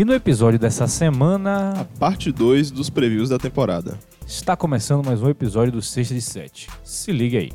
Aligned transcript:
E 0.00 0.04
no 0.04 0.14
episódio 0.14 0.58
dessa 0.58 0.86
semana, 0.86 1.86
Parte 1.98 2.32
2 2.32 2.70
dos 2.70 2.88
previews 2.88 3.28
da 3.28 3.36
temporada. 3.36 3.98
está 4.26 4.56
começando 4.56 5.04
mais 5.04 5.20
um 5.20 5.28
episódio 5.28 5.72
do 5.72 5.82
Sexta 5.82 6.14
de 6.14 6.22
Sete. 6.22 6.68
Se 6.82 7.12
liga 7.12 7.38
aí. 7.38 7.50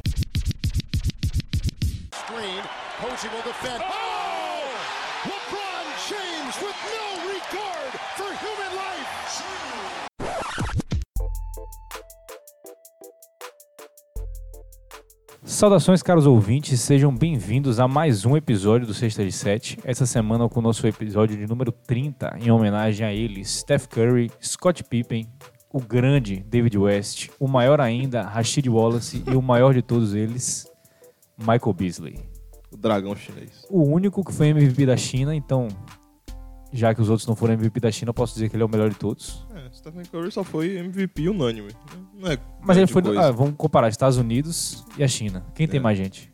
Saudações, 15.56 16.03
caros 16.03 16.27
ouvintes, 16.27 16.81
sejam 16.81 17.16
bem-vindos 17.16 17.80
a 17.80 17.88
mais 17.88 18.26
um 18.26 18.35
episódio 18.35 18.85
do 18.85 18.94
Sexta 18.94 19.23
de 19.23 19.31
Sete. 19.31 19.80
Essa 19.85 20.05
semana 20.05 20.49
com 20.49 20.59
o 20.59 20.62
nosso 20.62 20.85
episódio 20.85 21.38
de 21.38 21.48
número 21.48 21.72
30, 21.72 22.40
em 22.41 22.52
homenagem 22.52 23.08
a 23.08 23.14
eles, 23.14 23.59
Steph 23.59 23.88
Curry, 23.88 24.30
Scott 24.44 24.84
Pippen, 24.84 25.26
o 25.72 25.80
grande 25.80 26.44
David 26.45 26.78
West, 26.78 27.30
o 27.40 27.48
maior 27.48 27.80
ainda, 27.80 28.23
Rashid 28.23 28.68
Wallace 28.68 29.23
e 29.26 29.34
o 29.34 29.41
maior 29.41 29.73
de 29.73 29.81
todos 29.81 30.14
eles, 30.14 30.70
Michael 31.38 31.73
Beasley. 31.73 32.20
O 32.70 32.76
dragão 32.76 33.16
chinês. 33.16 33.66
O 33.70 33.81
único 33.81 34.26
que 34.26 34.34
foi 34.34 34.48
MVP 34.50 34.86
da 34.86 34.98
China, 34.98 35.34
então, 35.34 35.70
já 36.73 36.94
que 36.94 37.02
os 37.02 37.09
outros 37.09 37.26
não 37.26 37.34
foram 37.34 37.53
MVP 37.53 37.80
da 37.80 37.92
China, 37.94 38.09
eu 38.09 38.14
posso 38.14 38.34
dizer 38.34 38.50
que 38.50 38.58
ele 38.58 38.64
é 38.64 38.66
o 38.66 38.70
melhor 38.70 38.90
de 38.90 38.98
todos. 38.98 39.45
Stephen 39.76 40.04
Curry 40.06 40.32
só 40.32 40.44
foi 40.44 40.78
MVP 40.78 41.28
unânime. 41.30 41.72
Não 42.18 42.32
é 42.32 42.38
Mas 42.62 42.78
ele 42.78 42.88
foi. 42.88 43.02
ah, 43.18 43.32
vamos 43.32 43.56
comparar 43.58 43.90
Estados 43.90 44.18
Unidos 44.18 44.84
e 44.98 45.04
a 45.04 45.08
China. 45.08 45.46
Quem 45.54 45.68
tem 45.68 45.80
É. 45.80 45.84
mais 45.84 45.98
gente? 45.98 46.32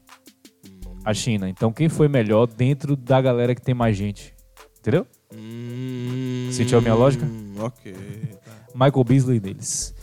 A 1.03 1.13
China. 1.13 1.49
Então, 1.49 1.71
quem 1.73 1.89
foi 1.89 2.07
melhor 2.07 2.45
dentro 2.45 2.95
da 2.95 3.19
galera 3.19 3.55
que 3.55 3.61
tem 3.61 3.73
mais 3.73 3.97
gente? 3.97 4.33
Entendeu? 4.79 5.05
Hum, 5.33 6.49
Sentiu 6.51 6.77
a 6.77 6.81
minha 6.81 6.93
lógica? 6.93 7.25
Ok. 7.59 7.93
tá. 7.93 8.51
Michael 8.73 9.03
Beasley 9.03 9.39
deles. 9.39 9.93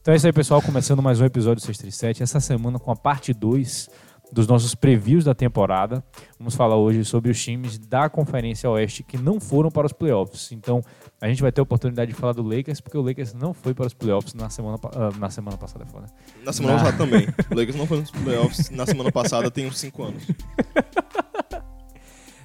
Então 0.00 0.12
é 0.12 0.16
isso 0.16 0.26
aí, 0.26 0.32
pessoal. 0.32 0.60
Começando 0.60 1.00
mais 1.02 1.20
um 1.20 1.24
episódio 1.24 1.62
do 1.62 1.66
637. 1.66 2.22
Essa 2.22 2.40
semana 2.40 2.78
com 2.78 2.90
a 2.90 2.96
parte 2.96 3.32
2 3.32 3.88
dos 4.32 4.46
nossos 4.46 4.74
previews 4.74 5.24
da 5.24 5.34
temporada. 5.34 6.04
Vamos 6.38 6.54
falar 6.54 6.76
hoje 6.76 7.04
sobre 7.04 7.30
os 7.30 7.42
times 7.42 7.78
da 7.78 8.08
Conferência 8.10 8.68
Oeste 8.70 9.02
que 9.02 9.16
não 9.16 9.40
foram 9.40 9.70
para 9.70 9.86
os 9.86 9.92
playoffs. 9.92 10.52
Então, 10.52 10.82
a 11.20 11.28
gente 11.28 11.40
vai 11.42 11.50
ter 11.50 11.60
a 11.60 11.62
oportunidade 11.62 12.12
de 12.12 12.16
falar 12.18 12.32
do 12.34 12.42
Lakers, 12.42 12.80
porque 12.80 12.98
o 12.98 13.02
Lakers 13.02 13.32
não 13.34 13.54
foi 13.54 13.72
para 13.74 13.86
os 13.86 13.94
playoffs 13.94 14.34
na 14.34 14.50
semana, 14.50 14.78
ah, 14.94 15.10
na 15.18 15.30
semana 15.30 15.56
passada. 15.56 15.84
é 15.84 15.86
foda. 15.88 16.06
Na 16.44 16.52
semana 16.52 16.74
Na- 16.76 16.80
passada 16.82 16.98
também. 16.98 17.26
O 17.50 17.54
Lakers 17.54 17.76
não 17.76 17.86
foi 17.86 18.00
nos 18.00 18.10
playoffs. 18.10 18.70
Na 18.70 18.84
semana 18.86 19.10
passada 19.10 19.50
tem 19.50 19.66
uns 19.66 19.78
5 19.78 20.02
anos. 20.02 20.22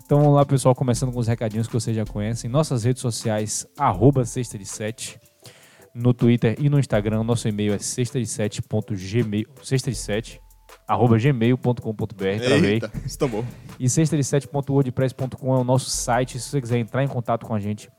Então 0.05 0.19
vamos 0.19 0.35
lá, 0.35 0.45
pessoal, 0.45 0.75
começando 0.75 1.11
com 1.13 1.19
os 1.19 1.27
recadinhos 1.27 1.65
que 1.65 1.73
vocês 1.73 1.95
já 1.95 2.05
conhecem. 2.05 2.49
Nossas 2.49 2.83
redes 2.83 3.01
sociais, 3.01 3.65
arroba 3.77 4.25
sexta 4.25 4.57
de 4.57 4.65
sete. 4.65 5.19
No 5.95 6.13
Twitter 6.13 6.55
e 6.59 6.69
no 6.69 6.77
Instagram, 6.77 7.23
nosso 7.23 7.47
e-mail 7.47 7.73
é 7.73 7.79
sexta 7.79 8.19
de 8.19 8.25
sete 8.27 8.61
ponto 8.61 8.93
gmail, 8.93 9.45
sexta 9.63 9.89
de 9.89 9.97
sete, 9.97 10.41
arroba 10.87 11.17
gmail.com.br, 11.17 11.75
travei. 12.45 12.73
Eita, 12.73 12.91
isso 13.05 13.17
tá 13.17 13.27
bom. 13.27 13.43
E 13.79 13.89
sexta 13.89 14.15
de 14.15 14.23
sete.wordpress.com 14.23 15.55
é 15.55 15.59
o 15.59 15.63
nosso 15.63 15.89
site. 15.89 16.39
Se 16.39 16.49
você 16.49 16.61
quiser 16.61 16.77
entrar 16.77 17.03
em 17.03 17.07
contato 17.07 17.45
com 17.45 17.53
a 17.53 17.59
gente, 17.59 17.89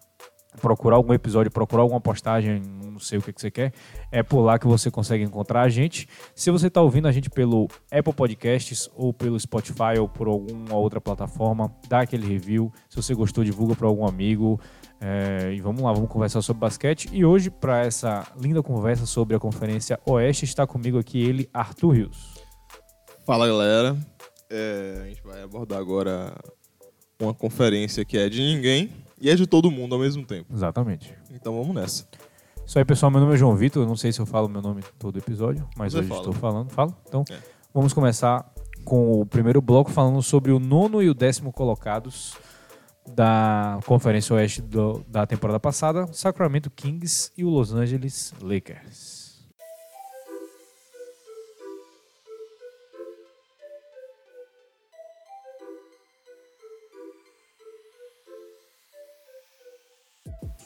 procurar 0.60 0.96
algum 0.96 1.12
episódio, 1.12 1.50
procurar 1.50 1.82
alguma 1.82 2.00
postagem, 2.00 2.62
não 2.84 2.98
sei 2.98 3.18
o 3.18 3.22
que, 3.22 3.32
que 3.32 3.40
você 3.40 3.50
quer, 3.50 3.72
é 4.10 4.22
por 4.22 4.40
lá 4.40 4.58
que 4.58 4.66
você 4.66 4.90
consegue 4.90 5.24
encontrar 5.24 5.62
a 5.62 5.68
gente. 5.68 6.08
Se 6.34 6.50
você 6.50 6.68
está 6.68 6.80
ouvindo 6.80 7.08
a 7.08 7.12
gente 7.12 7.28
pelo 7.28 7.68
Apple 7.90 8.12
Podcasts 8.12 8.88
ou 8.94 9.12
pelo 9.12 9.38
Spotify 9.38 9.98
ou 9.98 10.08
por 10.08 10.28
alguma 10.28 10.77
outra 10.77 11.00
plataforma, 11.00 11.74
dá 11.88 12.00
aquele 12.00 12.27
review. 12.27 12.72
Se 12.88 12.96
você 12.96 13.14
gostou, 13.14 13.44
divulga 13.44 13.74
para 13.74 13.86
algum 13.86 14.06
amigo. 14.06 14.60
É, 15.00 15.52
e 15.52 15.60
vamos 15.60 15.82
lá, 15.82 15.92
vamos 15.92 16.08
conversar 16.08 16.40
sobre 16.40 16.60
basquete. 16.60 17.08
E 17.12 17.24
hoje, 17.24 17.50
para 17.50 17.84
essa 17.84 18.27
linda 18.40 18.62
conversa 18.62 19.05
sobre 19.06 19.36
a 19.36 19.40
Conferência 19.40 19.98
Oeste, 20.06 20.44
está 20.44 20.66
comigo 20.66 20.98
aqui 20.98 21.20
ele, 21.20 21.48
Arthur 21.52 21.90
Rios. 21.90 22.33
Fala, 23.24 23.46
galera. 23.46 23.96
É, 24.51 25.01
a 25.02 25.07
gente 25.08 25.23
vai 25.23 25.42
abordar 25.42 25.79
agora 25.79 26.35
uma 27.20 27.33
conferência 27.35 28.05
que 28.05 28.18
é 28.18 28.29
de 28.29 28.40
ninguém 28.40 28.90
e 29.20 29.30
é 29.30 29.35
de 29.35 29.46
todo 29.46 29.70
mundo 29.70 29.95
ao 29.95 30.01
mesmo 30.01 30.24
tempo. 30.24 30.52
Exatamente. 30.52 31.14
Então 31.30 31.55
vamos 31.57 31.74
nessa. 31.74 32.07
Isso 32.67 32.79
aí, 32.79 32.84
pessoal. 32.84 33.11
Meu 33.11 33.20
nome 33.20 33.34
é 33.34 33.36
João 33.36 33.57
Vitor. 33.57 33.83
Eu 33.83 33.86
não 33.89 33.96
sei 33.96 34.13
se 34.13 34.20
eu 34.20 34.27
falo 34.27 34.48
meu 34.48 34.61
nome 34.63 34.83
todo 34.98 35.18
episódio, 35.18 35.67
mas 35.77 35.92
Você 35.92 36.01
hoje 36.01 36.08
fala. 36.08 36.20
estou 36.20 36.34
falando. 36.34 36.70
Falo? 36.70 36.95
Então, 37.08 37.24
É. 37.30 37.39
vamos 37.73 37.92
começar 37.92 38.52
com 38.84 39.20
o 39.20 39.27
primeiro 39.27 39.61
bloco 39.63 39.90
falando 39.90 40.23
sobre 40.23 40.52
o 40.52 40.58
nono 40.58 41.02
e 41.02 41.08
o 41.08 41.14
décimo 41.14 41.52
colocados 41.52 42.34
da 43.14 43.79
Conferência 43.86 44.34
Oeste 44.34 44.63
do- 44.63 45.02
da 45.08 45.27
temporada 45.27 45.61
passada, 45.61 46.07
Sacramento 46.13 46.70
Kings 46.70 47.30
e 47.36 47.45
o 47.45 47.48
Los 47.51 47.73
Angeles 47.73 48.33
Lakers. 48.40 49.14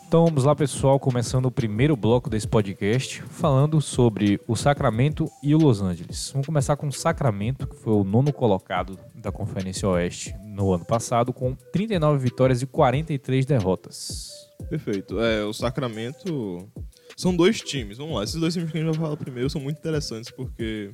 Então 0.09 0.25
vamos 0.25 0.45
lá, 0.45 0.57
pessoal, 0.57 0.99
começando 0.99 1.45
o 1.45 1.51
primeiro 1.51 1.95
bloco 1.95 2.31
desse 2.31 2.49
podcast, 2.49 3.21
falando 3.25 3.79
sobre 3.79 4.41
o 4.49 4.57
Sacramento 4.57 5.31
e 5.43 5.55
o 5.55 5.59
Los 5.59 5.83
Angeles. 5.83 6.31
Vamos 6.33 6.47
começar 6.47 6.79
com 6.79 6.89
o 6.89 6.93
Sacramento, 6.93 7.67
que 7.67 7.77
foi 7.77 7.93
o 7.93 8.03
nono 8.03 8.33
colocado 8.33 8.99
da 9.15 9.31
Conferência 9.31 9.87
Oeste 9.87 10.35
no 10.47 10.73
ano 10.73 10.87
passado, 10.87 11.31
com 11.31 11.55
39 11.55 12.17
vitórias 12.25 12.63
e 12.63 12.67
43 12.67 13.45
derrotas. 13.45 14.33
Perfeito. 14.71 15.21
É, 15.21 15.45
o 15.45 15.53
Sacramento. 15.53 16.67
São 17.15 17.37
dois 17.37 17.61
times. 17.61 17.99
Vamos 17.99 18.17
lá. 18.17 18.25
Esses 18.25 18.41
dois 18.41 18.55
times 18.55 18.73
que 18.73 18.79
a 18.79 18.81
gente 18.81 18.91
vai 18.97 18.99
falar 18.99 19.17
primeiro 19.19 19.51
são 19.51 19.61
muito 19.61 19.77
interessantes 19.77 20.31
porque 20.31 20.91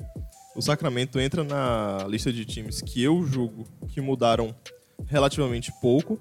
o 0.56 0.60
Sacramento 0.60 1.20
entra 1.20 1.44
na 1.44 2.04
lista 2.08 2.32
de 2.32 2.44
times 2.44 2.82
que 2.82 3.00
eu 3.00 3.24
julgo 3.24 3.64
que 3.86 4.00
mudaram 4.00 4.52
relativamente 5.06 5.72
pouco. 5.80 6.18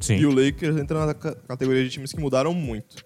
Sim, 0.00 0.16
E 0.16 0.26
o 0.26 0.30
Lakers 0.34 0.76
entra 0.76 1.06
na 1.06 1.14
ca- 1.14 1.34
categoria 1.34 1.84
de 1.84 1.90
times 1.90 2.12
que 2.12 2.20
mudaram 2.20 2.52
muito. 2.54 2.96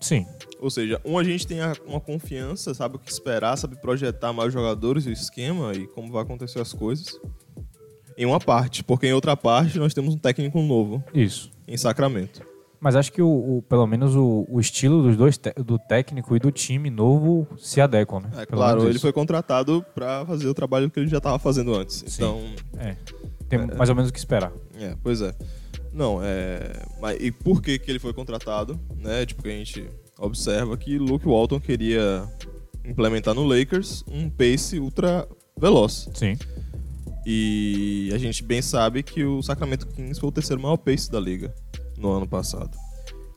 sim, 0.00 0.26
Ou 0.60 0.70
seja, 0.70 1.00
um 1.04 1.16
a 1.18 1.24
gente 1.24 1.46
tem 1.46 1.58
uma 1.86 2.00
confiança, 2.00 2.74
sabe 2.74 2.96
o 2.96 2.98
que 2.98 3.10
esperar, 3.10 3.56
sabe 3.56 3.76
projetar 3.80 4.32
mais 4.32 4.52
jogadores, 4.52 5.06
o 5.06 5.10
esquema 5.10 5.72
e 5.74 5.86
como 5.88 6.12
vai 6.12 6.22
acontecer 6.22 6.60
as 6.60 6.72
coisas. 6.72 7.18
Em 8.16 8.26
uma 8.26 8.38
parte, 8.38 8.84
porque 8.84 9.06
em 9.06 9.12
outra 9.12 9.36
parte 9.36 9.78
nós 9.78 9.94
temos 9.94 10.14
um 10.14 10.18
técnico 10.18 10.60
novo 10.60 11.02
isso. 11.14 11.50
em 11.66 11.76
Sacramento. 11.76 12.42
Mas 12.78 12.96
acho 12.96 13.12
que 13.12 13.22
o, 13.22 13.28
o- 13.58 13.62
pelo 13.62 13.86
menos 13.86 14.14
o, 14.16 14.44
o 14.48 14.60
estilo 14.60 15.02
dos 15.04 15.16
dois, 15.16 15.38
do 15.64 15.78
técnico 15.78 16.36
e 16.36 16.40
do 16.40 16.50
time 16.50 16.90
novo 16.90 17.46
se 17.56 17.80
adequam, 17.80 18.20
né? 18.20 18.30
É 18.38 18.44
claro, 18.46 18.88
ele 18.88 18.98
foi 18.98 19.12
contratado 19.12 19.84
para 19.94 20.26
fazer 20.26 20.48
o 20.48 20.52
trabalho 20.54 20.90
que 20.90 20.98
ele 21.00 21.08
já 21.08 21.18
estava 21.18 21.38
fazendo 21.38 21.72
antes. 21.74 22.04
Sim. 22.08 22.12
Então, 22.16 22.40
É, 22.78 22.96
tem 23.48 23.66
mais 23.76 23.88
ou 23.88 23.94
menos 23.94 24.10
o 24.10 24.12
que 24.12 24.18
esperar. 24.18 24.52
é, 24.78 24.94
pois 25.02 25.20
é. 25.22 25.32
Não, 25.92 26.20
é. 26.22 26.72
Mas, 27.00 27.18
e 27.20 27.30
por 27.30 27.60
que, 27.62 27.78
que 27.78 27.90
ele 27.90 27.98
foi 27.98 28.12
contratado? 28.12 28.78
Né? 28.96 29.26
Tipo, 29.26 29.42
que 29.42 29.48
a 29.48 29.52
gente 29.52 29.88
observa 30.18 30.76
que 30.76 30.98
Luke 30.98 31.26
Walton 31.26 31.60
queria 31.60 32.28
implementar 32.84 33.34
no 33.34 33.44
Lakers 33.44 34.04
um 34.08 34.30
pace 34.30 34.78
ultra 34.78 35.28
veloz. 35.56 36.08
Sim, 36.14 36.36
E 37.26 38.10
a 38.12 38.18
gente 38.18 38.42
bem 38.42 38.62
sabe 38.62 39.02
que 39.02 39.24
o 39.24 39.42
Sacramento 39.42 39.86
Kings 39.86 40.18
foi 40.18 40.28
o 40.28 40.32
terceiro 40.32 40.60
maior 40.60 40.76
pace 40.76 41.10
da 41.10 41.20
liga 41.20 41.54
no 41.96 42.10
ano 42.10 42.26
passado. 42.26 42.76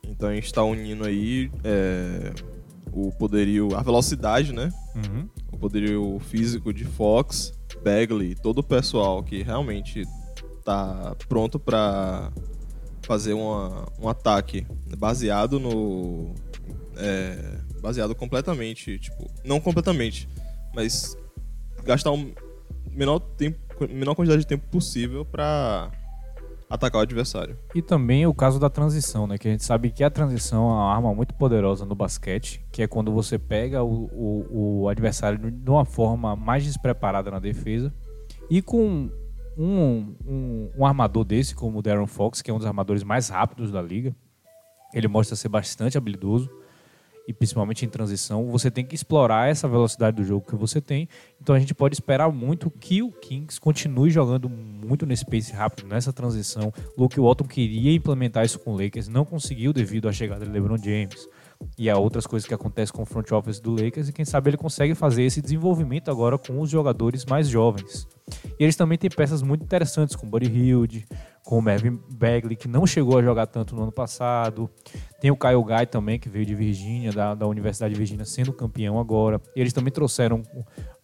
Então 0.03 0.29
a 0.29 0.33
gente 0.33 0.45
está 0.45 0.63
unindo 0.63 1.05
aí 1.05 1.51
é, 1.63 2.33
o 2.91 3.11
poderio, 3.11 3.75
a 3.75 3.81
velocidade, 3.81 4.53
né? 4.53 4.71
Uhum. 4.95 5.27
o 5.51 5.57
poderio 5.57 6.19
físico 6.19 6.73
de 6.73 6.85
Fox, 6.85 7.53
Bagley, 7.83 8.33
todo 8.35 8.59
o 8.59 8.63
pessoal 8.63 9.21
que 9.21 9.43
realmente 9.43 10.03
tá 10.65 11.15
pronto 11.29 11.59
para 11.59 12.31
fazer 13.03 13.33
uma, 13.33 13.87
um 13.99 14.09
ataque 14.09 14.65
baseado 14.97 15.59
no 15.59 16.33
é, 16.97 17.59
baseado 17.79 18.15
completamente, 18.15 18.97
tipo, 18.97 19.29
não 19.43 19.59
completamente, 19.59 20.27
mas 20.73 21.15
gastar 21.83 22.11
o 22.11 22.33
menor 22.91 23.19
tempo, 23.19 23.59
menor 23.87 24.15
quantidade 24.15 24.41
de 24.41 24.47
tempo 24.47 24.67
possível 24.69 25.23
para 25.23 25.91
atacar 26.67 26.99
o 26.99 27.03
adversário. 27.03 27.57
E 27.75 27.81
também 27.81 28.25
o 28.25 28.33
caso 28.33 28.59
da 28.59 28.69
transição, 28.69 29.27
né? 29.27 29.37
Que 29.37 29.47
a 29.47 29.51
gente 29.51 29.63
sabe 29.63 29.91
que 29.91 30.03
a 30.03 30.09
transição 30.09 30.63
é 30.63 30.73
uma 30.73 30.91
arma 30.91 31.13
muito 31.13 31.35
poderosa 31.35 31.85
no 31.85 31.93
basquete, 31.93 32.65
que 32.71 32.81
é 32.81 32.87
quando 32.87 33.11
você 33.11 33.37
pega 33.37 33.83
o, 33.83 34.05
o, 34.05 34.81
o 34.81 34.89
adversário 34.89 35.51
de 35.51 35.69
uma 35.69 35.85
forma 35.85 36.35
mais 36.35 36.63
despreparada 36.63 37.29
na 37.29 37.39
defesa 37.39 37.93
e 38.49 38.63
com 38.63 39.11
um, 39.57 40.15
um, 40.25 40.71
um 40.77 40.85
armador 40.85 41.23
desse, 41.23 41.55
como 41.55 41.79
o 41.79 41.81
Darren 41.81 42.07
Fox, 42.07 42.41
que 42.41 42.51
é 42.51 42.53
um 42.53 42.57
dos 42.57 42.67
armadores 42.67 43.03
mais 43.03 43.29
rápidos 43.29 43.71
da 43.71 43.81
liga, 43.81 44.15
ele 44.93 45.07
mostra 45.07 45.35
ser 45.35 45.49
bastante 45.49 45.97
habilidoso 45.97 46.49
e 47.27 47.33
principalmente 47.33 47.85
em 47.85 47.89
transição, 47.89 48.45
você 48.51 48.69
tem 48.69 48.85
que 48.85 48.93
explorar 48.93 49.49
essa 49.49 49.67
velocidade 49.67 50.17
do 50.17 50.23
jogo 50.23 50.45
que 50.47 50.55
você 50.55 50.79
tem. 50.79 51.09
Então 51.41 51.55
a 51.55 51.59
gente 51.59 51.73
pode 51.73 51.95
esperar 51.95 52.31
muito 52.31 52.69
que 52.69 53.01
o 53.01 53.11
Kings 53.11 53.59
continue 53.59 54.11
jogando 54.11 54.47
muito 54.47 55.05
nesse 55.05 55.25
pace 55.25 55.51
rápido, 55.51 55.87
nessa 55.87 56.13
transição. 56.13 56.71
Luke 56.97 57.19
Walton 57.19 57.45
queria 57.45 57.93
implementar 57.93 58.45
isso 58.45 58.59
com 58.59 58.73
o 58.73 58.81
Lakers, 58.81 59.07
não 59.07 59.25
conseguiu 59.25 59.73
devido 59.73 60.07
à 60.07 60.13
chegada 60.13 60.45
de 60.45 60.51
LeBron 60.51 60.77
James 60.77 61.27
e 61.77 61.89
a 61.89 61.97
outras 61.97 62.25
coisas 62.25 62.47
que 62.47 62.53
acontecem 62.53 62.93
com 62.93 63.03
o 63.03 63.05
front 63.05 63.31
office 63.31 63.59
do 63.59 63.71
Lakers 63.71 64.09
e 64.09 64.13
quem 64.13 64.25
sabe 64.25 64.49
ele 64.49 64.57
consegue 64.57 64.95
fazer 64.95 65.23
esse 65.23 65.41
desenvolvimento 65.41 66.09
agora 66.09 66.37
com 66.37 66.59
os 66.59 66.69
jogadores 66.69 67.25
mais 67.25 67.47
jovens. 67.47 68.07
E 68.59 68.63
eles 68.63 68.75
também 68.75 68.97
têm 68.97 69.09
peças 69.09 69.41
muito 69.41 69.63
interessantes 69.63 70.15
com 70.15 70.25
o 70.25 70.29
Buddy 70.29 70.47
Hield, 70.47 71.05
com 71.45 71.59
o 71.59 71.61
Mervyn 71.61 71.99
Bagley, 72.09 72.55
que 72.55 72.67
não 72.67 72.87
chegou 72.87 73.19
a 73.19 73.21
jogar 73.21 73.45
tanto 73.45 73.75
no 73.75 73.83
ano 73.83 73.91
passado. 73.91 74.67
Tem 75.21 75.29
o 75.29 75.37
Kyle 75.37 75.63
Guy 75.63 75.85
também, 75.85 76.19
que 76.19 76.27
veio 76.27 76.43
de 76.43 76.55
Virgínia, 76.55 77.11
da, 77.11 77.35
da 77.35 77.45
Universidade 77.45 77.93
de 77.93 77.97
Virgínia, 77.99 78.25
sendo 78.25 78.51
campeão 78.51 78.99
agora. 78.99 79.39
E 79.55 79.61
eles 79.61 79.71
também 79.71 79.93
trouxeram 79.93 80.41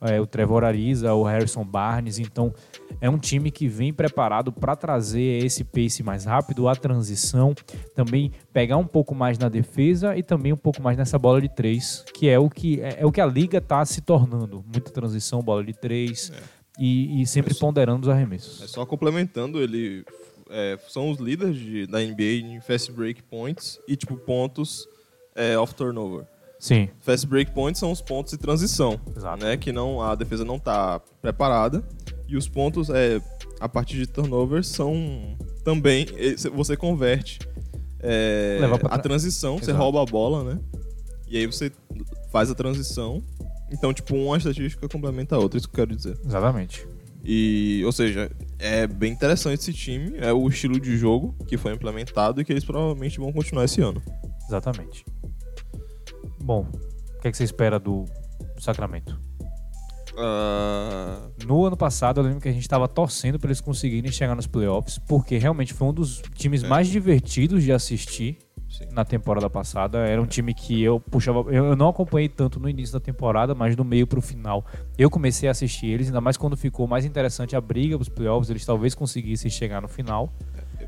é, 0.02 0.20
o 0.20 0.26
Trevor 0.26 0.64
Ariza, 0.64 1.14
o 1.14 1.22
Harrison 1.22 1.64
Barnes. 1.64 2.18
Então, 2.18 2.52
é 3.00 3.08
um 3.08 3.20
time 3.20 3.52
que 3.52 3.68
vem 3.68 3.94
preparado 3.94 4.52
para 4.52 4.76
trazer 4.76 5.46
esse 5.46 5.64
pace 5.64 6.02
mais 6.02 6.26
rápido, 6.26 6.68
a 6.68 6.76
transição, 6.76 7.54
também 7.94 8.32
pegar 8.52 8.78
um 8.78 8.88
pouco 8.88 9.14
mais 9.14 9.38
na 9.38 9.48
defesa 9.48 10.18
e 10.18 10.24
também 10.24 10.52
um 10.52 10.58
pouco 10.58 10.82
mais 10.82 10.98
nessa 10.98 11.20
bola 11.20 11.40
de 11.40 11.50
três, 11.50 12.04
que 12.16 12.28
é 12.28 12.40
o 12.40 12.50
que, 12.50 12.82
é, 12.82 13.02
é 13.02 13.06
o 13.06 13.12
que 13.12 13.22
a 13.22 13.28
liga 13.28 13.60
está 13.60 13.86
se 13.86 14.02
tornando. 14.02 14.66
Muita 14.66 14.92
transição, 14.92 15.40
bola 15.44 15.64
de 15.64 15.74
três. 15.74 16.32
É. 16.36 16.62
E, 16.80 17.22
e, 17.22 17.28
sempre 17.28 17.52
é 17.52 17.54
só, 17.54 17.60
ponderando 17.60 18.08
os 18.08 18.10
arremessos. 18.10 18.62
É 18.64 18.68
só 18.68 18.86
complementando, 18.86 19.62
ele 19.62 20.04
é, 20.52 20.78
são 20.88 21.10
os 21.10 21.20
líderes 21.20 21.56
de, 21.56 21.88
da 21.88 22.00
NBA 22.00 22.44
em 22.44 22.62
fast 22.62 22.92
break 22.92 23.24
points 23.24 23.80
e 23.88 23.96
tipo 23.96 24.16
pontos 24.18 24.88
é, 25.36 25.58
off 25.58 25.74
turnover. 25.74 26.26
Sim. 26.60 26.90
Fast 27.00 27.26
break 27.26 27.52
points 27.52 27.80
são 27.80 27.92
os 27.92 28.02
pontos 28.02 28.34
de 28.34 28.38
transição, 28.38 29.00
Exato. 29.16 29.44
né? 29.44 29.58
Que 29.58 29.72
não 29.72 30.02
a 30.02 30.14
defesa 30.14 30.46
não 30.46 30.58
está 30.58 31.00
preparada 31.22 31.84
e 32.28 32.38
os 32.38 32.48
pontos 32.48 32.90
é 32.90 33.22
a 33.60 33.68
partir 33.68 33.98
de 33.98 34.08
turnover 34.08 34.64
são 34.64 35.38
também 35.64 36.06
você 36.54 36.76
converte 36.76 37.40
é, 38.00 38.60
a 38.90 38.98
transição, 38.98 39.54
Exato. 39.56 39.66
você 39.66 39.72
rouba 39.72 40.02
a 40.02 40.06
bola, 40.06 40.44
né? 40.44 40.60
E 41.28 41.38
aí 41.38 41.46
você 41.46 41.72
faz 42.32 42.50
a 42.52 42.56
transição. 42.56 43.24
Então, 43.72 43.94
tipo, 43.94 44.16
uma 44.16 44.38
estatística 44.38 44.88
complementa 44.90 45.36
a 45.36 45.40
outra, 45.40 45.58
isso 45.58 45.70
que 45.70 45.80
eu 45.80 45.86
quero 45.86 45.96
dizer. 45.96 46.18
Exatamente. 46.26 46.86
E, 47.24 47.82
ou 47.86 47.92
seja, 47.92 48.32
é 48.58 48.88
bem 48.88 49.14
interessante 49.14 49.60
esse 49.60 49.74
time, 49.74 50.18
é 50.18 50.34
o 50.34 50.48
estilo 50.48 50.80
de 50.80 50.98
jogo 50.98 51.36
que 51.48 51.58
foi 51.58 51.74
implementado 51.74 52.42
e 52.42 52.46
que 52.46 52.52
eles 52.52 52.66
provavelmente 52.66 53.20
vão 53.20 53.32
continuar 53.32 53.66
esse 53.66 53.82
ano. 53.82 54.02
Exatamente. 54.48 55.06
Bom, 56.42 56.68
o 57.16 57.20
que, 57.22 57.28
é 57.28 57.32
que 57.32 57.38
você 57.38 57.44
espera 57.44 57.80
do, 57.80 58.06
Sacramento? 58.62 59.20
Uh... 60.14 61.32
No 61.46 61.66
ano 61.66 61.76
passado, 61.76 62.20
eu 62.20 62.24
lembro 62.24 62.40
que 62.40 62.50
a 62.50 62.52
gente 62.52 62.62
estava 62.62 62.88
torcendo 62.88 63.40
para 63.40 63.48
eles 63.48 63.62
conseguirem 63.62 64.12
chegar 64.12 64.36
nos 64.36 64.46
playoffs, 64.46 65.00
porque 65.00 65.38
realmente 65.38 65.74
foi 65.74 65.88
um 65.88 65.94
dos 65.94 66.22
times 66.36 66.64
é. 66.64 66.68
mais 66.68 66.88
divertidos 66.88 67.64
de 67.64 67.72
assistir 67.72 68.38
Sim. 68.82 68.94
na 68.94 69.06
temporada 69.06 69.50
passada. 69.50 70.00
Era 70.00 70.22
um 70.22 70.26
time 70.26 70.54
que 70.54 70.82
eu 70.82 71.00
puxava. 71.00 71.52
Eu 71.54 71.76
não 71.76 71.90
acompanhei 71.90 72.30
tanto 72.30 72.60
no 72.60 72.70
início 72.70 72.94
da 72.94 73.00
temporada, 73.00 73.54
mas 73.56 73.76
do 73.76 73.86
meio 73.86 74.08
para 74.08 74.20
o 74.20 74.22
final. 74.22 74.66
Eu 74.98 75.10
comecei 75.10 75.48
a 75.48 75.52
assistir 75.52 75.88
eles, 75.88 76.08
ainda 76.08 76.22
mais 76.22 76.38
quando 76.38 76.58
ficou 76.58 76.88
mais 76.88 77.06
interessante 77.06 77.56
a 77.56 77.62
briga 77.62 77.98
dos 77.98 78.10
playoffs, 78.10 78.50
eles 78.50 78.66
talvez 78.66 78.96
conseguissem 78.96 79.50
chegar 79.50 79.82
no 79.82 79.88
final. 79.88 80.34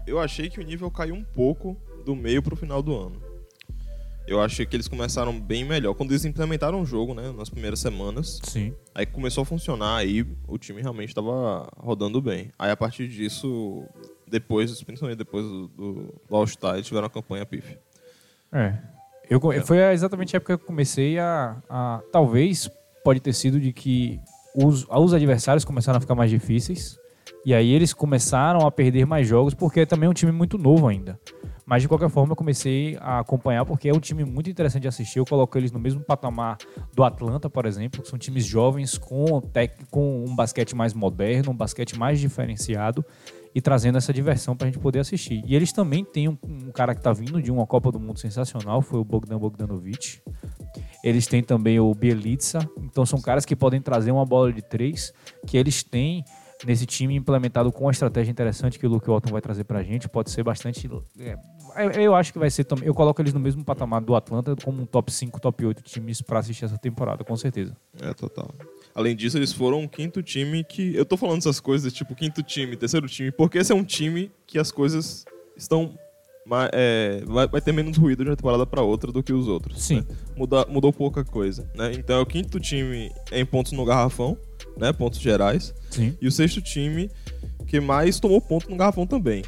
Eu 0.06 0.20
achei 0.20 0.50
que 0.50 0.60
o 0.60 0.64
nível 0.64 0.92
caiu 0.92 1.16
um 1.16 1.24
pouco 1.24 1.78
do 2.06 2.16
meio 2.16 2.42
para 2.42 2.54
o 2.54 2.58
final 2.58 2.82
do 2.82 2.96
ano. 2.96 3.34
Eu 4.26 4.42
achei 4.42 4.66
que 4.66 4.76
eles 4.76 4.88
começaram 4.88 5.38
bem 5.38 5.66
melhor. 5.66 5.94
Quando 5.94 6.12
eles 6.12 6.24
implementaram 6.24 6.82
o 6.82 6.86
jogo, 6.86 7.14
né, 7.14 7.34
nas 7.38 7.50
primeiras 7.50 7.80
semanas. 7.80 8.40
Sim. 8.44 8.74
Aí 8.96 9.06
começou 9.06 9.42
a 9.42 9.46
funcionar, 9.46 9.98
aí 9.98 10.26
o 10.48 10.58
time 10.58 10.82
realmente 10.82 11.10
estava 11.10 11.70
rodando 11.78 12.22
bem. 12.22 12.50
Aí 12.58 12.72
a 12.72 12.78
partir 12.78 13.08
disso, 13.10 13.86
depois, 14.26 14.82
principalmente 14.82 15.18
depois 15.18 15.46
do, 15.46 15.68
do, 15.68 16.22
All-Star, 16.32 16.76
eles 16.76 16.88
tiveram 16.88 17.06
uma 17.06 17.10
campanha 17.10 17.46
pif. 17.46 17.78
É. 18.54 18.74
Eu, 19.30 19.52
é. 19.52 19.62
Foi 19.62 19.80
exatamente 19.92 20.36
a 20.36 20.38
época 20.38 20.58
que 20.58 20.64
eu 20.64 20.68
comecei 20.68 21.18
a, 21.18 21.58
a. 21.70 22.02
Talvez 22.12 22.70
pode 23.04 23.20
ter 23.20 23.34
sido 23.34 23.60
de 23.60 23.74
que 23.74 24.20
os, 24.56 24.86
os 24.88 25.14
adversários 25.14 25.66
começaram 25.66 25.98
a 25.98 26.02
ficar 26.02 26.16
mais 26.16 26.30
difíceis. 26.30 26.98
E 27.46 27.54
aí 27.54 27.72
eles 27.72 27.94
começaram 27.94 28.66
a 28.66 28.72
perder 28.72 29.06
mais 29.06 29.28
jogos, 29.28 29.54
porque 29.54 29.82
é 29.82 29.86
também 29.86 30.08
um 30.08 30.14
time 30.14 30.32
muito 30.32 30.58
novo 30.58 30.88
ainda. 30.88 31.20
Mas 31.66 31.82
de 31.82 31.88
qualquer 31.88 32.10
forma 32.10 32.34
eu 32.34 32.36
comecei 32.36 32.98
a 33.00 33.20
acompanhar 33.20 33.66
porque 33.66 33.90
é 33.90 33.94
um 33.94 34.00
time 34.00 34.24
muito 34.24 34.50
interessante 34.50 34.84
de 34.84 34.88
assistir. 34.88 35.20
Eu 35.20 35.26
coloco 35.26 35.58
eles 35.58 35.72
no 35.72 35.80
mesmo 35.80 36.02
patamar 36.02 36.58
do 36.94 37.04
Atlanta, 37.04 37.50
por 37.50 37.66
exemplo, 37.66 38.02
que 38.02 38.08
são 38.08 38.20
times 38.20 38.46
jovens 38.46 38.98
com, 38.98 39.42
tec, 39.42 39.74
com 39.90 40.26
um 40.26 40.36
basquete 40.36 40.76
mais 40.76 40.94
moderno, 40.94 41.52
um 41.52 41.56
basquete 41.56 41.98
mais 41.98 42.20
diferenciado 42.20 43.04
e 43.54 43.62
trazendo 43.62 43.98
essa 43.98 44.14
diversão 44.14 44.56
para 44.56 44.68
a 44.68 44.72
gente 44.72 44.80
poder 44.80 45.00
assistir. 45.00 45.44
E 45.46 45.56
eles 45.56 45.72
também 45.72 46.04
têm 46.04 46.28
um, 46.28 46.38
um 46.44 46.72
cara 46.72 46.94
que 46.94 47.00
está 47.00 47.14
vindo 47.14 47.42
de 47.42 47.52
uma 47.52 47.66
Copa 47.68 47.92
do 47.92 48.00
Mundo 48.00 48.20
sensacional, 48.20 48.82
foi 48.82 49.00
o 49.00 49.04
Bogdan 49.04 49.38
Bogdanovic. 49.38 50.22
Eles 51.04 51.28
têm 51.28 51.44
também 51.44 51.80
o 51.80 51.94
Bielitsa, 51.94 52.60
então 52.78 53.06
são 53.06 53.22
caras 53.22 53.46
que 53.46 53.56
podem 53.56 53.82
trazer 53.82 54.12
uma 54.12 54.26
bola 54.26 54.52
de 54.52 54.62
três, 54.62 55.14
que 55.46 55.58
eles 55.58 55.84
têm 55.84 56.24
nesse 56.66 56.86
time 56.86 57.16
implementado 57.16 57.72
com 57.72 57.86
uma 57.86 57.92
estratégia 57.92 58.32
interessante 58.32 58.80
que 58.80 58.88
o 58.88 58.90
Luke 58.90 59.08
Walton 59.08 59.32
vai 59.32 59.42
trazer 59.42 59.64
pra 59.66 59.84
gente, 59.84 60.08
pode 60.08 60.32
ser 60.32 60.44
bastante. 60.44 60.90
É, 61.20 61.38
eu 61.98 62.16
acho 62.16 62.32
que 62.32 62.40
vai 62.40 62.50
ser 62.50 62.64
também. 62.64 62.88
Eu 62.88 62.94
coloco 62.94 63.22
eles 63.22 63.34
no 63.34 63.40
mesmo 63.40 63.64
patamar 63.64 64.02
do 64.02 64.16
Atlanta 64.16 64.56
como 64.64 64.82
um 64.82 64.86
top 64.86 65.12
5, 65.12 65.40
top 65.40 65.66
8 65.66 65.84
times 65.84 66.22
para 66.22 66.40
assistir 66.40 66.66
essa 66.66 66.78
temporada, 66.78 67.24
com 67.24 67.36
certeza. 67.36 67.76
É, 68.02 68.14
total. 68.14 68.50
Além 68.96 69.16
disso, 69.16 69.38
eles 69.38 69.52
foram 69.52 69.80
um 69.80 69.88
quinto 69.88 70.22
time 70.22 70.64
que. 70.64 70.96
Eu 70.96 71.06
tô 71.06 71.18
falando 71.18 71.40
essas 71.40 71.60
coisas, 71.60 71.92
tipo, 71.92 72.14
quinto 72.14 72.44
time, 72.44 72.76
terceiro 72.76 73.08
time, 73.08 73.32
porque 73.32 73.58
esse 73.58 73.72
é 73.72 73.76
um 73.76 73.84
time 73.84 74.32
que 74.46 74.60
as 74.60 74.72
coisas 74.72 75.26
estão. 75.58 75.98
É, 76.74 77.24
vai, 77.26 77.48
vai, 77.48 77.62
ter 77.62 77.72
menos 77.72 77.98
ruído 77.98 78.24
de 78.24 78.30
uma 78.30 78.36
temporada 78.36 78.66
para 78.66 78.82
outra 78.82 79.12
do 79.12 79.24
que 79.24 79.32
os 79.32 79.48
outros. 79.48 79.82
Sim. 79.82 80.02
Né? 80.02 80.06
Muda, 80.36 80.66
mudou 80.68 80.92
pouca 80.92 81.24
coisa. 81.24 81.68
Né? 81.74 81.94
Então 81.94 82.18
é 82.18 82.20
o 82.20 82.26
quinto 82.26 82.60
time 82.60 83.10
em 83.32 83.46
pontos 83.46 83.72
no 83.72 83.86
garrafão, 83.86 84.38
né? 84.78 84.92
Pontos 84.92 85.20
gerais. 85.20 85.74
Sim. 85.90 86.16
E 86.22 86.28
o 86.28 86.32
sexto 86.32 86.62
time 86.62 87.10
que 87.66 87.80
mais 87.80 88.20
tomou 88.20 88.42
ponto 88.42 88.70
no 88.70 88.76
garrafão 88.76 89.08
também. 89.08 89.44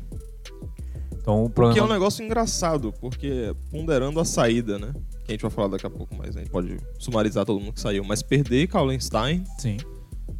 Então, 1.11 1.43
o 1.43 1.49
problema... 1.49 1.73
Que 1.73 1.79
é 1.79 1.83
um 1.83 1.91
negócio 1.91 2.23
engraçado, 2.23 2.93
porque 3.01 3.53
ponderando 3.71 4.19
a 4.19 4.25
saída, 4.25 4.77
né? 4.79 4.93
Que 5.25 5.31
a 5.31 5.33
gente 5.33 5.41
vai 5.41 5.51
falar 5.51 5.69
daqui 5.69 5.85
a 5.85 5.89
pouco, 5.89 6.15
mas 6.15 6.37
a 6.37 6.39
gente 6.39 6.51
pode 6.51 6.77
sumarizar 6.99 7.45
todo 7.45 7.59
mundo 7.59 7.73
que 7.73 7.81
saiu. 7.81 8.03
Mas 8.03 8.21
perder 8.21 8.67
Kallenstein, 8.67 9.43
Sim. 9.57 9.77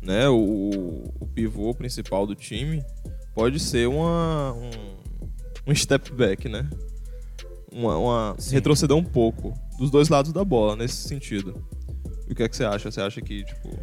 né? 0.02 0.30
O, 0.30 1.04
o 1.20 1.28
pivô 1.34 1.74
principal 1.74 2.28
do 2.28 2.36
time, 2.36 2.84
pode 3.34 3.60
ser 3.60 3.88
uma, 3.88 4.54
um, 4.54 5.72
um 5.72 5.76
step 5.76 6.12
back, 6.14 6.48
né? 6.48 6.70
Uma, 7.72 7.98
uma 7.98 8.36
retroceder 8.52 8.96
um 8.96 9.04
pouco 9.04 9.54
dos 9.78 9.90
dois 9.90 10.08
lados 10.08 10.32
da 10.32 10.46
bola 10.46 10.76
nesse 10.76 11.08
sentido. 11.08 11.68
E 12.28 12.34
o 12.34 12.36
que 12.36 12.44
é 12.44 12.48
que 12.48 12.56
você 12.56 12.64
acha? 12.64 12.92
Você 12.92 13.02
acha 13.02 13.22
que, 13.22 13.44
tipo, 13.44 13.78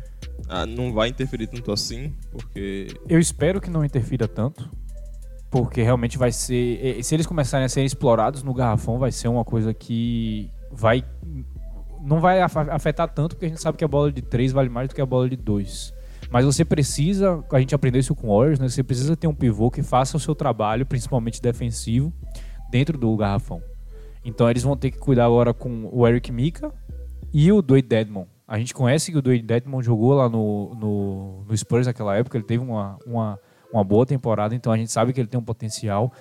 ah, 0.48 0.64
não 0.64 0.92
vai 0.92 1.08
interferir 1.08 1.48
tanto 1.48 1.72
assim? 1.72 2.14
Porque. 2.30 2.86
Eu 3.08 3.18
espero 3.18 3.60
que 3.60 3.68
não 3.68 3.84
interfira 3.84 4.28
tanto 4.28 4.70
porque 5.52 5.82
realmente 5.82 6.16
vai 6.16 6.32
ser. 6.32 7.04
Se 7.04 7.14
eles 7.14 7.26
começarem 7.26 7.66
a 7.66 7.68
ser 7.68 7.84
explorados 7.84 8.42
no 8.42 8.54
garrafão, 8.54 8.98
vai 8.98 9.12
ser 9.12 9.28
uma 9.28 9.44
coisa 9.44 9.74
que 9.74 10.50
vai. 10.72 11.04
Não 12.00 12.20
vai 12.20 12.40
afetar 12.40 13.08
tanto, 13.08 13.36
porque 13.36 13.46
a 13.46 13.48
gente 13.48 13.60
sabe 13.60 13.78
que 13.78 13.84
a 13.84 13.88
bola 13.88 14.10
de 14.10 14.22
3 14.22 14.50
vale 14.50 14.68
mais 14.68 14.88
do 14.88 14.94
que 14.94 15.00
a 15.00 15.06
bola 15.06 15.28
de 15.28 15.36
2. 15.36 15.94
Mas 16.30 16.44
você 16.44 16.64
precisa, 16.64 17.44
a 17.52 17.60
gente 17.60 17.74
aprendeu 17.74 18.00
isso 18.00 18.14
com 18.14 18.28
o 18.28 18.36
Warriors, 18.36 18.58
né? 18.58 18.68
Você 18.68 18.82
precisa 18.82 19.14
ter 19.14 19.26
um 19.26 19.34
pivô 19.34 19.70
que 19.70 19.82
faça 19.82 20.16
o 20.16 20.20
seu 20.20 20.34
trabalho, 20.34 20.84
principalmente 20.84 21.40
defensivo, 21.40 22.12
dentro 22.70 22.98
do 22.98 23.14
garrafão. 23.16 23.62
Então 24.24 24.48
eles 24.48 24.62
vão 24.62 24.76
ter 24.76 24.90
que 24.90 24.98
cuidar 24.98 25.26
agora 25.26 25.52
com 25.52 25.88
o 25.92 26.08
Eric 26.08 26.32
Mika 26.32 26.72
e 27.32 27.52
o 27.52 27.60
Dwayne 27.60 27.86
Dedmon. 27.86 28.26
A 28.48 28.58
gente 28.58 28.74
conhece 28.74 29.12
que 29.12 29.18
o 29.18 29.22
Dwayne 29.22 29.42
Dedmon 29.42 29.82
jogou 29.82 30.14
lá 30.14 30.28
no, 30.28 30.74
no, 30.74 31.44
no 31.46 31.56
Spurs 31.56 31.86
naquela 31.86 32.16
época, 32.16 32.36
ele 32.36 32.44
teve 32.44 32.62
uma, 32.62 32.98
uma 33.06 33.38
uma 33.72 33.82
boa 33.82 34.04
temporada, 34.04 34.54
então 34.54 34.70
a 34.70 34.76
gente 34.76 34.92
sabe 34.92 35.12
que 35.12 35.20
ele 35.20 35.28
tem 35.28 35.40
um 35.40 35.44
potencial 35.44 36.12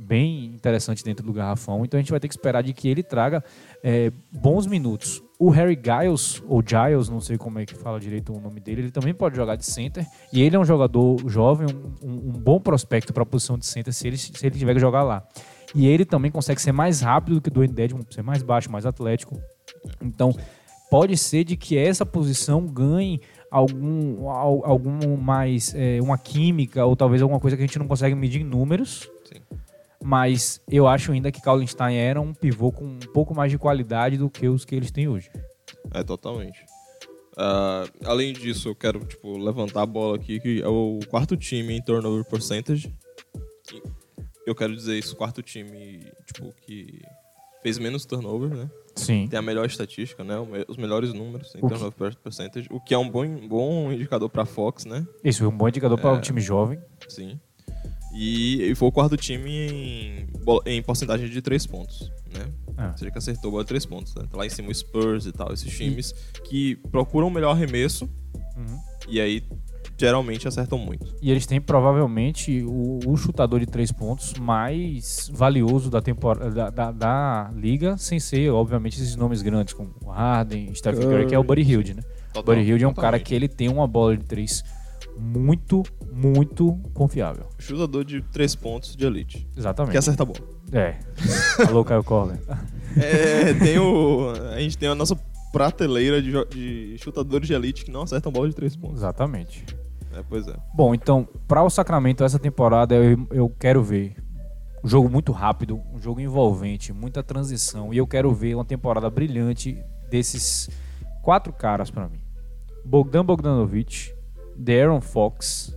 bem 0.00 0.46
interessante 0.46 1.04
dentro 1.04 1.24
do 1.26 1.32
garrafão, 1.32 1.84
então 1.84 1.98
a 1.98 2.00
gente 2.00 2.10
vai 2.10 2.18
ter 2.18 2.26
que 2.26 2.34
esperar 2.34 2.62
de 2.62 2.72
que 2.72 2.88
ele 2.88 3.02
traga 3.02 3.44
é, 3.82 4.10
bons 4.32 4.66
minutos. 4.66 5.22
O 5.38 5.50
Harry 5.50 5.78
Giles, 5.78 6.42
ou 6.46 6.62
Giles, 6.66 7.08
não 7.08 7.20
sei 7.20 7.36
como 7.36 7.58
é 7.58 7.66
que 7.66 7.74
fala 7.74 8.00
direito 8.00 8.32
o 8.32 8.40
nome 8.40 8.60
dele, 8.60 8.82
ele 8.82 8.90
também 8.90 9.12
pode 9.12 9.36
jogar 9.36 9.56
de 9.56 9.66
center, 9.66 10.06
e 10.32 10.42
ele 10.42 10.56
é 10.56 10.58
um 10.58 10.64
jogador 10.64 11.18
jovem, 11.28 11.68
um, 12.02 12.08
um, 12.08 12.32
bom 12.32 12.58
prospecto 12.58 13.12
para 13.12 13.22
a 13.22 13.26
posição 13.26 13.58
de 13.58 13.66
center 13.66 13.92
se 13.92 14.06
ele, 14.06 14.16
se 14.16 14.46
ele 14.46 14.58
tiver 14.58 14.74
que 14.74 14.80
jogar 14.80 15.02
lá. 15.02 15.26
E 15.74 15.86
ele 15.86 16.04
também 16.04 16.30
consegue 16.30 16.60
ser 16.60 16.72
mais 16.72 17.00
rápido 17.00 17.34
do 17.34 17.40
que 17.40 17.48
o 17.48 17.52
Dwayne 17.52 17.72
Dedmon, 17.72 18.00
ser 18.10 18.22
mais 18.22 18.42
baixo, 18.42 18.70
mais 18.70 18.86
atlético. 18.86 19.40
Então, 20.02 20.34
pode 20.90 21.16
ser 21.16 21.44
de 21.44 21.56
que 21.56 21.78
essa 21.78 22.04
posição 22.04 22.66
ganhe 22.66 23.20
algum, 23.50 24.28
algum 24.28 25.16
mais 25.16 25.74
é, 25.74 26.00
uma 26.02 26.18
química 26.18 26.84
ou 26.84 26.96
talvez 26.96 27.22
alguma 27.22 27.40
coisa 27.40 27.56
que 27.56 27.62
a 27.62 27.66
gente 27.66 27.78
não 27.78 27.86
consegue 27.86 28.14
medir 28.14 28.40
em 28.40 28.44
números. 28.44 29.08
Sim. 29.24 29.40
Mas 30.02 30.60
eu 30.70 30.86
acho 30.88 31.12
ainda 31.12 31.30
que 31.30 31.40
Kallenstein 31.42 31.96
era 31.96 32.20
um 32.20 32.32
pivô 32.32 32.72
com 32.72 32.84
um 32.84 32.98
pouco 32.98 33.34
mais 33.34 33.50
de 33.52 33.58
qualidade 33.58 34.16
do 34.16 34.30
que 34.30 34.48
os 34.48 34.64
que 34.64 34.74
eles 34.74 34.90
têm 34.90 35.08
hoje. 35.08 35.30
É, 35.92 36.02
totalmente. 36.02 36.64
Ah, 37.36 37.84
além 38.04 38.32
disso, 38.32 38.68
eu 38.68 38.74
quero 38.74 39.00
tipo, 39.04 39.36
levantar 39.38 39.82
a 39.82 39.86
bola 39.86 40.16
aqui, 40.16 40.40
que 40.40 40.62
é 40.62 40.68
o 40.68 41.00
quarto 41.08 41.36
time 41.36 41.76
em 41.76 41.82
turnover 41.82 42.24
percentage. 42.24 42.94
Eu 44.46 44.54
quero 44.54 44.74
dizer 44.74 44.98
isso, 44.98 45.14
quarto 45.16 45.42
time 45.42 46.04
tipo, 46.26 46.52
que 46.66 47.00
fez 47.62 47.78
menos 47.78 48.04
turnover, 48.06 48.48
né? 48.56 48.70
Sim. 48.96 49.28
Tem 49.28 49.38
a 49.38 49.42
melhor 49.42 49.66
estatística, 49.66 50.24
né? 50.24 50.36
O 50.38 50.48
Os 50.68 50.76
melhores 50.76 51.12
números 51.12 51.54
em 51.54 51.58
O 51.58 51.62
que- 51.62 51.68
turnover 51.68 51.92
per- 51.92 52.16
percentage, 52.16 52.66
o 52.70 52.80
que 52.80 52.94
é 52.94 52.98
um 52.98 53.08
bom, 53.08 53.46
bom 53.46 53.92
indicador 53.92 54.28
para 54.30 54.44
Fox, 54.46 54.84
né? 54.86 55.06
Isso 55.22 55.44
é 55.44 55.48
um 55.48 55.56
bom 55.56 55.68
indicador 55.68 55.98
para 56.00 56.12
um 56.12 56.20
time 56.20 56.40
jovem. 56.40 56.80
Sim. 57.08 57.38
E, 58.12 58.70
e 58.70 58.74
foi 58.74 58.88
o 58.88 58.92
quarto 58.92 59.16
time 59.16 59.50
em, 59.50 60.26
em 60.66 60.82
porcentagem 60.82 61.28
de 61.28 61.40
três 61.40 61.66
pontos, 61.66 62.10
né? 62.34 62.46
Ah. 62.76 62.88
Ou 62.92 62.98
seja, 62.98 63.10
que 63.10 63.18
acertou 63.18 63.58
de 63.60 63.66
três 63.66 63.86
pontos. 63.86 64.14
Né? 64.14 64.24
Tá 64.30 64.36
lá 64.38 64.46
em 64.46 64.50
cima 64.50 64.68
o 64.70 64.74
Spurs 64.74 65.26
e 65.26 65.32
tal, 65.32 65.52
esses 65.52 65.72
times 65.76 66.12
que 66.44 66.76
procuram 66.90 67.28
o 67.28 67.30
melhor 67.30 67.50
arremesso 67.52 68.08
Uhum. 68.56 68.78
e 69.08 69.20
aí 69.20 69.42
geralmente 69.96 70.46
acertam 70.48 70.76
muito. 70.78 71.14
E 71.22 71.30
eles 71.30 71.46
têm 71.46 71.60
provavelmente 71.60 72.62
o, 72.64 72.98
o 73.06 73.16
chutador 73.16 73.60
de 73.60 73.66
três 73.66 73.92
pontos 73.92 74.34
mais 74.34 75.30
valioso 75.32 75.90
da 75.90 76.00
temporada 76.02 76.50
da, 76.50 76.70
da- 76.70 76.90
da 76.92 77.50
liga, 77.54 77.96
sem 77.96 78.18
ser, 78.18 78.50
obviamente, 78.50 78.94
esses 79.00 79.14
nomes 79.16 79.40
grandes 79.42 79.72
como 79.74 79.94
o 80.04 80.08
Harden, 80.10 80.74
Stephen 80.74 81.02
Curry, 81.02 81.26
que 81.26 81.34
é 81.34 81.38
o 81.38 81.44
Buddy 81.44 81.62
Hield, 81.62 81.94
né? 81.94 82.02
Total- 82.32 82.54
Buddy 82.54 82.66
Hield 82.68 82.84
é 82.84 82.88
um 82.88 82.94
cara 82.94 83.18
totalmente. 83.18 83.24
que 83.26 83.34
ele 83.34 83.48
tem 83.48 83.68
uma 83.68 83.86
bola 83.86 84.16
de 84.16 84.24
três 84.24 84.62
muito, 85.20 85.82
muito 86.12 86.72
confiável. 86.94 87.46
Chutador 87.58 88.04
de 88.04 88.22
três 88.22 88.54
pontos 88.54 88.96
de 88.96 89.04
elite. 89.06 89.48
Exatamente. 89.56 89.92
Que 89.92 89.98
acerta 89.98 90.22
a 90.22 90.26
bola. 90.26 90.40
É. 90.72 90.98
Alô, 91.68 91.84
Caio 91.84 92.04
Corler. 92.04 92.38
É, 92.96 93.54
tem 93.54 93.78
o. 93.78 94.32
A 94.52 94.58
gente 94.58 94.76
tem 94.76 94.88
a 94.88 94.96
nossa 94.96 95.16
prateleira 95.52 96.20
de, 96.20 96.32
de 96.46 96.98
chutadores 96.98 97.46
de 97.46 97.54
elite 97.54 97.84
que 97.84 97.90
não 97.92 98.02
acertam 98.02 98.32
bola 98.32 98.48
de 98.48 98.54
três 98.56 98.74
pontos. 98.74 98.96
Exatamente. 98.96 99.64
É, 100.12 100.24
pois 100.28 100.48
é. 100.48 100.56
Bom, 100.74 100.92
então, 100.92 101.28
para 101.46 101.62
o 101.62 101.70
Sacramento, 101.70 102.24
essa 102.24 102.36
temporada 102.36 102.96
eu, 102.96 103.28
eu 103.30 103.48
quero 103.48 103.80
ver 103.80 104.16
um 104.82 104.88
jogo 104.88 105.08
muito 105.08 105.30
rápido, 105.30 105.80
um 105.92 106.00
jogo 106.00 106.20
envolvente, 106.20 106.92
muita 106.92 107.22
transição. 107.22 107.94
E 107.94 107.98
eu 107.98 108.06
quero 108.06 108.32
ver 108.32 108.54
uma 108.54 108.64
temporada 108.64 109.08
brilhante 109.08 109.78
desses 110.08 110.68
quatro 111.22 111.52
caras 111.52 111.90
para 111.90 112.08
mim: 112.08 112.20
Bogdan 112.84 113.24
Bogdanovic, 113.24 114.12
De'Aaron 114.60 115.00
Fox, 115.00 115.74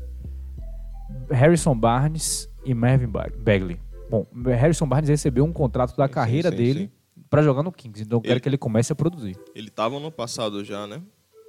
Harrison 1.29 1.75
Barnes 1.75 2.49
e 2.65 2.73
Mervyn 2.73 3.07
Bag- 3.07 3.37
Bagley. 3.37 3.79
Bom, 4.09 4.27
Harrison 4.45 4.87
Barnes 4.87 5.09
recebeu 5.09 5.43
um 5.45 5.53
contrato 5.53 5.95
da 5.95 6.07
Sim, 6.07 6.13
carreira 6.13 6.51
sim, 6.51 6.57
dele 6.57 6.91
para 7.29 7.41
jogar 7.41 7.63
no 7.63 7.71
Kings, 7.71 8.03
então 8.03 8.17
eu 8.17 8.21
quero 8.21 8.33
Ele- 8.33 8.39
que 8.41 8.49
ele 8.49 8.57
comece 8.57 8.91
a 8.91 8.95
produzir. 8.95 9.35
Ele 9.55 9.69
tava 9.69 9.99
no 9.99 10.11
passado 10.11 10.63
já, 10.63 10.85
né? 10.85 11.01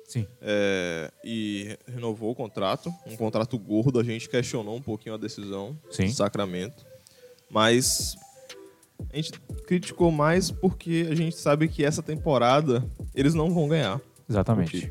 Sim. 0.07 0.27
É, 0.41 1.11
e 1.25 1.77
renovou 1.87 2.31
o 2.31 2.35
contrato, 2.35 2.93
um 3.07 3.17
contrato 3.17 3.59
gordo. 3.59 3.99
A 3.99 4.05
gente 4.05 4.29
questionou 4.29 4.77
um 4.77 4.81
pouquinho 4.83 5.15
a 5.15 5.19
decisão 5.19 5.77
Sim. 5.91 6.07
do 6.07 6.13
Sacramento, 6.13 6.85
mas 7.51 8.15
a 9.13 9.17
gente 9.17 9.33
criticou 9.67 10.11
mais 10.11 10.51
porque 10.51 11.09
a 11.11 11.15
gente 11.15 11.37
sabe 11.37 11.69
que 11.69 11.85
essa 11.85 12.03
temporada 12.03 12.85
eles 13.15 13.35
não 13.35 13.51
vão 13.53 13.67
ganhar. 13.69 14.01
Exatamente. 14.29 14.91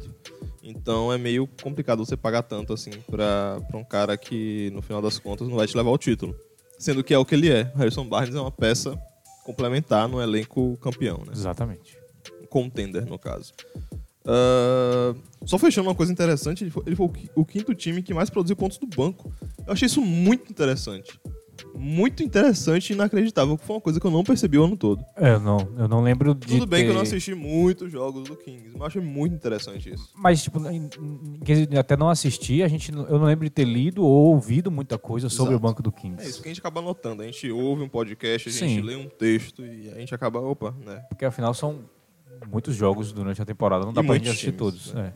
Então 0.64 1.12
é 1.12 1.18
meio 1.18 1.46
complicado 1.62 2.06
você 2.06 2.16
pagar 2.16 2.42
tanto 2.44 2.72
assim 2.72 2.92
pra, 3.12 3.60
pra 3.68 3.78
um 3.78 3.84
cara 3.84 4.16
que 4.18 4.72
no 4.74 4.82
final 4.82 5.02
das 5.02 5.20
contas 5.20 5.48
não 5.48 5.58
vai 5.58 5.68
te 5.68 5.76
levar 5.76 5.90
ao 5.90 5.98
título. 5.98 6.34
Sendo 6.80 7.04
que 7.04 7.14
é 7.14 7.18
o 7.18 7.26
que 7.26 7.36
ele 7.36 7.52
é. 7.52 7.72
Harrison 7.76 8.06
Barnes 8.06 8.34
é 8.34 8.40
uma 8.40 8.52
peça 8.52 8.98
complementar 9.44 10.08
no 10.08 10.22
elenco 10.22 10.78
campeão, 10.78 11.18
né? 11.26 11.34
Exatamente. 11.34 11.98
contender, 12.50 13.06
no 13.06 13.20
caso. 13.20 13.52
Ah, 14.26 15.14
só 15.46 15.58
fechando 15.58 15.90
uma 15.90 15.96
coisa 15.96 16.12
interessante, 16.12 16.64
ele 16.64 16.72
foi, 16.72 16.84
ele 16.88 16.96
foi 16.96 17.10
o 17.36 17.46
quinto 17.46 17.76
time 17.76 18.02
que 18.02 18.14
mais 18.14 18.30
produziu 18.30 18.56
pontos 18.56 18.78
do 18.78 18.88
banco. 18.88 19.34
Eu 19.66 19.74
achei 19.74 19.86
isso 19.86 20.02
muito 20.02 20.50
interessante. 20.50 21.20
Muito 21.76 22.22
interessante 22.24 22.92
e 22.92 22.94
inacreditável, 22.94 23.58
que 23.58 23.66
foi 23.66 23.76
uma 23.76 23.82
coisa 23.82 24.00
que 24.00 24.06
eu 24.06 24.12
não 24.12 24.24
percebi 24.24 24.58
o 24.58 24.64
ano 24.64 24.78
todo. 24.78 25.04
É, 25.16 25.32
Eu 25.34 25.40
não, 25.40 25.58
eu 25.78 25.88
não 25.88 26.02
lembro 26.04 26.36
de 26.36 26.48
Tudo 26.48 26.66
bem 26.68 26.84
que 26.84 26.90
eu 26.90 26.94
não 26.94 27.02
ter- 27.02 27.08
assisti 27.08 27.34
muitos 27.34 27.92
jogos 27.92 28.24
do 28.30 28.36
Kings, 28.36 28.66
mas 28.74 28.80
eu 28.80 28.86
achei 28.86 29.02
muito 29.02 29.34
interessante 29.36 29.92
isso. 29.94 30.10
Mas, 30.16 30.44
tipo, 30.44 30.60
até 31.80 31.98
não 31.98 32.10
assistir, 32.10 32.64
a 32.64 32.68
gente, 32.68 32.92
eu 32.92 33.18
não 33.20 33.26
lembro 33.26 33.44
de 33.46 33.50
ter 33.50 33.66
lido 33.66 34.04
ou 34.04 34.34
ouvido 34.34 34.70
muita 34.72 34.98
coisa 34.98 35.30
sobre 35.30 35.54
Exato. 35.54 35.66
o 35.66 35.70
banco 35.70 35.82
do 35.84 35.90
É 35.90 36.02
Kings. 36.02 36.30
isso 36.30 36.42
que 36.42 36.48
a 36.48 36.52
gente 36.52 36.60
acaba 36.60 36.82
notando. 36.82 37.22
A 37.22 37.26
gente 37.26 37.50
ouve 37.52 37.82
um 37.84 37.90
podcast, 37.90 38.50
a 38.50 38.52
gente 38.52 38.76
Sim. 38.76 38.82
lê 38.82 38.96
um 38.96 39.08
texto 39.10 39.66
e 39.66 39.90
a 39.90 39.96
gente 40.00 40.14
acaba, 40.14 40.40
opa, 40.40 40.74
né? 40.86 40.98
Porque 41.10 41.26
afinal 41.26 41.54
são 41.54 41.80
muitos 42.52 42.76
jogos 42.76 43.12
durante 43.12 43.42
a 43.42 43.46
temporada, 43.46 43.86
não 43.86 43.94
dá 43.94 44.02
E 44.02 44.06
pra 44.06 44.16
gente 44.16 44.28
assistir 44.30 44.46
times, 44.52 44.58
todos. 44.60 44.94
né? 44.94 45.14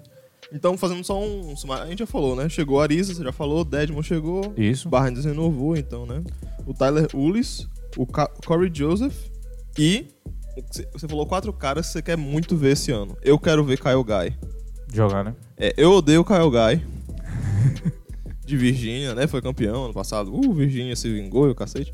Então, 0.53 0.77
fazendo 0.77 1.03
só 1.03 1.21
um 1.21 1.55
sumário, 1.55 1.83
a 1.83 1.87
gente 1.87 1.99
já 1.99 2.05
falou, 2.07 2.35
né? 2.35 2.47
Chegou 2.47 2.79
a 2.79 2.83
Arisa, 2.83 3.13
você 3.13 3.23
já 3.23 3.31
falou, 3.33 3.65
Dedmon 3.65 4.01
chegou. 4.01 4.53
Isso. 4.55 4.87
Barnes 4.87 5.25
renovou, 5.25 5.75
então, 5.75 6.05
né? 6.05 6.23
O 6.65 6.73
Tyler 6.73 7.07
Ulis, 7.13 7.67
o 7.97 8.05
Ca- 8.05 8.31
Corey 8.45 8.71
Joseph 8.73 9.15
e 9.77 10.07
você 10.93 11.07
falou 11.07 11.25
quatro 11.27 11.51
caras 11.53 11.87
que 11.87 11.93
você 11.93 12.01
quer 12.01 12.17
muito 12.17 12.55
ver 12.55 12.71
esse 12.71 12.91
ano. 12.91 13.15
Eu 13.21 13.37
quero 13.37 13.63
ver 13.63 13.77
Kyle 13.79 14.03
Guy. 14.03 14.35
Jogar, 14.93 15.23
né? 15.23 15.35
É, 15.57 15.73
eu 15.77 15.91
odeio 15.91 16.21
o 16.21 16.25
Kyle 16.25 16.49
Guy. 16.49 16.83
De 18.45 18.55
Virgínia, 18.55 19.13
né? 19.13 19.27
Foi 19.27 19.41
campeão 19.41 19.85
ano 19.85 19.93
passado. 19.93 20.33
Uh, 20.33 20.53
Virgínia 20.53 20.95
se 20.95 21.11
vingou 21.11 21.47
e 21.47 21.51
o 21.51 21.55
cacete. 21.55 21.93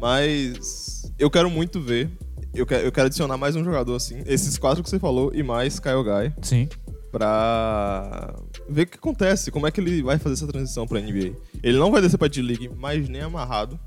Mas 0.00 1.12
eu 1.18 1.30
quero 1.30 1.50
muito 1.50 1.80
ver. 1.80 2.10
Eu 2.54 2.66
quero, 2.66 2.84
eu 2.84 2.90
quero 2.92 3.06
adicionar 3.06 3.36
mais 3.36 3.54
um 3.56 3.62
jogador 3.62 3.94
assim. 3.94 4.22
Esses 4.26 4.58
quatro 4.58 4.82
que 4.82 4.88
você 4.90 4.98
falou 4.98 5.30
e 5.34 5.42
mais 5.42 5.78
Kyle 5.78 6.02
Guy. 6.02 6.32
Sim. 6.42 6.68
Pra 7.12 8.34
ver 8.68 8.82
o 8.82 8.86
que 8.86 8.96
acontece, 8.96 9.50
como 9.50 9.66
é 9.66 9.70
que 9.70 9.80
ele 9.80 10.02
vai 10.02 10.18
fazer 10.18 10.32
essa 10.34 10.46
transição 10.46 10.86
pra 10.86 10.98
NBA. 10.98 11.36
Ele 11.62 11.78
não 11.78 11.92
vai 11.92 12.00
descer 12.00 12.16
pra 12.16 12.26
D-League, 12.26 12.70
mas 12.76 13.06
nem 13.08 13.20
amarrado. 13.20 13.78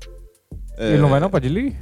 É, 0.78 0.92
Ele 0.92 1.02
não 1.02 1.08
vai 1.10 1.18
não 1.18 1.28
pra 1.28 1.40
D-League? 1.40 1.76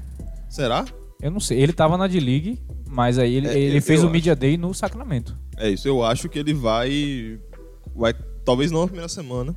Será? 0.49 0.87
Eu 1.21 1.31
não 1.31 1.39
sei. 1.41 1.61
Ele 1.61 1.73
tava 1.75 1.99
na 1.99 2.07
D-League, 2.07 2.61
mas 2.89 3.19
aí 3.19 3.35
ele, 3.35 3.49
É, 3.49 3.59
ele 3.59 3.81
fez 3.83 4.03
o 4.03 4.09
Media 4.11 4.35
Day 4.35 4.57
no 4.57 4.73
Sacramento. 4.73 5.37
É 5.59 5.69
isso, 5.69 5.87
eu 5.87 6.03
acho 6.03 6.29
que 6.31 6.39
ele 6.39 6.55
vai. 6.55 7.39
vai 7.95 8.15
talvez 8.45 8.71
não 8.73 8.81
na 8.81 8.87
primeira 8.87 9.09
semana, 9.09 9.55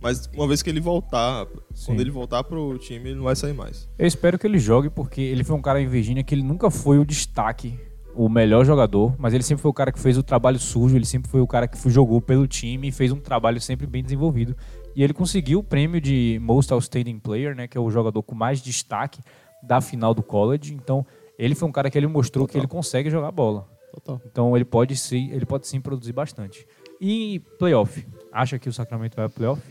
mas 0.00 0.28
uma 0.34 0.46
vez 0.48 0.62
que 0.62 0.70
ele 0.70 0.80
voltar, 0.80 1.46
Sim. 1.74 1.86
quando 1.86 2.00
ele 2.00 2.10
voltar 2.10 2.42
pro 2.42 2.76
time, 2.78 3.10
ele 3.10 3.16
não 3.16 3.24
vai 3.24 3.36
sair 3.36 3.52
mais. 3.52 3.88
Eu 3.98 4.06
espero 4.06 4.38
que 4.38 4.46
ele 4.46 4.58
jogue, 4.58 4.88
porque 4.90 5.20
ele 5.20 5.44
foi 5.44 5.56
um 5.56 5.62
cara 5.62 5.80
em 5.80 5.86
Virgínia 5.88 6.22
que 6.24 6.34
ele 6.34 6.42
nunca 6.42 6.70
foi 6.70 6.98
o 6.98 7.04
destaque, 7.04 7.78
o 8.18 8.28
melhor 8.28 8.64
jogador, 8.64 9.14
mas 9.16 9.32
ele 9.32 9.44
sempre 9.44 9.62
foi 9.62 9.70
o 9.70 9.74
cara 9.74 9.92
que 9.92 9.98
fez 10.00 10.18
o 10.18 10.22
trabalho 10.24 10.58
sujo, 10.58 10.96
ele 10.96 11.04
sempre 11.04 11.30
foi 11.30 11.40
o 11.40 11.46
cara 11.46 11.68
que 11.68 11.78
jogou 11.88 12.20
pelo 12.20 12.48
time 12.48 12.88
e 12.88 12.92
fez 12.92 13.12
um 13.12 13.20
trabalho 13.20 13.60
sempre 13.60 13.86
bem 13.86 14.02
desenvolvido. 14.02 14.56
E 14.96 15.04
ele 15.04 15.12
conseguiu 15.12 15.60
o 15.60 15.62
prêmio 15.62 16.00
de 16.00 16.36
Most 16.42 16.72
Outstanding 16.72 17.20
Player, 17.20 17.54
né, 17.54 17.68
que 17.68 17.78
é 17.78 17.80
o 17.80 17.88
jogador 17.88 18.20
com 18.24 18.34
mais 18.34 18.60
destaque 18.60 19.20
da 19.62 19.80
final 19.80 20.12
do 20.12 20.22
college. 20.22 20.74
Então, 20.74 21.06
ele 21.38 21.54
foi 21.54 21.68
um 21.68 21.72
cara 21.72 21.88
que 21.88 21.96
ele 21.96 22.08
mostrou 22.08 22.44
que 22.44 22.54
Total. 22.54 22.62
ele 22.64 22.68
consegue 22.68 23.08
jogar 23.08 23.30
bola. 23.30 23.68
Total. 23.94 24.20
Então, 24.26 24.56
ele 24.56 24.64
pode 24.64 24.96
sim, 24.96 25.30
ele 25.30 25.46
pode 25.46 25.68
sim 25.68 25.80
produzir 25.80 26.12
bastante. 26.12 26.66
E 27.00 27.38
playoff, 27.56 28.04
acha 28.32 28.58
que 28.58 28.68
o 28.68 28.72
Sacramento 28.72 29.14
vai 29.14 29.26
a 29.26 29.28
playoff? 29.28 29.62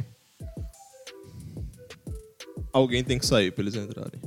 Alguém 2.72 3.04
tem 3.04 3.20
que 3.20 3.25
sair 3.25 3.51
pra 3.51 3.62
eles 3.63 3.75
entrarem. 3.75 4.22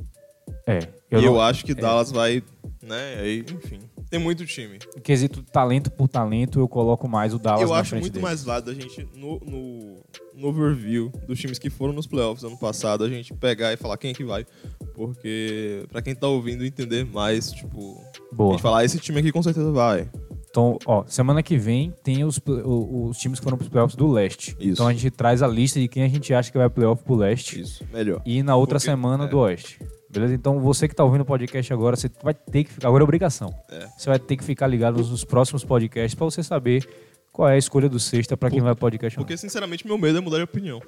É. 0.67 0.77
e 1.11 1.15
eu 1.15 1.21
não- 1.33 1.41
acho 1.41 1.65
que 1.65 1.73
Dallas 1.73 2.11
vai, 2.11 2.43
né? 2.83 3.15
Aí, 3.19 3.39
enfim. 3.51 3.79
Tem 4.11 4.19
muito 4.19 4.45
time. 4.45 4.77
Em 4.97 4.99
quesito 4.99 5.41
talento 5.41 5.89
por 5.89 6.07
talento, 6.09 6.59
eu 6.59 6.67
coloco 6.67 7.07
mais 7.07 7.33
o 7.33 7.39
Dallas 7.39 7.61
eu 7.61 7.73
acho 7.73 7.95
muito 7.95 8.09
deles. 8.11 8.21
mais 8.21 8.43
válido 8.43 8.69
a 8.71 8.73
gente, 8.73 9.07
no, 9.15 9.39
no, 9.39 10.03
no 10.35 10.47
overview 10.49 11.09
dos 11.25 11.39
times 11.39 11.57
que 11.57 11.69
foram 11.69 11.93
nos 11.93 12.05
playoffs 12.05 12.43
ano 12.43 12.57
passado, 12.59 13.05
a 13.05 13.09
gente 13.09 13.33
pegar 13.33 13.71
e 13.71 13.77
falar 13.77 13.95
quem 13.97 14.11
é 14.11 14.13
que 14.13 14.25
vai. 14.25 14.45
Porque, 14.93 15.85
pra 15.89 16.01
quem 16.01 16.13
tá 16.13 16.27
ouvindo, 16.27 16.65
entender 16.65 17.05
mais, 17.05 17.51
tipo. 17.53 18.03
A 18.31 18.35
Boa. 18.35 18.51
gente 18.51 18.61
falar, 18.61 18.83
esse 18.83 18.99
time 18.99 19.19
aqui 19.19 19.31
com 19.31 19.41
certeza 19.41 19.71
vai. 19.71 20.09
Então, 20.49 20.77
ó, 20.85 21.05
semana 21.07 21.41
que 21.41 21.57
vem 21.57 21.93
tem 22.03 22.25
os, 22.25 22.37
os 22.45 23.17
times 23.17 23.39
que 23.39 23.43
foram 23.45 23.57
pros 23.57 23.69
playoffs 23.69 23.95
do 23.95 24.11
leste. 24.11 24.49
Isso. 24.59 24.73
Então 24.73 24.87
a 24.87 24.91
gente 24.91 25.09
traz 25.09 25.41
a 25.41 25.47
lista 25.47 25.79
de 25.79 25.87
quem 25.87 26.03
a 26.03 26.09
gente 26.09 26.33
acha 26.33 26.51
que 26.51 26.57
vai 26.57 26.69
playoff 26.69 27.01
pro 27.05 27.15
leste. 27.15 27.61
Isso, 27.61 27.85
melhor. 27.93 28.21
E 28.25 28.43
na 28.43 28.57
outra 28.57 28.77
Porque- 28.77 28.91
semana 28.91 29.23
é. 29.23 29.27
do 29.29 29.39
oeste. 29.39 29.79
Beleza? 30.11 30.33
Então 30.33 30.59
você 30.59 30.87
que 30.87 30.95
tá 30.95 31.03
ouvindo 31.03 31.21
o 31.21 31.25
podcast 31.25 31.71
agora, 31.71 31.95
você 31.95 32.09
vai 32.21 32.33
ter 32.33 32.65
que 32.65 32.73
ficar. 32.73 32.87
Agora 32.89 33.01
é 33.01 33.05
obrigação. 33.05 33.53
É. 33.69 33.87
Você 33.97 34.09
vai 34.09 34.19
ter 34.19 34.35
que 34.35 34.43
ficar 34.43 34.67
ligado 34.67 34.97
nos 34.97 35.23
próximos 35.23 35.63
podcasts 35.63 36.13
pra 36.13 36.25
você 36.25 36.43
saber 36.43 36.87
qual 37.31 37.47
é 37.47 37.53
a 37.53 37.57
escolha 37.57 37.87
do 37.87 37.99
sexta 37.99 38.35
pra 38.35 38.49
quem 38.49 38.59
vai 38.59 38.75
podcast. 38.75 39.17
Porque, 39.17 39.37
sinceramente, 39.37 39.87
meu 39.87 39.97
medo 39.97 40.17
é 40.17 40.21
mudar 40.21 40.37
de 40.37 40.43
opinião. 40.43 40.81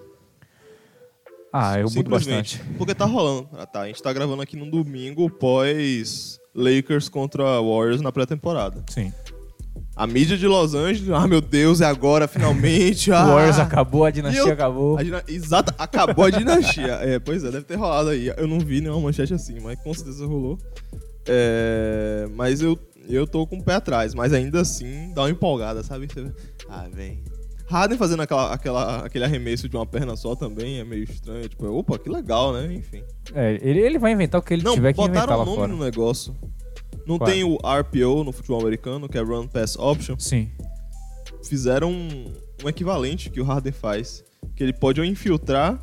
Ah, 1.54 1.80
eu 1.80 1.88
mudo 1.90 2.10
bastante. 2.10 2.60
Porque 2.78 2.94
tá 2.96 3.06
rolando. 3.06 3.48
Ah, 3.54 3.66
tá. 3.66 3.82
A 3.82 3.88
gente 3.88 4.02
tá 4.02 4.12
gravando 4.12 4.42
aqui 4.42 4.58
num 4.58 4.70
domingo 4.70 5.30
pós 5.30 6.40
Lakers 6.54 7.08
contra 7.08 7.44
Warriors 7.62 8.02
na 8.02 8.12
pré-temporada. 8.12 8.84
Sim. 8.90 9.14
A 9.96 10.08
mídia 10.08 10.36
de 10.36 10.48
Los 10.48 10.74
Angeles, 10.74 11.10
ah, 11.12 11.28
meu 11.28 11.40
Deus, 11.40 11.80
é 11.82 11.86
agora, 11.86 12.28
finalmente. 12.28 13.12
Ah. 13.14 13.26
Warriors 13.28 13.60
acabou, 13.60 14.06
a 14.06 14.10
dinastia 14.12 14.42
eu- 14.42 14.52
acabou. 14.54 14.98
A 14.98 15.04
dina- 15.04 15.24
Exato, 15.28 15.74
acabou 15.78 16.26
a 16.26 16.30
dinastia. 16.32 16.94
É, 17.02 17.20
pois 17.20 17.44
é, 17.44 17.52
deve 17.52 17.64
ter 17.66 17.76
rolado 17.76 18.10
aí. 18.10 18.34
Eu 18.36 18.48
não 18.48 18.60
vi 18.60 18.82
nenhuma 18.82 19.00
manchete 19.02 19.34
assim, 19.36 19.60
mas 19.62 19.80
com 19.82 19.94
certeza 19.94 20.26
rolou. 20.26 20.58
É, 21.28 22.28
mas 22.34 22.62
eu, 22.62 22.78
eu 23.08 23.28
tô 23.28 23.46
com 23.46 23.58
o 23.58 23.64
pé 23.64 23.76
atrás, 23.76 24.14
mas 24.16 24.34
ainda 24.34 24.62
assim 24.62 25.12
dá 25.14 25.22
uma 25.24 25.30
empolgada, 25.30 25.84
sabe? 25.84 26.08
Ah, 26.68 26.88
vem. 26.92 27.24
Harden 27.70 27.98
fazendo 27.98 28.22
aquela, 28.22 28.52
aquela, 28.54 29.06
aquele 29.06 29.24
arremesso 29.24 29.70
de 29.70 29.76
uma 29.76 29.86
perna 29.86 30.16
só 30.16 30.36
também 30.36 30.80
é 30.80 30.84
meio 30.84 31.04
estranho. 31.04 31.48
Tipo, 31.48 31.66
opa, 31.68 31.98
que 31.98 32.10
legal, 32.10 32.52
né? 32.54 32.74
Enfim. 32.74 33.04
É, 33.34 33.58
ele, 33.62 33.80
ele 33.80 33.98
vai 34.00 34.12
inventar 34.12 34.42
o 34.42 34.44
que 34.44 34.54
ele 34.54 34.64
Não, 34.64 34.74
tiver 34.74 34.92
que 34.94 35.02
inventar 35.02 35.22
botaram 35.28 35.38
lá 35.38 35.44
o 35.44 35.46
nome 35.46 35.58
fora. 35.58 35.72
no 35.72 35.84
negócio. 35.84 36.36
Não 37.06 37.18
Qual 37.18 37.30
tem 37.30 37.44
o 37.44 37.56
RPO 37.58 38.24
no 38.24 38.32
futebol 38.32 38.62
americano, 38.62 39.10
que 39.10 39.18
é 39.18 39.22
Run 39.22 39.48
Pass 39.48 39.76
Option. 39.78 40.16
Sim. 40.18 40.50
Fizeram 41.44 41.92
um, 41.92 42.34
um 42.64 42.70
equivalente 42.70 43.30
que 43.30 43.42
o 43.42 43.44
Harden 43.44 43.74
faz. 43.74 44.24
Que 44.56 44.64
ele 44.64 44.74
pode 44.74 45.00
ou 45.00 45.06
infiltrar 45.06 45.82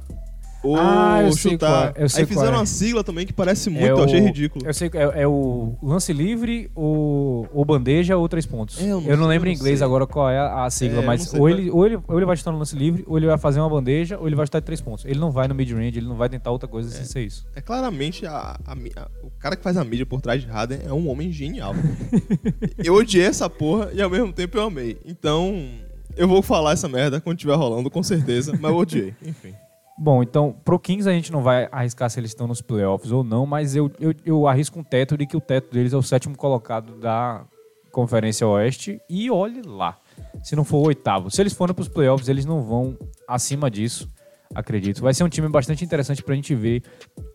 ou 0.63 0.77
Ah, 0.77 1.23
eu 1.23 1.33
sei 1.33 1.53
chutar. 1.53 1.93
qual 1.93 2.03
é, 2.03 2.05
eu 2.05 2.09
sei 2.09 2.23
Aí 2.23 2.27
fizeram 2.29 2.55
é. 2.55 2.57
uma 2.59 2.67
sigla 2.67 3.03
também 3.03 3.27
que 3.27 3.33
parece 3.33 3.71
muito, 3.71 3.87
É 3.87 3.91
eu 3.91 4.05
achei 4.05 4.21
o- 4.21 4.25
ridículo. 4.25 4.67
Eu 4.67 4.75
sei 4.75 4.91
é, 4.95 5.23
é 5.23 5.27
o 5.27 5.75
lance 5.83 6.13
livre, 6.13 6.71
ou, 6.75 7.49
ou 7.53 7.65
bandeja, 7.65 8.17
ou 8.17 8.29
três 8.29 8.45
pontos. 8.47 8.79
É, 8.81 8.85
eu 8.85 8.87
eu 8.89 9.01
não 9.01 9.01
não, 9.01 9.17
sei, 9.19 9.27
lembro 9.29 9.49
em 9.49 9.53
não 9.53 9.59
inglês 9.59 9.79
sei. 9.79 9.87
agora 9.87 10.07
qual 10.07 10.29
é 10.31 10.39
a 10.39 10.65
a 10.65 10.71
sigla, 10.71 11.03
É, 11.03 11.07
mas 11.07 11.21
não 11.25 11.27
sei 11.31 11.41
ou 11.41 11.49
ele, 11.49 11.71
ou, 11.71 11.87
ele, 11.87 11.99
ou 12.07 12.17
ele 12.19 12.27
vai 12.27 12.37
chutar 12.37 12.53
no 12.53 12.59
lance 12.59 12.77
livre, 12.77 13.05
ou 13.07 13.17
ele 13.17 13.27
vai 13.27 13.39
fazer 13.39 13.61
uma 13.61 13.71
bandeja, 13.71 14.19
ou 14.19 14.27
ele 14.27 14.37
vai 14.37 14.47
chutar 14.47 14.61
de 14.61 14.67
três 14.67 14.81
pontos. 14.81 15.05
Ele 15.05 15.19
não 15.19 15.31
vai 15.31 15.49
no 15.49 15.55
mid-range, 15.55 15.99
ele 15.99 16.07
não 16.07 16.17
vai 16.17 16.29
tentar 16.29 16.51
outra 16.51 16.69
coisa 16.69 16.91
sem 16.91 17.05
ser 17.05 17.23
isso. 17.25 17.47
É 17.57 17.61
claramente 17.61 18.27
a, 18.27 18.59
a- 18.67 19.09
o 19.23 19.31
cara 19.39 19.57
que 19.57 19.63
faz 19.63 19.77
a 19.77 19.85
mídia 19.85 20.05
por 20.05 20.21
trás 20.21 20.43
de 20.43 20.49
Harden 20.49 20.81
é 20.87 20.93
um 20.93 21.09
homem 21.09 21.33
genial. 21.33 21.75
eu 22.85 22.95
odiei 22.95 23.25
essa 23.25 23.49
porra 23.49 23.91
e 23.95 24.03
ao 24.03 24.11
mesmo 24.11 24.33
tempo 24.33 24.57
eu 24.59 24.63
amei. 24.65 24.99
Então, 25.07 25.69
eu 26.17 26.29
vou 26.29 26.43
falar 26.43 26.73
essa 26.73 26.89
merda 26.89 27.21
quando 27.21 27.37
estiver 27.39 27.55
rolando, 27.55 27.91
com 27.91 28.03
certeza, 28.03 28.53
mas 28.61 28.71
eu 28.71 28.77
odiei. 28.77 29.15
Enfim. 29.25 29.55
Bom, 30.03 30.23
então, 30.23 30.57
pro 30.65 30.79
Kings 30.79 31.07
a 31.07 31.13
gente 31.13 31.31
não 31.31 31.43
vai 31.43 31.69
arriscar 31.71 32.09
se 32.09 32.19
eles 32.19 32.31
estão 32.31 32.47
nos 32.47 32.63
playoffs 32.63 33.13
ou 33.13 33.23
não, 33.23 33.45
mas 33.45 33.77
eu, 33.77 33.93
eu, 34.01 34.15
eu 34.25 34.49
arrisco 34.49 34.81
um 34.81 34.83
teto 34.83 35.15
de 35.15 35.27
que 35.27 35.37
o 35.37 35.43
teto 35.43 35.71
deles 35.71 35.93
é 35.93 35.97
o 35.97 36.03
sétimo 36.03 36.35
colocado 36.35 36.99
da 36.99 37.45
Conferência 37.93 38.47
Oeste 38.47 38.99
e 39.11 39.31
olhe 39.31 39.61
lá. 39.61 39.99
Se 40.43 40.57
não 40.57 40.65
for 40.65 40.79
o 40.79 40.87
oitavo. 40.87 41.31
Se 41.31 41.43
eles 41.43 41.53
forem 41.53 41.75
pros 41.75 41.87
playoffs, 41.87 42.31
eles 42.31 42.47
não 42.47 42.63
vão 42.63 42.97
acima 43.29 43.71
disso, 43.71 44.11
acredito. 44.55 45.03
Vai 45.03 45.13
ser 45.13 45.23
um 45.23 45.29
time 45.29 45.51
bastante 45.51 45.85
interessante 45.85 46.23
pra 46.23 46.35
gente 46.35 46.55
ver 46.55 46.83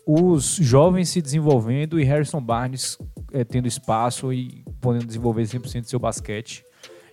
os 0.04 0.56
jovens 0.56 1.08
se 1.08 1.22
desenvolvendo 1.22 2.00
e 2.00 2.02
Harrison 2.02 2.40
Barnes 2.40 2.98
eh, 3.32 3.44
tendo 3.44 3.68
espaço 3.68 4.32
e 4.32 4.64
podendo 4.80 5.06
desenvolver 5.06 5.44
100% 5.44 5.82
do 5.82 5.88
seu 5.88 6.00
basquete. 6.00 6.64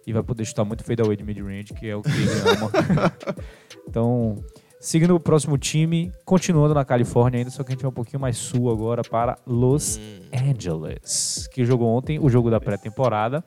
E 0.07 0.11
vai 0.11 0.23
poder 0.23 0.45
chutar 0.45 0.65
muito 0.65 0.83
fadeaway 0.83 1.15
de 1.15 1.23
mid-range, 1.23 1.75
que 1.75 1.87
é 1.87 1.95
o 1.95 2.01
que 2.01 2.09
ele 2.09 2.49
ama. 2.57 2.71
então, 3.87 4.43
seguindo 4.83 5.15
o 5.15 5.19
próximo 5.19 5.57
time, 5.57 6.11
continuando 6.25 6.73
na 6.73 6.83
Califórnia 6.83 7.39
ainda, 7.39 7.49
só 7.49 7.63
que 7.63 7.71
a 7.71 7.73
gente 7.73 7.81
vai 7.81 7.89
um 7.89 7.93
pouquinho 7.93 8.19
mais 8.19 8.37
sul 8.37 8.69
agora 8.69 9.01
para 9.01 9.37
Los 9.47 9.97
Angeles, 10.33 11.47
que 11.53 11.63
jogou 11.63 11.87
ontem 11.87 12.19
o 12.19 12.29
jogo 12.29 12.51
da 12.51 12.59
pré-temporada. 12.59 13.41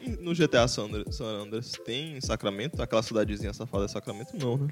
E 0.00 0.10
no 0.10 0.32
GTA 0.32 0.68
San 0.68 0.84
Andreas, 0.84 1.16
San 1.16 1.24
Andreas 1.24 1.72
tem 1.84 2.20
Sacramento? 2.20 2.80
Aquela 2.80 3.02
cidadezinha 3.02 3.52
safada 3.52 3.86
é 3.86 3.88
Sacramento? 3.88 4.32
Não, 4.38 4.56
né? 4.56 4.68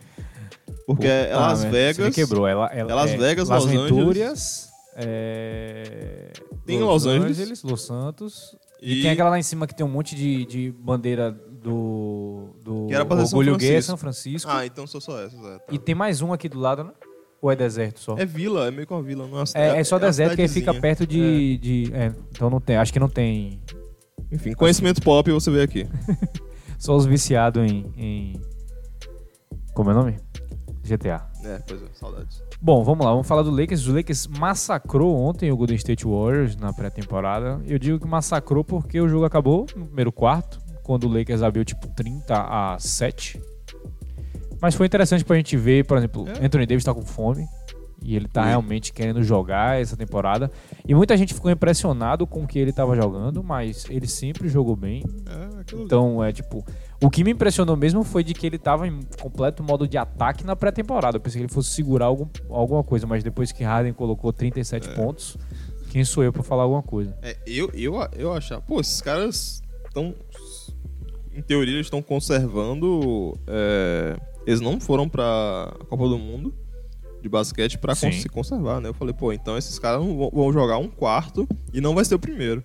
Porque 0.87 1.07
é 1.09 1.25
Puta 1.27 1.41
Las 1.41 1.65
merda, 1.65 1.77
Vegas. 1.79 2.15
Quebrou. 2.15 2.47
Ela, 2.47 2.67
ela, 2.73 2.93
é 2.93 2.95
Las 2.95 3.11
é 3.11 3.17
Vegas, 3.17 3.49
Las 3.49 3.65
Los 3.65 3.73
Venturias, 3.73 4.71
é, 4.97 6.33
Tem 6.65 6.79
Los 6.79 7.07
Angeles. 7.07 7.63
Los 7.65 7.83
Santos. 7.83 8.57
E, 8.81 9.01
E- 9.01 9.03
tem 9.03 9.11
aquela 9.11 9.31
lá 9.31 9.39
em 9.39 9.43
cima 9.43 9.67
que 9.67 9.75
tem 9.75 9.85
um 9.85 9.89
monte 9.91 10.15
de, 10.15 10.45
de 10.47 10.71
bandeira 10.79 11.37
do, 11.65 12.51
do 12.63 12.87
Que 12.89 12.95
era 12.95 13.07
pra 13.07 13.17
ser 13.17 13.27
São 13.29 13.39
Orgulho 13.39 13.57
Gay, 13.57 13.69
Francisco. 13.69 13.87
São 13.87 13.97
Francisco. 13.97 14.51
Ah, 14.51 14.67
então 14.67 14.87
são 14.87 15.01
só 15.01 15.19
essas. 15.23 15.41
É, 15.41 15.59
tá. 15.59 15.65
E 15.73 15.79
tem 15.79 15.95
mais 15.95 16.21
um 16.21 16.33
aqui 16.33 16.47
do 16.47 16.61
lado, 16.61 16.85
né? 16.85 16.93
Ou 17.41 17.51
é 17.51 17.57
deserto 17.57 18.01
só? 18.01 18.17
É 18.19 18.27
vila, 18.27 18.69
é 18.69 18.71
meio 18.71 18.87
que 18.87 18.93
uma 18.93 19.03
vila. 19.03 19.27
Não 19.27 19.41
é, 19.41 19.45
É, 19.55 19.81
é 19.81 19.85
só 19.85 19.97
uma 19.97 20.01
deserto 20.01 20.37
que 20.37 20.43
aí 20.43 20.49
fica 20.49 20.75
perto 20.75 21.07
de. 21.07 21.59
de 21.59 21.91
é, 21.95 22.13
então 22.31 22.51
não 22.51 22.61
tem. 22.61 22.77
Acho 22.77 22.93
que 22.93 23.01
não 23.01 23.09
tem. 23.09 23.63
Enfim, 24.31 24.53
conhecimento 24.53 25.01
pop 25.01 25.31
você 25.31 25.51
vê 25.51 25.63
aqui. 25.63 25.87
Só 26.79 26.95
os 26.95 27.07
viciados 27.07 27.63
em, 27.63 27.93
em. 27.97 28.41
Como 29.73 29.91
é 29.91 29.95
o 29.95 29.97
nome? 29.97 30.17
GTA. 30.83 31.27
É, 31.45 31.59
pois 31.67 31.83
é, 31.83 31.87
saudades. 31.95 32.43
Bom, 32.61 32.83
vamos 32.83 33.05
lá, 33.05 33.13
vamos 33.13 33.27
falar 33.27 33.43
do 33.43 33.51
Lakers. 33.51 33.87
O 33.87 33.95
Lakers 33.95 34.27
massacrou 34.27 35.15
ontem 35.17 35.51
o 35.51 35.57
Golden 35.57 35.77
State 35.77 36.05
Warriors 36.05 36.57
na 36.57 36.73
pré-temporada. 36.73 37.61
Eu 37.67 37.79
digo 37.79 37.99
que 37.99 38.07
massacrou 38.07 38.65
porque 38.65 39.01
o 39.01 39.09
jogo 39.09 39.25
acabou 39.25 39.67
no 39.77 39.87
primeiro 39.87 40.13
quarto, 40.13 40.59
quando 40.85 41.05
o 41.09 41.13
Lakers 41.13 41.43
abriu 41.43 41.65
tipo 41.65 41.89
30 41.89 42.35
a 42.37 42.79
7. 42.79 43.41
Mas 44.61 44.75
foi 44.75 44.87
interessante 44.87 45.25
pra 45.25 45.37
gente 45.37 45.57
ver, 45.57 45.85
por 45.85 45.99
exemplo, 45.99 46.27
É. 46.29 46.47
Anthony 46.47 46.67
Davis 46.67 46.85
tá 46.85 46.95
com 46.95 47.03
fome 47.05 47.47
e 48.03 48.15
ele 48.15 48.29
tá 48.29 48.43
Ui. 48.43 48.49
realmente 48.49 48.93
querendo 48.93 49.23
jogar 49.23 49.81
essa 49.81 49.97
temporada. 49.97 50.51
E 50.87 50.95
muita 50.95 51.17
gente 51.17 51.33
ficou 51.35 51.51
impressionado 51.51 52.27
com 52.27 52.45
o 52.45 52.47
que 52.47 52.59
ele 52.59 52.73
tava 52.73 52.95
jogando, 52.95 53.43
mas 53.43 53.87
ele 53.91 54.07
sempre 54.07 54.49
jogou 54.49 54.77
bem. 54.77 55.03
É. 55.27 55.75
Então, 55.75 56.23
é 56.23 56.31
tipo, 56.33 56.65
o 57.03 57.09
que 57.11 57.25
me 57.25 57.31
impressionou 57.33 57.77
mesmo 57.77 58.05
foi 58.05 58.23
de 58.23 58.35
que 58.35 58.47
ele 58.47 58.59
tava 58.59 58.87
em 58.87 59.01
completo 59.21 59.63
modo 59.63 59.89
de 59.89 59.97
ataque 59.99 60.45
na 60.45 60.55
pré-temporada. 60.55 61.17
Eu 61.17 61.21
pensei 61.21 61.41
que 61.41 61.47
ele 61.47 61.53
fosse 61.53 61.71
segurar 61.71 62.07
algum, 62.07 62.27
alguma 62.51 62.85
coisa, 62.85 63.07
mas 63.07 63.25
depois 63.25 63.53
que 63.53 63.65
Harden 63.65 63.93
colocou 63.95 64.33
37 64.33 64.91
pontos, 64.91 65.37
quem 65.91 66.05
sou 66.05 66.23
eu 66.25 66.33
pra 66.33 66.43
falar 66.43 66.63
alguma 66.65 66.83
coisa? 66.83 67.15
É, 67.23 67.37
eu, 67.47 67.71
eu, 67.75 67.95
eu 68.17 68.33
achar, 68.33 68.61
pô, 68.61 68.81
esses 68.81 69.01
caras 69.01 69.63
estão. 69.87 70.15
Em 71.35 71.43
teoria, 71.43 71.75
eles 71.75 71.87
estão 71.87 72.01
conservando. 72.03 73.37
é, 73.47 74.17
eles 74.47 74.61
não 74.61 74.79
foram 74.81 75.09
pra 75.09 75.75
Copa 75.89 76.07
do 76.09 76.19
Mundo 76.19 76.55
de 77.23 77.29
basquete 77.29 77.79
pra 77.79 77.95
Sim. 77.95 78.11
con- 78.11 78.13
se 78.21 78.29
conservar, 78.29 78.81
né? 78.81 78.89
Eu 78.91 78.95
falei, 78.95 79.15
pô, 79.15 79.33
então 79.33 79.57
esses 79.57 79.79
caras 79.79 80.05
vão, 80.05 80.53
jogar 80.53 80.77
um 80.79 80.89
quarto 80.89 81.49
e 81.73 81.81
não 81.81 81.95
vai 81.95 82.05
ser 82.05 82.15
o 82.15 82.19
primeiro. 82.19 82.63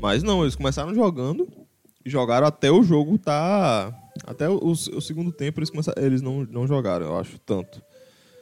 Mas 0.00 0.22
não, 0.22 0.42
eles 0.42 0.54
começaram 0.54 0.94
jogando 0.94 1.48
e 2.04 2.10
jogaram 2.10 2.46
até 2.46 2.70
o 2.70 2.82
jogo 2.82 3.16
tá. 3.18 3.92
Até 4.26 4.48
o, 4.48 4.58
o 4.62 5.00
segundo 5.00 5.32
tempo 5.32 5.58
eles, 5.58 5.70
começaram, 5.70 6.02
eles 6.02 6.20
não, 6.20 6.44
não 6.44 6.66
jogaram, 6.66 7.06
eu 7.06 7.18
acho, 7.18 7.38
tanto. 7.38 7.80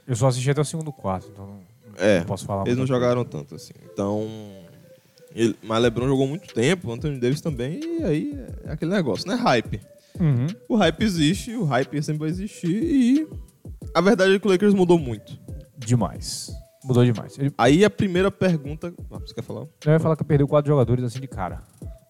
Eu 0.07 0.16
só 0.16 0.26
assisti 0.26 0.50
até 0.50 0.61
o 0.61 0.64
segundo 0.64 0.92
quarto, 0.92 1.29
então 1.33 1.46
não, 1.46 1.61
É, 1.96 2.18
não 2.18 2.26
posso 2.26 2.44
falar 2.44 2.62
Eles 2.62 2.76
não 2.76 2.87
coisa. 2.87 2.92
jogaram 2.94 3.24
tanto 3.24 3.55
assim. 3.55 3.72
Então. 3.92 4.26
Ele, 5.34 5.54
mas 5.62 5.82
LeBron 5.82 6.08
jogou 6.08 6.26
muito 6.26 6.52
tempo, 6.52 6.90
Anthony 6.92 7.18
Davis 7.18 7.40
também, 7.40 7.80
e 7.82 8.02
aí 8.04 8.38
é 8.64 8.72
aquele 8.72 8.90
negócio, 8.90 9.28
né? 9.28 9.34
Hype. 9.36 9.80
Uhum. 10.18 10.46
O 10.68 10.76
hype 10.76 11.02
existe, 11.02 11.54
o 11.54 11.64
hype 11.64 12.02
sempre 12.02 12.20
vai 12.20 12.28
existir, 12.30 12.68
e 12.68 13.28
a 13.94 14.00
verdade 14.00 14.34
é 14.34 14.38
que 14.38 14.46
o 14.46 14.50
Lakers 14.50 14.74
mudou 14.74 14.98
muito. 14.98 15.38
Demais. 15.78 16.50
Mudou 16.84 17.04
demais. 17.04 17.38
Ele, 17.38 17.52
Aí 17.56 17.84
a 17.84 17.90
primeira 17.90 18.30
pergunta. 18.30 18.92
Ah, 19.10 19.18
você 19.18 19.34
quer 19.34 19.42
falar? 19.42 19.66
eu 19.84 19.92
ia 19.92 20.00
falar 20.00 20.16
que 20.16 20.24
perdeu 20.24 20.48
quatro 20.48 20.68
jogadores 20.70 21.04
assim 21.04 21.20
de 21.20 21.28
cara. 21.28 21.62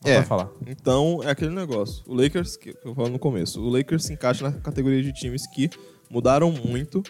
Não 0.04 0.10
É. 0.12 0.22
falar. 0.22 0.48
Então 0.66 1.20
é 1.22 1.30
aquele 1.30 1.50
negócio. 1.54 2.02
O 2.06 2.14
Lakers, 2.14 2.56
que 2.56 2.74
eu 2.84 2.94
falo 2.94 3.08
no 3.10 3.18
começo, 3.18 3.60
o 3.60 3.68
Lakers 3.68 4.04
se 4.04 4.12
encaixa 4.14 4.48
na 4.48 4.52
categoria 4.58 5.02
de 5.02 5.12
times 5.12 5.46
que 5.46 5.68
mudaram 6.10 6.50
muito 6.50 7.02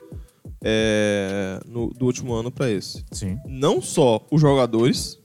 é, 0.63 1.61
no- 1.67 1.89
do 1.91 2.07
último 2.07 2.33
ano 2.35 2.51
pra 2.51 2.71
esse. 2.71 3.05
Sim. 3.13 3.39
não 3.47 3.81
só 3.81 4.27
os 4.31 4.41
jogadores, 4.41 5.19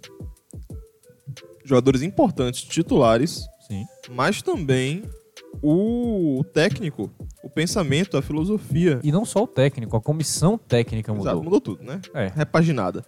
jogadores 1.65 2.01
importantes, 2.01 2.61
titulares, 2.61 3.45
Sim. 3.67 3.83
mas 4.11 4.41
também 4.41 5.03
o 5.61 6.43
técnico, 6.53 7.09
o 7.43 7.49
pensamento, 7.49 8.17
a 8.17 8.21
filosofia. 8.21 8.99
E 9.03 9.11
não 9.11 9.25
só 9.25 9.43
o 9.43 9.47
técnico, 9.47 9.95
a 9.97 10.01
comissão 10.01 10.57
técnica 10.57 11.11
mudou. 11.13 11.27
Exato, 11.27 11.43
mudou 11.43 11.61
tudo, 11.61 11.83
né? 11.83 11.99
É. 12.13 12.31
Repaginada. 12.35 13.03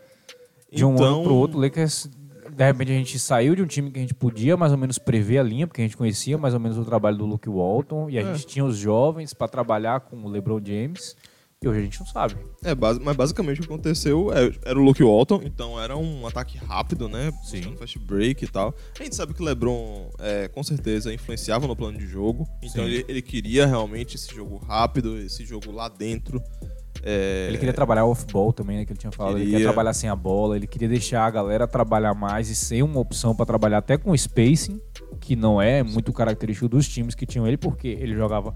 De 0.72 0.84
um 0.84 0.94
Então, 0.96 1.06
ano 1.06 1.24
pro 1.24 1.36
outro, 1.36 1.58
o 1.58 1.62
Lakers, 1.62 2.10
de 2.50 2.64
repente 2.66 2.92
a 2.92 2.96
gente 2.96 3.18
saiu 3.20 3.56
de 3.56 3.62
um 3.62 3.66
time 3.68 3.92
que 3.92 4.00
a 4.00 4.02
gente 4.02 4.14
podia 4.14 4.58
mais 4.58 4.72
ou 4.72 4.78
menos 4.78 4.98
prever 4.98 5.38
a 5.40 5.44
linha, 5.44 5.68
porque 5.68 5.82
a 5.82 5.86
gente 5.86 5.96
conhecia 5.98 6.38
mais 6.38 6.54
ou 6.54 6.60
menos 6.60 6.78
o 6.78 6.84
trabalho 6.86 7.18
do 7.18 7.26
Luke 7.26 7.48
Walton, 7.50 8.10
e 8.10 8.18
a 8.18 8.22
É. 8.22 8.34
gente 8.34 8.48
tinha 8.48 8.66
os 8.66 8.76
jovens 8.78 9.34
pra 9.34 9.48
trabalhar 9.48 10.02
com 10.02 10.18
o 10.18 10.30
LeBron 10.30 10.60
James, 10.64 11.16
e 11.64 11.68
hoje 11.68 11.80
a 11.80 11.84
gente 11.84 12.00
não 12.00 12.06
sabe. 12.06 12.36
É, 12.64 12.76
mas 12.76 13.00
basicamente 13.16 13.60
o 13.60 13.62
que 13.62 13.68
aconteceu 13.74 14.32
é- 14.32 14.52
era 14.64 14.78
o 14.78 14.84
Luke 14.84 15.04
Walton, 15.04 15.42
então 15.44 15.82
era 15.82 15.98
um 15.98 16.28
ataque 16.28 16.56
rápido, 16.58 17.10
né? 17.10 17.32
Sim. 17.44 17.58
Buscando 17.62 17.78
Fast 17.78 18.00
break 18.00 18.46
e 18.46 18.48
tal. 18.48 18.76
A 19.00 19.04
gente 19.04 19.16
sabe 19.16 19.34
que 19.34 19.42
o 19.42 19.46
LeBron, 19.46 20.10
é, 20.20 20.48
com 20.50 20.62
certeza, 20.62 21.12
influenciava 21.12 21.66
no 21.66 21.76
plano 21.76 21.98
de 21.98 22.06
jogo. 22.06 22.48
Então 22.62 22.84
ele, 22.86 23.04
ele 23.08 23.24
queria 23.24 23.66
realmente 23.66 24.16
esse 24.16 24.34
jogo 24.36 24.58
rápido, 24.58 25.18
esse 25.18 25.44
jogo 25.46 25.72
lá 25.72 25.90
dentro. 25.90 26.40
É, 27.04 27.46
Ele 27.48 27.58
queria 27.60 27.74
trabalhar 27.74 28.06
off-ball 28.06 28.52
também, 28.52 28.78
né, 28.78 28.86
que 28.86 28.92
ele 28.92 29.00
tinha 29.00 29.12
falado. 29.12 29.36
Ele 29.36 29.46
Queria. 29.46 29.58
queria 29.60 29.68
trabalhar 29.68 29.94
sem 29.94 30.10
a 30.10 30.16
bola, 30.16 30.56
ele 30.56 30.66
queria 30.68 30.88
deixar 30.90 31.26
a 31.26 31.30
galera 31.30 31.68
trabalhar 31.68 32.14
mais 32.16 32.50
e 32.50 32.56
ser 32.56 32.82
uma 32.84 33.00
opção 33.00 33.36
pra 33.36 33.46
trabalhar 33.46 33.78
até 33.78 33.98
com 33.98 34.16
spacing, 34.18 34.82
que 35.22 35.36
não 35.36 35.62
é 35.62 35.84
muito 35.84 36.12
característico 36.12 36.68
dos 36.68 36.88
times 36.88 37.14
que 37.16 37.26
tinham 37.26 37.48
ele, 37.48 37.56
porque 37.56 37.88
ele 37.88 38.16
jogava 38.16 38.54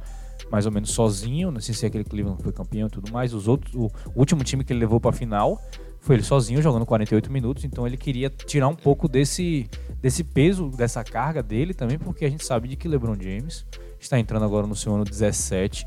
mais 0.52 0.66
ou 0.66 0.72
menos 0.72 0.92
sozinho, 0.92 1.50
não 1.50 1.62
sei 1.62 1.74
se 1.74 1.86
é 1.86 1.88
aquele 1.88 2.04
Cleveland 2.04 2.38
que 2.38 2.44
foi 2.44 2.52
campeão 2.52 2.88
e 2.88 2.92
tudo 2.92 3.12
mais. 3.12 3.34
Os 3.34 3.48
outros, 3.48 3.74
o, 3.74 3.90
último 4.14 4.44
time 4.44 4.64
que 4.64 4.74
ele 4.74 4.82
levou 4.82 5.00
pra 5.00 5.12
final 5.14 5.60
Foi 6.02 6.16
ele 6.16 6.24
sozinho 6.24 6.62
jogando 6.62 6.86
48 6.86 7.32
minutos, 7.32 7.64
então 7.64 7.88
ele 7.88 7.96
queria 7.96 8.30
tirar 8.30 8.68
um 8.68 8.76
pouco 8.76 9.08
desse, 9.08 9.70
desse 10.02 10.24
peso, 10.24 10.70
dessa 10.70 11.04
carga 11.04 11.42
dele 11.42 11.74
também, 11.74 11.98
porque 11.98 12.26
a 12.26 12.30
gente 12.30 12.44
sabe 12.44 12.68
de 12.68 12.76
que 12.76 12.88
LeBron 12.88 13.16
James 13.20 13.66
está 14.00 14.20
entrando 14.20 14.44
agora 14.44 14.68
no 14.68 14.76
seu 14.76 14.94
ano 14.94 15.06
17 15.06 15.86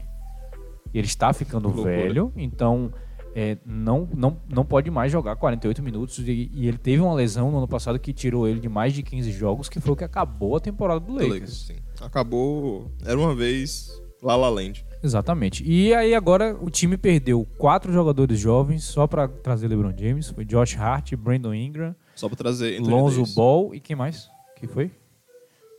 e 0.94 0.98
ele 0.98 1.06
está 1.06 1.32
ficando 1.32 1.68
velho, 1.82 2.32
então 2.36 2.92
é, 3.34 3.58
não, 3.66 4.08
não, 4.14 4.40
não 4.48 4.64
pode 4.64 4.88
mais 4.90 5.10
jogar 5.10 5.34
48 5.34 5.82
minutos 5.82 6.20
e, 6.20 6.48
e 6.54 6.68
ele 6.68 6.78
teve 6.78 7.02
uma 7.02 7.12
lesão 7.12 7.50
no 7.50 7.58
ano 7.58 7.66
passado 7.66 7.98
que 7.98 8.12
tirou 8.12 8.46
ele 8.46 8.60
de 8.60 8.68
mais 8.68 8.94
de 8.94 9.02
15 9.02 9.32
jogos, 9.32 9.68
que 9.68 9.80
foi 9.80 9.92
o 9.92 9.96
que 9.96 10.04
acabou 10.04 10.56
a 10.56 10.60
temporada 10.60 11.00
do 11.00 11.06
Do 11.06 11.14
Lakers. 11.14 11.32
Lakers, 11.32 11.66
sim. 11.66 11.76
Acabou. 12.00 12.92
Era 13.04 13.18
uma 13.18 13.34
vez 13.34 14.00
La 14.24 14.36
La 14.36 14.48
Land. 14.48 14.84
Exatamente. 15.02 15.62
E 15.64 15.92
aí 15.94 16.14
agora 16.14 16.56
o 16.60 16.70
time 16.70 16.96
perdeu 16.96 17.46
quatro 17.58 17.92
jogadores 17.92 18.38
jovens 18.40 18.82
só 18.84 19.06
para 19.06 19.28
trazer 19.28 19.68
LeBron 19.68 19.92
James. 19.96 20.30
Foi 20.30 20.44
Josh 20.44 20.76
Hart, 20.76 21.14
Brandon 21.14 21.52
Ingram, 21.54 21.94
Só 22.14 22.26
pra 22.28 22.36
trazer. 22.36 22.78
Anthony 22.78 22.90
Lonzo 22.90 23.16
Davis. 23.18 23.34
Ball 23.34 23.74
e 23.74 23.80
quem 23.80 23.94
mais? 23.94 24.28
Que 24.56 24.66
foi? 24.66 24.90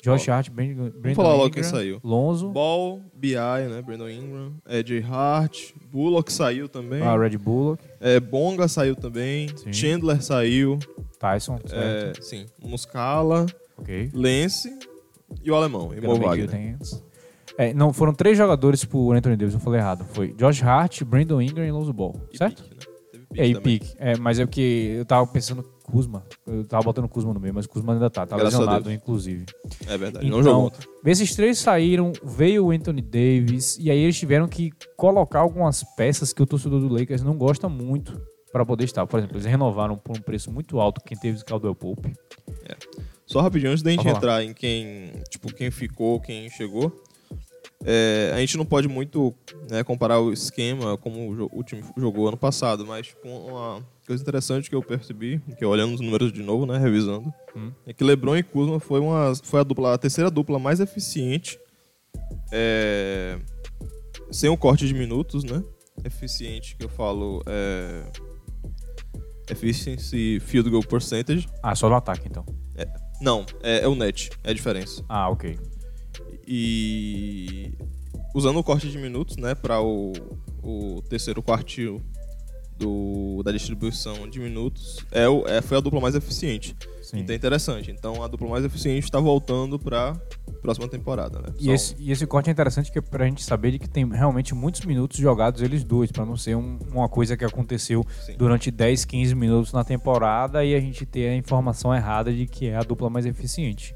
Josh 0.04 0.30
Hart, 0.30 0.52
Brandon, 0.52 0.92
Brandon 0.92 1.16
falar 1.16 1.30
logo 1.30 1.48
Ingram, 1.48 1.54
quem 1.54 1.64
saiu. 1.64 2.00
Lonzo, 2.04 2.50
Ball, 2.50 3.02
BI, 3.16 3.34
né? 3.34 3.82
Brandon 3.84 4.08
Ingram. 4.08 4.54
Ed 4.70 5.04
Hart. 5.10 5.72
Bullock 5.92 6.32
saiu 6.32 6.70
também. 6.70 7.02
a 7.02 7.18
Red 7.18 7.38
Bullock, 7.40 7.84
É, 8.00 8.20
Bonga 8.20 8.68
saiu 8.68 8.96
também. 8.96 9.48
Sim. 9.58 9.74
Chandler 9.74 10.22
saiu. 10.22 10.78
Tyson, 11.18 11.58
certo? 11.66 12.20
É, 12.20 12.22
sim. 12.22 12.46
Muscala, 12.64 13.48
ok. 13.76 14.12
Lance 14.14 14.70
e 15.44 15.50
o 15.50 15.56
alemão. 15.56 15.88
Mo 15.90 15.96
Gonna 16.02 16.28
make 16.28 16.46
Wagner. 16.46 16.86
É, 17.58 17.74
não, 17.74 17.94
foram 17.94 18.14
três 18.14 18.38
jogadores 18.38 18.84
pro 18.84 19.12
Anthony 19.12 19.36
Davis, 19.38 19.54
eu 19.54 19.60
falei 19.60 19.80
errado. 19.80 20.06
Foi 20.14 20.34
Josh 20.34 20.62
Hart, 20.62 21.04
Brandon 21.04 21.42
Ingram 21.42 21.66
e 21.66 21.72
Lonzo 21.72 21.94
Ball, 21.94 22.20
E 22.32 22.38
certo? 22.38 22.64
Pique, 22.64 22.76
né? 22.76 22.86
É, 23.38 23.48
e 23.48 23.60
pique. 23.60 23.94
É, 23.98 24.18
mas 24.18 24.40
é 24.40 24.46
porque 24.46 24.96
eu 24.98 25.06
tava 25.06 25.26
pensando 25.28 25.64
Kuzma. 25.84 26.24
Eu 26.48 26.64
tava 26.66 26.84
botando 26.84 27.08
Kuzma 27.08 27.34
no 27.34 27.40
meio, 27.40 27.54
mas 27.54 27.68
Kuzma 27.68 27.94
ainda 27.94 28.10
tá. 28.10 28.26
Tá 28.26 28.36
Graças 28.38 28.60
lesionado, 28.60 28.92
inclusive. 28.92 29.46
É 29.88 29.98
verdade. 29.98 30.28
não 30.30 30.40
Então, 30.40 30.52
jogou 30.52 30.66
ontem. 30.68 30.88
esses 31.06 31.36
três 31.36 31.58
saíram, 31.60 32.12
veio 32.24 32.66
o 32.66 32.72
Anthony 32.72 33.02
Davis, 33.02 33.78
e 33.80 33.92
aí 33.92 34.00
eles 34.00 34.18
tiveram 34.18 34.48
que 34.48 34.72
colocar 34.98 35.40
algumas 35.40 35.84
peças 35.96 36.34
que 36.34 36.42
o 36.42 36.46
torcedor 36.46 36.80
do 36.82 36.88
Lakers 36.88 37.24
não 37.24 37.38
gosta 37.38 37.70
muito 37.70 38.20
para 38.52 38.66
poder 38.66 38.86
estar. 38.86 39.06
Por 39.06 39.18
exemplo, 39.20 39.36
eles 39.38 39.46
renovaram 39.46 39.98
por 39.98 40.18
um 40.18 40.22
preço 40.22 40.52
muito 40.52 40.80
alto 40.80 41.02
quem 41.06 41.18
teve 41.18 41.40
o 41.40 41.46
Caldwell 41.46 41.76
Pope. 41.76 42.14
Só 43.26 43.42
rapidinho, 43.42 43.72
antes 43.72 43.84
da 43.84 43.90
gente 43.92 44.08
entrar 44.08 44.44
em 44.44 44.54
quem, 44.54 45.12
tipo, 45.30 45.54
quem 45.54 45.72
ficou, 45.72 46.20
quem 46.22 46.48
chegou, 46.50 46.92
é, 47.86 48.32
a 48.34 48.40
gente 48.40 48.58
não 48.58 48.66
pode 48.66 48.88
muito 48.88 49.34
né, 49.70 49.84
comparar 49.84 50.20
o 50.20 50.34
esquema 50.34 50.98
como 50.98 51.50
o, 51.52 51.64
time 51.64 51.84
jogou 51.96 52.28
ano 52.28 52.38
passado, 52.38 52.86
mas 52.86 53.08
tipo, 53.08 53.28
uma 53.28 53.86
coisa 54.08 54.22
interessante 54.22 54.70
que 54.70 54.76
eu 54.76 54.82
percebi, 54.82 55.40
que 55.58 55.64
olhando 55.64 55.94
os 55.94 56.02
números 56.02 56.34
de 56.34 56.42
novo, 56.42 56.66
né, 56.66 56.78
revisando, 56.78 57.32
Hum. 57.56 57.72
é 57.86 57.94
que 57.94 58.04
LeBron 58.04 58.36
e 58.36 58.44
Kuzma 58.44 58.80
foi, 58.80 59.00
uma, 59.00 59.34
foi 59.36 59.62
a, 59.62 59.64
dupla, 59.64 59.94
a 59.94 59.98
terceira 59.98 60.30
dupla 60.30 60.60
mais 60.60 60.80
eficiente, 60.80 61.58
é, 62.52 63.40
sem 64.32 64.50
o 64.50 64.58
corte 64.58 64.86
de 64.88 64.94
minutos, 64.94 65.44
né? 65.44 65.64
Eficiente 66.04 66.76
que 66.76 66.84
eu 66.84 66.90
falo 66.90 67.42
é 67.46 68.04
efficiency 69.50 70.40
field 70.42 70.70
goal 70.70 70.84
percentage. 70.84 71.48
Ah, 71.62 71.76
só 71.76 71.88
no 71.88 71.96
ataque, 71.96 72.28
então. 72.28 72.46
Não, 73.22 73.46
é, 73.64 73.82
é 73.82 73.88
o 73.88 73.96
net, 73.96 74.30
é 74.44 74.52
a 74.52 74.54
diferença. 74.54 75.04
Ah, 75.08 75.30
ok. 75.30 75.58
E 76.48 77.74
usando 78.34 78.58
o 78.60 78.64
corte 78.64 78.90
de 78.90 78.98
minutos, 78.98 79.38
né, 79.38 79.56
para 79.56 79.82
o, 79.82 80.14
o 80.64 81.02
terceiro 81.10 81.42
quartil 81.42 82.02
do, 82.78 83.42
da 83.44 83.52
distribuição 83.54 84.28
de 84.30 84.40
minutos, 84.40 84.98
é, 85.12 85.28
o, 85.30 85.48
é 85.48 85.62
foi 85.62 85.78
a 85.78 85.80
dupla 85.80 86.02
mais 86.02 86.14
eficiente. 86.16 86.76
Sim. 87.02 87.20
Então 87.20 87.34
é 87.34 87.38
interessante. 87.38 87.90
Então 87.92 88.22
a 88.22 88.28
dupla 88.28 88.50
mais 88.50 88.66
eficiente 88.66 89.06
está 89.06 89.20
voltando 89.20 89.80
para 89.80 90.14
próxima 90.62 90.88
temporada, 90.88 91.40
né? 91.40 91.50
E 91.60 91.66
Só- 91.66 91.72
esse, 91.74 91.96
e 92.00 92.12
esse 92.12 92.26
corte 92.28 92.50
é 92.50 92.52
interessante 92.52 92.92
que 92.92 92.98
é 93.00 93.02
pra 93.02 93.26
gente 93.26 93.44
saber 93.44 93.72
de 93.72 93.80
que 93.80 93.88
tem 93.88 94.06
realmente 94.10 94.54
muitos 94.54 94.82
minutos 94.86 95.18
jogados 95.18 95.62
eles 95.62 95.84
dois, 95.84 96.12
pra 96.12 96.26
não 96.26 96.36
ser 96.36 96.56
um- 96.58 96.78
uma 96.92 97.08
coisa 97.08 97.38
que 97.38 97.46
aconteceu 97.46 98.04
Sim. 98.26 98.36
durante 98.38 98.70
10, 98.72 99.06
15 99.06 99.34
minutos 99.36 99.72
na 99.72 99.84
temporada 99.84 100.66
e 100.66 100.76
a 100.76 100.80
gente 100.80 101.06
ter 101.06 101.30
a 101.30 101.36
informação 101.36 101.94
errada 101.96 102.34
de 102.34 102.46
que 102.48 102.66
é 102.68 102.76
a 102.76 102.82
dupla 102.82 103.10
mais 103.10 103.26
eficiente. 103.26 103.96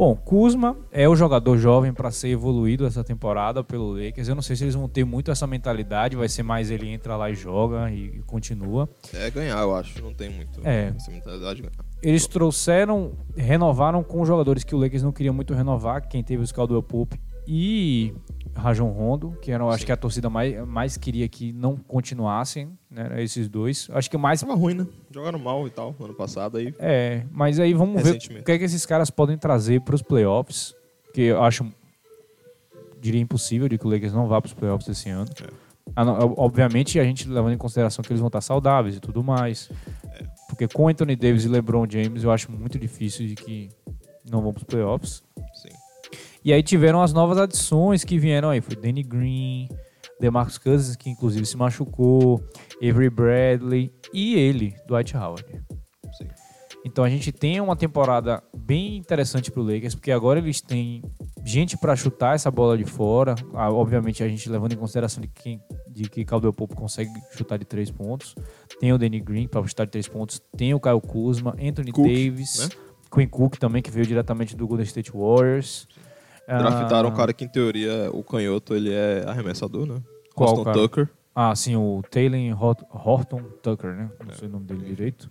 Bom, 0.00 0.16
Kuzma 0.16 0.78
é 0.90 1.06
o 1.06 1.14
jogador 1.14 1.58
jovem 1.58 1.92
para 1.92 2.10
ser 2.10 2.28
evoluído 2.30 2.86
essa 2.86 3.04
temporada 3.04 3.62
pelo 3.62 3.92
Lakers. 3.92 4.28
Eu 4.28 4.34
não 4.34 4.40
sei 4.40 4.56
se 4.56 4.64
eles 4.64 4.74
vão 4.74 4.88
ter 4.88 5.04
muito 5.04 5.30
essa 5.30 5.46
mentalidade, 5.46 6.16
vai 6.16 6.26
ser 6.26 6.42
mais 6.42 6.70
ele 6.70 6.88
entra 6.88 7.18
lá 7.18 7.30
e 7.30 7.34
joga 7.34 7.90
e, 7.90 8.06
e 8.06 8.22
continua. 8.22 8.88
É 9.12 9.30
ganhar, 9.30 9.60
eu 9.60 9.74
acho. 9.76 10.02
Não 10.02 10.14
tem 10.14 10.30
muito 10.30 10.66
É. 10.66 10.94
essa 10.96 11.10
mentalidade 11.10 11.56
de 11.56 11.62
ganhar. 11.68 11.84
Eles 12.02 12.26
trouxeram, 12.26 13.12
renovaram 13.36 14.02
com 14.02 14.24
jogadores 14.24 14.64
que 14.64 14.74
o 14.74 14.78
Lakers 14.78 15.02
não 15.02 15.12
queria 15.12 15.34
muito 15.34 15.52
renovar, 15.52 16.08
quem 16.08 16.24
teve 16.24 16.42
os 16.42 16.50
Caldwell 16.50 16.82
Pope 16.82 17.20
e 17.46 18.14
Rajon 18.54 18.90
Rondo, 18.90 19.36
que 19.40 19.50
eram, 19.50 19.70
acho 19.70 19.86
que 19.86 19.92
a 19.92 19.96
torcida 19.96 20.28
mais, 20.28 20.66
mais 20.66 20.96
queria 20.96 21.28
que 21.28 21.52
não 21.52 21.76
continuassem, 21.76 22.76
né, 22.90 23.22
esses 23.22 23.48
dois. 23.48 23.88
Acho 23.92 24.10
que 24.10 24.18
mais 24.18 24.40
Tava 24.40 24.54
ruim, 24.54 24.74
né? 24.74 24.86
Jogaram 25.10 25.38
mal 25.38 25.66
e 25.66 25.70
tal, 25.70 25.94
ano 26.00 26.14
passado 26.14 26.58
aí. 26.58 26.74
é, 26.78 27.24
mas 27.30 27.58
aí 27.58 27.72
vamos 27.72 28.02
ver 28.02 28.16
o 28.16 28.44
que 28.44 28.52
é 28.52 28.58
que 28.58 28.64
esses 28.64 28.84
caras 28.84 29.10
podem 29.10 29.38
trazer 29.38 29.80
para 29.80 29.94
os 29.94 30.02
playoffs, 30.02 30.74
que 31.14 31.22
eu 31.22 31.42
acho 31.42 31.66
diria 33.00 33.20
impossível 33.20 33.68
de 33.68 33.78
que 33.78 33.86
o 33.86 33.90
Lakers 33.90 34.12
não 34.12 34.28
vá 34.28 34.40
para 34.40 34.48
os 34.48 34.54
playoffs 34.54 34.88
esse 34.88 35.08
ano. 35.08 35.30
É. 35.42 35.70
Ah, 35.96 36.04
Obviamente, 36.36 37.00
a 37.00 37.04
gente 37.04 37.26
levando 37.28 37.54
em 37.54 37.58
consideração 37.58 38.02
que 38.02 38.12
eles 38.12 38.20
vão 38.20 38.28
estar 38.28 38.40
saudáveis 38.40 38.96
e 38.96 39.00
tudo 39.00 39.24
mais. 39.24 39.70
É. 40.12 40.24
Porque 40.48 40.68
com 40.68 40.88
Anthony 40.88 41.16
Davis 41.16 41.44
e 41.44 41.48
LeBron 41.48 41.86
James, 41.88 42.22
eu 42.22 42.30
acho 42.30 42.52
muito 42.52 42.78
difícil 42.78 43.26
de 43.26 43.34
que 43.34 43.70
não 44.30 44.42
vão 44.42 44.52
para 44.52 44.60
os 44.60 44.64
playoffs. 44.64 45.22
Sim. 45.54 45.70
E 46.44 46.52
aí 46.52 46.62
tiveram 46.62 47.02
as 47.02 47.12
novas 47.12 47.38
adições 47.38 48.04
que 48.04 48.18
vieram 48.18 48.50
aí. 48.50 48.60
Foi 48.60 48.74
Danny 48.74 49.02
Green, 49.02 49.68
DeMarcus 50.20 50.58
Cousins, 50.58 50.96
que 50.96 51.10
inclusive 51.10 51.44
se 51.46 51.56
machucou, 51.56 52.42
Avery 52.76 53.10
Bradley 53.10 53.92
e 54.12 54.34
ele, 54.34 54.74
Dwight 54.86 55.16
Howard. 55.16 55.44
Sim. 56.16 56.28
Então 56.84 57.04
a 57.04 57.10
gente 57.10 57.30
tem 57.30 57.60
uma 57.60 57.76
temporada 57.76 58.42
bem 58.56 58.96
interessante 58.96 59.50
pro 59.50 59.62
Lakers, 59.62 59.94
porque 59.94 60.10
agora 60.10 60.38
eles 60.38 60.60
têm 60.62 61.02
gente 61.44 61.76
para 61.76 61.94
chutar 61.94 62.34
essa 62.34 62.50
bola 62.50 62.76
de 62.76 62.84
fora. 62.84 63.34
Ah, 63.52 63.70
obviamente 63.70 64.22
a 64.22 64.28
gente 64.28 64.48
levando 64.48 64.72
em 64.72 64.76
consideração 64.76 65.20
de, 65.20 65.28
quem, 65.28 65.60
de 65.88 66.08
que 66.08 66.24
Caldwell 66.24 66.54
Pope 66.54 66.74
consegue 66.74 67.10
chutar 67.32 67.58
de 67.58 67.66
três 67.66 67.90
pontos. 67.90 68.34
Tem 68.78 68.92
o 68.92 68.98
Danny 68.98 69.20
Green 69.20 69.46
para 69.46 69.66
chutar 69.66 69.84
de 69.84 69.90
três 69.90 70.08
pontos. 70.08 70.40
Tem 70.56 70.72
o 70.72 70.80
Kyle 70.80 71.00
Kuzma, 71.00 71.54
Anthony 71.60 71.92
Cook, 71.92 72.06
Davis, 72.06 72.58
né? 72.58 72.68
Quinn 73.12 73.28
Cook 73.28 73.58
também, 73.58 73.82
que 73.82 73.90
veio 73.90 74.06
diretamente 74.06 74.56
do 74.56 74.66
Golden 74.66 74.86
State 74.86 75.12
Warriors. 75.12 75.86
Draftaram 76.58 77.08
Ah, 77.08 77.12
um 77.12 77.14
cara 77.14 77.32
que, 77.32 77.44
em 77.44 77.48
teoria, 77.48 78.10
o 78.12 78.22
canhoto, 78.22 78.74
ele 78.74 78.92
é 78.92 79.24
arremessador, 79.26 79.86
né? 79.86 80.00
Qual 80.34 80.48
Austin 80.50 80.64
cara? 80.64 80.76
Tucker. 80.78 81.08
Ah, 81.34 81.54
sim, 81.54 81.76
o 81.76 82.02
Taylor 82.10 82.40
Hort- 82.62 82.84
Horton 82.92 83.42
Tucker, 83.62 83.94
né? 83.94 84.10
Não 84.26 84.34
sei 84.34 84.48
o 84.48 84.50
nome 84.50 84.66
dele 84.66 84.84
direito. 84.84 85.30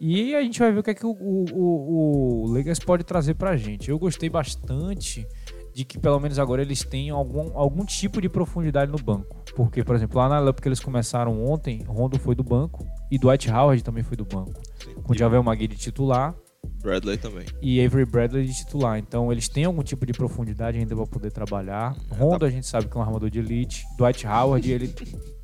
E 0.00 0.34
a 0.34 0.42
gente 0.42 0.58
vai 0.58 0.72
ver 0.72 0.78
o 0.78 0.82
que 0.82 0.90
é 0.90 0.94
que 0.94 1.04
o, 1.06 1.10
o, 1.10 1.44
o, 1.52 2.44
o 2.44 2.52
Lakers 2.52 2.78
pode 2.78 3.04
trazer 3.04 3.34
pra 3.34 3.56
gente. 3.56 3.90
Eu 3.90 3.98
gostei 3.98 4.30
bastante 4.30 5.26
de 5.74 5.84
que 5.84 5.98
pelo 5.98 6.18
menos 6.18 6.38
agora 6.38 6.62
eles 6.62 6.82
tenham 6.84 7.16
algum, 7.16 7.56
algum 7.56 7.84
tipo 7.84 8.20
de 8.20 8.28
profundidade 8.28 8.90
no 8.90 8.98
banco. 8.98 9.36
Porque, 9.54 9.84
por 9.84 9.94
exemplo, 9.94 10.18
lá 10.18 10.28
na 10.28 10.38
Lamp 10.38 10.58
que 10.58 10.68
eles 10.68 10.80
começaram 10.80 11.44
ontem, 11.44 11.82
Rondo 11.86 12.18
foi 12.18 12.34
do 12.34 12.42
banco 12.42 12.86
e 13.10 13.18
Dwight 13.18 13.50
Howard 13.50 13.82
também 13.84 14.02
foi 14.02 14.16
do 14.16 14.24
banco. 14.24 14.52
Sim. 14.82 14.94
Com 15.02 15.14
Javel 15.14 15.42
Magui 15.42 15.68
de 15.68 15.76
titular 15.76 16.34
Bradley 16.82 17.16
também. 17.18 17.44
e 17.60 17.84
Avery 17.84 18.04
Bradley 18.04 18.46
de 18.46 18.54
titular. 18.54 18.98
Então 18.98 19.30
eles 19.30 19.48
têm 19.48 19.64
algum 19.64 19.82
tipo 19.82 20.04
de 20.06 20.12
profundidade 20.12 20.78
ainda 20.78 20.94
para 20.96 21.06
poder 21.06 21.30
trabalhar. 21.30 21.94
Rondo 22.10 22.44
a 22.44 22.50
gente 22.50 22.66
sabe 22.66 22.86
que 22.88 22.96
é 22.96 23.00
um 23.00 23.02
armador 23.02 23.28
de 23.30 23.38
elite. 23.38 23.84
Dwight 23.98 24.26
Howard, 24.26 24.70
ele 24.70 24.94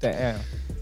é 0.03 0.37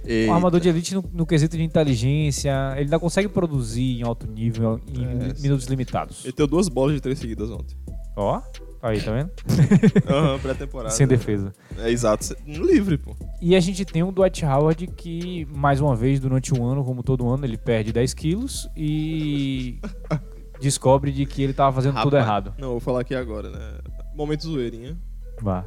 E, 0.07 0.27
um 0.29 0.35
armador 0.35 0.61
de 0.61 0.69
elite 0.69 0.95
no, 0.95 1.05
no 1.13 1.27
quesito 1.27 1.57
de 1.57 1.63
inteligência, 1.63 2.53
ele 2.73 2.85
ainda 2.85 2.99
consegue 2.99 3.29
produzir 3.29 4.01
em 4.01 4.03
alto 4.03 4.27
nível 4.27 4.81
em 4.89 5.05
É, 5.05 5.41
minutos 5.41 5.67
limitados. 5.67 6.25
ele 6.25 6.35
deu 6.37 6.47
duas 6.47 6.69
bolas 6.69 6.95
de 6.95 7.01
três 7.01 7.19
seguidas 7.19 7.51
ontem. 7.51 7.77
Ó, 8.17 8.39
tá 8.81 8.89
aí, 8.91 9.01
tá 9.01 9.11
vendo? 9.13 9.31
Aham, 10.09 10.39
pré-temporada. 10.43 10.91
Sem 10.95 11.07
defesa. 11.07 11.53
É, 11.79 11.91
exato. 11.91 12.37
Livre, 12.47 12.97
pô. 12.97 13.17
E 13.41 13.57
a 13.57 13.61
gente 13.61 13.85
tem 13.85 14.03
o 14.05 14.13
Dwight 14.13 14.45
Howard 14.45 14.87
que, 14.89 15.47
mais 15.55 15.81
uma 15.81 15.97
vez, 15.97 16.21
durante 16.21 16.55
o 16.55 16.65
ano, 16.65 16.85
como 16.85 17.03
todo 17.03 17.29
ano, 17.29 17.45
ele 17.45 17.57
perde 17.57 17.93
10 17.93 18.15
quilos 18.15 18.69
e 18.77 19.81
descobre 20.61 21.11
de 21.13 21.27
que 21.27 21.43
ele 21.43 21.53
tava 21.53 21.75
fazendo 21.75 21.95
tudo 21.97 22.05
Rapaz, 22.17 22.25
errado. 22.25 22.55
Não, 22.59 22.71
vou 22.71 22.81
falar 22.81 23.01
aqui 23.01 23.15
agora, 23.15 23.51
né? 23.51 23.79
Momento 24.15 24.45
zoeirinha. 24.45 24.97
Vá. 25.41 25.65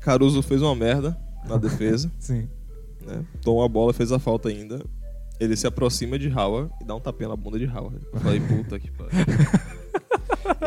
Caruso 0.00 0.42
fez 0.42 0.60
uma 0.62 0.74
merda 0.74 1.16
na 1.48 1.56
defesa, 1.56 2.10
Sim. 2.18 2.48
né? 3.06 3.24
Tomou 3.42 3.62
a 3.64 3.68
bola, 3.68 3.92
fez 3.92 4.12
a 4.12 4.18
falta 4.18 4.48
ainda. 4.48 4.84
Ele 5.40 5.56
se 5.56 5.66
aproxima 5.66 6.18
de 6.18 6.28
Howard 6.28 6.70
e 6.80 6.84
dá 6.84 6.94
um 6.94 7.00
tapinha 7.00 7.28
na 7.28 7.36
bunda 7.36 7.58
de 7.58 7.66
Howard. 7.66 7.98
Eu 8.12 8.20
falei, 8.20 8.40
puta 8.40 8.78
que 8.78 8.90
pariu. 8.90 9.10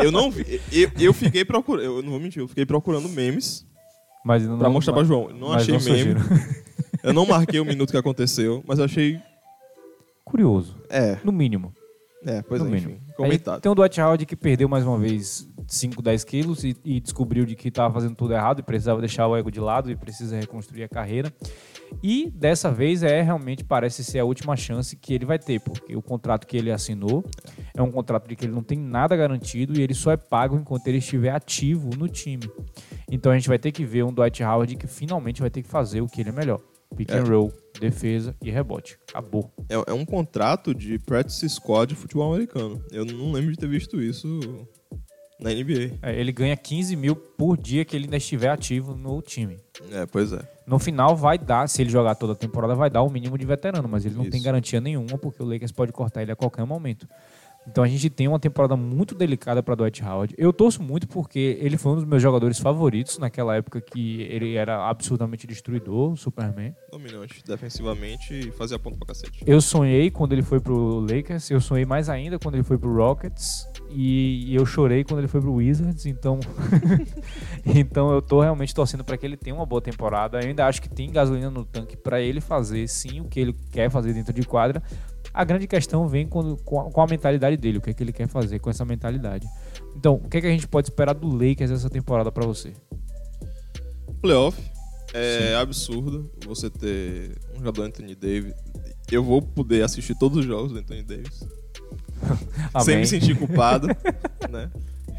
Eu 0.04 0.12
não 0.12 0.30
vi. 0.32 0.60
Eu, 0.72 0.90
eu 1.00 1.14
fiquei 1.14 1.46
procurando. 1.46 1.86
Eu 1.86 2.02
não 2.02 2.10
vou 2.12 2.20
mentir, 2.20 2.42
eu 2.42 2.48
fiquei 2.48 2.66
procurando 2.66 3.08
memes 3.10 3.66
Mas 4.26 4.44
não, 4.44 4.58
pra 4.58 4.70
mostrar 4.70 4.92
pra 4.94 5.02
mas- 5.02 5.08
João. 5.08 5.30
Não 5.30 5.54
achei 5.54 5.78
não 5.78 5.84
meme. 5.84 6.16
Eu 7.04 7.14
não 7.14 7.26
marquei 7.28 7.60
o 7.60 7.66
minuto 7.66 7.92
que 7.92 7.98
aconteceu, 7.98 8.64
mas 8.68 8.80
eu 8.80 8.86
achei. 8.86 9.20
Curioso, 10.26 10.76
É, 10.90 11.18
no 11.24 11.32
mínimo. 11.32 11.74
é, 12.26 12.42
pois 12.42 12.62
no 12.62 12.68
é, 12.68 12.72
mínimo. 12.72 12.92
enfim, 12.94 13.04
Aí 13.10 13.14
comentado. 13.16 13.62
tem 13.62 13.72
o 13.72 13.76
Dwight 13.76 14.00
Howard 14.02 14.26
que 14.26 14.36
perdeu 14.36 14.68
mais 14.70 14.86
uma 14.86 14.98
vez 14.98 15.48
5, 15.68 16.02
10 16.02 16.24
quilos 16.24 16.64
e, 16.64 16.76
e 16.84 17.00
descobriu 17.00 17.46
de 17.46 17.56
que 17.56 17.68
estava 17.68 17.94
fazendo 17.94 18.16
tudo 18.16 18.34
errado 18.34 18.60
e 18.60 18.64
precisava 18.64 19.00
deixar 19.00 19.28
o 19.28 19.36
ego 19.36 19.52
de 19.52 19.60
lado 19.60 19.92
e 19.92 19.96
precisa 19.96 20.36
reconstruir 20.38 20.84
a 20.84 20.88
carreira. 20.90 21.32
E 22.04 22.30
dessa 22.36 22.70
vez 22.70 23.02
é 23.02 23.22
realmente 23.22 23.64
parece 23.64 24.04
ser 24.04 24.20
a 24.20 24.26
última 24.26 24.58
chance 24.58 24.96
que 24.98 25.14
ele 25.14 25.26
vai 25.26 25.40
ter, 25.40 25.60
porque 25.62 25.96
o 25.96 26.02
contrato 26.02 26.46
que 26.46 26.58
ele 26.58 26.70
assinou 26.70 27.24
é 27.74 27.82
um 27.82 27.90
contrato 27.92 28.28
de 28.28 28.36
que 28.36 28.44
ele 28.46 28.52
não 28.54 28.62
tem 28.64 28.78
nada 28.78 29.16
garantido 29.16 29.80
e 29.80 29.82
ele 29.82 29.94
só 29.94 30.12
é 30.12 30.18
pago 30.18 30.58
enquanto 30.58 30.86
ele 30.88 30.98
estiver 30.98 31.30
ativo 31.30 31.92
no 31.98 32.10
time. 32.10 32.44
Então 33.10 33.32
a 33.32 33.36
gente 33.36 33.48
vai 33.48 33.58
ter 33.58 33.72
que 33.72 33.86
ver 33.86 34.04
um 34.04 34.12
Dwight 34.14 34.44
Howard 34.44 34.76
que 34.76 34.86
finalmente 34.88 35.40
vai 35.40 35.50
ter 35.50 35.62
que 35.64 35.70
fazer 35.70 36.02
o 36.02 36.08
que 36.08 36.20
ele 36.22 36.30
é 36.30 36.34
melhor. 36.34 36.60
Pick 36.96 37.10
É. 37.10 37.18
and 37.20 37.24
roll, 37.24 37.54
defesa 37.80 38.36
e 38.42 38.50
rebote. 38.50 38.98
Acabou. 39.10 39.52
É, 39.70 39.92
é 39.92 39.94
um 39.94 40.06
contrato 40.06 40.74
de 40.74 41.00
practice 41.00 41.50
squad 41.50 41.94
de 41.94 42.00
futebol 42.00 42.34
americano. 42.34 42.84
Eu 42.92 43.06
não 43.06 43.32
lembro 43.32 43.52
de 43.52 43.58
ter 43.58 43.68
visto 43.68 44.02
isso 44.02 44.68
na 45.40 45.52
NBA. 45.52 45.98
É, 46.02 46.20
ele 46.20 46.32
ganha 46.32 46.56
15 46.58 46.96
mil 46.96 47.16
por 47.16 47.58
dia 47.58 47.86
que 47.86 47.96
ele 47.96 48.06
ainda 48.06 48.18
estiver 48.18 48.50
ativo 48.50 48.96
no 48.96 49.22
time. 49.22 49.60
É, 49.92 50.06
pois 50.06 50.34
é. 50.34 50.40
No 50.66 50.80
final 50.80 51.16
vai 51.16 51.38
dar, 51.38 51.70
se 51.70 51.82
ele 51.82 51.90
jogar 51.90 52.16
toda 52.16 52.34
a 52.34 52.36
temporada, 52.36 52.76
vai 52.76 52.90
dar 52.90 53.04
o 53.04 53.10
mínimo 53.10 53.38
de 53.38 53.46
veterano, 53.46 53.88
mas 53.88 54.06
ele 54.06 54.16
não 54.16 54.30
tem 54.30 54.40
Isso. 54.40 54.46
garantia 54.46 54.82
nenhuma 54.82 55.18
porque 55.18 55.42
o 55.42 55.46
Lakers 55.46 55.72
pode 55.72 55.92
cortar 55.92 56.24
ele 56.24 56.32
a 56.32 56.36
qualquer 56.36 56.66
momento. 56.66 57.08
Então 57.68 57.84
a 57.84 57.88
gente 57.88 58.10
tem 58.10 58.28
uma 58.28 58.40
temporada 58.40 58.76
muito 58.76 59.14
delicada 59.14 59.62
para 59.62 59.76
Dwight 59.76 60.04
Howard. 60.04 60.34
Eu 60.38 60.54
torço 60.54 60.82
muito 60.82 61.08
porque 61.08 61.58
ele 61.62 61.78
foi 61.78 61.92
um 61.92 61.96
dos 61.96 62.06
meus 62.06 62.22
jogadores 62.22 62.60
favoritos 62.60 63.18
naquela 63.18 63.56
época 63.56 63.82
que 63.82 64.22
ele 64.22 64.56
era 64.56 64.88
absurdamente 64.90 65.46
destruidor, 65.46 66.14
o 66.14 66.18
Superman. 66.18 66.74
Dominante 66.92 67.44
defensivamente 67.46 68.34
e 68.34 68.52
fazia 68.52 68.80
ponto 68.80 68.98
pra 68.98 69.08
cacete. 69.08 69.44
Eu 69.46 69.60
sonhei 69.60 70.10
quando 70.10 70.32
ele 70.34 70.44
foi 70.44 70.60
pro 70.60 71.00
Lakers, 71.02 71.52
eu 71.52 71.60
sonhei 71.60 71.86
mais 71.86 72.10
ainda 72.10 72.40
quando 72.40 72.56
ele 72.56 72.64
foi 72.64 72.78
pro 72.78 72.96
Rockets 72.96 73.68
e 73.90 74.54
eu 74.56 74.66
chorei 74.66 75.04
quando 75.04 75.20
ele 75.20 75.28
foi 75.28 75.42
pro 75.42 75.54
Wizards, 75.54 76.06
então 76.06 76.40
então 77.66 78.12
eu 78.12 78.22
tô 78.22 78.42
realmente 78.42 78.74
torcendo 78.74 79.04
para 79.04 79.18
que 79.18 79.26
ele 79.26 79.38
tenha 79.38 79.56
uma 79.56 79.66
boa 79.66 79.82
temporada. 79.82 80.40
Eu 80.40 80.48
ainda 80.48 80.66
acho 80.66 80.82
que 80.82 80.90
tem 80.90 81.12
gasolina 81.12 81.50
no 81.50 81.66
tanque 81.66 81.98
para 81.98 82.22
ele 82.22 82.40
fazer 82.40 82.88
sim 82.88 83.22
o 83.22 83.26
que 83.26 83.40
ele 83.40 83.56
quer 83.72 83.90
fazer 83.90 84.14
dentro 84.14 84.34
de 84.34 84.44
quadra. 84.44 84.82
A 85.38 85.44
grande 85.44 85.68
questão 85.68 86.08
vem 86.08 86.26
quando, 86.26 86.58
com, 86.64 86.80
a, 86.80 86.92
com 86.92 87.00
a 87.00 87.06
mentalidade 87.06 87.56
dele, 87.58 87.78
o 87.78 87.82
que 87.82 87.92
é 87.92 87.94
que 87.94 88.04
ele 88.04 88.12
quer 88.12 88.28
fazer 88.28 88.58
com 88.58 88.72
essa 88.72 88.84
mentalidade. 88.84 89.48
Então, 89.96 90.16
o 90.16 90.28
que 90.28 90.38
é 90.38 90.42
que 90.42 90.48
a 90.48 90.50
gente 90.50 90.68
pode 90.68 90.88
esperar 90.88 91.14
do 91.14 91.28
Lakers 91.28 91.70
essa 91.70 91.92
temporada 91.92 92.32
para 92.32 92.44
você? 92.44 92.74
Playoff 94.20 94.60
é 95.14 95.54
absurdo 95.56 96.32
você 96.44 96.72
ter 96.72 97.38
um 97.54 97.60
jogador 97.60 97.84
Anthony 97.84 98.16
Davis. 98.16 98.56
Eu 99.12 99.24
vou 99.24 99.40
poder 99.40 99.84
assistir 99.84 100.16
todos 100.18 100.40
os 100.40 100.46
jogos 100.46 100.72
do 100.72 100.80
Anthony 100.80 101.04
Davis. 101.04 101.48
Sem 102.84 102.98
me 102.98 103.06
sentir 103.06 103.38
culpado, 103.38 103.88
né? 104.50 104.72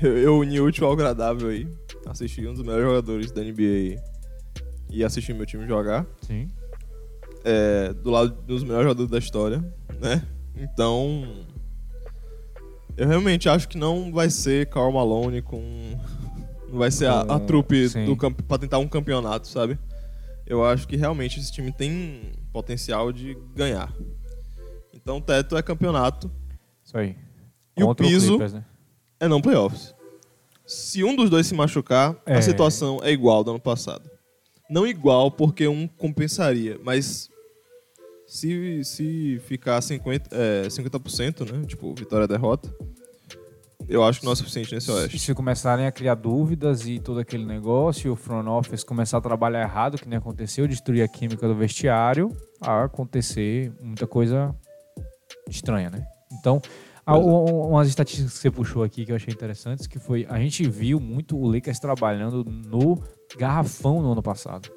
Eu, 0.02 0.18
eu 0.18 0.36
uni 0.36 0.60
o 0.60 0.66
útil 0.66 0.84
ao 0.86 0.94
agradável 0.94 1.48
aí. 1.48 1.68
Assisti 2.06 2.44
um 2.44 2.54
dos 2.54 2.62
melhores 2.62 2.84
jogadores 2.84 3.30
da 3.30 3.40
NBA 3.40 4.02
e 4.90 5.04
assisti 5.04 5.32
meu 5.32 5.46
time 5.46 5.64
jogar. 5.64 6.04
Sim. 6.22 6.50
é, 7.44 7.92
do 7.92 8.10
lado 8.10 8.30
dos 8.42 8.64
melhores 8.64 8.84
jogadores 8.84 9.10
da 9.10 9.18
história, 9.18 9.77
né? 10.00 10.22
Então, 10.56 11.46
eu 12.96 13.06
realmente 13.06 13.48
acho 13.48 13.68
que 13.68 13.78
não 13.78 14.12
vai 14.12 14.28
ser 14.30 14.68
Karl 14.68 14.92
Malone 14.92 15.42
com 15.42 15.60
não 16.68 16.78
vai 16.78 16.90
ser 16.90 17.06
a, 17.06 17.20
a 17.20 17.40
trupe 17.40 17.88
sim. 17.88 18.04
do 18.04 18.16
camp, 18.16 18.40
para 18.42 18.58
tentar 18.58 18.78
um 18.78 18.88
campeonato, 18.88 19.48
sabe? 19.48 19.78
Eu 20.46 20.64
acho 20.64 20.86
que 20.86 20.96
realmente 20.96 21.40
esse 21.40 21.50
time 21.52 21.72
tem 21.72 22.32
potencial 22.52 23.12
de 23.12 23.36
ganhar. 23.54 23.92
Então, 24.92 25.18
o 25.18 25.20
teto 25.20 25.56
é 25.56 25.62
campeonato, 25.62 26.30
Isso 26.84 26.96
aí. 26.96 27.16
E 27.76 27.82
o 27.82 27.86
Contra 27.86 28.06
piso? 28.06 28.28
Clippers, 28.30 28.52
né? 28.52 28.64
é 29.20 29.28
não 29.28 29.40
playoffs. 29.40 29.94
Se 30.66 31.02
um 31.02 31.16
dos 31.16 31.30
dois 31.30 31.46
se 31.46 31.54
machucar, 31.54 32.14
É. 32.26 32.36
a 32.36 32.42
situação 32.42 33.00
é 33.02 33.10
igual 33.10 33.42
do 33.42 33.50
ano 33.52 33.60
passado. 33.60 34.10
Não 34.68 34.86
igual 34.86 35.30
porque 35.30 35.66
um 35.66 35.88
compensaria, 35.88 36.78
mas 36.84 37.30
se, 38.28 38.84
se 38.84 39.40
ficar 39.46 39.80
50%, 39.80 40.26
é, 40.32 40.68
50%, 40.68 41.50
né? 41.50 41.64
Tipo, 41.66 41.94
vitória-derrota, 41.94 42.72
eu 43.88 44.04
acho 44.04 44.20
que 44.20 44.26
não 44.26 44.32
é 44.32 44.36
suficiente 44.36 44.74
nesse 44.74 44.90
oeste. 44.90 45.18
se 45.18 45.34
começarem 45.34 45.86
a 45.86 45.90
criar 45.92 46.14
dúvidas 46.14 46.86
e 46.86 46.98
todo 46.98 47.20
aquele 47.20 47.46
negócio, 47.46 48.08
e 48.08 48.10
o 48.10 48.16
front 48.16 48.46
office 48.46 48.84
começar 48.84 49.16
a 49.16 49.20
trabalhar 49.20 49.62
errado, 49.62 49.96
que 49.96 50.06
nem 50.06 50.18
aconteceu, 50.18 50.68
destruir 50.68 51.02
a 51.02 51.08
química 51.08 51.48
do 51.48 51.54
vestiário, 51.54 52.30
a 52.60 52.84
acontecer 52.84 53.72
muita 53.80 54.06
coisa 54.06 54.54
estranha, 55.48 55.88
né? 55.88 56.06
Então, 56.38 56.60
a- 57.06 57.16
é. 57.16 57.18
umas 57.18 57.88
estatísticas 57.88 58.34
que 58.34 58.38
você 58.40 58.50
puxou 58.50 58.82
aqui 58.82 59.06
que 59.06 59.12
eu 59.12 59.16
achei 59.16 59.32
interessantes, 59.32 59.86
que 59.86 59.98
foi, 59.98 60.26
a 60.28 60.38
gente 60.38 60.68
viu 60.68 61.00
muito 61.00 61.34
o 61.38 61.50
Lakers 61.50 61.78
trabalhando 61.78 62.44
no 62.44 63.02
garrafão 63.38 64.02
no 64.02 64.12
ano 64.12 64.22
passado. 64.22 64.68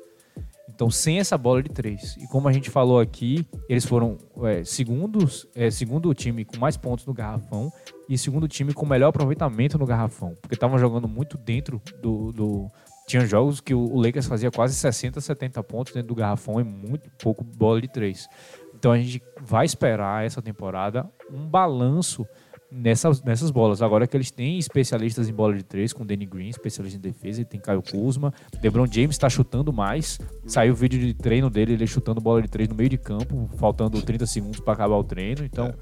Então, 0.81 0.89
sem 0.89 1.19
essa 1.19 1.37
bola 1.37 1.61
de 1.61 1.69
três. 1.69 2.17
E 2.17 2.25
como 2.25 2.47
a 2.47 2.51
gente 2.51 2.71
falou 2.71 2.99
aqui, 2.99 3.45
eles 3.69 3.85
foram 3.85 4.17
é, 4.41 4.63
segundos, 4.63 5.47
é, 5.53 5.69
segundo 5.69 6.11
time 6.11 6.43
com 6.43 6.57
mais 6.57 6.75
pontos 6.75 7.05
no 7.05 7.13
garrafão 7.13 7.71
e 8.09 8.17
segundo 8.17 8.47
time 8.47 8.73
com 8.73 8.83
melhor 8.83 9.09
aproveitamento 9.09 9.77
no 9.77 9.85
garrafão. 9.85 10.35
Porque 10.41 10.55
estavam 10.55 10.79
jogando 10.79 11.07
muito 11.07 11.37
dentro 11.37 11.79
do. 12.01 12.31
do- 12.31 12.71
Tinha 13.07 13.23
jogos 13.27 13.61
que 13.61 13.75
o 13.75 13.91
o 13.93 14.01
Lakers 14.01 14.25
fazia 14.25 14.49
quase 14.49 14.73
60, 14.73 15.21
70 15.21 15.61
pontos 15.61 15.93
dentro 15.93 16.07
do 16.07 16.15
garrafão 16.15 16.59
e 16.59 16.63
muito 16.63 17.11
pouco 17.21 17.43
bola 17.43 17.79
de 17.79 17.87
três. 17.87 18.27
Então 18.73 18.91
a 18.91 18.97
gente 18.97 19.21
vai 19.39 19.67
esperar 19.67 20.25
essa 20.25 20.41
temporada 20.41 21.07
um 21.31 21.47
balanço 21.47 22.25
nessas, 22.71 23.21
nessas 23.21 23.51
bolas. 23.51 23.81
Agora 23.81 24.07
que 24.07 24.15
eles 24.15 24.31
têm 24.31 24.57
especialistas 24.57 25.27
em 25.27 25.33
bola 25.33 25.55
de 25.55 25.63
três, 25.63 25.91
com 25.91 26.05
Danny 26.05 26.25
Green, 26.25 26.49
especialista 26.49 26.97
em 26.97 27.01
defesa, 27.01 27.41
e 27.41 27.45
tem 27.45 27.59
Caio 27.59 27.81
Kuzma. 27.81 28.33
LeBron 28.63 28.87
James 28.87 29.11
está 29.15 29.29
chutando 29.29 29.73
mais. 29.73 30.17
Saiu 30.47 30.73
o 30.73 30.75
vídeo 30.75 30.99
de 30.99 31.13
treino 31.13 31.49
dele, 31.49 31.73
ele 31.73 31.85
chutando 31.85 32.21
bola 32.21 32.41
de 32.41 32.47
três 32.47 32.69
no 32.69 32.75
meio 32.75 32.89
de 32.89 32.97
campo, 32.97 33.49
faltando 33.57 34.01
30 34.01 34.25
segundos 34.25 34.59
para 34.59 34.73
acabar 34.73 34.95
o 34.95 35.03
treino. 35.03 35.43
Então, 35.43 35.73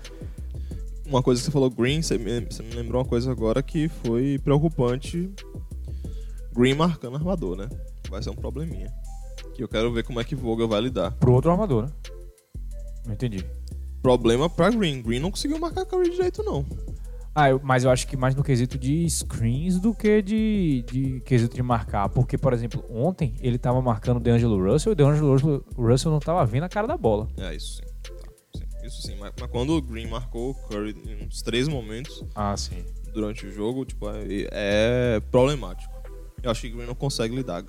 Uma 1.06 1.24
coisa 1.24 1.40
que 1.42 1.46
você 1.46 1.52
falou, 1.52 1.70
Green, 1.70 2.02
você 2.02 2.18
me, 2.18 2.42
você 2.42 2.62
me 2.64 2.74
lembrou 2.74 3.02
uma 3.02 3.08
coisa 3.08 3.32
agora 3.32 3.62
que 3.64 3.88
foi 3.88 4.40
preocupante. 4.44 5.30
Green 6.54 6.76
marcando 6.76 7.16
armador, 7.16 7.56
né? 7.56 7.70
Vai 8.10 8.22
ser 8.22 8.30
um 8.32 8.36
probleminha. 8.36 8.92
Que 9.56 9.64
eu 9.64 9.68
quero 9.68 9.92
ver 9.92 10.04
como 10.04 10.20
é 10.20 10.24
que 10.24 10.36
Vogel 10.36 10.68
vai 10.68 10.82
lidar. 10.82 11.12
pro 11.12 11.34
outro 11.34 11.52
armador, 11.52 11.86
né? 11.86 11.92
Não 13.06 13.14
entendi. 13.14 13.44
Problema 14.02 14.50
pra 14.50 14.70
Green. 14.70 15.02
Green 15.02 15.20
não 15.20 15.32
conseguiu 15.32 15.60
marcar 15.60 15.86
Curry 15.86 16.10
direito, 16.12 16.42
não. 16.44 16.66
Ah, 17.36 17.50
eu- 17.52 17.60
mas 17.64 17.84
eu 17.84 17.92
acho 17.92 18.08
que 18.08 18.18
mais 18.18 18.34
no 18.36 18.44
quesito 18.44 18.78
de 18.78 19.08
screens 19.10 19.80
do 19.80 19.94
que 19.94 20.22
de, 20.22 20.84
de 20.92 21.20
quesito 21.22 21.56
de 21.56 21.62
marcar. 21.62 22.10
Porque, 22.10 22.38
por 22.38 22.52
exemplo, 22.54 22.84
ontem 22.90 23.36
ele 23.40 23.58
tava 23.58 23.82
marcando 23.82 24.18
o 24.18 24.20
DeAngelo 24.20 24.58
Russell 24.72 24.92
e 24.92 24.94
o 24.94 24.96
DeAngelo 24.96 25.32
Russell, 25.34 25.66
Russell 25.78 26.12
não 26.12 26.20
tava 26.20 26.46
vendo 26.46 26.64
a 26.64 26.70
cara 26.70 26.88
da 26.88 26.98
bola. 26.98 27.28
É, 27.38 27.56
isso 27.56 27.76
sim. 27.78 27.84
Tá, 28.04 28.30
sim. 28.58 28.88
Isso 28.88 29.02
sim. 29.04 29.16
Mas, 29.20 29.32
mas 29.40 29.50
quando 29.52 29.72
o 29.72 29.82
Green 29.82 30.08
marcou 30.08 30.52
o 30.52 30.54
Curry 30.68 30.96
em 31.08 31.26
uns 31.28 31.42
três 31.42 31.68
momentos 31.68 32.24
Ah, 32.36 32.58
sim. 32.58 32.84
durante 33.14 33.46
o 33.46 33.52
jogo, 33.52 33.86
tipo, 33.86 34.10
é, 34.10 34.26
é 34.52 35.20
problemático. 35.32 35.94
Eu 36.42 36.52
acho 36.52 36.62
que 36.62 36.70
Green 36.70 36.88
não 36.88 36.96
consegue 36.96 37.36
lidar. 37.36 37.64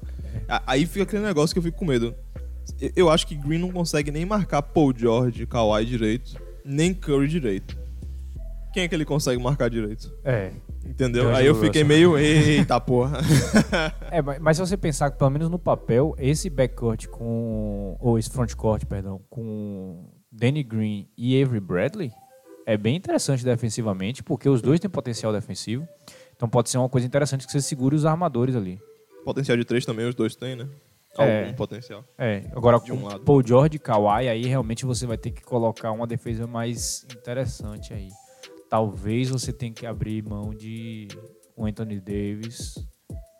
A- 0.48 0.62
Aí 0.66 0.86
fica 0.86 1.02
aquele 1.02 1.22
negócio 1.24 1.52
que 1.52 1.58
eu 1.58 1.62
fico 1.62 1.78
com 1.78 1.84
medo. 1.84 2.14
Eu- 2.96 3.10
acho 3.10 3.26
que 3.26 3.34
Green 3.34 3.58
não 3.58 3.70
consegue 3.70 4.10
nem 4.10 4.24
marcar 4.24 4.62
Paul 4.62 4.92
George, 4.96 5.46
Kawhi 5.46 5.84
direito, 5.84 6.40
nem 6.64 6.92
Curry 6.94 7.28
direito. 7.28 7.78
Quem 8.72 8.84
é 8.84 8.88
que 8.88 8.94
ele 8.94 9.04
consegue 9.04 9.42
marcar 9.42 9.68
direito? 9.68 10.12
É. 10.24 10.52
Entendeu? 10.86 11.34
Aí 11.34 11.44
eu 11.46 11.54
fiquei 11.54 11.82
Russell. 11.82 11.86
meio, 11.86 12.18
eita 12.18 12.80
porra. 12.80 13.18
É, 14.10 14.20
mas 14.22 14.38
mas 14.40 14.56
se 14.56 14.60
você 14.66 14.76
pensar 14.76 15.10
que 15.10 15.18
pelo 15.18 15.30
menos 15.30 15.48
no 15.48 15.58
papel, 15.58 16.14
esse 16.18 16.48
backcourt 16.50 17.06
com. 17.08 17.96
Ou 18.00 18.18
esse 18.18 18.30
frontcourt, 18.30 18.84
perdão, 18.86 19.20
com 19.28 20.08
Danny 20.32 20.62
Green 20.62 21.08
e 21.16 21.40
Avery 21.42 21.60
Bradley 21.60 22.10
é 22.66 22.76
bem 22.76 22.96
interessante 22.96 23.44
defensivamente, 23.44 24.22
porque 24.22 24.48
os 24.48 24.62
dois 24.62 24.80
têm 24.80 24.88
potencial 24.90 25.32
defensivo. 25.32 25.86
Então 26.36 26.48
pode 26.48 26.70
ser 26.70 26.78
uma 26.78 26.88
coisa 26.88 27.06
interessante 27.06 27.46
que 27.46 27.52
você 27.52 27.60
segure 27.60 27.94
os 27.94 28.04
armadores 28.04 28.56
ali. 28.56 28.80
Potencial 29.24 29.56
de 29.56 29.64
três 29.64 29.84
também 29.84 30.08
os 30.08 30.14
dois 30.14 30.34
têm, 30.34 30.56
né? 30.56 30.66
É. 31.18 31.42
Algum 31.44 31.54
potencial. 31.54 32.04
É, 32.16 32.44
agora 32.54 32.78
De 32.78 32.92
um 32.92 33.04
lado. 33.04 33.20
Paul 33.20 33.44
George 33.44 33.76
e 33.76 33.78
Kawhi, 33.78 34.28
aí 34.28 34.46
realmente 34.46 34.86
você 34.86 35.06
vai 35.06 35.18
ter 35.18 35.30
que 35.30 35.42
colocar 35.42 35.90
uma 35.92 36.06
defesa 36.06 36.46
mais 36.46 37.04
interessante 37.12 37.92
aí. 37.92 38.08
Talvez 38.68 39.28
você 39.28 39.52
tenha 39.52 39.72
que 39.72 39.84
abrir 39.84 40.22
mão 40.22 40.50
de 40.54 41.08
um 41.56 41.66
Anthony 41.66 42.00
Davis 42.00 42.78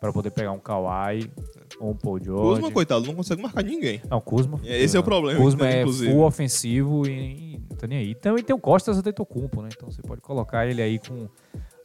para 0.01 0.11
poder 0.11 0.31
pegar 0.31 0.51
um 0.51 0.59
Kawhi 0.59 1.31
ou 1.79 1.91
um 1.91 1.95
Paul 1.95 2.19
George. 2.21 2.55
Kuzma, 2.61 2.71
coitado, 2.71 3.05
não 3.05 3.15
consegue 3.15 3.41
marcar 3.41 3.63
ninguém. 3.63 4.01
Não, 4.09 4.19
Kuzma. 4.19 4.59
É, 4.65 4.81
esse 4.81 4.97
é 4.97 4.99
o 4.99 5.03
problema, 5.03 5.39
Kuzma 5.39 5.69
é 5.69 5.81
inclusive. 5.81 6.11
full 6.11 6.23
ofensivo 6.25 7.07
e, 7.07 7.53
e 7.55 7.57
não 7.69 7.77
tá 7.77 7.87
nem 7.87 7.99
aí. 7.99 8.15
Também 8.15 8.43
tem 8.43 8.55
o 8.55 8.59
Costas 8.59 8.97
Antetokounmpo, 8.97 9.61
né? 9.61 9.69
Então 9.73 9.89
você 9.89 10.01
pode 10.01 10.19
colocar 10.21 10.67
ele 10.67 10.81
aí 10.81 10.99
com 10.99 11.29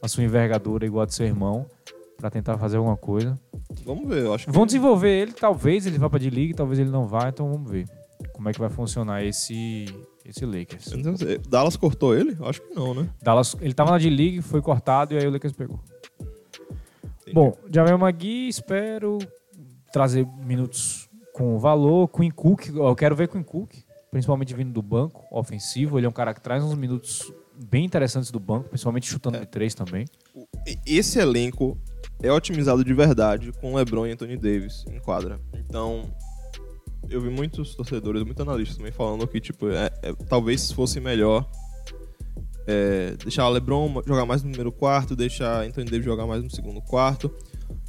a 0.01 0.07
sua 0.07 0.23
envergadura 0.23 0.85
igual 0.85 1.03
a 1.03 1.05
do 1.05 1.13
seu 1.13 1.25
irmão 1.25 1.65
para 2.17 2.29
tentar 2.29 2.57
fazer 2.57 2.77
alguma 2.77 2.97
coisa. 2.97 3.39
Vamos 3.85 4.07
ver, 4.07 4.23
eu 4.23 4.33
acho 4.33 4.45
que. 4.45 4.51
Vão 4.51 4.65
desenvolver 4.65 5.09
ele, 5.09 5.31
talvez 5.31 5.85
ele 5.85 5.97
vá 5.97 6.09
pra 6.09 6.19
D-League, 6.19 6.53
talvez 6.53 6.79
ele 6.79 6.89
não 6.89 7.07
vá, 7.07 7.29
então 7.29 7.49
vamos 7.49 7.69
ver. 7.69 7.87
como 8.33 8.49
é 8.49 8.53
que 8.53 8.59
vai 8.59 8.69
funcionar 8.69 9.23
esse, 9.23 9.85
esse 10.25 10.45
Lakers. 10.45 10.89
Dallas 11.47 11.77
cortou 11.77 12.15
ele? 12.15 12.35
Acho 12.41 12.61
que 12.61 12.73
não, 12.73 12.93
né? 12.93 13.09
Dallas, 13.21 13.55
ele 13.61 13.73
tava 13.73 13.91
na 13.91 13.97
D-League, 13.97 14.41
foi 14.41 14.61
cortado 14.61 15.13
e 15.13 15.17
aí 15.17 15.27
o 15.27 15.31
Lakers 15.31 15.53
pegou. 15.53 15.79
Entendi. 17.21 17.33
Bom, 17.33 17.55
Javel 17.71 17.97
Magui, 17.97 18.47
espero 18.47 19.17
trazer 19.91 20.25
minutos 20.43 21.09
com 21.33 21.59
valor. 21.59 22.07
Queen 22.07 22.31
Cook, 22.31 22.69
eu 22.69 22.95
quero 22.95 23.15
ver 23.15 23.27
Queen 23.27 23.43
Cook, 23.43 23.73
principalmente 24.09 24.53
vindo 24.53 24.71
do 24.71 24.81
banco 24.81 25.25
ofensivo. 25.31 25.99
Ele 25.99 26.05
é 26.05 26.09
um 26.09 26.13
cara 26.13 26.33
que 26.33 26.41
traz 26.41 26.63
uns 26.63 26.75
minutos 26.75 27.31
bem 27.69 27.85
interessantes 27.85 28.31
do 28.31 28.39
banco, 28.39 28.69
principalmente 28.69 29.07
chutando 29.07 29.39
de 29.39 29.45
três 29.45 29.73
também. 29.73 30.05
Esse 30.85 31.19
elenco 31.19 31.77
é 32.21 32.31
otimizado 32.31 32.83
de 32.83 32.93
verdade 32.93 33.51
com 33.61 33.75
LeBron 33.75 34.07
e 34.07 34.11
Anthony 34.11 34.37
Davis 34.37 34.85
em 34.91 34.99
quadra. 34.99 35.39
Então, 35.53 36.11
eu 37.09 37.21
vi 37.21 37.29
muitos 37.29 37.75
torcedores, 37.75 38.23
muitos 38.23 38.41
analistas 38.41 38.77
também 38.77 38.91
falando 38.91 39.27
que, 39.27 39.39
tipo, 39.39 39.69
é- 39.69 39.91
é- 40.01 40.13
talvez 40.27 40.71
fosse 40.71 40.99
melhor 40.99 41.49
é, 42.69 43.15
deixar 43.23 43.47
o 43.47 43.49
LeBron 43.49 44.01
jogar 44.05 44.25
mais 44.25 44.43
no 44.43 44.49
primeiro 44.49 44.73
quarto, 44.73 45.15
deixar 45.15 45.63
Anthony 45.65 45.85
Davis 45.89 46.03
jogar 46.05 46.27
mais 46.27 46.43
no 46.43 46.49
segundo 46.51 46.81
quarto. 46.81 47.33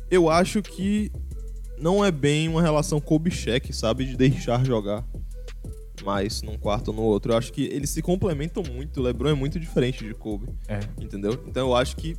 Eu 0.08 0.30
acho 0.30 0.62
que 0.62 1.10
não 1.80 2.04
é 2.04 2.12
bem 2.12 2.48
uma 2.48 2.62
relação 2.62 3.00
Kobe-Shaq, 3.00 3.72
sabe? 3.72 4.04
De 4.04 4.16
deixar 4.16 4.64
jogar 4.64 5.04
mais 6.04 6.42
num 6.42 6.56
quarto 6.56 6.88
ou 6.88 6.94
no 6.94 7.02
outro. 7.02 7.32
Eu 7.32 7.36
acho 7.36 7.52
que 7.52 7.64
eles 7.64 7.90
se 7.90 8.00
complementam 8.00 8.62
muito. 8.72 9.00
O 9.00 9.02
LeBron 9.02 9.30
é 9.30 9.34
muito 9.34 9.58
diferente 9.58 10.04
de 10.04 10.14
Kobe. 10.14 10.48
É. 10.68 10.78
Entendeu? 11.02 11.32
Então 11.48 11.68
eu 11.68 11.74
acho 11.74 11.96
que 11.96 12.16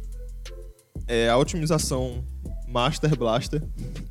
é, 1.07 1.29
a 1.29 1.37
otimização 1.37 2.23
Master 2.67 3.17
Blaster 3.17 3.61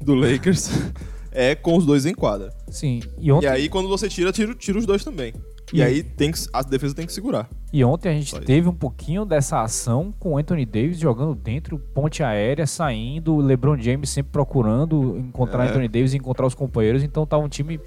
do 0.01 0.15
Lakers 0.15 0.71
é 1.33 1.55
com 1.55 1.77
os 1.77 1.87
dois 1.87 2.07
em 2.07 2.15
quadra. 2.15 2.53
Sim, 2.71 3.01
e 3.19 3.31
ontem, 3.31 3.47
E 3.47 3.49
aí, 3.49 3.69
quando 3.69 3.89
você 3.89 4.09
tira, 4.09 4.33
tira, 4.33 4.55
tira 4.55 4.79
os 4.79 4.87
dois 4.87 5.05
também. 5.05 5.33
E, 5.73 5.79
E- 5.79 5.83
aí 5.83 6.03
tem 6.03 6.33
que, 6.33 6.39
a 6.53 6.63
defesa 6.63 6.95
tem 6.95 7.07
que 7.07 7.13
segurar. 7.13 7.49
e 7.73 7.85
ontem 7.85 8.09
a 8.09 8.13
gente 8.13 8.31
Só 8.31 8.39
isso. 8.39 8.47
teve 8.47 8.67
um 8.69 8.75
pouquinho 8.75 9.25
dessa 9.27 9.61
ação 9.63 10.13
com 10.19 10.33
o 10.33 10.39
Anthony 10.39 10.65
Davis 10.65 10.99
jogando 10.99 11.35
dentro, 11.35 11.79
ponte 11.79 12.23
aérea, 12.23 12.67
saindo, 12.67 13.37
LeBron 13.37 13.77
James 13.79 14.09
sempre 14.09 14.33
procurando 14.33 15.17
encontrar 15.19 15.67
É. 15.67 15.69
Anthony 15.69 15.87
Davis 15.89 16.15
e 16.15 16.17
encontrar 16.17 16.47
os 16.47 16.55
companheiros. 16.55 17.03
Então 17.03 17.27
tá 17.27 17.37
um 17.37 17.49
time 17.49 17.79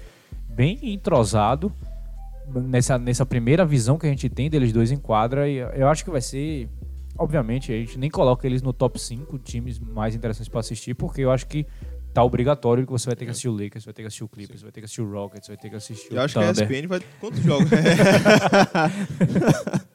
bem 0.48 0.78
entrosado 0.82 1.72
nessa, 2.54 2.98
nessa 2.98 3.26
primeira 3.26 3.64
visão 3.66 3.98
que 3.98 4.06
a 4.06 4.10
gente 4.10 4.28
tem 4.28 4.48
deles 4.48 4.72
dois 4.72 4.92
em 4.92 4.96
quadra. 4.98 5.48
E 5.48 5.56
eu 5.56 5.88
acho 5.88 6.04
que 6.04 6.10
vai 6.10 6.20
ser. 6.20 6.68
Obviamente, 7.22 7.72
a 7.72 7.76
gente 7.76 7.98
nem 7.98 8.10
coloca 8.10 8.46
eles 8.46 8.62
no 8.62 8.72
top 8.72 9.00
5 9.00 9.38
times 9.38 9.78
mais 9.78 10.14
interessantes 10.14 10.48
para 10.48 10.60
assistir, 10.60 10.94
porque 10.94 11.20
eu 11.20 11.30
acho 11.30 11.46
que 11.46 11.66
tá 12.12 12.22
obrigatório 12.22 12.84
que 12.84 12.92
você 12.92 13.06
vai 13.06 13.16
ter 13.16 13.24
que 13.24 13.30
assistir 13.30 13.48
o 13.48 13.52
Lakers, 13.52 13.84
vai 13.84 13.94
ter 13.94 14.02
que 14.02 14.08
assistir 14.08 14.24
o 14.24 14.28
Clippers, 14.28 14.62
vai 14.62 14.70
ter 14.72 14.80
que 14.80 14.84
assistir 14.84 15.02
o 15.02 15.10
Rockets, 15.10 15.48
vai 15.48 15.56
ter 15.56 15.70
que 15.70 15.76
assistir 15.76 16.12
Eu 16.12 16.18
o 16.18 16.24
acho 16.24 16.38
que 16.38 16.44
a 16.44 16.52
Thunder. 16.52 16.70
ESPN 16.70 16.88
vai. 16.88 17.00
Quantos 17.20 17.40
jogos? 17.42 17.70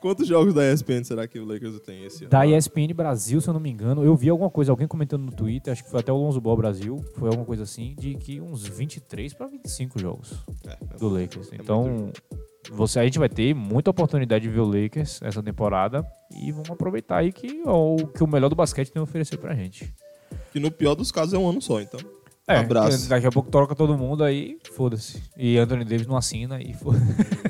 Quantos 0.00 0.28
jogos 0.28 0.52
da 0.52 0.70
ESPN 0.70 1.02
será 1.02 1.26
que 1.26 1.38
o 1.38 1.46
Lakers 1.46 1.80
tem 1.80 2.04
esse 2.04 2.24
ano? 2.24 2.30
Da 2.30 2.46
ESPN 2.46 2.92
Brasil, 2.94 3.40
se 3.40 3.48
eu 3.48 3.54
não 3.54 3.60
me 3.60 3.70
engano, 3.70 4.04
eu 4.04 4.14
vi 4.14 4.28
alguma 4.28 4.50
coisa, 4.50 4.70
alguém 4.70 4.86
comentando 4.86 5.22
no 5.22 5.32
Twitter, 5.32 5.72
acho 5.72 5.82
que 5.82 5.90
foi 5.90 6.00
até 6.00 6.12
o 6.12 6.16
Lonzo 6.16 6.42
Ball 6.42 6.56
Brasil, 6.58 7.02
foi 7.16 7.28
alguma 7.28 7.46
coisa 7.46 7.62
assim, 7.62 7.94
de 7.98 8.14
que 8.14 8.38
uns 8.38 8.66
23 8.66 9.32
para 9.32 9.46
25 9.46 9.98
jogos 9.98 10.34
É, 10.66 10.98
do 10.98 11.08
Lakers. 11.08 11.50
é 11.52 11.56
Então, 11.56 12.12
você, 12.72 13.00
a 13.00 13.04
gente 13.04 13.18
vai 13.18 13.28
ter 13.28 13.54
muita 13.54 13.90
oportunidade 13.90 14.42
de 14.44 14.50
ver 14.50 14.60
o 14.60 14.64
Lakers 14.64 15.20
essa 15.22 15.42
temporada 15.42 16.06
e 16.30 16.50
vamos 16.52 16.70
aproveitar 16.70 17.18
aí 17.18 17.32
que 17.32 17.62
o, 17.64 17.96
que 18.08 18.22
o 18.22 18.26
melhor 18.26 18.48
do 18.48 18.56
basquete 18.56 18.90
tem 18.90 19.00
a 19.00 19.02
oferecer 19.02 19.36
pra 19.36 19.54
gente. 19.54 19.92
Que 20.52 20.60
no 20.60 20.70
pior 20.70 20.94
dos 20.94 21.12
casos 21.12 21.34
é 21.34 21.38
um 21.38 21.48
ano 21.48 21.60
só, 21.60 21.80
então. 21.80 22.00
É, 22.46 22.58
Abraço. 22.58 23.08
daqui 23.08 23.26
a 23.26 23.30
pouco 23.32 23.50
troca 23.50 23.74
todo 23.74 23.96
mundo 23.96 24.22
aí, 24.22 24.58
foda-se. 24.74 25.22
E 25.36 25.56
Anthony 25.56 25.84
Davis 25.84 26.06
não 26.06 26.16
assina 26.16 26.60
e 26.60 26.74
foda-se. 26.74 27.04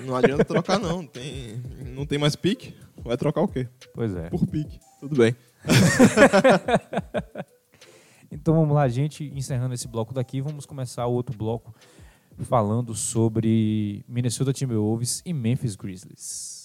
Não 0.07 0.15
adianta 0.15 0.45
trocar, 0.45 0.79
não. 0.79 0.99
Não 0.99 1.07
tem, 1.07 1.63
não 1.87 2.07
tem 2.07 2.19
mais 2.19 2.37
pique. 2.37 2.75
Vai 3.03 3.17
trocar 3.17 3.41
o 3.43 3.49
quê? 3.49 3.67
Pois 3.93 4.15
é. 4.15 4.29
Por 4.29 4.47
pique. 4.47 4.79
Tudo 5.01 5.17
bem. 5.17 5.35
Então 8.35 8.53
vamos 8.55 8.75
lá, 8.75 8.89
gente, 8.89 9.31
encerrando 9.33 9.75
esse 9.75 9.87
bloco 9.87 10.13
daqui, 10.13 10.41
vamos 10.41 10.67
começar 10.67 11.07
o 11.07 11.13
outro 11.13 11.37
bloco 11.39 11.73
falando 12.43 12.95
sobre 12.95 14.05
Minnesota 14.09 14.53
Timberwolves 14.53 15.23
e 15.25 15.33
Memphis 15.33 15.77
Grizzlies. 15.77 16.65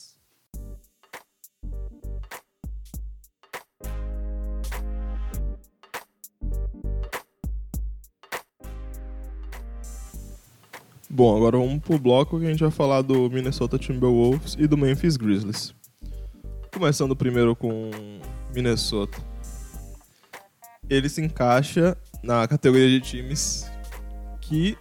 Bom, 11.12 11.36
agora 11.36 11.58
vamos 11.58 11.82
pro 11.82 11.98
bloco 11.98 12.40
que 12.40 12.46
a 12.46 12.50
gente 12.50 12.62
vai 12.62 12.72
falar 12.72 13.02
do 13.02 13.30
Minnesota 13.30 13.78
Timberwolves 13.80 14.56
e 14.60 14.68
do 14.68 14.78
Memphis 14.78 15.18
Grizzlies. 15.18 15.74
Começando 16.72 17.16
primeiro 17.16 17.56
com 17.56 17.90
Minnesota. 18.54 19.18
Ele 20.90 21.10
se 21.10 21.22
encaixa 21.22 21.98
na 22.24 22.48
categoria 22.48 22.88
de 22.88 23.02
times 23.02 23.70
que 24.40 24.78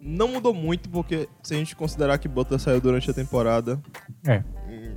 não 0.00 0.28
mudou 0.28 0.54
muito, 0.54 0.88
porque 0.88 1.28
se 1.42 1.54
a 1.54 1.56
gente 1.58 1.76
considerar 1.76 2.18
que 2.18 2.28
Butler 2.28 2.58
saiu 2.60 2.80
durante 2.80 3.10
a 3.10 3.14
temporada, 3.14 3.80
É, 4.26 4.42
hum, 4.68 4.96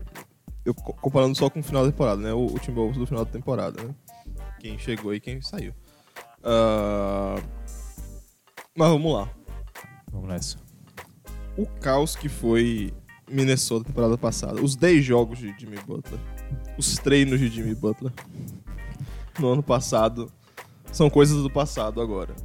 eu 0.66 0.74
co- 0.74 0.94
comparando 0.94 1.36
só 1.38 1.50
com 1.50 1.60
o 1.60 1.64
final 1.64 1.84
da 1.86 1.92
temporada, 1.92 2.22
né? 2.22 2.34
O, 2.34 2.46
o 2.46 2.60
Timberwolves 2.60 2.98
do 2.98 3.06
final 3.06 3.26
da 3.26 3.32
temporada, 3.32 3.84
né? 3.84 3.94
Quem 4.60 4.78
chegou 4.80 5.14
e 5.14 5.20
quem 5.20 5.42
saiu. 5.42 5.74
Ah, 6.44 7.36
Mas 8.76 8.90
vamos 8.90 9.14
lá 9.14 9.30
vamos 10.12 10.30
nessa. 10.30 10.58
o 11.58 11.66
caos 11.66 12.16
que 12.16 12.30
foi 12.30 12.94
Minnesota 13.30 13.86
temporada 13.86 14.18
passada. 14.18 14.62
Os 14.62 14.76
10 14.76 15.04
jogos 15.04 15.40
de 15.40 15.54
Jimmy 15.60 15.78
Butler. 15.86 16.20
Os 16.78 16.98
treinos 16.98 17.40
de 17.40 17.48
Jimmy 17.50 17.74
Butler. 17.76 18.12
No 19.40 19.50
ano 19.54 19.64
passado. 19.64 20.32
São 20.92 21.10
coisas 21.10 21.42
do 21.42 21.50
passado 21.50 22.00
agora. 22.02 22.36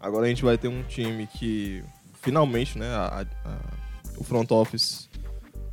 Agora 0.00 0.24
a 0.26 0.28
gente 0.28 0.42
vai 0.42 0.56
ter 0.56 0.68
um 0.68 0.82
time 0.82 1.26
que 1.26 1.84
finalmente, 2.22 2.78
né, 2.78 2.86
a- 2.88 3.26
a- 3.44 3.58
o 4.16 4.24
front 4.24 4.50
office 4.50 5.08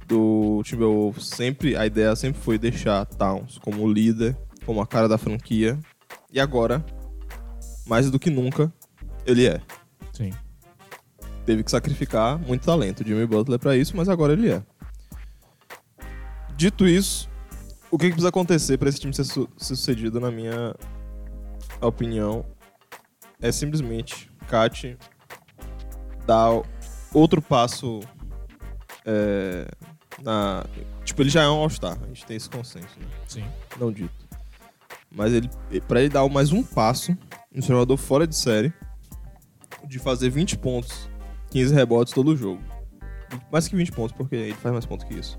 do 0.05 0.61
Timberwolves 0.63 1.27
sempre, 1.27 1.75
a 1.75 1.85
ideia 1.85 2.15
sempre 2.15 2.41
foi 2.41 2.57
deixar 2.57 3.05
Towns 3.05 3.57
como 3.57 3.89
líder, 3.91 4.37
como 4.65 4.81
a 4.81 4.87
cara 4.87 5.07
da 5.07 5.17
franquia. 5.17 5.79
E 6.31 6.39
agora, 6.39 6.85
mais 7.85 8.09
do 8.11 8.19
que 8.19 8.29
nunca, 8.29 8.71
ele 9.25 9.45
é 9.47 9.61
Sim. 10.13 10.31
teve 11.45 11.63
que 11.63 11.71
sacrificar 11.71 12.37
muito 12.37 12.65
talento, 12.65 13.05
Jimmy 13.05 13.25
Butler, 13.25 13.59
pra 13.59 13.75
isso, 13.77 13.95
mas 13.95 14.09
agora 14.09 14.33
ele 14.33 14.51
é. 14.51 14.61
Dito 16.55 16.87
isso, 16.87 17.29
o 17.91 17.97
que, 17.97 18.05
que 18.05 18.11
precisa 18.11 18.29
acontecer 18.29 18.77
pra 18.77 18.89
esse 18.89 18.99
time 18.99 19.13
ser, 19.13 19.23
su- 19.25 19.47
ser 19.57 19.75
sucedido, 19.75 20.19
na 20.19 20.31
minha 20.31 20.75
opinião, 21.81 22.45
é 23.41 23.51
simplesmente 23.51 24.29
Kat 24.47 24.97
dar 26.25 26.61
outro 27.13 27.41
passo 27.41 28.01
é, 29.05 29.67
na. 30.21 30.65
Tipo, 31.03 31.21
ele 31.21 31.29
já 31.29 31.43
é 31.43 31.47
um 31.47 31.59
All-Star, 31.59 31.97
a 32.01 32.07
gente 32.07 32.25
tem 32.25 32.37
esse 32.37 32.49
consenso, 32.49 32.99
né? 32.99 33.07
Sim. 33.27 33.45
não 33.79 33.91
dito. 33.91 34.27
Mas 35.09 35.33
ele, 35.33 35.49
para 35.87 36.01
ele 36.01 36.09
dar 36.09 36.27
mais 36.27 36.51
um 36.51 36.61
passo, 36.61 37.17
um 37.53 37.61
jogador 37.61 37.95
fora 37.97 38.27
de 38.27 38.35
série, 38.35 38.73
de 39.87 39.99
fazer 39.99 40.29
20 40.29 40.57
pontos, 40.57 41.09
15 41.49 41.73
rebotes 41.73 42.13
todo 42.13 42.35
jogo. 42.35 42.61
Mais 43.51 43.67
que 43.67 43.75
20 43.75 43.91
pontos, 43.93 44.15
porque 44.15 44.35
ele 44.35 44.53
faz 44.53 44.73
mais 44.73 44.85
pontos 44.85 45.05
que 45.07 45.13
isso. 45.13 45.37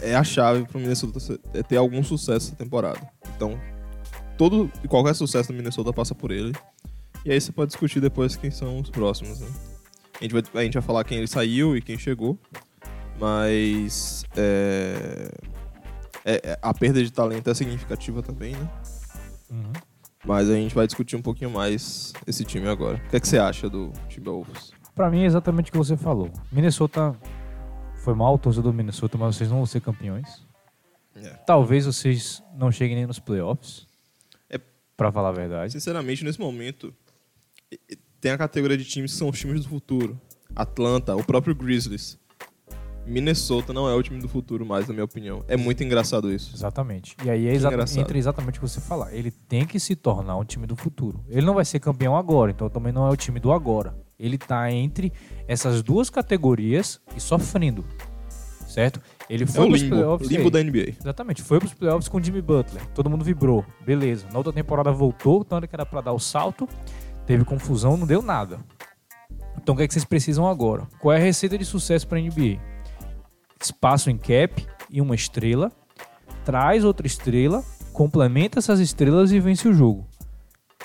É 0.00 0.14
a 0.14 0.24
chave 0.24 0.64
pro 0.64 0.80
Minnesota 0.80 1.38
é 1.52 1.62
ter 1.62 1.76
algum 1.76 2.02
sucesso 2.02 2.48
essa 2.48 2.56
temporada. 2.56 3.00
Então, 3.36 3.60
todo 4.38 4.70
e 4.82 4.88
qualquer 4.88 5.14
sucesso 5.14 5.52
do 5.52 5.56
Minnesota 5.56 5.92
passa 5.92 6.14
por 6.14 6.30
ele. 6.30 6.52
E 7.24 7.30
aí 7.32 7.40
você 7.40 7.52
pode 7.52 7.68
discutir 7.70 8.00
depois 8.00 8.36
quem 8.36 8.50
são 8.50 8.80
os 8.80 8.90
próximos, 8.90 9.40
né? 9.40 9.48
A 10.20 10.24
gente 10.24 10.32
vai, 10.32 10.42
a 10.54 10.64
gente 10.64 10.74
vai 10.74 10.82
falar 10.82 11.04
quem 11.04 11.18
ele 11.18 11.26
saiu 11.26 11.76
e 11.76 11.82
quem 11.82 11.98
chegou. 11.98 12.38
Mas 13.18 14.24
é, 14.36 15.30
é- 16.24 16.40
é- 16.52 16.58
a 16.62 16.72
perda 16.72 17.02
de 17.02 17.10
talento 17.12 17.48
é 17.50 17.54
significativa 17.54 18.22
também, 18.22 18.52
né? 18.56 18.70
Uhum. 19.50 19.72
Mas 20.24 20.48
a 20.48 20.54
gente 20.54 20.74
vai 20.74 20.86
discutir 20.86 21.16
um 21.16 21.22
pouquinho 21.22 21.50
mais 21.50 22.12
esse 22.26 22.44
time 22.44 22.68
agora. 22.68 22.96
O 23.06 23.10
que, 23.10 23.16
é 23.16 23.20
que 23.20 23.28
você 23.28 23.38
acha 23.38 23.68
do 23.68 23.92
Timberwolves? 24.08 24.72
Pra 24.94 25.10
mim 25.10 25.22
é 25.22 25.26
exatamente 25.26 25.68
o 25.68 25.72
que 25.72 25.78
você 25.78 25.96
falou. 25.96 26.30
Minnesota 26.52 27.14
foi 27.96 28.14
mal, 28.14 28.38
torcedor 28.38 28.72
do 28.72 28.76
Minnesota, 28.76 29.16
mas 29.18 29.36
vocês 29.36 29.50
não 29.50 29.58
vão 29.58 29.66
ser 29.66 29.80
campeões. 29.80 30.46
É. 31.16 31.28
Talvez 31.46 31.84
vocês 31.86 32.42
não 32.54 32.70
cheguem 32.72 32.96
nem 32.96 33.06
nos 33.06 33.18
playoffs. 33.18 33.86
É- 34.48 34.60
Pra 34.96 35.10
falar 35.12 35.30
a 35.30 35.32
verdade. 35.32 35.72
Sinceramente, 35.72 36.24
nesse 36.24 36.38
momento, 36.40 36.94
tem 38.20 38.32
a 38.32 38.38
categoria 38.38 38.76
de 38.76 38.84
times 38.84 39.12
que 39.12 39.18
são 39.18 39.28
os 39.28 39.38
times 39.38 39.62
do 39.62 39.68
futuro. 39.68 40.20
Atlanta, 40.54 41.14
o 41.16 41.24
próprio 41.24 41.54
Grizzlies. 41.54 42.18
Minnesota 43.06 43.72
não 43.72 43.88
é 43.88 43.94
o 43.94 44.02
time 44.02 44.20
do 44.20 44.28
futuro 44.28 44.64
mais, 44.64 44.86
na 44.86 44.92
minha 44.92 45.04
opinião. 45.04 45.42
É 45.48 45.56
muito 45.56 45.82
engraçado 45.82 46.30
isso. 46.32 46.54
Exatamente. 46.54 47.16
E 47.24 47.30
aí 47.30 47.48
é 47.48 47.54
engraçado. 47.54 47.98
entra 48.00 48.16
exatamente 48.18 48.58
o 48.58 48.62
que 48.62 48.68
você 48.68 48.80
falar. 48.80 49.12
Ele 49.14 49.30
tem 49.30 49.66
que 49.66 49.80
se 49.80 49.96
tornar 49.96 50.36
um 50.36 50.44
time 50.44 50.66
do 50.66 50.76
futuro. 50.76 51.24
Ele 51.28 51.44
não 51.44 51.54
vai 51.54 51.64
ser 51.64 51.80
campeão 51.80 52.14
agora, 52.16 52.50
então 52.50 52.68
também 52.68 52.92
não 52.92 53.06
é 53.06 53.10
o 53.10 53.16
time 53.16 53.40
do 53.40 53.52
agora. 53.52 53.96
Ele 54.18 54.36
tá 54.36 54.70
entre 54.70 55.12
essas 55.48 55.82
duas 55.82 56.10
categorias 56.10 57.00
e 57.16 57.20
sofrendo. 57.20 57.84
Certo? 58.68 59.00
Ele 59.28 59.42
É 59.42 59.46
foi 59.46 59.64
o 59.64 59.68
pros 59.68 59.80
limbo, 59.82 59.96
playoffs. 59.96 60.30
limbo 60.30 60.44
aí? 60.44 60.50
da 60.50 60.62
NBA. 60.62 60.94
Exatamente. 61.00 61.42
Foi 61.42 61.58
pros 61.58 61.74
playoffs 61.74 62.06
com 62.08 62.18
o 62.18 62.22
Jimmy 62.22 62.42
Butler. 62.42 62.86
Todo 62.94 63.10
mundo 63.10 63.24
vibrou. 63.24 63.64
Beleza. 63.84 64.26
Na 64.30 64.38
outra 64.38 64.52
temporada 64.52 64.92
voltou, 64.92 65.44
hora 65.50 65.66
que 65.66 65.74
era 65.74 65.84
pra 65.84 66.00
dar 66.00 66.12
o 66.12 66.20
salto, 66.20 66.68
teve 67.30 67.44
confusão, 67.44 67.96
não 67.96 68.08
deu 68.08 68.20
nada. 68.22 68.58
Então 69.56 69.72
o 69.72 69.78
que, 69.78 69.84
é 69.84 69.86
que 69.86 69.92
vocês 69.94 70.04
precisam 70.04 70.48
agora? 70.48 70.88
Qual 70.98 71.14
é 71.14 71.16
a 71.16 71.22
receita 71.22 71.56
de 71.56 71.64
sucesso 71.64 72.04
pra 72.08 72.18
NBA? 72.18 72.58
Espaço 73.62 74.10
em 74.10 74.18
cap 74.18 74.66
e 74.90 75.00
uma 75.00 75.14
estrela. 75.14 75.70
Traz 76.44 76.84
outra 76.84 77.06
estrela, 77.06 77.62
complementa 77.92 78.58
essas 78.58 78.80
estrelas 78.80 79.30
e 79.30 79.38
vence 79.38 79.68
o 79.68 79.72
jogo. 79.72 80.08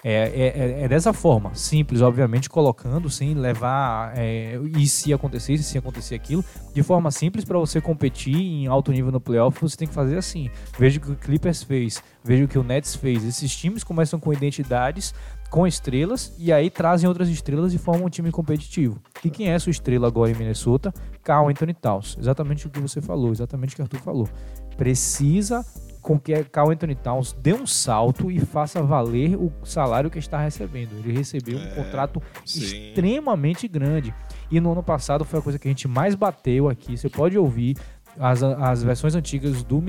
É, 0.03 0.11
é- 0.13 0.81
é- 0.81 0.83
é 0.83 0.87
dessa 0.87 1.11
forma, 1.13 1.55
simples, 1.55 1.99
obviamente, 1.99 2.47
colocando 2.47 3.09
sem 3.09 3.33
levar 3.33 4.13
é, 4.15 4.59
e 4.77 4.87
se 4.87 5.11
acontecer, 5.11 5.57
se 5.57 5.79
acontecer 5.79 6.13
aquilo, 6.13 6.45
de 6.75 6.83
forma 6.83 7.09
simples 7.09 7.43
para 7.43 7.57
você 7.57 7.81
competir 7.81 8.35
em 8.35 8.67
alto 8.67 8.91
nível 8.91 9.11
no 9.11 9.19
playoff, 9.19 9.59
você 9.59 9.75
tem 9.75 9.87
que 9.87 9.93
fazer 9.95 10.15
assim. 10.15 10.51
Veja 10.77 10.99
o 10.99 11.01
que 11.01 11.11
o 11.11 11.15
Clippers 11.15 11.63
fez, 11.63 12.03
veja 12.23 12.43
o 12.45 12.47
que 12.47 12.59
o 12.59 12.63
Nets 12.63 12.95
fez. 12.95 13.23
Esses 13.25 13.55
times 13.55 13.83
começam 13.83 14.19
com 14.19 14.31
identidades, 14.31 15.11
com 15.49 15.65
estrelas, 15.65 16.33
e 16.37 16.51
aí 16.51 16.69
trazem 16.69 17.07
outras 17.07 17.29
estrelas 17.29 17.73
e 17.73 17.77
formam 17.77 18.07
um 18.07 18.09
time 18.09 18.31
competitivo. 18.31 18.99
E 19.23 19.29
quem 19.29 19.49
é 19.49 19.57
sua 19.59 19.71
estrela 19.71 20.07
agora 20.07 20.29
em 20.31 20.35
Minnesota? 20.35 20.93
Carl 21.23 21.47
Anthony 21.49 21.73
Towns. 21.73 22.17
Exatamente 22.19 22.67
o 22.67 22.69
que 22.69 22.79
você 22.79 22.99
falou, 23.01 23.31
exatamente 23.31 23.73
o 23.73 23.75
que 23.77 23.81
Arthur 23.81 23.99
falou. 24.01 24.29
Precisa 24.75 25.65
com 26.01 26.19
que 26.19 26.43
Carl 26.43 26.69
Anthony 26.69 26.93
Towns 26.93 27.33
dê 27.41 27.53
um 27.53 27.65
salto 27.65 28.29
e 28.29 28.39
faça 28.39 28.83
valer 28.83 29.35
o 29.35 29.51
salário 29.63 30.11
que 30.11 30.19
está 30.19 30.37
recebendo. 30.39 30.91
Ele 30.99 31.11
recebeu 31.17 31.57
um 31.57 31.63
É, 31.63 31.71
contrato 31.71 32.21
sim. 32.45 32.59
extremamente 32.59 33.67
grande. 33.67 34.13
E 34.51 34.59
no 34.59 34.73
ano 34.73 34.83
passado 34.83 35.25
foi 35.25 35.39
a 35.39 35.41
coisa 35.41 35.57
que 35.57 35.67
a 35.67 35.71
gente 35.71 35.87
mais 35.87 36.13
bateu 36.13 36.69
aqui. 36.69 36.95
Você 36.95 37.09
pode 37.09 37.35
ouvir 37.37 37.75
as, 38.19 38.41
as 38.43 38.83
versões 38.83 39.15
antigas 39.15 39.63
do, 39.63 39.81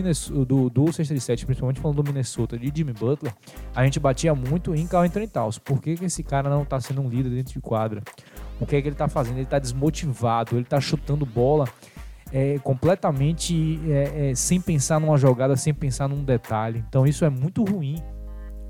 do, 0.44 0.70
do 0.70 0.84
637, 0.86 1.46
principalmente 1.46 1.80
falando 1.80 2.02
do 2.02 2.04
Minnesota, 2.04 2.58
de 2.58 2.72
Jimmy 2.74 2.92
Butler. 2.92 3.32
A 3.74 3.84
gente 3.84 4.00
batia 4.00 4.34
muito 4.34 4.74
em 4.74 4.86
Carl 4.86 5.04
Anthony 5.04 5.28
Towns. 5.28 5.58
Por 5.58 5.80
que, 5.80 5.94
que 5.96 6.04
esse 6.04 6.22
cara 6.22 6.48
não 6.48 6.62
está 6.62 6.80
sendo 6.80 7.00
um 7.00 7.08
líder 7.08 7.30
dentro 7.30 7.52
de 7.52 7.60
quadra? 7.60 8.02
O 8.60 8.66
que 8.66 8.76
é 8.76 8.82
que 8.82 8.88
ele 8.88 8.94
está 8.94 9.08
fazendo? 9.08 9.36
Ele 9.36 9.44
está 9.44 9.58
desmotivado, 9.58 10.56
ele 10.56 10.62
está 10.62 10.80
chutando 10.80 11.24
bola 11.26 11.68
é, 12.32 12.58
completamente 12.58 13.80
é, 13.88 14.30
é, 14.30 14.34
sem 14.34 14.60
pensar 14.60 15.00
numa 15.00 15.16
jogada, 15.16 15.56
sem 15.56 15.72
pensar 15.72 16.08
num 16.08 16.24
detalhe. 16.24 16.84
Então 16.88 17.06
isso 17.06 17.24
é 17.24 17.30
muito 17.30 17.64
ruim 17.64 17.96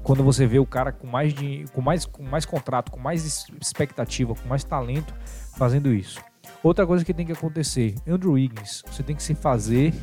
quando 0.02 0.22
você 0.22 0.46
vê 0.46 0.58
o 0.58 0.66
cara 0.66 0.92
com 0.92 1.06
mais, 1.06 1.34
de, 1.34 1.64
com 1.72 1.80
mais, 1.80 2.06
com 2.06 2.22
mais 2.22 2.44
contrato, 2.44 2.92
com 2.92 3.00
mais 3.00 3.48
expectativa, 3.60 4.34
com 4.34 4.48
mais 4.48 4.62
talento 4.62 5.12
fazendo 5.56 5.92
isso. 5.92 6.20
Outra 6.62 6.86
coisa 6.86 7.04
que 7.04 7.14
tem 7.14 7.26
que 7.26 7.32
acontecer, 7.32 7.94
Andrew 8.06 8.32
Wiggins, 8.32 8.82
você 8.90 9.02
tem 9.02 9.14
que 9.14 9.22
se 9.22 9.34
fazer 9.34 9.94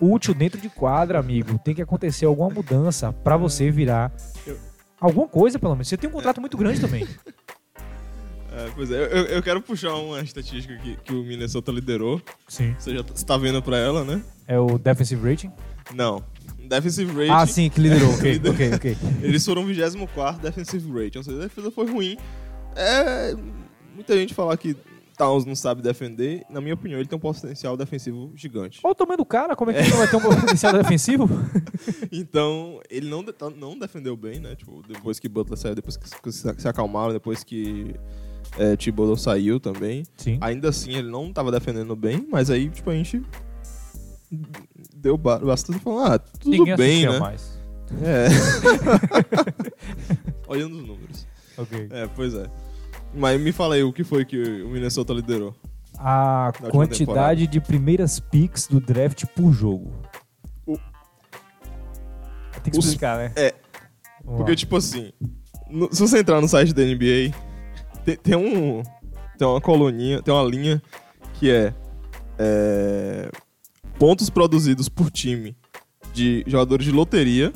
útil 0.00 0.34
dentro 0.34 0.60
de 0.60 0.68
quadra, 0.68 1.18
amigo. 1.18 1.58
Tem 1.58 1.74
que 1.74 1.82
acontecer 1.82 2.26
alguma 2.26 2.50
mudança 2.50 3.12
pra 3.12 3.36
você 3.36 3.70
virar 3.70 4.12
alguma 5.00 5.28
coisa, 5.28 5.58
pelo 5.58 5.74
menos. 5.74 5.88
Você 5.88 5.96
tem 5.96 6.08
um 6.08 6.12
contrato 6.12 6.40
muito 6.40 6.56
grande 6.56 6.80
também. 6.80 7.06
É, 8.50 8.70
pois 8.74 8.90
é, 8.90 8.96
eu, 8.96 9.24
eu 9.26 9.42
quero 9.42 9.62
puxar 9.62 9.94
uma 9.94 10.20
estatística 10.20 10.74
que, 10.78 10.96
que 10.96 11.12
o 11.12 11.22
Minnesota 11.22 11.70
liderou. 11.70 12.20
Sim. 12.48 12.74
Você 12.76 12.92
já 12.92 13.02
está 13.14 13.36
vendo 13.36 13.62
pra 13.62 13.76
ela, 13.76 14.04
né? 14.04 14.20
É 14.48 14.58
o 14.58 14.78
defensive 14.78 15.22
rating? 15.22 15.52
Não. 15.94 16.24
Defensive 16.58 17.12
rating. 17.12 17.30
Ah, 17.30 17.46
sim, 17.46 17.70
que 17.70 17.80
liderou. 17.80 18.12
Ok, 18.14 18.32
Liderou. 18.32 18.54
ok, 18.56 18.74
ok. 18.74 18.96
Eles 19.22 19.44
foram 19.44 19.64
24 19.64 20.42
defensive 20.42 20.90
rating. 20.90 21.18
Ou 21.18 21.24
seja, 21.24 21.36
a 21.36 21.40
defesa 21.42 21.70
foi 21.70 21.88
ruim. 21.88 22.16
É. 22.74 23.36
Muita 23.94 24.16
gente 24.16 24.34
fala 24.34 24.56
que 24.56 24.74
Towns 25.18 25.44
não 25.44 25.54
sabe 25.56 25.82
defender. 25.82 26.44
Na 26.48 26.60
minha 26.60 26.74
opinião, 26.74 27.00
ele 27.00 27.08
tem 27.08 27.16
um 27.16 27.20
potencial 27.20 27.76
defensivo 27.76 28.30
gigante. 28.36 28.80
Olha 28.84 28.92
o 28.92 28.94
tamanho 28.94 29.18
do 29.18 29.24
cara, 29.24 29.56
como 29.56 29.70
é 29.70 29.74
que 29.74 29.80
ele 29.80 29.90
não 29.90 29.96
vai 29.98 30.08
ter 30.08 30.16
um 30.16 30.20
potencial 30.22 30.72
defensivo? 30.72 31.28
Então, 32.10 32.80
ele 32.90 33.08
não, 33.08 33.22
de- 33.22 33.34
não 33.56 33.78
defendeu 33.78 34.16
bem, 34.16 34.40
né? 34.40 34.54
Tipo, 34.56 34.82
depois 34.88 35.18
que 35.20 35.28
Butler 35.28 35.56
saiu, 35.58 35.74
depois 35.74 35.96
que 35.96 36.32
se- 36.32 36.68
acalmaram, 36.68 37.12
depois 37.12 37.44
que 37.44 37.94
é, 38.58 38.74
Thibodeau 38.76 39.16
saiu 39.16 39.60
também. 39.60 40.04
Sim. 40.16 40.38
Ainda 40.40 40.68
assim, 40.70 40.92
ele 40.94 41.10
não 41.10 41.32
tava 41.32 41.50
defendendo 41.52 41.94
bem, 41.94 42.26
mas 42.30 42.50
aí, 42.50 42.68
tipo, 42.70 42.90
a 42.90 42.94
gente 42.94 43.22
deu 44.94 45.16
ba- 45.16 45.38
bastante 45.38 45.78
e 45.78 45.80
falou, 45.82 46.00
ah, 46.00 46.18
tudo 46.18 46.50
Ninguém 46.50 46.76
bem, 46.76 47.06
né? 47.06 47.18
mais. 47.18 47.58
É. 48.02 48.28
Olhando 50.48 50.76
os 50.76 50.86
números. 50.86 51.26
Ok. 51.56 51.88
É, 51.90 52.06
pois 52.14 52.34
é. 52.34 52.46
Mas 53.14 53.40
me 53.40 53.52
fala 53.52 53.74
aí, 53.74 53.82
o 53.82 53.92
que 53.92 54.04
foi 54.04 54.24
que 54.24 54.36
o 54.62 54.68
Minnesota 54.68 55.12
liderou? 55.12 55.54
A 55.98 56.52
quantidade 56.70 57.46
de 57.46 57.60
primeiras 57.60 58.20
picks 58.20 58.66
do 58.68 58.80
draft 58.80 59.24
por 59.34 59.52
jogo. 59.52 59.90
O- 60.66 60.78
Tem 62.62 62.72
que 62.72 62.78
Os- 62.78 62.84
explicar, 62.86 63.18
né? 63.18 63.32
é, 63.36 63.54
Vamos 64.24 64.38
Porque, 64.38 64.52
lá. 64.52 64.56
tipo 64.56 64.76
assim, 64.76 65.12
no- 65.70 65.88
se 65.92 66.00
você 66.02 66.18
entrar 66.18 66.40
no 66.40 66.48
site 66.48 66.72
da 66.74 66.82
NBA, 66.82 67.32
tem, 68.04 68.16
tem 68.16 68.36
um. 68.36 68.82
Tem 69.38 69.46
uma 69.48 69.60
coluninha, 69.60 70.20
tem 70.22 70.34
uma 70.34 70.42
linha 70.42 70.82
que 71.34 71.50
é, 71.50 71.72
é, 72.38 73.30
pontos 73.98 74.28
produzidos 74.28 74.88
por 74.88 75.10
time 75.10 75.56
de 76.12 76.44
jogadores 76.46 76.84
de 76.84 76.92
loteria. 76.92 77.52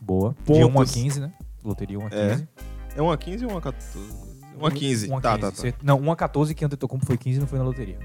Boa. 0.00 0.30
De 0.40 0.44
pontos. 0.44 0.74
1 0.74 0.80
a 0.80 0.84
15, 0.86 1.20
né? 1.20 1.32
Loteria 1.64 1.98
1 1.98 2.02
a 2.02 2.06
É. 2.10 2.30
15. 2.30 2.48
É 2.96 3.02
uma 3.02 3.16
15 3.16 3.44
ou 3.46 3.50
uma 3.52 3.60
14? 3.60 4.23
Uma 4.56 4.70
15. 4.70 5.10
1 5.10 5.16
a 5.16 5.20
tá, 5.20 5.30
15. 5.38 5.40
tá, 5.40 5.50
tá. 5.50 5.56
Você- 5.56 5.74
Não, 5.82 5.98
1 6.00 6.12
a 6.12 6.16
14 6.16 6.54
que 6.54 6.64
Antetokounmpo 6.64 7.06
foi 7.06 7.16
15 7.16 7.40
não 7.40 7.46
foi 7.46 7.58
na 7.58 7.64
loteria. 7.64 7.98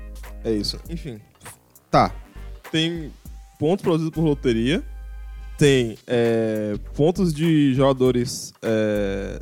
É 0.43 0.51
isso. 0.51 0.79
Enfim. 0.89 1.19
Tá. 1.91 2.11
Tem 2.71 3.11
pontos 3.59 3.83
produzidos 3.83 4.13
por 4.13 4.23
loteria. 4.23 4.83
Tem 5.57 5.97
é, 6.07 6.75
pontos 6.95 7.33
de 7.33 7.73
jogadores 7.73 8.53
é, 8.61 9.41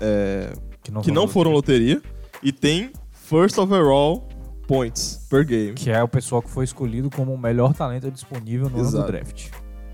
é, 0.00 0.52
Que 0.82 0.90
não, 0.90 1.02
que 1.02 1.08
foram 1.08 1.22
não 1.22 1.28
foram 1.28 1.50
loteria. 1.52 1.96
loteria. 1.96 2.18
E 2.42 2.52
tem 2.52 2.90
first 3.12 3.58
overall 3.58 4.26
points 4.66 5.26
per 5.28 5.44
game. 5.44 5.74
Que 5.74 5.90
é 5.90 6.02
o 6.02 6.08
pessoal 6.08 6.40
que 6.40 6.50
foi 6.50 6.64
escolhido 6.64 7.10
como 7.10 7.34
o 7.34 7.38
melhor 7.38 7.74
talento 7.74 8.10
disponível 8.10 8.70
no 8.70 8.78
ano 8.78 8.88
Exato. 8.88 9.04
do 9.06 9.12
draft. 9.12 9.50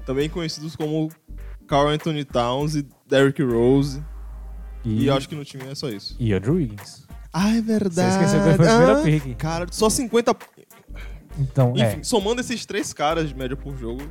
Também 0.07 0.29
conhecidos 0.29 0.77
como 0.77 1.11
Carl 1.67 1.89
Anthony 1.89 2.25
Towns 2.25 2.77
e 2.77 2.87
Derrick 3.09 3.43
Rose. 3.43 4.03
E, 4.85 5.07
eu 5.07 5.15
acho 5.17 5.29
que 5.29 5.35
no 5.35 5.45
time 5.45 5.65
é 5.71 5.75
só 5.75 5.89
isso. 5.89 6.15
E 6.19 6.33
Andrew 6.33 6.55
Wiggins. 6.57 7.05
Ah, 7.33 7.49
é 7.51 7.55
Você 7.55 7.63
verdade. 7.63 8.11
esqueceu 8.11 8.39
que 8.39 8.45
foi 8.45 8.53
a 8.53 8.57
primeira 8.79 8.99
Ah, 9.01 9.03
pick. 9.03 9.37
Cara, 9.37 9.67
só 9.71 9.89
50. 9.91 10.37
Então, 11.39 11.73
Enfim, 11.73 12.01
é. 12.01 12.03
somando 12.05 12.41
esses 12.41 12.65
três 12.65 12.93
caras 12.93 13.29
de 13.29 13.35
média 13.35 13.57
por 13.57 13.77
jogo, 13.77 14.03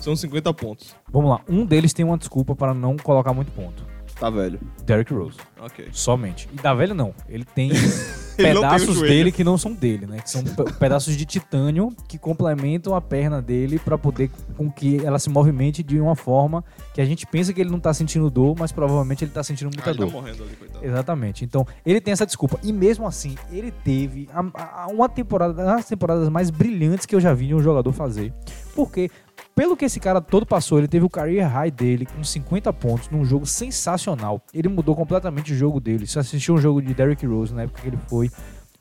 são 0.00 0.16
50 0.16 0.54
pontos. 0.54 0.94
Vamos 1.12 1.30
lá. 1.30 1.40
Um 1.48 1.66
deles 1.66 1.92
tem 1.92 2.04
uma 2.04 2.16
desculpa 2.16 2.54
para 2.56 2.72
não 2.72 2.96
colocar 2.96 3.34
muito 3.34 3.52
ponto. 3.52 3.84
Tá 4.22 4.30
velho. 4.30 4.60
Derrick 4.86 5.12
Rose. 5.12 5.36
Ok. 5.60 5.88
Somente. 5.90 6.48
E 6.52 6.56
da 6.62 6.72
velha 6.74 6.94
não. 6.94 7.12
Ele 7.28 7.44
tem 7.44 7.70
Ele 8.38 8.54
não 8.54 8.62
tem 8.62 8.70
o 8.70 8.70
pedaços 8.78 8.94
joelho. 8.94 9.08
dele 9.08 9.32
que 9.32 9.42
não 9.44 9.58
são 9.58 9.72
dele, 9.72 10.06
né? 10.06 10.18
Que 10.20 10.30
são 10.30 10.42
pe- 10.44 10.72
pedaços 10.78 11.16
de 11.16 11.24
titânio 11.26 11.94
que 12.08 12.16
complementam 12.18 12.94
a 12.94 13.00
perna 13.00 13.42
dele 13.42 13.78
para 13.78 13.98
poder 13.98 14.30
com 14.56 14.70
que 14.70 15.04
ela 15.04 15.18
se 15.18 15.28
movimente 15.28 15.82
de 15.82 16.00
uma 16.00 16.14
forma 16.16 16.64
que 16.94 17.00
a 17.00 17.04
gente 17.04 17.26
pensa 17.26 17.52
que 17.52 17.60
ele 17.60 17.68
não 17.70 17.80
tá 17.80 17.92
sentindo 17.92 18.30
dor, 18.30 18.54
mas 18.58 18.70
provavelmente 18.72 19.24
ele 19.24 19.32
tá 19.32 19.42
sentindo 19.42 19.66
muita 19.74 19.90
Ah, 19.90 19.90
ele 19.90 19.98
tá 19.98 20.04
dor. 20.04 20.12
morrendo 20.12 20.44
ali, 20.44 20.54
coitado. 20.56 20.84
Exatamente. 20.84 21.44
Então, 21.44 21.66
ele 21.84 22.00
tem 22.00 22.12
essa 22.12 22.24
desculpa. 22.24 22.58
E 22.62 22.72
mesmo 22.72 23.06
assim, 23.06 23.34
ele 23.50 23.70
teve 23.70 24.28
a- 24.32 24.84
a- 24.84 24.86
uma 24.88 25.08
temporada, 25.08 25.52
uma 25.62 25.76
das 25.76 25.86
temporadas 25.86 26.28
mais 26.28 26.48
brilhantes 26.48 27.04
que 27.06 27.14
eu 27.14 27.20
já 27.20 27.34
vi 27.34 27.48
de 27.48 27.54
um 27.54 27.60
jogador 27.60 27.92
fazer. 27.92 28.32
Porque, 28.74 29.10
pelo 29.54 29.76
que 29.76 29.84
esse 29.84 30.00
cara 30.00 30.20
todo 30.20 30.46
passou, 30.46 30.78
ele 30.78 30.88
teve 30.88 31.04
o 31.04 31.10
career 31.10 31.48
high 31.48 31.70
dele 31.70 32.06
com 32.06 32.22
50 32.22 32.72
pontos 32.72 33.08
num 33.10 33.24
jogo 33.24 33.46
sensacional. 33.46 34.42
Ele 34.52 34.68
mudou 34.68 34.96
completamente 34.96 35.52
o 35.52 35.56
jogo 35.56 35.80
dele. 35.80 36.06
Se 36.06 36.18
assistiu 36.18 36.54
um 36.54 36.58
jogo 36.58 36.80
de 36.80 36.94
Derrick 36.94 37.24
Rose 37.26 37.54
na 37.54 37.62
época 37.62 37.82
que 37.82 37.88
ele 37.88 37.98
foi 38.08 38.30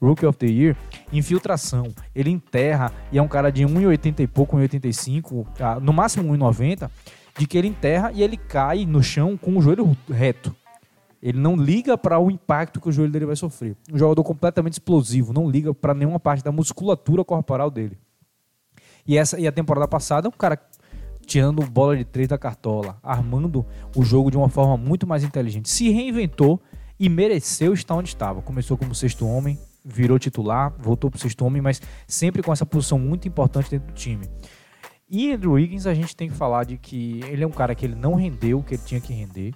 Rookie 0.02 0.26
of 0.26 0.38
the 0.38 0.48
Year, 0.48 0.76
infiltração. 1.14 1.94
Ele 2.16 2.32
enterra 2.32 2.92
e 3.12 3.18
é 3.18 3.22
um 3.22 3.28
cara 3.28 3.52
de 3.52 3.64
1,80 3.64 4.22
e 4.22 4.28
pouco, 4.28 4.58
1,85, 4.58 5.46
ah, 5.60 5.80
no 5.80 5.94
máximo 5.94 6.34
1,90, 6.36 6.90
de 7.38 7.46
que 7.46 7.58
ele 7.58 7.68
enterra 7.68 8.12
e 8.12 8.24
ele 8.24 8.36
cai 8.36 8.86
no 8.86 9.04
chão 9.04 9.38
com 9.38 9.58
o 9.58 9.62
joelho 9.62 9.96
reto. 10.10 10.56
Ele 11.22 11.38
não 11.38 11.56
liga 11.56 11.96
para 11.98 12.18
o 12.18 12.32
impacto 12.32 12.82
que 12.82 12.90
o 12.90 12.92
joelho 12.92 13.12
dele 13.12 13.28
vai 13.28 13.36
sofrer. 13.36 13.78
Um 13.94 13.98
jogador 13.98 14.24
completamente 14.24 14.74
explosivo, 14.74 15.32
não 15.32 15.50
liga 15.50 15.72
para 15.72 15.94
nenhuma 15.94 16.20
parte 16.20 16.44
da 16.44 16.52
musculatura 16.52 17.24
corporal 17.24 17.70
dele. 17.70 17.98
E 19.08 19.18
essa 19.18 19.40
e 19.40 19.48
a 19.48 19.52
temporada 19.52 19.88
passada, 19.88 20.28
um 20.28 20.32
cara 20.32 20.60
tirando 21.26 21.66
bola 21.66 21.96
de 21.96 22.04
três 22.04 22.28
da 22.28 22.38
cartola, 22.38 22.98
armando 23.02 23.66
o 23.96 24.04
jogo 24.04 24.30
de 24.30 24.38
uma 24.38 24.50
forma 24.50 24.76
muito 24.76 25.08
mais 25.08 25.24
inteligente, 25.24 25.70
se 25.70 25.90
reinventou 25.90 26.60
e 27.00 27.10
mereceu 27.10 27.74
estar 27.74 27.96
onde 27.96 28.10
estava. 28.10 28.42
Começou 28.42 28.78
como 28.78 28.94
sexto 28.94 29.28
homem, 29.28 29.58
virou 29.84 30.20
titular, 30.20 30.74
voltou 30.78 31.10
para 31.10 31.18
o 31.18 31.20
sexto 31.20 31.46
homem, 31.46 31.62
mas 31.62 31.82
sempre 32.08 32.44
com 32.44 32.52
essa 32.52 32.66
posição 32.66 33.00
muito 33.00 33.28
importante 33.28 33.72
dentro 33.72 33.88
do 33.88 33.94
time. 33.94 34.28
E 35.10 35.32
Andrew 35.32 35.54
Wiggins, 35.54 35.88
a 35.88 35.94
gente 35.94 36.16
tem 36.16 36.30
que 36.30 36.36
falar 36.36 36.64
de 36.64 36.78
que 36.78 37.22
ele 37.26 37.44
é 37.44 37.48
um 37.48 37.52
cara 37.52 37.76
que 37.76 37.86
ele 37.86 37.96
não 37.96 38.16
rendeu 38.16 38.60
o 38.60 38.64
que 38.64 38.76
ele 38.76 38.84
tinha 38.86 39.02
que 39.02 39.12
render. 39.12 39.54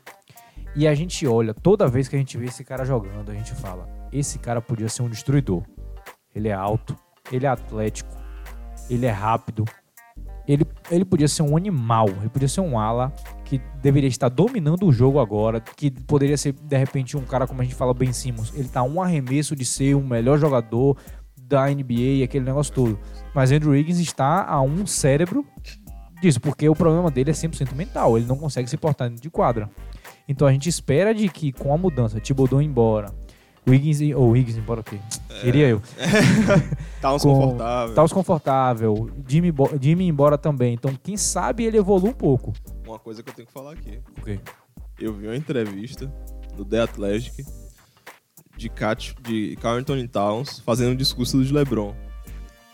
E 0.76 0.86
a 0.88 0.94
gente 0.94 1.26
olha, 1.26 1.54
toda 1.54 1.88
vez 1.88 2.10
que 2.10 2.16
a 2.16 2.20
gente 2.20 2.38
vê 2.38 2.48
esse 2.48 2.64
cara 2.64 2.84
jogando, 2.84 3.32
a 3.32 3.34
gente 3.34 3.54
fala: 3.54 3.88
esse 4.12 4.38
cara 4.38 4.62
podia 4.62 4.90
ser 4.90 5.04
um 5.04 5.10
destruidor. 5.10 5.64
Ele 6.34 6.50
é 6.50 6.54
alto, 6.54 6.98
ele 7.32 7.46
é 7.46 7.50
atlético, 7.50 8.14
ele 8.90 9.06
é 9.06 9.12
rápido. 9.12 9.66
Ele, 10.48 10.66
ele 10.92 11.04
podia 11.04 11.28
ser 11.28 11.42
um 11.42 11.58
animal, 11.58 12.08
ele 12.08 12.30
podia 12.30 12.48
ser 12.48 12.62
um 12.62 12.78
ala 12.78 13.12
que 13.44 13.60
deveria 13.82 14.08
estar 14.08 14.30
dominando 14.30 14.86
o 14.86 14.92
jogo 14.92 15.20
agora, 15.20 15.60
que 15.60 15.90
poderia 15.90 16.38
ser, 16.38 16.54
de 16.54 16.78
repente, 16.78 17.18
um 17.18 17.26
cara, 17.26 17.48
como 17.48 17.62
a 17.62 17.64
gente 17.64 17.76
fala, 17.76 17.94
Ben 17.94 18.14
Simmons. 18.14 18.54
Ele 18.56 18.68
tá 18.68 18.84
um 18.84 19.02
arremesso 19.02 19.56
de 19.56 19.66
ser 19.66 19.96
o 19.96 20.02
melhor 20.02 20.38
jogador 20.38 20.98
da 21.36 21.68
NBA 21.68 21.94
e 21.94 22.24
aquele 22.24 22.46
negócio 22.46 22.74
todo. 22.74 23.00
Mas 23.34 23.52
Andrew 23.52 23.72
Wiggins 23.72 24.00
está 24.00 24.46
a 24.46 24.62
um 24.62 24.86
cérebro 24.86 25.46
disso, 26.22 26.40
porque 26.40 26.68
o 26.68 26.76
problema 26.76 27.10
dele 27.12 27.32
é 27.32 27.34
100% 27.34 27.74
mental, 27.74 28.18
ele 28.18 28.26
não 28.26 28.38
consegue 28.38 28.70
se 28.70 28.78
portar 28.78 29.10
dentro 29.10 29.22
de 29.22 29.30
quadra. 29.30 29.70
Então 30.28 30.48
a 30.48 30.52
gente 30.52 30.70
espera 30.70 31.14
de 31.14 31.30
que 31.30 31.52
com 31.52 31.74
a 31.74 31.78
mudança, 31.78 32.20
Thibodeau 32.20 32.62
embora, 32.62 33.14
Wiggins, 33.68 34.00
ou 34.16 34.30
Wiggins 34.30 34.58
embora 34.58 34.82
o 34.82 34.84
quê? 34.84 35.00
Queria 35.42 35.68
eu. 35.68 35.82
Tá 37.02 37.14
uns 37.14 37.22
Com- 37.22 37.34
confortável. 37.40 37.96
Taos 37.96 38.12
confortável, 38.14 39.12
Jimmy, 39.28 39.54
Jimmy 39.80 40.08
embora 40.08 40.38
também. 40.38 40.74
Então 40.74 40.92
quem 41.04 41.16
sabe 41.18 41.64
ele 41.64 41.78
evolui 41.78 42.10
um 42.10 42.14
pouco. 42.14 42.52
Uma 42.86 42.98
coisa 42.98 43.22
que 43.22 43.30
eu 43.30 43.34
tenho 43.34 43.48
que 43.48 43.54
falar 43.54 43.74
aqui. 43.74 44.00
O? 44.22 44.40
Eu 45.00 45.14
vi 45.14 45.28
uma 45.28 45.36
entrevista 45.36 46.12
do 46.56 46.64
The 46.66 46.82
Athletic 46.82 47.46
de, 48.58 48.70
Cat, 48.70 49.16
de 49.22 49.56
Carl 49.58 49.78
Anthony 49.78 50.08
Towns 50.08 50.60
fazendo 50.60 50.94
um 50.94 50.96
discurso 50.96 51.44
de 51.44 51.54
LeBron. 51.54 51.94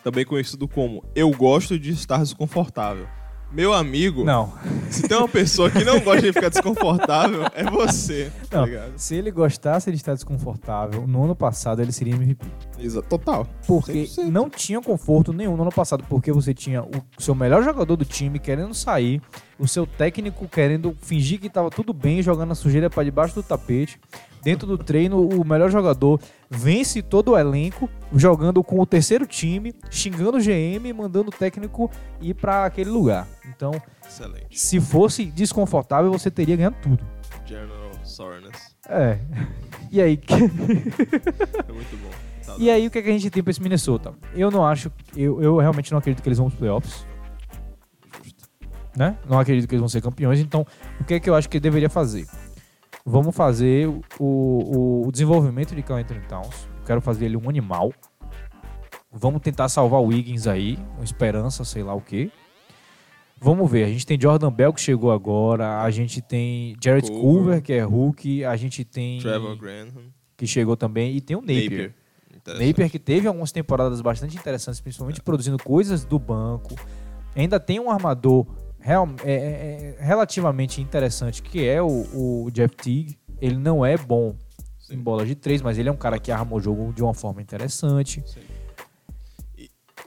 Também 0.03 0.23
conhecido 0.25 0.67
como 0.67 1.03
Eu 1.15 1.29
gosto 1.31 1.77
de 1.77 1.91
estar 1.91 2.19
desconfortável. 2.19 3.07
Meu 3.51 3.73
amigo, 3.73 4.23
Não. 4.23 4.53
se 4.89 5.07
tem 5.07 5.17
uma 5.17 5.27
pessoa 5.27 5.69
que 5.69 5.83
não 5.83 5.99
gosta 5.99 6.21
de 6.21 6.31
ficar 6.31 6.49
desconfortável, 6.49 7.43
é 7.53 7.63
você, 7.69 8.31
tá 8.49 8.65
Não. 8.65 8.67
Se 8.95 9.15
ele 9.15 9.29
gostasse 9.29 9.89
de 9.91 9.97
estar 9.97 10.13
desconfortável, 10.13 11.05
no 11.05 11.23
ano 11.25 11.35
passado 11.35 11.81
ele 11.81 11.91
seria 11.91 12.15
MVP. 12.15 12.45
Exa- 12.81 13.01
Total. 13.01 13.47
Porque 13.67 14.03
100%. 14.05 14.29
não 14.29 14.49
tinha 14.49 14.81
conforto 14.81 15.31
nenhum 15.31 15.55
no 15.55 15.61
ano 15.63 15.71
passado, 15.71 16.03
porque 16.09 16.31
você 16.31 16.53
tinha 16.53 16.81
o 16.83 16.89
seu 17.19 17.35
melhor 17.35 17.63
jogador 17.63 17.95
do 17.95 18.03
time 18.05 18.39
querendo 18.39 18.73
sair, 18.73 19.21
o 19.59 19.67
seu 19.67 19.85
técnico 19.85 20.47
querendo 20.47 20.95
fingir 21.01 21.39
que 21.39 21.47
estava 21.47 21.69
tudo 21.69 21.93
bem, 21.93 22.21
jogando 22.21 22.51
a 22.51 22.55
sujeira 22.55 22.89
para 22.89 23.03
debaixo 23.03 23.35
do 23.35 23.43
tapete. 23.43 23.99
Dentro 24.43 24.65
do 24.65 24.75
treino, 24.75 25.21
o 25.29 25.45
melhor 25.45 25.69
jogador 25.69 26.19
vence 26.49 27.03
todo 27.03 27.33
o 27.33 27.37
elenco, 27.37 27.87
jogando 28.11 28.63
com 28.63 28.79
o 28.79 28.85
terceiro 28.87 29.27
time, 29.27 29.71
xingando 29.91 30.37
o 30.37 30.41
GM 30.41 30.87
e 30.89 30.93
mandando 30.93 31.29
o 31.29 31.31
técnico 31.31 31.91
ir 32.19 32.33
para 32.33 32.65
aquele 32.65 32.89
lugar. 32.89 33.27
Então, 33.47 33.71
Excelente. 34.03 34.59
se 34.59 34.79
fosse 34.81 35.25
desconfortável, 35.25 36.11
você 36.11 36.31
teria 36.31 36.55
ganhado 36.55 36.75
tudo. 36.81 37.05
General 37.45 37.91
Soreness. 38.03 38.75
É. 38.89 39.19
E 39.93 40.01
aí? 40.01 40.17
É 40.29 41.71
muito 41.73 41.97
bom. 41.97 42.09
E 42.57 42.69
aí, 42.69 42.87
o 42.87 42.91
que, 42.91 42.99
é 42.99 43.01
que 43.01 43.09
a 43.09 43.13
gente 43.13 43.29
tem 43.29 43.43
pra 43.43 43.51
esse 43.51 43.61
Minnesota? 43.61 44.13
Eu 44.33 44.51
não 44.51 44.65
acho. 44.65 44.91
Eu, 45.15 45.41
eu 45.41 45.57
realmente 45.57 45.91
não 45.91 45.99
acredito 45.99 46.21
que 46.21 46.29
eles 46.29 46.37
vão 46.37 46.47
pros 46.47 46.59
playoffs. 46.59 47.05
Né? 48.95 49.17
Não 49.29 49.39
acredito 49.39 49.67
que 49.67 49.75
eles 49.75 49.81
vão 49.81 49.89
ser 49.89 50.01
campeões. 50.01 50.39
Então, 50.39 50.65
o 50.99 51.03
que 51.03 51.13
é 51.13 51.19
que 51.19 51.29
eu 51.29 51.35
acho 51.35 51.49
que 51.49 51.59
deveria 51.59 51.89
fazer? 51.89 52.27
Vamos 53.05 53.35
fazer 53.35 53.87
o, 53.87 54.03
o, 54.19 55.07
o 55.07 55.11
desenvolvimento 55.11 55.73
de 55.73 55.81
Anthony 55.81 56.21
Towns. 56.27 56.67
Eu 56.79 56.85
quero 56.85 57.01
fazer 57.01 57.25
ele 57.25 57.37
um 57.37 57.49
animal. 57.49 57.93
Vamos 59.11 59.41
tentar 59.41 59.69
salvar 59.69 60.01
o 60.01 60.05
Wiggins 60.05 60.45
aí. 60.47 60.77
Com 60.95 61.03
esperança, 61.03 61.63
sei 61.63 61.83
lá 61.83 61.93
o 61.93 62.01
quê. 62.01 62.31
Vamos 63.43 63.69
ver. 63.71 63.85
A 63.85 63.87
gente 63.87 64.05
tem 64.05 64.21
Jordan 64.21 64.51
Bell 64.51 64.71
que 64.71 64.79
chegou 64.79 65.11
agora. 65.11 65.81
A 65.81 65.89
gente 65.89 66.21
tem 66.21 66.75
Jared 66.81 67.09
Culver. 67.09 67.21
Culver, 67.21 67.61
que 67.63 67.73
é 67.73 67.81
Hulk. 67.81 68.45
A 68.45 68.55
gente 68.55 68.85
tem. 68.85 69.19
Trevor 69.19 69.57
Graham. 69.57 69.89
Que 70.37 70.45
chegou 70.45 70.77
também. 70.77 71.15
E 71.15 71.21
tem 71.21 71.35
o 71.35 71.41
Napier. 71.41 71.63
Napier. 71.63 71.95
Napier 72.47 72.89
que 72.89 72.99
teve 72.99 73.27
algumas 73.27 73.51
temporadas 73.51 74.01
bastante 74.01 74.35
interessantes, 74.37 74.79
principalmente 74.81 75.21
produzindo 75.21 75.57
coisas 75.61 76.03
do 76.05 76.17
banco. 76.19 76.75
Ainda 77.35 77.59
tem 77.59 77.79
um 77.79 77.89
armador 77.89 78.45
real- 78.79 79.07
é- 79.23 79.31
é- 79.33 79.95
é 79.99 80.03
relativamente 80.05 80.81
interessante, 80.81 81.41
que 81.41 81.65
é 81.67 81.81
o, 81.81 82.45
o 82.45 82.51
Jeff 82.51 82.75
Teague. 82.75 83.17
Ele 83.39 83.55
não 83.57 83.85
é 83.85 83.95
bom 83.97 84.35
Sim. 84.79 84.95
em 84.95 84.99
bola 84.99 85.25
de 85.25 85.35
três, 85.35 85.61
mas 85.61 85.77
ele 85.77 85.87
é 85.89 85.91
um 85.91 85.97
cara 85.97 86.19
que 86.19 86.31
arma 86.31 86.55
o 86.55 86.59
jogo 86.59 86.91
de 86.93 87.01
uma 87.03 87.13
forma 87.13 87.41
interessante. 87.41 88.23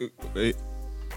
Eu, 0.01 0.11
eu- 0.35 0.55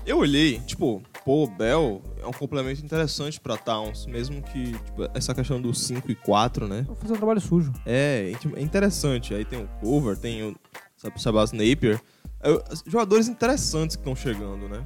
eu 0.06 0.18
olhei, 0.20 0.60
tipo, 0.62 1.02
pô, 1.26 1.48
Bell 1.48 2.02
é 2.22 2.26
um 2.26 2.32
complemento 2.32 2.84
interessante 2.86 3.42
pra 3.42 3.58
Towns, 3.58 4.06
mesmo 4.06 4.42
que 4.42 4.72
tipo, 4.72 5.10
essa 5.14 5.34
questão 5.36 5.60
do 5.62 5.74
5 5.74 6.10
e 6.10 6.16
4, 6.16 6.66
né? 6.68 6.84
Vou 6.88 6.96
fazer 6.96 7.14
um 7.14 7.18
trabalho 7.18 7.42
sujo. 7.42 7.74
É, 7.86 8.32
é 8.56 8.62
interessante. 8.62 9.34
Aí 9.34 9.44
tem 9.44 9.62
o 9.62 9.68
Cover, 9.82 10.16
tem 10.18 10.44
o 10.44 10.56
Sabas 11.18 11.52
Napier. 11.52 12.02
Jogadores 12.86 13.28
interessantes 13.28 13.96
que 13.96 14.02
estão 14.02 14.16
chegando, 14.16 14.68
né? 14.68 14.86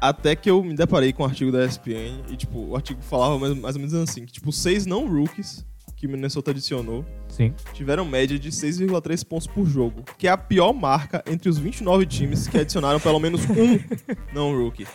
Até 0.00 0.34
que 0.34 0.48
eu 0.48 0.62
me 0.64 0.74
deparei 0.74 1.12
com 1.12 1.22
um 1.22 1.26
artigo 1.26 1.52
da 1.52 1.64
ESPN 1.64 2.24
e, 2.30 2.36
tipo, 2.36 2.58
o 2.58 2.76
artigo 2.76 3.02
falava 3.02 3.38
mais, 3.38 3.54
mais 3.54 3.76
ou 3.76 3.82
menos 3.82 3.94
assim, 3.94 4.24
que, 4.24 4.32
tipo, 4.32 4.50
seis 4.50 4.86
não 4.86 5.06
rookies 5.06 5.64
que 6.00 6.06
o 6.06 6.10
Minnesota 6.10 6.50
adicionou 6.50 7.04
Sim. 7.28 7.52
tiveram 7.74 8.06
média 8.06 8.38
de 8.38 8.50
6,3 8.50 9.22
pontos 9.22 9.46
por 9.46 9.66
jogo, 9.66 10.02
que 10.16 10.26
é 10.26 10.30
a 10.30 10.38
pior 10.38 10.72
marca 10.72 11.22
entre 11.26 11.50
os 11.50 11.58
29 11.58 12.06
times 12.06 12.48
que 12.48 12.56
adicionaram 12.56 12.98
pelo 12.98 13.20
menos 13.20 13.42
um 13.44 13.78
não 14.32 14.56
rookie. 14.56 14.86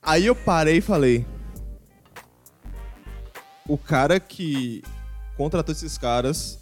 Aí 0.00 0.24
eu 0.24 0.34
parei 0.34 0.78
e 0.78 0.80
falei: 0.80 1.26
o 3.68 3.76
cara 3.76 4.18
que 4.18 4.82
contratou 5.36 5.74
esses 5.74 5.98
caras, 5.98 6.57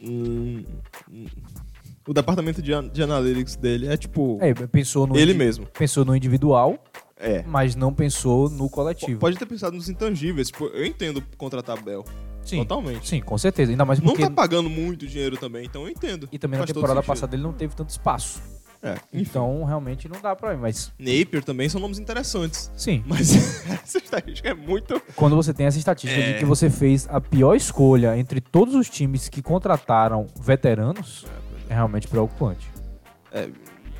hum, 0.00 0.64
hum, 1.10 1.26
o 2.06 2.12
departamento 2.14 2.62
de, 2.62 2.72
an- 2.72 2.88
de 2.88 3.02
analytics 3.02 3.56
dele 3.56 3.86
é 3.88 3.96
tipo 3.96 4.38
É, 4.40 4.54
pensou 4.54 5.06
no, 5.06 5.16
ele 5.16 5.34
mesmo. 5.34 5.66
pensou 5.66 6.04
no 6.04 6.14
individual, 6.16 6.82
É. 7.18 7.42
mas 7.46 7.74
não 7.74 7.92
pensou 7.92 8.48
no 8.48 8.68
coletivo. 8.70 9.18
Pode 9.18 9.36
ter 9.36 9.46
pensado 9.46 9.76
nos 9.76 9.88
intangíveis. 9.88 10.48
Tipo, 10.48 10.66
eu 10.66 10.86
entendo 10.86 11.22
contratar 11.36 11.82
Bell. 11.82 12.04
Sim, 12.42 12.58
Totalmente. 12.58 13.06
sim, 13.06 13.20
com 13.20 13.36
certeza. 13.36 13.70
Ainda 13.72 13.84
mais 13.84 13.98
Não 14.00 14.06
porque... 14.06 14.22
tá 14.22 14.30
pagando 14.30 14.70
muito 14.70 15.06
dinheiro 15.06 15.36
também, 15.36 15.66
então 15.66 15.82
eu 15.82 15.88
entendo. 15.90 16.26
E 16.32 16.38
também 16.38 16.58
na 16.58 16.62
Faz 16.62 16.72
todo 16.72 16.82
temporada 16.82 17.02
passada 17.06 17.36
ele 17.36 17.42
não 17.42 17.52
teve 17.52 17.74
tanto 17.76 17.90
espaço. 17.90 18.40
É. 18.82 18.94
Então, 19.12 19.64
realmente 19.64 20.08
não 20.08 20.20
dá 20.20 20.36
pra 20.36 20.54
mim. 20.54 20.60
Mas, 20.60 20.92
Napier 20.98 21.42
também 21.44 21.68
são 21.68 21.80
nomes 21.80 21.98
interessantes. 21.98 22.70
sim, 22.76 23.02
Mas 23.06 23.34
essa 23.82 23.98
estatística 23.98 24.48
é 24.50 24.54
muito. 24.54 25.00
quando 25.16 25.34
você 25.34 25.52
tem 25.52 25.66
essa 25.66 25.78
estatística 25.78 26.20
É. 26.20 26.32
de 26.34 26.38
que 26.38 26.44
você 26.44 26.70
fez 26.70 27.08
a 27.10 27.20
pior 27.20 27.54
escolha 27.56 28.16
entre 28.16 28.40
todos 28.40 28.74
os 28.74 28.88
times 28.88 29.28
que 29.28 29.42
contrataram 29.42 30.26
veteranos, 30.40 31.26
é 31.68 31.74
realmente 31.74 32.06
preocupante. 32.06 32.66
É, 33.32 33.48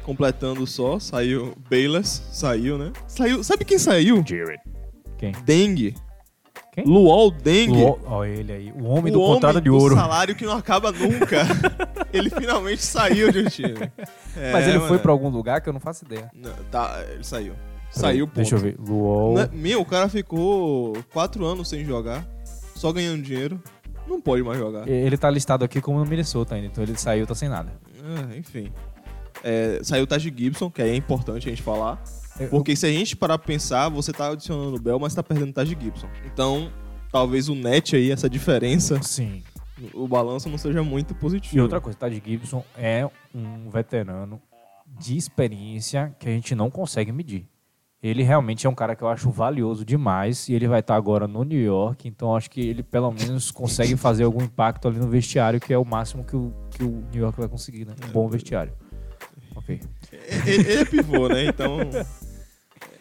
completando 0.04 0.66
só, 0.66 0.98
saiu. 0.98 1.54
Bayless 1.68 2.22
saiu, 2.32 2.78
né? 2.78 2.92
Saiu. 3.06 3.42
Sabe 3.42 3.64
quem 3.64 3.78
saiu? 3.78 4.24
Jared. 4.26 4.60
Quem? 5.18 5.32
Dengue. 5.44 5.94
Quem? 6.78 6.84
Luol 6.84 7.30
Dengue. 7.30 7.82
O, 7.82 7.98
ó, 8.06 8.24
ele 8.24 8.52
aí, 8.52 8.72
o 8.72 8.84
homem 8.84 9.10
o 9.10 9.16
do 9.16 9.20
homem 9.20 9.34
contrato 9.34 9.60
de 9.60 9.68
do 9.68 9.76
ouro. 9.76 9.94
salário 9.96 10.34
que 10.34 10.44
não 10.44 10.56
acaba 10.56 10.92
nunca. 10.92 11.46
ele 12.12 12.30
finalmente 12.30 12.82
saiu 12.82 13.32
de 13.32 13.40
um 13.40 13.44
time. 13.46 13.90
É, 14.36 14.52
Mas 14.52 14.66
ele 14.66 14.78
foi 14.78 14.90
mano. 14.90 15.00
pra 15.00 15.12
algum 15.12 15.28
lugar 15.28 15.60
que 15.60 15.68
eu 15.68 15.72
não 15.72 15.80
faço 15.80 16.04
ideia. 16.04 16.30
Não, 16.34 16.52
tá, 16.70 17.04
ele 17.12 17.24
saiu. 17.24 17.54
Saiu, 17.90 18.26
ponto. 18.26 18.36
Deixa 18.36 18.54
eu 18.54 18.58
ver. 18.60 18.76
Luol. 18.78 19.34
Meu, 19.52 19.80
o 19.80 19.84
cara 19.84 20.08
ficou 20.08 20.96
quatro 21.12 21.44
anos 21.44 21.68
sem 21.68 21.84
jogar, 21.84 22.24
só 22.74 22.92
ganhando 22.92 23.22
dinheiro. 23.22 23.60
Não 24.06 24.20
pode 24.20 24.42
mais 24.42 24.58
jogar. 24.58 24.86
Ele 24.88 25.16
tá 25.16 25.28
listado 25.30 25.64
aqui 25.64 25.80
como 25.80 25.98
no 25.98 26.06
Minnesota 26.06 26.54
ainda, 26.54 26.68
então 26.68 26.82
ele 26.84 26.96
saiu, 26.96 27.26
tá 27.26 27.34
sem 27.34 27.48
nada. 27.48 27.72
É, 28.32 28.36
enfim. 28.36 28.72
É, 29.42 29.80
saiu 29.82 30.04
o 30.04 30.06
Taj 30.06 30.32
Gibson, 30.34 30.70
que 30.70 30.80
é 30.80 30.94
importante 30.94 31.46
a 31.46 31.50
gente 31.50 31.62
falar. 31.62 32.02
Eu- 32.40 32.48
Porque 32.48 32.74
se 32.76 32.86
a 32.86 32.90
gente 32.90 33.16
parar 33.16 33.38
pra 33.38 33.46
pensar, 33.46 33.88
você 33.88 34.12
tá 34.12 34.28
adicionando 34.30 34.76
o 34.76 34.80
Bell, 34.80 34.98
mas 34.98 35.14
tá 35.14 35.22
perdendo 35.22 35.50
o 35.50 35.52
Taj 35.52 35.68
Gibson. 35.80 36.08
Então, 36.24 36.70
talvez 37.10 37.48
o 37.48 37.54
net 37.54 37.96
aí, 37.96 38.10
essa 38.10 38.28
diferença, 38.30 39.02
Sim. 39.02 39.42
o 39.94 40.06
balanço 40.06 40.48
não 40.48 40.58
seja 40.58 40.82
muito 40.82 41.14
positivo. 41.14 41.56
E 41.56 41.60
outra 41.60 41.80
coisa, 41.80 41.98
Tad 41.98 42.14
Gibson 42.24 42.64
é 42.76 43.08
um 43.34 43.68
veterano 43.70 44.40
de 44.98 45.16
experiência 45.16 46.14
que 46.18 46.28
a 46.28 46.32
gente 46.32 46.54
não 46.54 46.70
consegue 46.70 47.12
medir. 47.12 47.46
Ele 48.00 48.22
realmente 48.22 48.64
é 48.64 48.70
um 48.70 48.74
cara 48.74 48.94
que 48.94 49.02
eu 49.02 49.08
acho 49.08 49.28
valioso 49.28 49.84
demais 49.84 50.48
e 50.48 50.54
ele 50.54 50.68
vai 50.68 50.78
estar 50.78 50.94
agora 50.94 51.26
no 51.26 51.42
New 51.42 51.60
York, 51.60 52.06
então 52.06 52.36
acho 52.36 52.48
que 52.48 52.60
ele 52.60 52.80
pelo 52.84 53.10
menos 53.10 53.50
consegue 53.50 53.96
fazer 53.96 54.22
algum 54.22 54.40
impacto 54.40 54.86
ali 54.86 54.98
no 55.00 55.08
vestiário, 55.08 55.58
que 55.60 55.72
é 55.72 55.78
o 55.78 55.84
máximo 55.84 56.22
que 56.22 56.36
o, 56.36 56.54
que 56.70 56.84
o 56.84 57.02
New 57.12 57.20
York 57.22 57.36
vai 57.36 57.48
conseguir, 57.48 57.84
né? 57.86 57.94
Um 58.08 58.12
bom 58.12 58.28
vestiário. 58.28 58.72
Ok. 59.56 59.80
Ele, 60.46 60.70
ele 60.70 60.72
é 60.74 60.84
pivô, 60.84 61.28
né? 61.28 61.46
Então. 61.46 61.78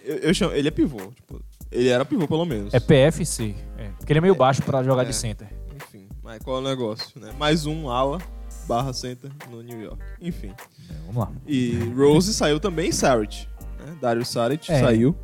Eu, 0.08 0.16
eu 0.18 0.34
chamo, 0.34 0.54
ele 0.54 0.70
é 0.70 0.72
pivô. 0.72 1.12
Tipo, 1.14 1.42
ele 1.70 1.90
era 1.90 2.06
pivô, 2.06 2.28
pelo 2.28 2.46
menos. 2.46 2.74
É 2.74 2.80
PFC, 2.80 3.54
é, 3.78 3.90
porque 3.98 4.14
ele 4.14 4.20
é 4.20 4.22
meio 4.22 4.36
baixo 4.36 4.64
pra 4.64 4.82
jogar 4.82 5.04
é. 5.04 5.06
de 5.06 5.14
center. 5.14 5.48
Enfim, 5.76 6.08
mas 6.24 6.42
qual 6.42 6.58
é 6.58 6.60
o 6.60 6.64
negócio, 6.64 7.20
né? 7.20 7.34
Mais 7.38 7.66
um 7.66 7.90
ala 7.90 8.20
barra 8.68 8.94
center 8.94 9.30
no 9.50 9.62
New 9.62 9.82
York. 9.82 10.02
Enfim. 10.22 10.54
É, 10.90 10.94
vamos 11.06 11.18
lá. 11.18 11.32
E 11.46 11.74
Rose 11.96 12.34
saiu 12.34 12.60
também, 12.60 12.92
Saric. 12.92 13.48
Né? 13.80 13.98
Dario 14.02 14.26
Saric 14.26 14.72
É. 14.72 14.80
saiu. 14.80 15.16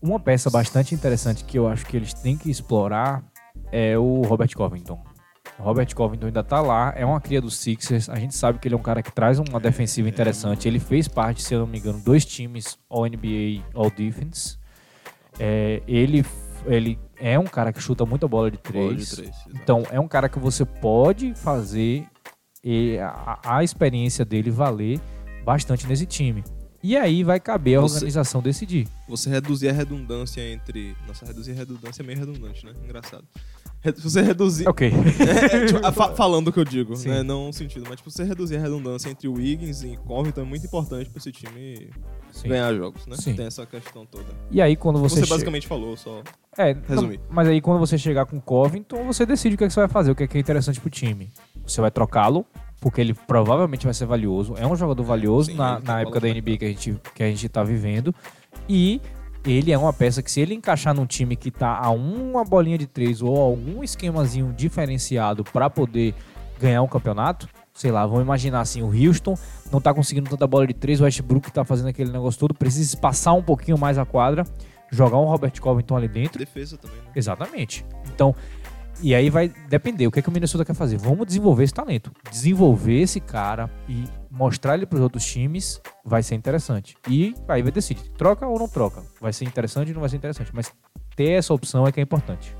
Uma 0.00 0.18
peça 0.18 0.50
bastante 0.50 0.94
interessante 0.94 1.44
que 1.44 1.58
eu 1.58 1.68
acho 1.68 1.86
que 1.86 1.96
eles 1.96 2.12
têm 2.12 2.36
que 2.36 2.50
explorar 2.50 3.24
é 3.70 3.96
o 3.96 4.22
Robert 4.22 4.54
Covington. 4.54 5.02
Robert 5.62 5.94
Covington 5.94 6.26
ainda 6.26 6.42
tá 6.42 6.60
lá, 6.60 6.92
é 6.96 7.04
uma 7.06 7.20
cria 7.20 7.40
dos 7.40 7.56
Sixers. 7.56 8.08
A 8.08 8.16
gente 8.16 8.34
sabe 8.34 8.58
que 8.58 8.66
ele 8.68 8.74
é 8.74 8.78
um 8.78 8.82
cara 8.82 9.02
que 9.02 9.12
traz 9.12 9.38
uma 9.38 9.60
defensiva 9.60 10.08
interessante. 10.08 10.66
Ele 10.66 10.78
fez 10.80 11.06
parte, 11.08 11.42
se 11.42 11.54
eu 11.54 11.60
não 11.60 11.66
me 11.66 11.78
engano, 11.78 12.00
dois 12.00 12.24
times 12.24 12.76
All 12.90 13.06
NBA, 13.06 13.62
All 13.74 13.90
Defense. 13.90 14.58
É, 15.38 15.80
ele, 15.86 16.24
ele 16.66 16.98
é 17.18 17.38
um 17.38 17.44
cara 17.44 17.72
que 17.72 17.80
chuta 17.80 18.04
muita 18.04 18.26
bola 18.28 18.50
de 18.50 18.58
três. 18.58 18.84
Bola 18.84 18.96
de 18.96 19.16
três. 19.16 19.36
Então, 19.62 19.84
é 19.90 19.98
um 20.00 20.08
cara 20.08 20.28
que 20.28 20.38
você 20.38 20.64
pode 20.64 21.34
fazer 21.34 22.04
e 22.64 22.98
a, 22.98 23.38
a 23.44 23.64
experiência 23.64 24.24
dele 24.24 24.50
valer 24.50 25.00
bastante 25.44 25.86
nesse 25.86 26.06
time. 26.06 26.44
E 26.82 26.96
aí 26.96 27.22
vai 27.22 27.38
caber 27.38 27.78
a 27.78 27.80
Você- 27.82 27.94
organização 27.96 28.42
decidir. 28.42 28.88
Você 29.08 29.30
reduzir 29.30 29.68
a 29.68 29.72
redundância 29.72 30.40
entre. 30.40 30.96
Nossa, 31.06 31.24
reduzir 31.24 31.52
a 31.52 31.54
redundância 31.54 32.02
é 32.02 32.04
meio 32.06 32.18
redundante, 32.18 32.66
né? 32.66 32.72
Engraçado. 32.82 33.24
Se 33.84 34.00
você 34.02 34.22
reduzir. 34.22 34.68
Ok. 34.68 34.92
É, 34.92 35.66
tipo, 35.66 35.84
a- 35.84 35.90
fa- 35.92 36.12
falando 36.16 36.48
o 36.48 36.52
que 36.52 36.60
eu 36.60 36.64
digo, 36.64 36.94
Sim. 36.96 37.08
né? 37.08 37.22
Não 37.22 37.52
sentido, 37.52 37.84
mas 37.88 37.96
tipo, 37.96 38.10
você 38.10 38.22
reduzir 38.22 38.56
a 38.56 38.60
redundância 38.60 39.10
entre 39.10 39.26
o 39.26 39.34
Wiggins 39.34 39.82
e 39.82 39.96
Covington 40.06 40.42
é 40.42 40.44
muito 40.44 40.64
importante 40.66 41.10
pra 41.10 41.18
esse 41.18 41.32
time 41.32 41.88
Sim. 42.30 42.48
ganhar 42.48 42.72
jogos, 42.74 43.06
né? 43.06 43.16
Sim. 43.16 43.34
Tem 43.34 43.46
essa 43.46 43.66
questão 43.66 44.06
toda. 44.06 44.26
E 44.50 44.62
aí 44.62 44.76
quando 44.76 44.98
você, 45.00 45.20
Você, 45.20 45.26
basicamente 45.26 45.66
falou 45.66 45.96
só. 45.96 46.22
É, 46.56 46.74
não, 46.74 46.82
Resumir. 46.86 47.20
mas 47.30 47.48
aí 47.48 47.60
quando 47.60 47.80
você 47.80 47.98
chegar 47.98 48.24
com 48.26 48.36
o 48.36 48.40
Covington, 48.40 49.04
você 49.04 49.26
decide 49.26 49.54
o 49.56 49.58
que, 49.58 49.64
é 49.64 49.66
que 49.66 49.72
você 49.72 49.80
vai 49.80 49.88
fazer, 49.88 50.10
o 50.12 50.14
que 50.14 50.22
é, 50.22 50.26
que 50.28 50.36
é 50.36 50.40
interessante 50.40 50.80
pro 50.80 50.88
time. 50.90 51.30
Você 51.66 51.80
vai 51.80 51.90
trocá-lo, 51.90 52.46
porque 52.80 53.00
ele 53.00 53.14
provavelmente 53.14 53.84
vai 53.84 53.94
ser 53.94 54.06
valioso. 54.06 54.54
É 54.58 54.66
um 54.66 54.76
jogador 54.76 55.02
valioso 55.02 55.50
Sim, 55.50 55.56
na, 55.56 55.80
na 55.80 56.00
época 56.02 56.20
da 56.20 56.28
NBA 56.28 56.56
que 56.58 56.64
a, 56.64 56.68
gente, 56.68 56.96
que 57.14 57.22
a 57.22 57.26
gente 57.28 57.48
tá 57.48 57.62
vivendo. 57.64 58.14
E 58.68 59.00
ele 59.44 59.72
é 59.72 59.78
uma 59.78 59.92
peça 59.92 60.22
que 60.22 60.30
se 60.30 60.40
ele 60.40 60.54
encaixar 60.54 60.94
num 60.94 61.06
time 61.06 61.34
que 61.36 61.50
tá 61.50 61.76
a 61.76 61.90
uma 61.90 62.44
bolinha 62.44 62.78
de 62.78 62.86
três 62.86 63.22
ou 63.22 63.36
algum 63.36 63.82
esquemazinho 63.82 64.52
diferenciado 64.52 65.44
pra 65.44 65.68
poder 65.68 66.14
ganhar 66.60 66.82
um 66.82 66.88
campeonato, 66.88 67.48
sei 67.74 67.90
lá, 67.90 68.06
vamos 68.06 68.22
imaginar 68.22 68.60
assim, 68.60 68.82
o 68.82 68.86
Houston 68.86 69.36
não 69.72 69.80
tá 69.80 69.92
conseguindo 69.92 70.30
tanta 70.30 70.46
bola 70.46 70.66
de 70.66 70.74
três, 70.74 71.00
o 71.00 71.04
Westbrook 71.04 71.50
tá 71.50 71.64
fazendo 71.64 71.88
aquele 71.88 72.12
negócio 72.12 72.38
todo, 72.38 72.54
precisa 72.54 72.94
espaçar 72.94 73.34
um 73.34 73.42
pouquinho 73.42 73.76
mais 73.76 73.98
a 73.98 74.04
quadra, 74.04 74.44
jogar 74.90 75.18
um 75.18 75.24
Robert 75.24 75.58
Covington 75.60 75.96
ali 75.96 76.08
dentro 76.08 76.38
Defesa 76.38 76.76
também, 76.76 76.98
né? 76.98 77.10
Exatamente. 77.16 77.84
Então, 78.14 78.34
e 79.02 79.14
aí 79.14 79.28
vai 79.28 79.48
depender 79.68 80.06
o 80.06 80.12
que, 80.12 80.20
é 80.20 80.22
que 80.22 80.28
o 80.28 80.32
Minnesota 80.32 80.64
quer 80.64 80.74
fazer. 80.74 80.96
Vamos 80.96 81.26
desenvolver 81.26 81.64
esse 81.64 81.74
talento. 81.74 82.12
Desenvolver 82.30 83.00
esse 83.00 83.20
cara 83.20 83.68
e 83.88 84.04
mostrar 84.30 84.74
ele 84.74 84.86
para 84.86 84.96
os 84.96 85.02
outros 85.02 85.24
times 85.24 85.80
vai 86.04 86.22
ser 86.22 86.36
interessante. 86.36 86.96
E 87.08 87.34
aí 87.48 87.62
vai 87.62 87.72
decidir, 87.72 88.08
troca 88.16 88.46
ou 88.46 88.58
não 88.58 88.68
troca. 88.68 89.02
Vai 89.20 89.32
ser 89.32 89.44
interessante 89.44 89.88
ou 89.88 89.94
não 89.94 90.00
vai 90.00 90.08
ser 90.08 90.16
interessante. 90.16 90.52
Mas 90.54 90.72
ter 91.16 91.32
essa 91.32 91.52
opção 91.52 91.86
é 91.86 91.90
que 91.90 91.98
é 91.98 92.02
importante. 92.02 92.56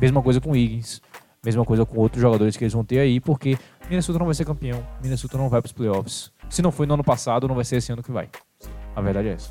Mesma 0.00 0.22
coisa 0.22 0.40
com 0.40 0.52
o 0.52 0.56
Higgins. 0.56 1.02
Mesma 1.44 1.64
coisa 1.64 1.84
com 1.84 1.98
outros 1.98 2.20
jogadores 2.20 2.56
que 2.56 2.62
eles 2.62 2.72
vão 2.72 2.84
ter 2.84 3.00
aí, 3.00 3.18
porque 3.18 3.58
Minnesota 3.88 4.18
não 4.18 4.26
vai 4.26 4.34
ser 4.34 4.44
campeão. 4.44 4.86
Minnesota 5.02 5.38
não 5.38 5.48
vai 5.48 5.60
para 5.60 5.66
os 5.68 5.72
playoffs. 5.72 6.30
Se 6.48 6.62
não 6.62 6.70
foi 6.70 6.86
no 6.86 6.94
ano 6.94 7.04
passado, 7.04 7.48
não 7.48 7.54
vai 7.54 7.64
ser 7.64 7.76
esse 7.76 7.90
ano 7.90 8.02
que 8.02 8.12
vai. 8.12 8.28
A 8.94 9.00
verdade 9.00 9.28
é 9.28 9.32
essa. 9.32 9.50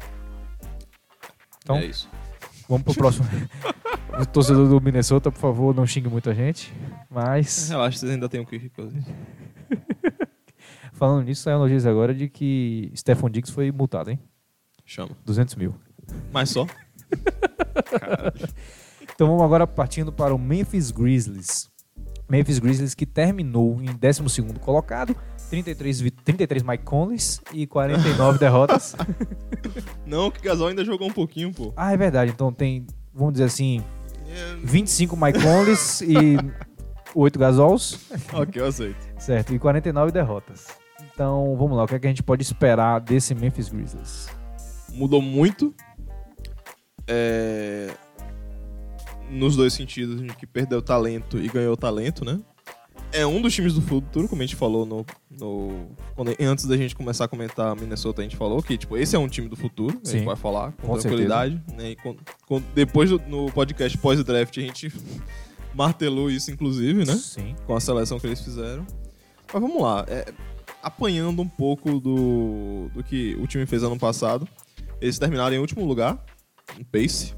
Então, 1.63 1.77
é 1.77 1.85
isso. 1.85 2.07
Vamos 2.70 2.84
pro 2.84 2.93
próximo. 2.93 3.28
o 4.22 4.26
torcedor 4.28 4.70
do 4.70 4.80
Minnesota, 4.80 5.32
por 5.32 5.39
favor, 5.39 5.76
não 5.76 5.88
xingue 5.88 6.07
muita 6.07 6.34
gente. 6.36 6.72
Mas, 7.09 7.67
Relaxa, 7.67 7.97
vocês 7.97 8.11
ainda 8.11 8.30
tem 8.30 8.39
o 8.39 8.45
Kirk 8.45 8.70
Cousins. 8.70 9.03
falando 10.93 11.26
nisso, 11.26 11.41
saiu 11.41 11.55
a 11.55 11.59
notícia 11.59 11.89
agora 11.89 12.13
de 12.13 12.30
que 12.30 12.91
Stephon 12.95 13.30
Diggs 13.30 13.51
foi 13.51 13.72
multado, 13.72 14.11
hein? 14.11 14.20
Chama. 14.86 15.17
200 15.26 15.55
mil. 15.55 15.74
Mas 16.32 16.51
só? 16.51 16.67
Então 19.15 19.28
vamos 19.28 19.43
agora 19.43 19.67
partindo 19.67 20.13
para 20.13 20.34
o 20.34 20.38
Memphis 20.38 20.91
Grizzlies. 20.91 21.70
Memphis 22.30 22.59
Grizzlies 22.59 22.95
que 22.95 23.05
terminou 23.05 23.82
em 23.82 23.88
12º 23.88 24.59
colocado, 24.59 25.15
33, 25.49 25.99
vi- 26.01 26.11
33 26.11 26.63
Mike 26.63 26.83
Conleys 26.83 27.41
e 27.53 27.65
49 27.67 28.37
derrotas. 28.39 28.95
Não, 30.05 30.29
que 30.29 30.41
Gasol 30.41 30.67
ainda 30.67 30.85
jogou 30.85 31.07
um 31.07 31.11
pouquinho, 31.13 31.51
pô. 31.53 31.73
Ah, 31.75 31.91
é 31.93 31.97
verdade. 31.97 32.31
Então 32.31 32.51
tem, 32.53 32.85
vamos 33.13 33.33
dizer 33.33 33.45
assim, 33.45 33.83
É, 34.27 34.55
25 34.63 35.17
Mike 35.17 35.41
Conleys 35.41 36.01
e 36.01 36.37
8 37.15 37.39
Gasols. 37.39 37.99
ok, 38.33 38.61
eu 38.61 38.67
aceito. 38.67 38.97
Certo, 39.17 39.53
e 39.53 39.59
49 39.59 40.11
derrotas. 40.11 40.67
Então, 41.13 41.55
vamos 41.57 41.75
lá, 41.75 41.83
o 41.83 41.87
que, 41.87 41.95
é 41.95 41.99
que 41.99 42.07
a 42.07 42.09
gente 42.09 42.23
pode 42.23 42.43
esperar 42.43 42.99
desse 43.01 43.33
Memphis 43.35 43.67
Grizzlies? 43.69 44.29
Mudou 44.93 45.21
muito. 45.21 45.73
É, 47.07 47.89
Nos 49.29 49.55
dois 49.55 49.73
sentidos, 49.73 50.21
de 50.21 50.27
que 50.35 50.45
perdeu 50.47 50.81
talento 50.81 51.37
e 51.37 51.47
ganhou 51.49 51.75
talento, 51.75 52.23
né? 52.23 52.39
É 53.12 53.26
um 53.26 53.41
dos 53.41 53.53
times 53.53 53.74
do 53.74 53.82
futuro, 53.82 54.28
como 54.28 54.41
a 54.41 54.45
gente 54.45 54.55
falou 54.55 54.86
no. 54.86 55.05
no... 55.32 55.88
quando- 56.16 56.36
antes 56.39 56.66
da 56.66 56.78
gente 56.78 56.95
começar 56.95 57.26
a 57.26 57.28
comentar 57.28 57.76
Minnesota, 57.76 58.22
a 58.22 58.24
gente 58.24 58.38
falou 58.38 58.62
que, 58.62 58.78
tipo, 58.78 58.95
esse 58.95 59.16
é 59.16 59.20
um 59.20 59.28
time 59.28 59.47
do 59.49 59.55
futuro, 59.55 59.99
a 60.03 60.07
Sim, 60.07 60.18
gente 60.18 60.26
vai 60.26 60.36
falar 60.36 60.74
com, 60.74 60.88
com 60.88 60.97
tranquilidade. 60.97 61.62
Né? 61.76 61.91
E 61.91 61.97
depois 62.76 63.10
do, 63.10 63.20
no 63.28 63.51
podcast 63.51 63.97
pós-draft, 63.97 64.55
a 64.57 64.62
gente 64.62 64.93
martelou 65.74 66.30
isso, 66.30 66.51
inclusive, 66.51 67.03
né? 67.05 67.16
Sim. 67.16 67.55
com 67.66 67.76
a 67.76 67.80
seleção 67.80 68.20
que 68.20 68.28
eles 68.28 68.41
fizeram. 68.41 68.86
Mas 69.51 69.62
vamos 69.62 69.82
lá, 69.82 70.05
é, 70.07 70.32
apanhando 70.84 71.41
um 71.41 71.47
pouco 71.47 71.99
do, 71.99 72.89
do 72.93 73.03
que 73.03 73.36
o 73.41 73.47
time 73.47 73.66
fez 73.66 73.82
ano 73.84 73.97
passado, 73.97 74.47
eles 75.01 75.18
terminaram 75.18 75.55
em 75.55 75.60
último 75.60 75.84
lugar, 75.86 76.24
em 76.80 76.84
pace, 76.84 77.34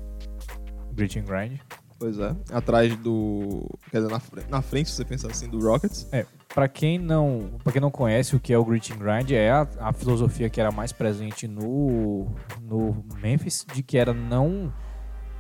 and 1.18 1.24
Grind. 1.24 1.60
Pois 2.02 2.18
é, 2.20 2.36
atrás 2.52 2.95
do, 2.97 3.66
quer 3.91 3.97
dizer, 4.02 4.12
na, 4.12 4.20
fre- 4.20 4.43
na 4.49 4.62
frente, 4.62 4.89
se 4.89 4.95
você 4.95 5.06
pensar 5.06 5.30
assim, 5.30 5.47
do 5.47 5.60
Rockets. 5.60 6.08
É, 6.12 6.26
pra 6.54 6.68
quem 6.68 6.97
não, 6.97 7.52
para 7.64 7.72
quem 7.72 7.82
não 7.82 7.91
conhece 7.91 8.36
o 8.36 8.39
que 8.39 8.52
é 8.52 8.58
o 8.58 8.66
Grit 8.66 8.91
and 8.91 8.97
Grind, 8.97 9.32
é 9.32 9.52
a, 9.52 9.68
a 9.80 9.93
filosofia 9.93 10.49
que 10.49 10.60
era 10.60 10.72
mais 10.72 10.91
presente 10.91 11.47
no, 11.47 12.28
no 12.62 13.06
Memphis, 13.22 13.64
de 13.72 13.84
que 13.84 13.97
era 13.99 14.14
não 14.14 14.74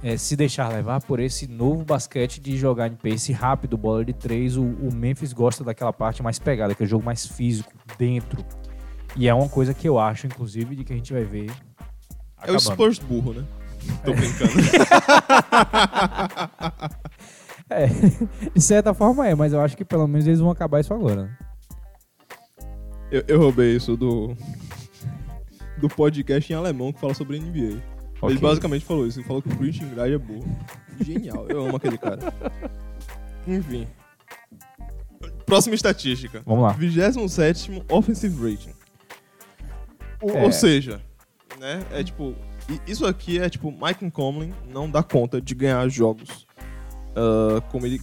é, 0.03 0.17
se 0.17 0.35
deixar 0.35 0.69
levar 0.71 1.01
por 1.01 1.19
esse 1.19 1.47
novo 1.47 1.83
basquete 1.83 2.39
de 2.39 2.55
jogar 2.57 2.87
em 2.87 2.95
pace 2.95 3.31
rápido, 3.31 3.75
bola 3.77 4.05
de 4.05 4.13
três. 4.13 4.55
O, 4.55 4.63
o 4.63 4.93
Memphis 4.93 5.33
gosta 5.33 5.63
daquela 5.63 5.91
parte 5.91 6.21
mais 6.23 6.37
pegada, 6.39 6.73
que 6.75 6.83
é 6.83 6.85
o 6.85 6.89
jogo 6.89 7.03
mais 7.03 7.25
físico, 7.25 7.71
dentro. 7.97 8.45
E 9.15 9.27
é 9.27 9.33
uma 9.33 9.49
coisa 9.49 9.73
que 9.73 9.89
eu 9.89 9.99
acho, 9.99 10.25
inclusive, 10.27 10.75
de 10.75 10.83
que 10.83 10.93
a 10.93 10.95
gente 10.95 11.11
vai 11.11 11.23
ver 11.25 11.47
É 11.49 12.51
o 12.51 12.55
acabando. 12.55 12.61
Spurs 12.61 12.99
burro, 12.99 13.33
né? 13.33 13.43
Tô 14.03 14.13
brincando. 14.13 14.51
É, 17.69 17.87
de 18.53 18.59
certa 18.61 18.93
forma 18.93 19.25
é, 19.25 19.33
mas 19.33 19.53
eu 19.53 19.61
acho 19.61 19.77
que 19.77 19.85
pelo 19.85 20.05
menos 20.05 20.27
eles 20.27 20.41
vão 20.41 20.51
acabar 20.51 20.81
isso 20.81 20.93
agora. 20.93 21.23
né? 21.23 21.37
eu, 23.09 23.23
eu 23.29 23.39
roubei 23.39 23.77
isso 23.77 23.95
do, 23.95 24.35
do 25.77 25.87
podcast 25.87 26.51
em 26.51 26.55
alemão 26.55 26.91
que 26.91 26.99
fala 26.99 27.13
sobre 27.13 27.39
NBA. 27.39 27.81
Ok. 28.21 28.29
Ele 28.35 28.39
basicamente 28.39 28.83
falou 28.83 29.07
isso, 29.07 29.19
ele 29.19 29.27
falou 29.27 29.41
que 29.41 29.47
o 29.47 29.55
Breaching 29.55 29.87
Grade 29.89 30.15
é 30.15 30.17
burro. 30.17 30.45
Genial, 30.99 31.45
eu 31.47 31.65
amo 31.65 31.77
aquele 31.77 31.97
cara. 31.97 32.33
Enfim. 33.47 33.87
Próxima 35.45 35.73
estatística. 35.73 36.41
Vamos 36.45 36.63
lá. 36.63 36.73
27 36.73 37.19
offensive 37.89 38.51
rating. 38.51 38.73
O- 40.21 40.29
É. 40.31 40.43
Ou 40.43 40.51
seja, 40.51 41.01
né, 41.57 41.81
é 41.93 42.03
tipo, 42.03 42.35
i- 42.73 42.81
isso 42.91 43.05
aqui 43.05 43.39
é 43.39 43.49
tipo, 43.49 43.71
Mike 43.71 44.09
Conley 44.11 44.53
não 44.67 44.89
dá 44.89 45.03
conta 45.03 45.41
de 45.41 45.53
ganhar 45.55 45.87
jogos 45.89 46.45
ah, 47.15 47.61
como 47.71 47.85
ele 47.85 47.99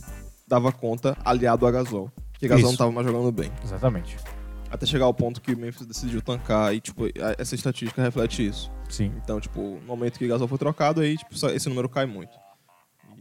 dava 0.47 0.71
conta 0.73 1.17
aliado 1.25 1.67
a 1.67 1.71
Gasol. 1.71 2.11
Que 2.39 2.47
Gasol 2.47 2.63
Isso. 2.65 2.71
não 2.73 2.77
tava 2.79 2.93
mais 2.93 3.07
jogando 3.07 3.33
bem. 3.33 3.51
Exatamente. 3.65 4.17
Até 4.71 4.87
chegar 4.87 5.07
ao 5.07 5.15
ponto 5.15 5.41
que 5.41 5.53
o 5.53 5.59
Memphis 5.59 5.87
decidiu 5.87 6.21
tancar 6.23 6.75
e, 6.75 6.81
tipo, 6.81 7.05
essa 7.39 7.55
estatística 7.55 8.01
reflete 8.03 8.47
isso. 8.47 8.71
Sim. 8.89 9.13
Então, 9.17 9.41
tipo, 9.41 9.61
no 9.61 9.87
momento 9.87 10.19
que 10.19 10.25
o 10.25 10.29
Gasol 10.29 10.47
foi 10.47 10.59
trocado, 10.59 11.01
aí, 11.01 11.17
tipo, 11.17 11.35
esse 11.49 11.69
número 11.69 11.89
cai 11.89 12.07
muito. 12.07 12.31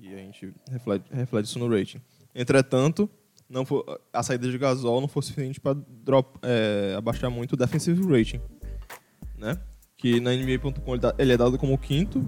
E 0.01 0.13
a 0.13 0.17
gente 0.17 0.53
reflete, 0.69 1.05
reflete 1.11 1.45
isso 1.45 1.57
no 1.57 1.67
rating. 1.69 1.99
Entretanto, 2.35 3.09
não 3.49 3.65
a 4.13 4.21
saída 4.23 4.49
de 4.51 4.57
Gasol 4.57 4.99
não 5.01 5.07
foi 5.07 5.23
suficiente 5.23 5.59
para 5.59 5.75
abaixar 6.97 7.31
muito 7.31 7.53
o 7.53 7.57
defensive 7.57 8.01
rating. 8.05 8.41
Né? 9.37 9.57
Que 9.97 10.19
na 10.19 10.31
NBA.com 10.31 10.93
ele, 11.17 11.33
é 11.33 11.37
dado 11.37 11.57
como 11.57 11.73
o 11.73 11.77
quinto 11.77 12.23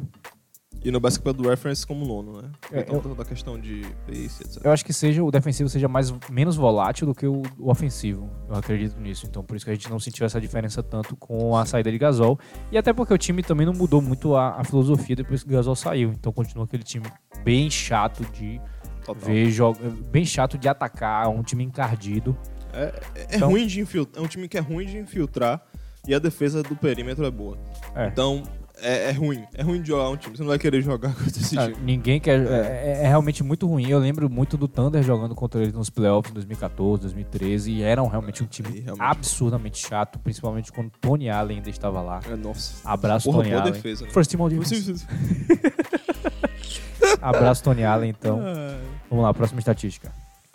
e 0.84 0.90
no 0.92 1.00
Basketball 1.00 1.50
Reference 1.50 1.86
como 1.86 2.06
nono, 2.06 2.42
né? 2.42 2.50
É, 2.72 2.80
então, 2.82 2.96
eu- 2.96 3.02
toda 3.02 3.22
a 3.22 3.26
questão 3.26 3.60
de 3.60 3.82
pace, 4.08 4.42
etc. 4.44 4.62
Eu 4.66 4.72
acho 4.72 4.84
que 4.86 4.94
seja 4.94 5.22
o 5.24 5.30
defensivo 5.30 5.68
seja 5.70 5.88
mais 5.90 6.12
menos 6.32 6.56
volátil 6.56 7.06
do 7.06 7.14
que 7.14 7.28
o, 7.28 7.42
o 7.60 7.70
ofensivo. 7.70 8.30
Eu 8.48 8.56
acredito 8.56 9.00
nisso. 9.00 9.26
Então 9.28 9.44
por 9.44 9.56
isso 9.58 9.66
que 9.66 9.72
a 9.72 9.74
gente 9.76 9.90
não 9.90 10.00
sentiu 10.00 10.26
essa 10.26 10.40
diferença 10.40 10.82
tanto 10.82 11.16
com 11.18 11.56
a 11.56 11.66
saída 11.66 11.92
de 11.92 11.98
Gasol. 11.98 12.40
E 12.72 12.78
até 12.78 12.92
porque 12.94 13.14
o 13.14 13.18
time 13.18 13.44
também 13.44 13.66
não 13.66 13.74
mudou 13.74 14.02
muito 14.02 14.36
a, 14.36 14.60
a 14.62 14.64
filosofia 14.64 15.16
depois 15.16 15.44
que 15.44 15.50
o 15.50 15.54
Gasol 15.54 15.76
saiu. 15.76 16.12
Então 16.12 16.32
continua 16.32 16.64
aquele 16.66 16.84
time 16.84 17.06
bem 17.44 17.70
chato 17.70 18.24
de 18.32 18.60
Total. 19.06 19.16
ver 19.16 19.52
jogo, 19.52 19.80
bem 20.10 20.26
chato 20.26 20.58
de 20.58 20.68
atacar, 20.70 21.28
um 21.30 21.44
time 21.44 21.64
encardido. 21.66 22.36
É, 22.72 23.00
é 23.16 23.36
Então- 23.36 23.50
ruim 23.50 23.68
de 23.68 23.82
infiltrar. 23.82 24.24
É 24.24 24.26
um 24.26 24.30
time 24.30 24.48
que 24.48 24.58
é 24.58 24.62
ruim 24.62 24.86
de 24.86 24.98
infiltrar 24.98 25.62
e 26.10 26.16
a 26.16 26.20
defesa 26.20 26.64
do 26.64 26.76
perímetro 26.76 27.26
é 27.26 27.32
boa. 27.32 27.58
É. 27.96 28.08
Então, 28.08 28.42
é, 28.82 29.10
é 29.10 29.12
ruim. 29.12 29.44
É 29.54 29.62
ruim 29.62 29.82
de 29.82 29.90
jogar 29.90 30.10
um 30.10 30.18
time. 30.18 30.36
Você 30.36 30.42
não 30.42 30.50
vai 30.50 30.58
querer 30.58 30.82
jogar 30.82 31.10
contra 31.14 31.28
esse 31.30 31.58
Ah, 31.60 31.70
time. 31.70 31.78
ninguém 31.84 32.20
quer. 32.20 32.40
É, 32.48 33.02
é 33.04 33.08
realmente 33.08 33.44
muito 33.44 33.68
ruim. 33.68 33.88
Eu 33.90 34.00
lembro 34.00 34.30
muito 34.30 34.58
do 34.58 34.68
Thunder 34.68 35.04
jogando 35.04 35.36
contra 35.36 35.62
eles 35.62 35.74
nos 35.74 35.90
playoffs 35.90 36.32
em 36.32 36.34
2014, 36.34 37.02
2013. 37.04 37.72
E 37.72 37.84
eram 37.84 38.08
realmente 38.08 38.42
um 38.44 38.48
time 38.48 38.80
realmente. 38.80 39.04
absurdamente 39.06 39.86
chato, 39.86 40.18
principalmente 40.20 40.72
quando 40.72 40.90
Tony 41.02 41.30
Allen 41.30 41.58
ainda 41.58 41.70
estava 41.70 42.02
lá. 42.02 42.22
É, 42.30 42.36
nossa. 42.36 42.88
Abraço, 42.90 43.26
Porra, 43.26 43.38
Tony 43.40 43.50
boa 43.50 43.62
Allen. 43.62 43.74
defesa, 43.74 44.06
né? 44.06 44.12
First 44.12 44.32
team 44.32 44.42
all. 44.42 44.50
Abraço, 47.22 47.64
Tony 47.64 47.84
Allen, 47.84 48.10
então. 48.12 48.40
Ah, 48.42 48.78
Vamos 49.10 49.26
lá, 49.26 49.34
próxima 49.34 49.60
estatística. 49.60 50.12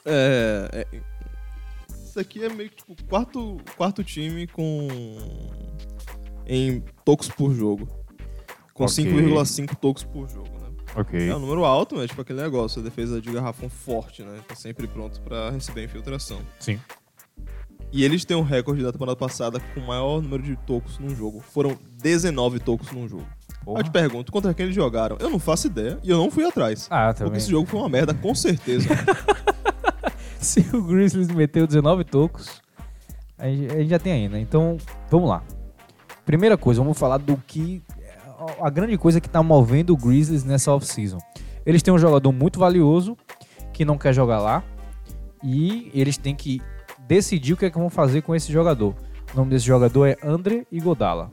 É, 0.07 0.87
é, 2.19 2.21
isso 2.21 2.21
aqui 2.21 2.45
é 2.45 2.49
meio 2.49 2.71
que 2.71 2.77
tipo 2.77 2.95
quarto, 3.05 3.57
quarto 3.77 4.03
time 4.05 4.47
com 4.47 4.89
em 6.47 6.83
tocos 7.05 7.29
por 7.29 7.53
jogo. 7.55 7.89
Com 8.73 8.85
Ok. 8.85 9.05
5,5 9.05 9.75
tocos 9.77 10.03
por 10.05 10.29
jogo, 10.29 10.49
né? 10.59 10.69
Ok. 10.97 11.29
É 11.29 11.35
um 11.37 11.39
número 11.39 11.65
alto, 11.65 11.95
mas 11.97 12.09
tipo 12.09 12.21
aquele 12.23 12.43
negócio, 12.43 12.81
a 12.81 12.85
defesa 12.85 13.21
de 13.21 13.31
garrafão 13.33 13.69
forte, 13.69 14.23
né? 14.23 14.41
Tá 14.47 14.55
sempre 14.55 14.87
pronto 14.87 15.21
pra 15.23 15.51
receber 15.51 15.85
infiltração. 15.85 16.41
Sim. 16.59 16.81
E 17.93 18.03
eles 18.05 18.25
têm 18.25 18.37
um 18.37 18.43
recorde 18.43 18.83
da 18.83 18.91
temporada 18.91 19.15
passada 19.17 19.61
com 19.61 19.81
o 19.81 19.87
maior 19.87 20.21
número 20.21 20.43
de 20.43 20.57
tocos 20.57 20.99
num 20.99 21.15
jogo. 21.15 21.39
Foram 21.41 21.79
19 22.03 22.59
tocos 22.59 22.91
num 22.91 23.07
jogo. 23.09 23.27
Porra. 23.65 23.79
Eu 23.81 23.85
te 23.85 23.91
pergunto, 23.93 24.33
contra 24.33 24.53
quem 24.53 24.65
eles 24.65 24.75
jogaram? 24.75 25.17
Eu 25.21 25.31
não 25.31 25.39
faço 25.39 25.69
ideia 25.69 25.99
e 26.03 26.11
eu 26.11 26.19
não 26.19 26.31
fui 26.31 26.45
atrás. 26.45 26.89
Ah, 26.91 27.07
Porque 27.13 27.25
também. 27.25 27.39
esse 27.39 27.49
jogo 27.51 27.67
foi 27.69 27.79
uma 27.79 27.89
merda, 27.89 28.13
com 28.13 28.35
certeza. 28.35 28.89
Se 30.47 30.61
o 30.75 30.83
Grizzlies 30.83 31.29
meteu 31.29 31.67
19 31.67 32.05
tocos, 32.05 32.61
a 33.39 33.47
gente, 33.47 33.73
a 33.73 33.79
gente 33.79 33.89
já 33.89 33.99
tem 33.99 34.13
ainda. 34.13 34.39
Então, 34.39 34.77
vamos 35.11 35.29
lá. 35.29 35.43
Primeira 36.25 36.57
coisa, 36.57 36.83
vamos 36.83 36.99
falar 36.99 37.19
do 37.19 37.37
que. 37.47 37.83
A 38.61 38.69
grande 38.69 38.99
coisa 38.99 39.21
que 39.21 39.29
tá 39.29 39.43
movendo 39.43 39.95
o 39.95 39.97
Grizzlies 39.97 40.45
nessa 40.45 40.71
off-season. 40.73 41.19
Eles 41.65 41.83
têm 41.83 41.95
um 41.95 41.99
jogador 41.99 42.31
muito 42.31 42.59
valioso 42.59 43.17
que 43.73 43.85
não 43.85 43.97
quer 43.97 44.13
jogar 44.13 44.39
lá. 44.39 44.63
E 45.43 45.91
eles 45.95 46.19
têm 46.19 46.35
que 46.35 46.61
decidir 47.07 47.55
o 47.55 47.57
que 47.57 47.65
é 47.65 47.71
que 47.71 47.79
vão 47.79 47.89
fazer 47.89 48.23
com 48.23 48.35
esse 48.35 48.53
jogador. 48.53 48.95
O 49.33 49.37
nome 49.37 49.51
desse 49.51 49.65
jogador 49.65 50.07
é 50.07 50.17
Andre 50.23 50.67
Igodala. 50.71 51.33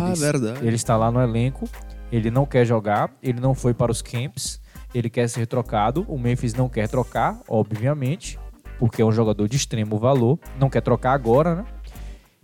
ah, 0.00 0.14
verdade. 0.14 0.66
Ele 0.66 0.76
está 0.76 0.96
lá 0.96 1.10
no 1.10 1.20
elenco, 1.20 1.68
ele 2.10 2.30
não 2.30 2.44
quer 2.44 2.64
jogar, 2.64 3.10
ele 3.22 3.40
não 3.40 3.54
foi 3.54 3.72
para 3.72 3.90
os 3.90 4.02
camps, 4.02 4.59
ele 4.94 5.10
quer 5.10 5.28
ser 5.28 5.46
trocado. 5.46 6.04
O 6.08 6.18
Memphis 6.18 6.54
não 6.54 6.68
quer 6.68 6.88
trocar, 6.88 7.40
obviamente, 7.48 8.38
porque 8.78 9.02
é 9.02 9.04
um 9.04 9.12
jogador 9.12 9.48
de 9.48 9.56
extremo 9.56 9.98
valor. 9.98 10.38
Não 10.58 10.70
quer 10.70 10.80
trocar 10.80 11.12
agora, 11.12 11.56
né? 11.56 11.64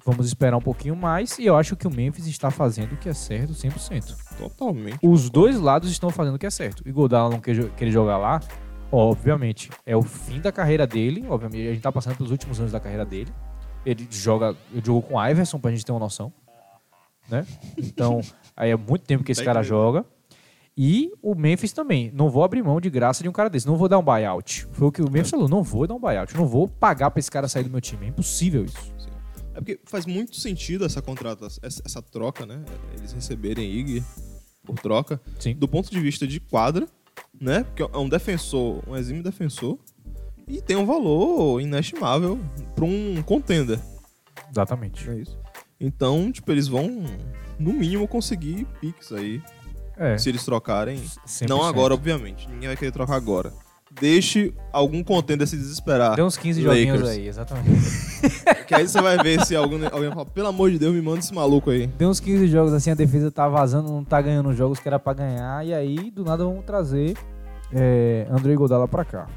Vamos 0.04 0.28
esperar 0.28 0.56
um 0.56 0.60
pouquinho 0.60 0.94
mais 0.94 1.36
e 1.36 1.46
eu 1.46 1.56
acho 1.56 1.74
que 1.74 1.84
o 1.84 1.90
Memphis 1.90 2.28
está 2.28 2.48
fazendo 2.48 2.92
o 2.92 2.96
que 2.96 3.08
é 3.08 3.12
certo 3.12 3.52
100%. 3.52 4.14
Totalmente. 4.38 4.98
Os 5.02 5.28
dois 5.28 5.58
lados 5.58 5.90
estão 5.90 6.10
fazendo 6.10 6.36
o 6.36 6.38
que 6.38 6.46
é 6.46 6.50
certo. 6.50 6.84
O 6.84 6.88
Iguodala 6.88 7.28
não 7.28 7.40
quer, 7.40 7.70
querer 7.70 7.90
jogar 7.90 8.16
lá, 8.16 8.40
obviamente, 8.92 9.68
é 9.84 9.96
o 9.96 10.02
fim 10.02 10.40
da 10.40 10.52
carreira 10.52 10.86
dele. 10.86 11.26
Obviamente, 11.28 11.66
a 11.66 11.72
gente 11.72 11.82
tá 11.82 11.90
passando 11.90 12.16
pelos 12.16 12.30
últimos 12.30 12.60
anos 12.60 12.70
da 12.70 12.78
carreira 12.78 13.04
dele. 13.04 13.32
Ele 13.84 14.06
joga, 14.08 14.54
ele 14.72 14.82
jogou 14.84 15.02
com 15.02 15.14
o 15.14 15.26
Iverson, 15.26 15.58
pra 15.58 15.72
gente 15.72 15.84
ter 15.84 15.90
uma 15.90 15.98
noção. 15.98 16.32
Né? 17.28 17.44
Então, 17.76 18.20
aí 18.56 18.70
é 18.70 18.76
muito 18.76 19.04
tempo 19.04 19.24
que 19.24 19.32
esse 19.32 19.44
cara 19.44 19.60
joga. 19.64 20.04
E 20.76 21.10
o 21.22 21.34
Memphis 21.34 21.72
também. 21.72 22.10
Não 22.12 22.28
vou 22.28 22.44
abrir 22.44 22.62
mão 22.62 22.80
de 22.80 22.90
graça 22.90 23.22
de 23.22 23.28
um 23.28 23.32
cara 23.32 23.48
desse. 23.48 23.66
Não 23.66 23.76
vou 23.76 23.88
dar 23.88 23.98
um 23.98 24.02
buyout. 24.02 24.68
Foi 24.72 24.88
o 24.88 24.92
que 24.92 25.00
o 25.00 25.10
Memphis 25.10 25.30
falou. 25.30 25.48
Não 25.48 25.62
vou 25.62 25.86
dar 25.86 25.94
um 25.94 26.00
buyout. 26.00 26.36
Não 26.36 26.46
vou 26.46 26.68
pagar 26.68 27.10
pra 27.10 27.18
esse 27.18 27.30
cara 27.30 27.48
sair 27.48 27.64
do 27.64 27.70
meu 27.70 27.80
time. 27.80 28.04
É 28.04 28.08
impossível 28.08 28.64
isso. 28.64 28.94
É 29.54 29.60
porque 29.60 29.80
faz 29.86 30.04
muito 30.04 30.36
sentido 30.36 30.84
essa 30.84 31.00
contrata, 31.00 31.46
essa, 31.46 31.82
essa 31.82 32.02
troca, 32.02 32.44
né? 32.44 32.62
Eles 32.98 33.12
receberem 33.12 33.70
Ig 33.70 34.04
por 34.62 34.78
troca. 34.78 35.18
Sim. 35.38 35.54
Do 35.54 35.66
ponto 35.66 35.90
de 35.90 35.98
vista 35.98 36.26
de 36.26 36.40
quadra, 36.40 36.86
né? 37.40 37.64
Porque 37.64 37.82
é 37.82 37.98
um 37.98 38.08
defensor, 38.08 38.82
um 38.86 38.94
exímio 38.94 39.22
defensor. 39.22 39.78
E 40.46 40.60
tem 40.60 40.76
um 40.76 40.84
valor 40.84 41.60
inestimável 41.60 42.38
pra 42.74 42.84
um 42.84 43.22
contender. 43.22 43.80
Exatamente. 44.50 45.08
É 45.08 45.14
isso? 45.14 45.38
Então, 45.80 46.30
tipo, 46.30 46.52
eles 46.52 46.68
vão, 46.68 47.04
no 47.58 47.72
mínimo, 47.72 48.06
conseguir 48.06 48.66
picks 48.80 49.10
aí. 49.10 49.42
É. 49.96 50.18
Se 50.18 50.28
eles 50.28 50.44
trocarem. 50.44 50.98
100%. 51.26 51.48
Não 51.48 51.62
agora, 51.62 51.94
obviamente. 51.94 52.48
Ninguém 52.48 52.68
vai 52.68 52.76
querer 52.76 52.92
trocar 52.92 53.14
agora. 53.16 53.52
Deixe 53.98 54.52
algum 54.72 55.02
contender 55.02 55.46
se 55.46 55.56
desesperar. 55.56 56.16
Deu 56.16 56.26
uns 56.26 56.36
15 56.36 56.60
joguinhos 56.60 57.00
Lakers. 57.00 57.18
aí, 57.18 57.28
exatamente. 57.28 58.06
Que 58.66 58.74
aí 58.74 58.86
você 58.86 59.00
vai 59.00 59.16
ver 59.18 59.44
se 59.46 59.54
alguém, 59.54 59.84
alguém 59.86 60.10
fala, 60.10 60.26
pelo 60.26 60.48
amor 60.48 60.70
de 60.72 60.78
Deus, 60.78 60.92
me 60.92 61.00
manda 61.00 61.20
esse 61.20 61.32
maluco 61.32 61.70
aí. 61.70 61.86
Deu 61.86 62.08
uns 62.08 62.18
15 62.18 62.48
jogos 62.48 62.72
assim, 62.72 62.90
a 62.90 62.94
defesa 62.94 63.30
tá 63.30 63.48
vazando, 63.48 63.90
não 63.92 64.04
tá 64.04 64.20
ganhando 64.20 64.48
os 64.48 64.56
jogos 64.56 64.80
que 64.80 64.88
era 64.88 64.98
pra 64.98 65.12
ganhar, 65.14 65.64
e 65.64 65.72
aí 65.72 66.10
do 66.10 66.24
nada 66.24 66.44
vamos 66.44 66.64
trazer 66.64 67.16
é, 67.72 68.26
André 68.28 68.56
Godala 68.56 68.88
pra 68.88 69.04
cá. 69.04 69.28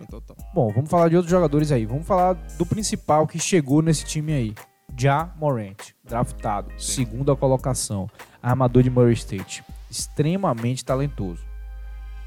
Então 0.00 0.22
tá. 0.22 0.34
Bom, 0.54 0.72
vamos 0.72 0.88
falar 0.88 1.10
de 1.10 1.16
outros 1.16 1.30
jogadores 1.30 1.70
aí. 1.70 1.84
Vamos 1.84 2.06
falar 2.06 2.32
do 2.56 2.64
principal 2.64 3.26
que 3.26 3.38
chegou 3.38 3.82
nesse 3.82 4.06
time 4.06 4.32
aí. 4.32 4.54
Ja 4.98 5.30
Morant, 5.38 5.76
draftado, 6.02 6.70
Sim. 6.78 7.04
segunda 7.04 7.36
colocação, 7.36 8.08
armador 8.42 8.82
de 8.82 8.88
Murray 8.90 9.12
State, 9.12 9.62
extremamente 9.90 10.84
talentoso. 10.84 11.42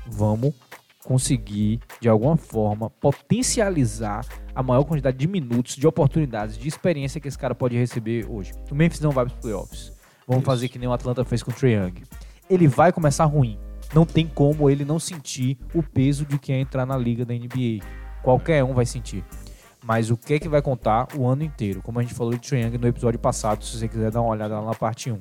Vamos 0.07 0.53
conseguir, 1.03 1.79
de 1.99 2.07
alguma 2.07 2.37
forma, 2.37 2.89
potencializar 2.89 4.25
a 4.53 4.61
maior 4.61 4.83
quantidade 4.83 5.17
de 5.17 5.27
minutos, 5.27 5.75
de 5.75 5.87
oportunidades, 5.87 6.57
de 6.57 6.67
experiência 6.67 7.19
que 7.19 7.27
esse 7.27 7.37
cara 7.37 7.55
pode 7.55 7.77
receber 7.77 8.25
hoje. 8.29 8.51
O 8.69 8.75
Memphis 8.75 8.99
não 8.99 9.11
vai 9.11 9.25
para 9.25 9.33
os 9.33 9.41
playoffs. 9.41 9.93
Vamos 10.27 10.43
Isso. 10.43 10.45
fazer 10.45 10.69
que 10.69 10.79
nem 10.79 10.87
o 10.87 10.93
Atlanta 10.93 11.25
fez 11.25 11.41
com 11.41 11.51
o 11.51 11.53
Trae 11.53 11.73
Young. 11.73 12.03
Ele 12.49 12.67
vai 12.67 12.91
começar 12.91 13.25
ruim. 13.25 13.57
Não 13.93 14.05
tem 14.05 14.27
como 14.27 14.69
ele 14.69 14.85
não 14.85 14.99
sentir 14.99 15.57
o 15.73 15.83
peso 15.83 16.25
de 16.25 16.37
que 16.37 16.53
é 16.53 16.59
entrar 16.59 16.85
na 16.85 16.97
liga 16.97 17.25
da 17.25 17.33
NBA. 17.33 17.83
Qualquer 18.23 18.63
um 18.63 18.73
vai 18.73 18.85
sentir. 18.85 19.23
Mas 19.83 20.11
o 20.11 20.17
que 20.17 20.35
é 20.35 20.39
que 20.39 20.47
vai 20.47 20.61
contar 20.61 21.07
o 21.17 21.25
ano 21.27 21.43
inteiro? 21.43 21.81
Como 21.81 21.99
a 21.99 22.01
gente 22.03 22.13
falou 22.13 22.33
de 22.33 22.39
Trae 22.39 22.61
Young 22.61 22.77
no 22.77 22.87
episódio 22.87 23.19
passado, 23.19 23.65
se 23.65 23.77
você 23.77 23.87
quiser 23.87 24.11
dar 24.11 24.21
uma 24.21 24.29
olhada 24.29 24.59
lá 24.59 24.65
na 24.65 24.75
parte 24.75 25.11
1. 25.11 25.19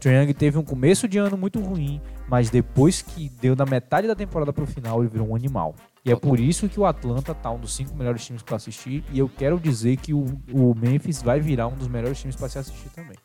Trae 0.00 0.14
Young 0.22 0.32
teve 0.34 0.58
um 0.58 0.62
começo 0.62 1.08
de 1.08 1.18
ano 1.18 1.36
muito 1.36 1.60
ruim, 1.60 2.00
mas 2.28 2.50
depois 2.50 3.02
que 3.02 3.28
deu 3.40 3.54
da 3.56 3.64
metade 3.64 4.06
da 4.06 4.14
temporada 4.14 4.52
pro 4.52 4.66
final, 4.66 5.00
ele 5.00 5.08
virou 5.08 5.28
um 5.28 5.34
animal. 5.36 5.74
E 6.04 6.12
é 6.12 6.16
por 6.16 6.38
isso 6.38 6.68
que 6.68 6.78
o 6.78 6.86
Atlanta 6.86 7.34
tá 7.34 7.50
um 7.50 7.58
dos 7.58 7.74
cinco 7.74 7.96
melhores 7.96 8.24
times 8.24 8.40
para 8.42 8.56
assistir. 8.56 9.02
E 9.12 9.18
eu 9.18 9.28
quero 9.28 9.58
dizer 9.58 9.96
que 9.96 10.14
o, 10.14 10.24
o 10.52 10.72
Memphis 10.76 11.20
vai 11.20 11.40
virar 11.40 11.66
um 11.66 11.74
dos 11.74 11.88
melhores 11.88 12.20
times 12.20 12.36
para 12.36 12.48
se 12.48 12.58
assistir 12.58 12.88
também. 12.90 13.16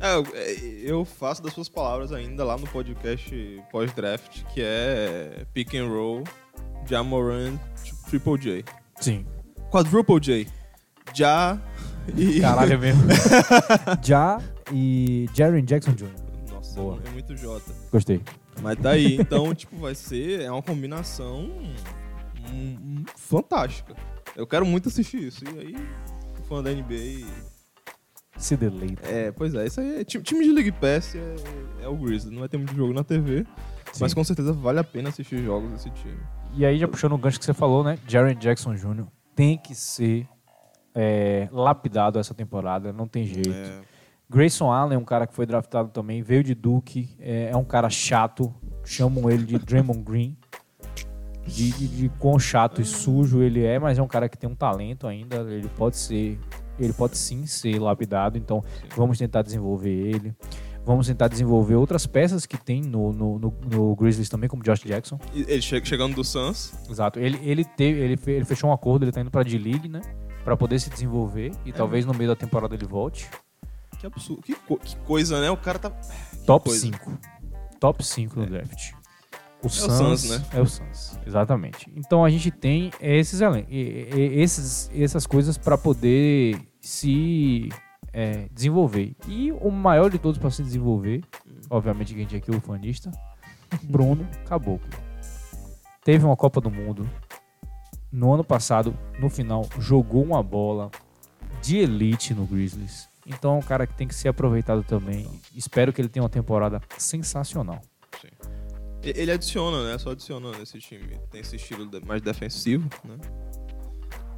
É, 0.00 0.14
eu- 0.16 0.26
é, 0.34 0.52
eu 0.82 1.04
faço 1.04 1.42
das 1.42 1.52
suas 1.52 1.68
palavras 1.68 2.10
ainda 2.12 2.42
lá 2.44 2.56
no 2.58 2.66
podcast 2.66 3.62
pós-draft, 3.70 4.42
que 4.52 4.60
é 4.62 5.46
Pick 5.54 5.74
and 5.74 5.86
Roll, 5.88 6.24
Jamoran, 6.88 7.56
Triple 8.08 8.38
J. 8.38 8.64
Sim. 9.00 9.24
Quadruple 9.70 10.18
J. 10.20 10.46
Já 11.14 11.58
e... 12.16 12.40
Caralho 12.40 12.72
é 12.72 12.76
mesmo. 12.76 13.02
Já 14.02 14.40
e 14.72 15.26
Jaren 15.34 15.64
Jackson 15.64 15.92
Jr. 15.92 16.10
Nossa, 16.50 16.80
Boa. 16.80 17.00
é 17.04 17.10
muito 17.10 17.34
J. 17.34 17.62
Gostei. 17.90 18.20
Mas 18.62 18.78
tá 18.78 18.90
aí, 18.90 19.16
então, 19.20 19.52
tipo, 19.54 19.76
vai 19.76 19.94
ser... 19.94 20.40
É 20.40 20.50
uma 20.50 20.62
combinação 20.62 21.50
hum, 22.50 22.76
hum, 22.80 23.04
fantástica. 23.16 23.94
Eu 24.34 24.46
quero 24.46 24.66
muito 24.66 24.88
assistir 24.88 25.22
isso. 25.22 25.44
E 25.44 25.58
aí, 25.58 25.76
fã 26.48 26.62
da 26.62 26.70
NBA... 26.70 27.26
Se 28.36 28.56
deleita. 28.56 29.06
É, 29.06 29.32
pois 29.32 29.54
é, 29.54 29.66
isso 29.66 29.80
aí 29.80 30.00
é... 30.00 30.04
Time, 30.04 30.22
time 30.22 30.44
de 30.44 30.52
League 30.52 30.72
Pass 30.72 31.14
é, 31.14 31.84
é 31.84 31.88
o 31.88 31.96
Grizzly. 31.96 32.32
Não 32.32 32.40
vai 32.40 32.48
ter 32.48 32.58
muito 32.58 32.74
jogo 32.74 32.92
na 32.92 33.02
TV, 33.02 33.46
mas 33.98 34.12
Sim. 34.12 34.14
com 34.14 34.24
certeza 34.24 34.52
vale 34.52 34.78
a 34.78 34.84
pena 34.84 35.08
assistir 35.08 35.42
jogos 35.42 35.70
desse 35.72 35.90
time. 35.90 36.18
E 36.54 36.64
aí, 36.64 36.78
já 36.78 36.86
puxando 36.86 37.12
o 37.12 37.18
gancho 37.18 37.38
que 37.38 37.44
você 37.44 37.54
falou, 37.54 37.82
né? 37.82 37.98
Jaren 38.06 38.34
Jackson 38.34 38.74
Jr. 38.74 39.06
tem 39.34 39.56
que 39.56 39.74
ser 39.74 40.28
é, 40.94 41.48
lapidado 41.52 42.18
essa 42.18 42.34
temporada, 42.34 42.92
não 42.92 43.06
tem 43.06 43.24
jeito. 43.24 43.52
É, 43.52 43.80
Grayson 44.28 44.70
Allen 44.72 44.96
é 44.96 44.98
um 44.98 45.04
cara 45.04 45.26
que 45.26 45.34
foi 45.34 45.46
draftado 45.46 45.88
também, 45.90 46.22
veio 46.22 46.42
de 46.42 46.54
Duke, 46.54 47.08
é, 47.20 47.50
é 47.52 47.56
um 47.56 47.64
cara 47.64 47.88
chato, 47.88 48.52
chamam 48.84 49.30
ele 49.30 49.44
de 49.44 49.58
Draymond 49.58 50.00
Green. 50.02 50.36
De, 51.46 51.70
de, 51.70 51.86
de 51.86 52.08
quão 52.18 52.40
chato 52.40 52.80
e 52.80 52.84
sujo 52.84 53.40
ele 53.40 53.64
é, 53.64 53.78
mas 53.78 53.96
é 53.96 54.02
um 54.02 54.08
cara 54.08 54.28
que 54.28 54.36
tem 54.36 54.50
um 54.50 54.54
talento 54.54 55.06
ainda, 55.06 55.36
ele 55.48 55.68
pode 55.76 55.96
ser, 55.96 56.40
ele 56.76 56.92
pode 56.92 57.16
sim 57.16 57.46
ser 57.46 57.78
lapidado, 57.78 58.36
então 58.36 58.64
vamos 58.96 59.16
tentar 59.16 59.42
desenvolver 59.42 59.90
ele. 59.92 60.34
Vamos 60.84 61.06
tentar 61.06 61.28
desenvolver 61.28 61.76
outras 61.76 62.04
peças 62.06 62.46
que 62.46 62.56
tem 62.56 62.80
no, 62.80 63.12
no, 63.12 63.38
no, 63.38 63.54
no 63.70 63.94
Grizzlies 63.96 64.28
também, 64.28 64.48
como 64.48 64.62
Josh 64.62 64.80
Jackson. 64.84 65.18
ele 65.32 65.60
che- 65.62 65.84
chegando 65.84 66.14
do 66.16 66.24
Suns, 66.24 66.74
Exato. 66.90 67.18
Ele, 67.20 67.38
ele, 67.42 67.64
teve, 67.64 68.00
ele, 68.00 68.18
ele 68.26 68.44
fechou 68.44 68.70
um 68.70 68.72
acordo, 68.72 69.04
ele 69.04 69.10
tá 69.12 69.20
indo 69.20 69.30
pra 69.30 69.42
D-League, 69.44 69.88
né? 69.88 70.00
Pra 70.44 70.56
poder 70.56 70.78
se 70.80 70.90
desenvolver 70.90 71.52
e 71.64 71.72
talvez 71.72 72.04
no 72.04 72.14
meio 72.14 72.30
da 72.30 72.36
temporada 72.36 72.74
ele 72.74 72.86
volte. 72.86 73.28
Que 73.96 74.06
absurdo. 74.06 74.42
Que, 74.42 74.54
co- 74.54 74.78
que 74.78 74.96
coisa, 74.98 75.40
né? 75.40 75.50
O 75.50 75.56
cara 75.56 75.78
tá... 75.78 75.90
Top 76.46 76.68
coisa. 76.68 76.80
5. 76.80 77.18
Top 77.80 78.04
5 78.04 78.38
no 78.40 78.46
draft. 78.46 78.92
O, 79.62 79.68
Suns, 79.68 80.20
Suns, 80.20 80.30
né? 80.30 80.46
É 80.52 80.60
o 80.60 80.66
Suns, 80.66 81.18
exatamente. 81.26 81.90
Então 81.96 82.24
a 82.24 82.30
gente 82.30 82.50
tem 82.50 82.90
esses, 83.00 83.40
elen- 83.40 83.66
e- 83.68 84.08
e- 84.14 84.40
esses 84.40 84.90
essas 84.94 85.26
coisas 85.26 85.58
pra 85.58 85.76
poder 85.76 86.56
se 86.80 87.68
é, 88.12 88.48
desenvolver. 88.52 89.16
E 89.26 89.50
o 89.52 89.70
maior 89.70 90.10
de 90.10 90.18
todos 90.18 90.38
para 90.38 90.50
se 90.50 90.62
desenvolver, 90.62 91.24
obviamente 91.68 92.12
que 92.14 92.20
a 92.20 92.22
gente 92.22 92.36
aqui 92.36 92.50
é 92.52 92.56
o 92.56 92.60
fanista, 92.60 93.10
Bruno 93.82 94.28
Caboclo. 94.46 94.88
Teve 96.04 96.24
uma 96.24 96.36
Copa 96.36 96.60
do 96.60 96.70
Mundo. 96.70 97.08
No 98.12 98.32
ano 98.32 98.44
passado, 98.44 98.96
no 99.18 99.28
final, 99.28 99.66
jogou 99.80 100.22
uma 100.22 100.42
bola 100.42 100.90
de 101.60 101.78
elite 101.78 102.32
no 102.32 102.46
Grizzlies. 102.46 103.08
Então 103.26 103.56
é 103.56 103.58
um 103.58 103.62
cara 103.62 103.86
que 103.86 103.94
tem 103.94 104.06
que 104.06 104.14
ser 104.14 104.28
aproveitado 104.28 104.82
também. 104.84 105.28
Espero 105.54 105.92
que 105.92 106.00
ele 106.00 106.08
tenha 106.08 106.22
uma 106.22 106.28
temporada 106.28 106.80
sensacional. 106.96 107.80
E- 109.02 109.12
Ele 109.20 109.30
adiciona, 109.32 109.90
né? 109.90 109.98
Só 109.98 110.10
adiciona 110.10 110.50
nesse 110.58 110.78
time. 110.78 111.18
Tem 111.30 111.40
esse 111.40 111.56
estilo 111.56 111.88
mais 112.06 112.22
defensivo, 112.22 112.88
né? 113.04 113.16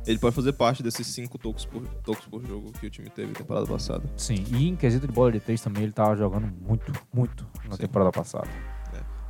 Ele 0.07 0.19
pode 0.19 0.35
fazer 0.35 0.55
parte 0.55 0.83
desses 0.83 1.07
cinco 1.07 1.37
tocos 1.37 1.67
por, 1.67 1.87
tocos 2.03 2.25
por 2.27 2.43
jogo 2.47 2.73
que 2.73 2.87
o 2.87 2.91
time 2.91 3.11
teve 3.11 3.29
na 3.29 3.35
temporada 3.35 3.67
passada. 3.67 4.03
Sim, 4.17 4.43
e 4.51 4.67
em 4.67 4.75
quesito 4.75 5.07
de 5.07 5.13
bola 5.13 5.31
de 5.31 5.39
três 5.41 5.61
também, 5.61 5.83
ele 5.83 5.93
tava 5.93 6.17
jogando 6.17 6.47
muito, 6.67 6.91
muito 7.13 7.47
na 7.67 7.73
Sim. 7.73 7.83
temporada 7.83 8.11
passada. 8.11 8.49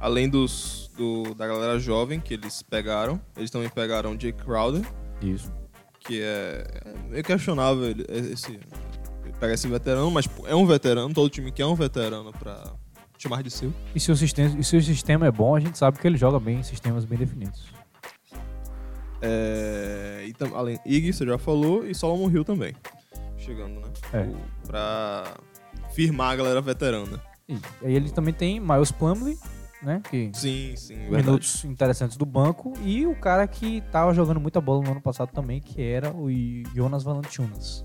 Além 0.00 0.28
dos, 0.28 0.92
do, 0.96 1.34
da 1.34 1.48
galera 1.48 1.80
jovem 1.80 2.20
que 2.20 2.34
eles 2.34 2.62
pegaram, 2.62 3.20
eles 3.36 3.50
também 3.50 3.68
pegaram 3.68 4.14
Jake 4.16 4.40
Crowder, 4.44 4.82
Isso. 5.20 5.52
que 5.98 6.22
é, 6.22 6.64
é 6.84 7.09
meio 7.11 7.24
questionável 7.24 7.84
ele, 7.84 8.04
esse, 8.09 8.61
pegar 9.41 9.55
esse 9.55 9.68
veterano, 9.68 10.11
mas 10.11 10.29
é 10.47 10.55
um 10.55 10.66
veterano, 10.66 11.12
todo 11.14 11.29
time 11.31 11.51
quer 11.53 11.66
um 11.66 11.74
veterano 11.74 12.33
pra 12.33 12.72
chamar 13.18 13.43
de 13.43 13.51
seu. 13.51 13.72
E 13.95 14.01
se, 14.01 14.11
o 14.12 14.16
sistema, 14.16 14.62
se 14.62 14.76
o 14.76 14.83
sistema 14.83 15.26
é 15.26 15.31
bom, 15.31 15.55
a 15.55 15.61
gente 15.61 15.76
sabe 15.79 15.99
que 15.99 16.07
ele 16.07 16.16
joga 16.16 16.39
bem 16.39 16.61
em 16.61 16.62
sistemas 16.62 17.05
bem 17.05 17.18
definidos. 17.18 17.66
É, 19.20 20.24
e 20.29 20.33
tam, 20.33 20.55
além 20.55 20.79
Iggy, 20.87 21.12
você 21.12 21.26
já 21.26 21.39
falou, 21.39 21.85
e 21.87 21.95
Solomon 21.95 22.31
Hill 22.31 22.45
também. 22.45 22.74
Chegando, 23.37 23.81
né? 23.81 23.89
É. 24.12 24.20
O- 24.22 24.66
pra 24.66 25.35
firmar 25.93 26.33
a 26.33 26.37
galera 26.37 26.61
veterana. 26.61 27.20
E 27.49 27.57
aí 27.83 27.95
ele 27.95 28.11
também 28.11 28.33
tem 28.35 28.61
Miles 28.61 28.93
Plumlee, 28.93 29.37
né? 29.83 30.03
Que 30.11 30.31
Sim, 30.35 30.74
sim, 30.76 30.97
verdade. 30.99 31.24
minutos 31.26 31.64
interessantes 31.64 32.16
do 32.16 32.26
banco. 32.26 32.74
E 32.85 33.07
o 33.07 33.16
cara 33.16 33.47
que 33.49 33.81
tava 33.91 34.12
jogando 34.14 34.39
muita 34.39 34.61
bola 34.61 34.85
no 34.85 34.91
ano 34.93 35.01
passado 35.01 35.31
também, 35.33 35.61
que 35.61 35.81
era 35.83 36.12
o 36.14 36.29
Jonas 36.74 37.03
Valanciunas. 37.03 37.83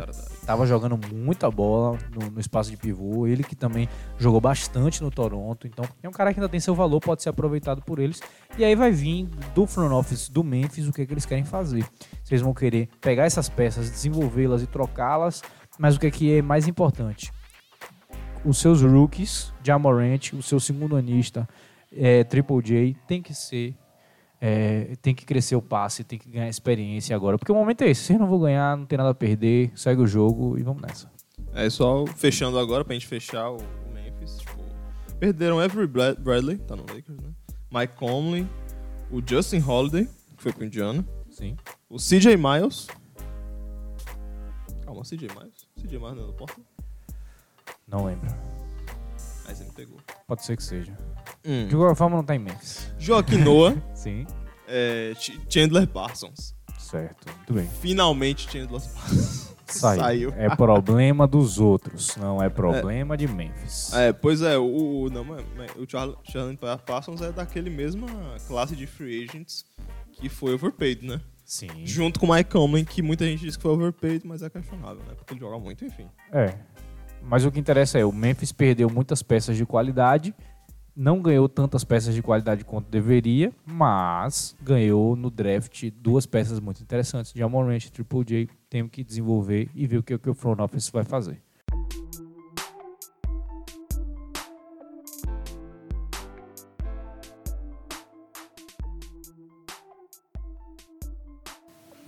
Né? 0.00 0.12
Tava 0.44 0.66
jogando 0.66 0.98
muita 1.12 1.50
bola 1.50 1.98
no, 2.14 2.30
no 2.30 2.40
espaço 2.40 2.70
de 2.70 2.76
pivô. 2.76 3.26
Ele 3.26 3.42
que 3.42 3.56
também 3.56 3.88
jogou 4.18 4.40
bastante 4.40 5.02
no 5.02 5.10
Toronto. 5.10 5.66
Então 5.66 5.84
é 6.02 6.08
um 6.08 6.12
cara 6.12 6.32
que 6.32 6.40
ainda 6.40 6.48
tem 6.48 6.60
seu 6.60 6.74
valor, 6.74 7.00
pode 7.00 7.22
ser 7.22 7.28
aproveitado 7.28 7.82
por 7.82 7.98
eles. 7.98 8.20
E 8.58 8.64
aí 8.64 8.74
vai 8.74 8.90
vir 8.90 9.26
do 9.54 9.66
front 9.66 9.92
office 9.92 10.28
do 10.28 10.44
Memphis 10.44 10.86
o 10.86 10.92
que, 10.92 11.02
é 11.02 11.06
que 11.06 11.12
eles 11.12 11.26
querem 11.26 11.44
fazer. 11.44 11.84
Vocês 12.22 12.40
vão 12.40 12.52
querer 12.52 12.88
pegar 13.00 13.24
essas 13.24 13.48
peças, 13.48 13.90
desenvolvê-las 13.90 14.62
e 14.62 14.66
trocá-las. 14.66 15.42
Mas 15.78 15.96
o 15.96 16.00
que, 16.00 16.06
é 16.06 16.10
que 16.10 16.36
é 16.36 16.42
mais 16.42 16.66
importante? 16.66 17.32
Os 18.44 18.58
seus 18.58 18.82
rookies, 18.82 19.52
Jamorant, 19.62 20.32
o 20.32 20.42
seu 20.42 20.60
segundo 20.60 20.96
anista, 20.96 21.48
é, 21.92 22.22
Triple 22.24 22.62
J, 22.62 22.96
tem 23.06 23.20
que 23.20 23.34
ser 23.34 23.74
é, 24.40 24.94
tem 25.02 25.14
que 25.14 25.24
crescer 25.24 25.56
o 25.56 25.62
passe, 25.62 26.04
tem 26.04 26.18
que 26.18 26.28
ganhar 26.30 26.48
experiência 26.48 27.14
agora. 27.16 27.38
Porque 27.38 27.50
o 27.52 27.54
momento 27.54 27.82
é 27.82 27.90
esse. 27.90 28.02
Vocês 28.02 28.18
não 28.18 28.26
vão 28.28 28.40
ganhar, 28.40 28.76
não 28.76 28.86
tem 28.86 28.96
nada 28.98 29.10
a 29.10 29.14
perder, 29.14 29.70
segue 29.74 30.00
o 30.02 30.06
jogo 30.06 30.58
e 30.58 30.62
vamos 30.62 30.82
nessa. 30.82 31.10
É 31.54 31.68
só 31.70 32.04
fechando 32.06 32.58
agora 32.58 32.84
pra 32.84 32.94
gente 32.94 33.06
fechar 33.06 33.50
o 33.50 33.56
Memphis. 33.94 34.38
Tipo, 34.38 34.62
perderam 35.18 35.58
Avery 35.58 35.86
Bra- 35.86 36.14
Bradley, 36.14 36.58
tá 36.58 36.76
no 36.76 36.82
Lakers, 36.82 37.18
né? 37.18 37.30
Mike 37.72 37.94
Conley, 37.96 38.46
o 39.10 39.22
Justin 39.26 39.62
Holiday, 39.66 40.04
que 40.36 40.42
foi 40.42 40.52
pro 40.52 40.64
Indiana, 40.64 41.06
Sim. 41.30 41.56
o 41.88 41.96
CJ 41.96 42.36
Miles. 42.36 42.86
Calma, 44.84 45.02
CJ 45.02 45.28
Miles? 45.34 45.66
CJ 45.80 45.98
Miles 45.98 46.16
não 46.16 46.24
é 46.24 46.26
do 46.26 46.32
Portland? 46.34 46.66
Não 47.88 48.04
lembro. 48.04 48.28
Aí 49.46 49.54
você 49.54 49.64
me 49.64 49.70
pegou. 49.72 49.96
Pode 50.26 50.44
ser 50.44 50.56
que 50.56 50.62
seja. 50.62 50.96
Hum. 51.44 51.68
De 51.68 51.74
qualquer 51.76 51.94
forma, 51.96 52.16
não 52.16 52.24
tá 52.24 52.34
em 52.34 52.38
Memphis. 52.38 52.90
Joaquim 52.98 53.38
Noah, 53.38 53.74
Sim. 54.06 54.26
é, 54.68 55.12
Ch- 55.18 55.38
Chandler 55.48 55.86
Parsons. 55.88 56.54
Certo. 56.78 57.26
Muito 57.36 57.52
bem. 57.54 57.68
Finalmente 57.80 58.48
Chandler 58.50 58.80
Parsons. 58.80 59.46
Saiu. 59.66 60.00
Saiu. 60.00 60.34
É 60.36 60.54
problema 60.54 61.26
dos 61.26 61.58
outros, 61.58 62.16
não 62.16 62.40
é 62.40 62.48
problema 62.48 63.16
de 63.16 63.26
Memphis. 63.26 63.92
É, 63.92 64.12
pois 64.12 64.40
é, 64.40 64.56
o, 64.56 64.62
o, 64.64 65.10
não, 65.10 65.22
o 65.24 65.86
Charlie 65.88 66.56
Parsons 66.86 67.20
é 67.20 67.32
daquele 67.32 67.68
mesma 67.68 68.06
classe 68.46 68.76
de 68.76 68.86
free 68.86 69.24
agents 69.24 69.64
que 70.12 70.28
foi 70.28 70.54
overpaid, 70.54 71.04
né? 71.04 71.20
Sim. 71.44 71.68
Junto 71.84 72.20
com 72.20 72.26
o 72.26 72.34
Mike 72.34 72.50
Conley, 72.50 72.84
que 72.84 73.02
muita 73.02 73.24
gente 73.24 73.40
diz 73.40 73.56
que 73.56 73.62
foi 73.62 73.72
overpaid, 73.72 74.24
mas 74.24 74.40
é 74.42 74.48
questionável, 74.48 75.02
né? 75.04 75.14
Porque 75.16 75.34
ele 75.34 75.40
joga 75.40 75.58
muito, 75.58 75.84
enfim. 75.84 76.06
É. 76.32 76.54
Mas 77.22 77.44
o 77.44 77.50
que 77.50 77.58
interessa 77.58 77.98
é, 77.98 78.04
o 78.04 78.12
Memphis 78.12 78.52
perdeu 78.52 78.88
muitas 78.88 79.20
peças 79.20 79.56
de 79.56 79.66
qualidade, 79.66 80.32
não 80.96 81.20
ganhou 81.20 81.46
tantas 81.46 81.84
peças 81.84 82.14
de 82.14 82.22
qualidade 82.22 82.64
quanto 82.64 82.88
deveria, 82.88 83.52
mas 83.66 84.56
ganhou 84.62 85.14
no 85.14 85.30
draft 85.30 85.90
duas 86.00 86.24
peças 86.24 86.58
muito 86.58 86.82
interessantes, 86.82 87.34
de 87.34 87.42
Amorant 87.42 87.84
e 87.84 87.92
Triple 87.92 88.24
J. 88.24 88.48
Temos 88.70 88.90
que 88.90 89.04
desenvolver 89.04 89.68
e 89.74 89.86
ver 89.86 89.98
o 89.98 90.02
que 90.02 90.14
o 90.30 90.34
front 90.34 90.58
office 90.58 90.88
vai 90.88 91.04
fazer. 91.04 91.42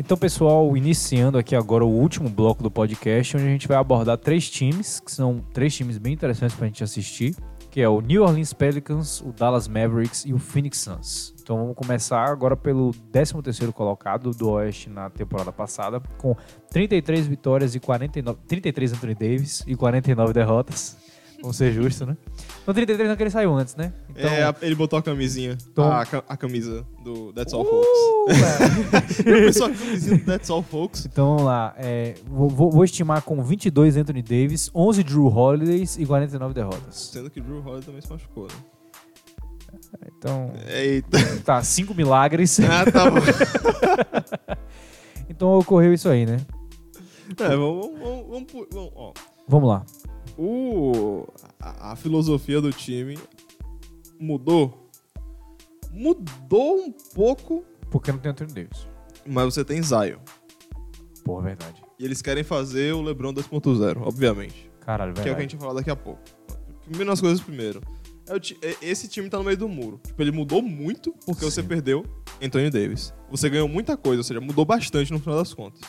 Então, 0.01 0.17
pessoal, 0.17 0.75
iniciando 0.75 1.37
aqui 1.37 1.55
agora 1.55 1.85
o 1.85 1.91
último 1.91 2.31
bloco 2.31 2.63
do 2.63 2.71
podcast, 2.71 3.37
onde 3.37 3.47
a 3.47 3.51
gente 3.51 3.69
vai 3.69 3.77
abordar 3.77 4.17
três 4.17 4.49
times, 4.49 5.01
que 5.01 5.13
são 5.13 5.45
três 5.53 5.75
times 5.75 5.99
bem 5.99 6.15
interessantes 6.15 6.57
para 6.57 6.65
a 6.65 6.69
gente 6.69 6.83
assistir, 6.83 7.35
que 7.71 7.81
é 7.81 7.89
o 7.89 8.01
New 8.01 8.23
Orleans 8.23 8.53
Pelicans, 8.53 9.21
o 9.21 9.33
Dallas 9.33 9.69
Mavericks 9.69 10.25
e 10.25 10.33
o 10.33 10.39
Phoenix 10.39 10.79
Suns. 10.79 11.35
Então 11.43 11.57
vamos 11.57 11.75
começar 11.75 12.25
agora 12.29 12.57
pelo 12.57 12.91
13º 13.13 13.73
colocado 13.73 14.31
do 14.31 14.51
Oeste 14.51 14.91
na 14.91 15.09
temporada 15.09 15.53
passada, 15.53 16.01
com 16.19 16.37
33 16.71 17.27
vitórias 17.27 17.75
e 17.75 17.81
49... 17.81 18.39
33 18.47 18.93
Anthony 18.93 19.15
Davis 19.15 19.65
e 19.67 19.75
49 19.75 20.33
derrotas. 20.33 21.08
Vamos 21.43 21.57
ser 21.57 21.73
justos, 21.73 22.07
né? 22.07 22.17
No 22.67 22.75
33 22.75 23.09
não 23.09 23.17
que 23.17 23.23
ele 23.23 23.31
saiu 23.31 23.55
antes, 23.55 23.77
né? 23.77 23.93
Então, 24.11 24.29
É, 24.31 24.43
a- 24.43 24.55
ele 24.61 24.75
botou 24.75 24.99
a 24.99 25.03
camisinha, 25.03 25.57
Tom- 25.75 25.91
a, 25.91 26.05
ca- 26.05 26.25
a 26.29 26.37
camisa 26.37 26.85
do 27.05 27.33
That's 27.33 27.55
All 27.55 27.63
Uh, 27.63 27.67
Folks. 28.35 29.21
Ele 29.25 29.47
pensou 29.47 29.67
a 29.67 29.71
camisinha 29.71 30.19
do 30.19 30.25
That's 30.25 30.51
All 30.51 30.63
Folks. 30.63 31.07
Então 31.07 31.29
vamos 31.29 31.45
lá. 31.45 31.75
É, 31.79 32.15
vou, 32.27 32.49
vou- 32.71 32.85
estimar 32.85 33.23
com 33.23 33.41
22 33.43 33.97
Anthony 33.97 34.21
Davis, 34.23 34.69
11 34.75 35.03
Drew 35.05 35.27
Holidays 35.29 35.97
e 35.97 36.05
49 36.05 36.53
derrotas. 36.55 37.11
Sendo 37.13 37.31
que 37.31 37.41
Drew 37.41 37.59
Holiday 37.65 37.83
também 37.87 38.01
se 38.01 38.11
machucou, 38.11 38.45
né? 38.49 38.55
Então, 40.19 40.53
Eita. 40.67 41.19
tá, 41.45 41.63
5 41.63 41.95
milagres. 41.95 42.59
Ah, 42.61 42.85
tá 42.91 43.09
bom. 43.11 43.19
Então 45.31 45.59
ocorreu 45.59 45.93
isso 45.93 46.09
aí, 46.09 46.27
né? 46.27 46.39
É, 47.39 47.49
vamos, 47.57 47.91
vamos, 48.01 48.27
vamos, 48.29 48.45
pu- 48.53 48.67
vamos, 48.73 48.91
ó. 48.97 49.13
Vamos 49.47 49.69
lá. 49.69 49.85
O, 50.39 51.27
a, 51.61 51.93
a 51.93 51.97
filosofia 51.97 52.61
do 52.61 52.71
time 52.73 53.19
mudou. 54.21 54.89
Mudou 55.91 56.77
um 56.77 56.93
pouco, 56.93 57.65
Porque 57.91 58.13
não 58.13 58.19
tem 58.19 58.31
Anthony 58.31 58.53
Davis. 58.53 58.87
mas 59.27 59.47
você 59.55 59.65
tem 59.65 59.83
Zion. 59.83 60.19
Porra, 61.25 61.43
verdade. 61.43 61.83
E 61.99 62.05
eles 62.05 62.23
querem 62.23 62.45
fazer 62.45 62.95
o 62.95 63.03
LeBron 63.03 63.33
2.0, 63.35 64.01
obviamente. 64.03 64.71
Caralho, 64.81 65.13
Que 65.13 65.21
é 65.21 65.23
o 65.23 65.25
que 65.25 65.31
a 65.31 65.35
verdade. 65.35 65.43
gente 65.43 65.57
vai 65.59 65.67
falar 65.69 65.81
daqui 65.81 65.91
a 65.91 65.97
pouco. 65.97 66.21
Primeiro 66.85 67.11
as 67.13 67.21
coisas 67.21 67.41
primeiro. 67.41 67.83
É 68.29 68.37
é- 68.69 68.77
esse 68.83 69.09
time 69.09 69.29
tá 69.29 69.39
no 69.39 69.45
meio 69.45 69.57
do 69.57 69.69
muro. 69.69 70.01
Tipo, 70.07 70.23
ele 70.23 70.31
mudou 70.31 70.63
muito 70.63 71.13
porque 71.27 71.45
você 71.45 71.63
Sim. 71.63 71.69
perdeu 71.69 72.05
Anthony 72.41 72.71
Davis. 72.71 73.13
Você 73.31 73.49
ganhou 73.51 73.67
muita 73.69 73.97
coisa, 73.97 74.21
ou 74.21 74.25
seja, 74.25 74.41
mudou 74.41 74.65
bastante 74.65 75.11
no 75.13 75.19
final 75.19 75.37
das 75.39 75.53
contas. 75.53 75.81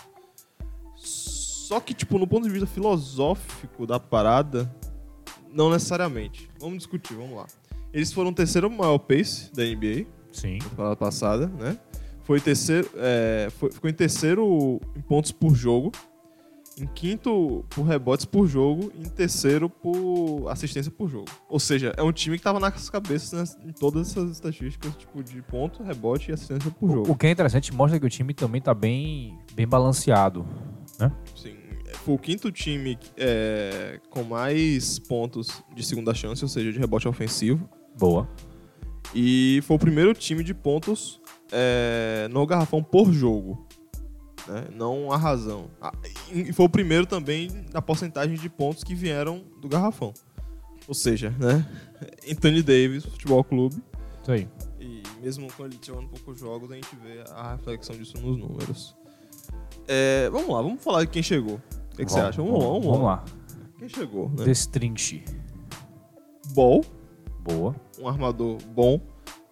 Só 1.69 1.79
que, 1.79 1.93
tipo, 1.93 2.17
no 2.17 2.25
ponto 2.25 2.45
de 2.47 2.49
vista 2.49 2.65
filosófico 2.65 3.85
da 3.85 3.99
parada, 3.99 4.67
não 5.53 5.69
necessariamente. 5.69 6.49
Vamos 6.59 6.79
discutir, 6.79 7.13
vamos 7.13 7.35
lá. 7.37 7.45
Eles 7.93 8.11
foram 8.11 8.31
o 8.31 8.33
terceiro 8.33 8.71
maior 8.71 8.97
pace 8.97 9.53
da 9.53 9.63
NBA 9.63 10.07
Sim. 10.31 10.57
na 10.57 10.63
temporada 10.67 10.95
passada, 10.95 11.45
né? 11.45 11.77
Foi 12.23 12.41
terceiro, 12.41 12.89
é, 12.95 13.49
foi- 13.59 13.71
ficou 13.71 13.87
em 13.87 13.93
terceiro 13.93 14.81
em 14.95 15.01
pontos 15.01 15.31
por 15.31 15.53
jogo, 15.53 15.91
em 16.75 16.87
quinto 16.87 17.63
por 17.69 17.83
rebotes 17.83 18.25
por 18.25 18.47
jogo 18.47 18.91
e 18.95 19.01
em 19.03 19.09
terceiro 19.09 19.69
por 19.69 20.47
assistência 20.49 20.91
por 20.91 21.07
jogo. 21.07 21.27
Ou 21.47 21.59
seja, 21.59 21.93
é 21.95 22.01
um 22.01 22.11
time 22.11 22.35
que 22.39 22.43
tava 22.43 22.59
nas 22.59 22.89
cabeças 22.89 23.55
né, 23.55 23.63
em 23.69 23.71
todas 23.71 24.09
essas 24.09 24.31
estatísticas, 24.31 24.95
tipo 24.95 25.23
de 25.23 25.39
ponto, 25.43 25.83
rebote 25.83 26.31
e 26.31 26.33
assistência 26.33 26.71
por 26.71 26.89
O, 26.89 26.93
jogo. 26.95 27.11
o 27.11 27.15
que 27.15 27.27
é 27.27 27.29
interessante, 27.29 27.71
mostra 27.71 27.99
que 27.99 28.07
o 28.07 28.09
time 28.09 28.33
também 28.33 28.59
tá 28.59 28.73
bem, 28.73 29.37
bem 29.53 29.67
balanceado. 29.67 30.43
Sim, 31.35 31.53
foi 31.99 32.15
o 32.15 32.17
quinto 32.17 32.51
time 32.51 32.97
é, 33.17 33.99
com 34.09 34.23
mais 34.23 34.99
pontos 34.99 35.63
de 35.75 35.83
segunda 35.85 36.13
chance, 36.13 36.43
ou 36.43 36.49
seja, 36.49 36.71
de 36.71 36.79
rebote 36.79 37.07
ofensivo. 37.07 37.69
Boa. 37.97 38.27
E 39.13 39.61
foi 39.63 39.75
o 39.75 39.79
primeiro 39.79 40.13
time 40.13 40.43
de 40.43 40.53
pontos 40.53 41.19
é, 41.51 42.27
no 42.31 42.45
garrafão 42.45 42.83
por 42.83 43.11
jogo. 43.11 43.67
né? 44.47 44.67
não 44.73 45.11
a 45.11 45.17
razão. 45.17 45.69
E 46.31 46.53
foi 46.53 46.65
o 46.65 46.69
primeiro 46.69 47.05
também 47.05 47.49
na 47.73 47.81
porcentagem 47.81 48.35
de 48.35 48.49
pontos 48.49 48.83
que 48.83 48.95
vieram 48.95 49.43
do 49.59 49.67
garrafão. 49.67 50.13
Ou 50.87 50.93
seja, 50.93 51.31
né? 51.39 51.67
Anthony 52.29 52.63
Davis, 52.63 53.05
Futebol 53.05 53.43
Clube. 53.43 53.75
Isso 54.21 54.31
aí. 54.31 54.47
E 54.79 55.03
mesmo 55.21 55.47
quando 55.55 55.73
ele 55.73 55.81
jogando 55.85 56.07
poucos 56.07 56.39
jogos, 56.39 56.71
a 56.71 56.75
gente 56.75 56.95
vê 57.03 57.23
a 57.31 57.55
reflexão 57.55 57.95
disso 57.95 58.17
nos 58.17 58.37
números. 58.37 58.95
É, 59.87 60.29
vamos 60.29 60.49
lá, 60.49 60.61
vamos 60.61 60.83
falar 60.83 61.03
de 61.03 61.09
quem 61.09 61.23
chegou. 61.23 61.59
O 61.99 62.01
que, 62.01 62.05
que 62.05 62.11
você 62.13 62.19
acha? 62.21 62.41
Vamos, 62.41 62.59
lá, 62.63 62.65
vamos, 62.69 62.85
Vamos 62.85 63.01
lá. 63.03 63.25
Quem 63.77 63.89
chegou? 63.89 64.29
Né? 64.29 64.45
Destrinche. 64.45 65.23
Ball, 66.53 66.83
Boa. 67.43 67.75
um 67.99 68.07
armador 68.07 68.57
bom, 68.73 68.99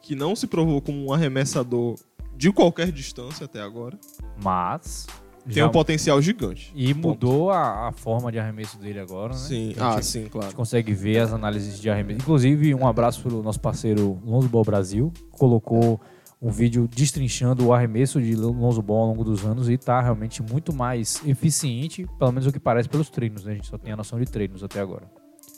que 0.02 0.16
não 0.16 0.36
se 0.36 0.48
provou 0.48 0.82
como 0.82 1.06
um 1.08 1.14
arremessador 1.14 1.96
de 2.36 2.52
qualquer 2.52 2.92
distância 2.92 3.46
até 3.46 3.62
agora. 3.62 3.98
Mas. 4.42 5.08
Tem 5.54 5.64
um 5.64 5.70
potencial 5.70 6.22
gigante. 6.22 6.74
E 6.76 6.94
Ponto. 6.94 7.08
mudou 7.08 7.52
a, 7.52 7.88
a 7.88 7.92
forma 7.94 8.30
de 8.32 8.38
arremesso 8.40 8.78
dele 8.78 9.00
agora, 9.00 9.30
né? 9.34 9.40
Sim, 9.40 9.74
ah, 9.80 9.92
gente- 9.94 10.06
sim, 10.06 10.20
A 10.20 10.22
gente 10.24 10.32
claro. 10.32 10.56
consegue 10.56 10.94
ver 10.94 11.20
as 11.20 11.32
análises 11.32 11.80
de 11.80 11.90
arremesso. 11.90 12.20
Inclusive, 12.22 12.76
um 12.76 12.86
abraço 12.86 13.22
para 13.24 13.34
o 13.34 13.42
nosso 13.42 13.60
parceiro 13.62 14.20
Lonzo 14.26 14.50
Ball 14.50 14.64
Brasil, 14.66 15.12
colocou 15.32 16.02
um 16.42 16.52
vídeo 16.52 16.88
destrinchando 16.88 17.66
o 17.66 17.74
arremesso 17.74 18.22
de 18.22 18.36
Lonzo 18.36 18.82
Ball 18.82 19.02
ao 19.02 19.08
longo 19.08 19.24
dos 19.24 19.44
anos 19.46 19.70
e 19.70 19.74
está 19.74 20.00
realmente 20.02 20.42
muito 20.44 20.74
mais 20.74 21.22
eficiente, 21.26 22.08
pelo 22.20 22.32
menos 22.32 22.46
o 22.46 22.52
que 22.52 22.60
parece 22.60 22.88
pelos 22.88 23.10
treinos, 23.10 23.44
né? 23.44 23.54
A 23.54 23.56
gente 23.56 23.68
só 23.68 23.78
tem 23.78 23.92
a 23.92 23.98
noção 23.98 24.20
de 24.20 24.26
treinos 24.26 24.64
até 24.64 24.80
agora. 24.80 25.10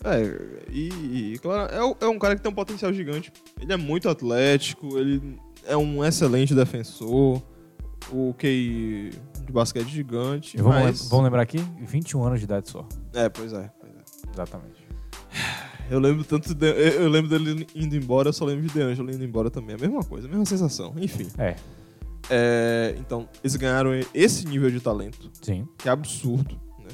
É, 0.05 0.63
e, 0.71 1.33
e, 1.33 1.39
claro, 1.39 1.73
é, 1.73 2.05
é 2.05 2.07
um 2.07 2.17
cara 2.17 2.35
que 2.35 2.41
tem 2.41 2.49
um 2.49 2.55
potencial 2.55 2.93
gigante. 2.93 3.33
Ele 3.59 3.73
é 3.73 3.77
muito 3.77 4.07
atlético, 4.07 4.97
ele 4.97 5.37
é 5.65 5.75
um 5.75 6.03
excelente 6.03 6.55
defensor. 6.55 7.41
O 8.11 8.33
QI 8.33 9.11
de 9.45 9.51
basquete 9.51 9.89
gigante. 9.89 10.57
Vamos, 10.57 11.09
mas... 11.11 11.21
lembrar 11.21 11.41
aqui, 11.41 11.57
21 11.81 12.23
anos 12.23 12.39
de 12.39 12.45
idade 12.45 12.69
só. 12.69 12.87
É, 13.13 13.27
pois 13.27 13.51
é, 13.51 13.69
pois 13.79 13.93
é. 13.93 14.31
Exatamente. 14.31 14.78
Eu 15.89 15.99
lembro 15.99 16.23
tanto 16.23 16.53
de- 16.53 16.67
eu 16.67 17.09
lembro 17.09 17.29
dele 17.29 17.65
indo 17.75 17.95
embora, 17.95 18.29
eu 18.29 18.33
só 18.33 18.45
lembro 18.45 18.67
de 18.67 18.73
DeAngelo 18.73 19.09
indo 19.11 19.23
embora 19.23 19.49
também. 19.49 19.75
A 19.75 19.79
mesma 19.79 20.03
coisa, 20.03 20.27
a 20.27 20.29
mesma 20.29 20.45
sensação. 20.45 20.93
Enfim. 20.97 21.27
É, 21.37 21.55
É, 22.31 22.95
então, 22.99 23.27
eles 23.43 23.55
ganharam 23.55 23.89
esse 24.13 24.45
nível 24.45 24.69
de 24.69 24.79
talento, 24.79 25.31
sim. 25.41 25.67
que 25.79 25.89
é 25.89 25.91
absurdo. 25.91 26.59
Né? 26.77 26.91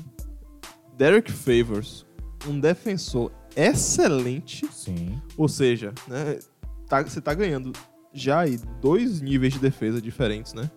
Derek 0.97 1.29
Favors, 1.29 2.05
um 2.47 2.57
defensor 2.57 3.31
excelente, 3.53 4.65
Sim. 4.71 5.19
ou 5.35 5.49
seja, 5.49 5.93
né, 6.07 6.39
tá- 6.87 7.01
você 7.03 7.19
tá 7.19 7.33
ganhando 7.33 7.73
já 8.13 8.41
aí 8.41 8.57
dois 8.81 9.19
níveis 9.19 9.51
de 9.53 9.59
defesa 9.59 10.01
diferentes, 10.01 10.53
né? 10.53 10.69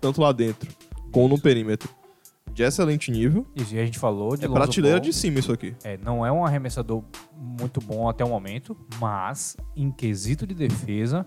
Tanto 0.00 0.22
lá 0.22 0.32
dentro 0.32 0.70
como 1.12 1.28
no 1.28 1.38
perímetro. 1.40 1.90
De 2.58 2.64
excelente 2.64 3.12
nível. 3.12 3.46
Isso, 3.54 3.72
e 3.72 3.78
a 3.78 3.84
gente 3.86 4.00
falou 4.00 4.36
de 4.36 4.44
É 4.44 4.48
Lonzo 4.48 4.60
prateleira 4.60 4.98
Ball. 4.98 5.04
de 5.08 5.12
cima 5.12 5.38
isso 5.38 5.52
aqui. 5.52 5.76
É, 5.84 5.96
não 5.96 6.26
é 6.26 6.32
um 6.32 6.44
arremessador 6.44 7.04
muito 7.36 7.80
bom 7.80 8.08
até 8.08 8.24
o 8.24 8.28
momento, 8.28 8.76
mas 9.00 9.56
em 9.76 9.92
quesito 9.92 10.44
de 10.44 10.54
defesa, 10.54 11.24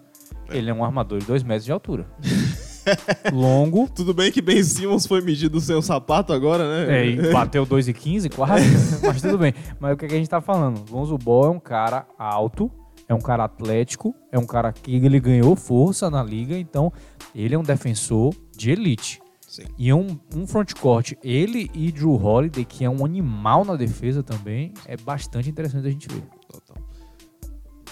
É. 0.50 0.58
ele 0.58 0.70
é 0.70 0.74
um 0.74 0.84
armador 0.84 1.20
de 1.20 1.26
2 1.26 1.42
metros 1.44 1.64
de 1.64 1.72
altura. 1.72 2.06
Longo, 3.32 3.88
Tudo 3.96 4.14
bem 4.14 4.30
que 4.30 4.42
Ben 4.42 4.62
Simmons 4.62 5.06
foi 5.06 5.22
medido 5.22 5.62
sem 5.62 5.74
o 5.74 5.82
sapato 5.82 6.34
agora, 6.34 6.86
né? 6.86 7.00
é, 7.02 7.06
e 7.06 7.16
bateu 7.32 7.66
2,15 7.66 8.30
quase, 8.36 8.66
mas 9.02 9.22
tudo 9.22 9.38
bem. 9.38 9.54
Mas 9.80 9.94
o 9.94 9.98
que, 9.98 10.08
que 10.08 10.14
a 10.14 10.18
gente 10.18 10.30
tá 10.30 10.42
falando? 10.42 10.84
Lonzo 10.92 11.18
Ball 11.18 11.46
é 11.46 11.50
um 11.50 11.60
cara 11.62 12.06
alto, 12.20 12.70
é 13.08 13.14
um 13.14 13.22
cara 13.22 13.46
atlético, 13.46 14.14
é 14.34 14.38
um 14.38 14.46
cara 14.46 14.74
que 14.74 14.94
ele 14.94 15.18
ganhou 15.22 15.56
força 15.56 16.10
na 16.10 16.22
liga, 16.22 16.58
então 16.58 16.92
ele 17.34 17.56
é 17.56 17.58
um 17.58 17.64
defensor 17.64 18.34
de 18.58 18.72
elite. 18.72 19.21
Sim. 19.52 19.64
E 19.78 19.92
um, 19.92 20.18
um 20.34 20.48
frontcourt, 20.48 21.12
ele 21.22 21.70
e 21.74 21.92
Drew 21.92 22.14
Holiday, 22.16 22.64
que 22.64 22.86
é 22.86 22.90
um 22.90 23.04
animal 23.04 23.66
na 23.66 23.76
defesa 23.76 24.24
também, 24.24 24.74
é 24.86 24.96
bastante 24.96 25.50
interessante 25.50 25.86
a 25.86 25.90
gente 25.92 26.08
ver. 26.08 26.24
Total. 26.50 26.78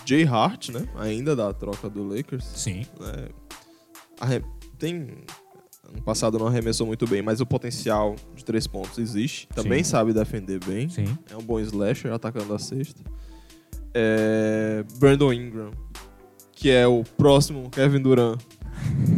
Jay 0.06 0.24
Hart, 0.26 0.70
né? 0.70 0.88
Ainda 0.98 1.36
da 1.36 1.52
troca 1.54 1.90
do 1.90 2.02
Lakers. 2.08 2.46
Sim. 2.46 2.86
né? 2.98 3.28
Arre- 4.22 4.42
Tem. 4.78 5.10
Ano 5.92 6.02
passado 6.06 6.40
não 6.40 6.48
arremessou 6.48 6.88
muito 6.88 7.06
bem, 7.06 7.22
mas 7.22 7.42
o 7.42 7.46
potencial 7.46 8.16
de 8.36 8.46
três 8.46 8.66
pontos 8.66 8.98
existe. 8.98 9.48
Também 9.50 9.84
Sim. 9.84 9.90
sabe 9.90 10.14
defender 10.14 10.64
bem. 10.64 10.88
Sim. 10.88 11.06
É 11.30 11.36
um 11.36 11.42
bom 11.42 11.60
slasher 11.60 12.14
atacando 12.14 12.54
a 12.54 12.60
cesta. 12.60 13.04
É... 13.94 14.84
Brandon 14.98 15.34
Ingram, 15.34 15.72
que 16.54 16.70
é 16.70 16.88
o 16.88 17.04
próximo 17.18 17.70
Kevin 17.70 18.02
Durant 18.02 18.40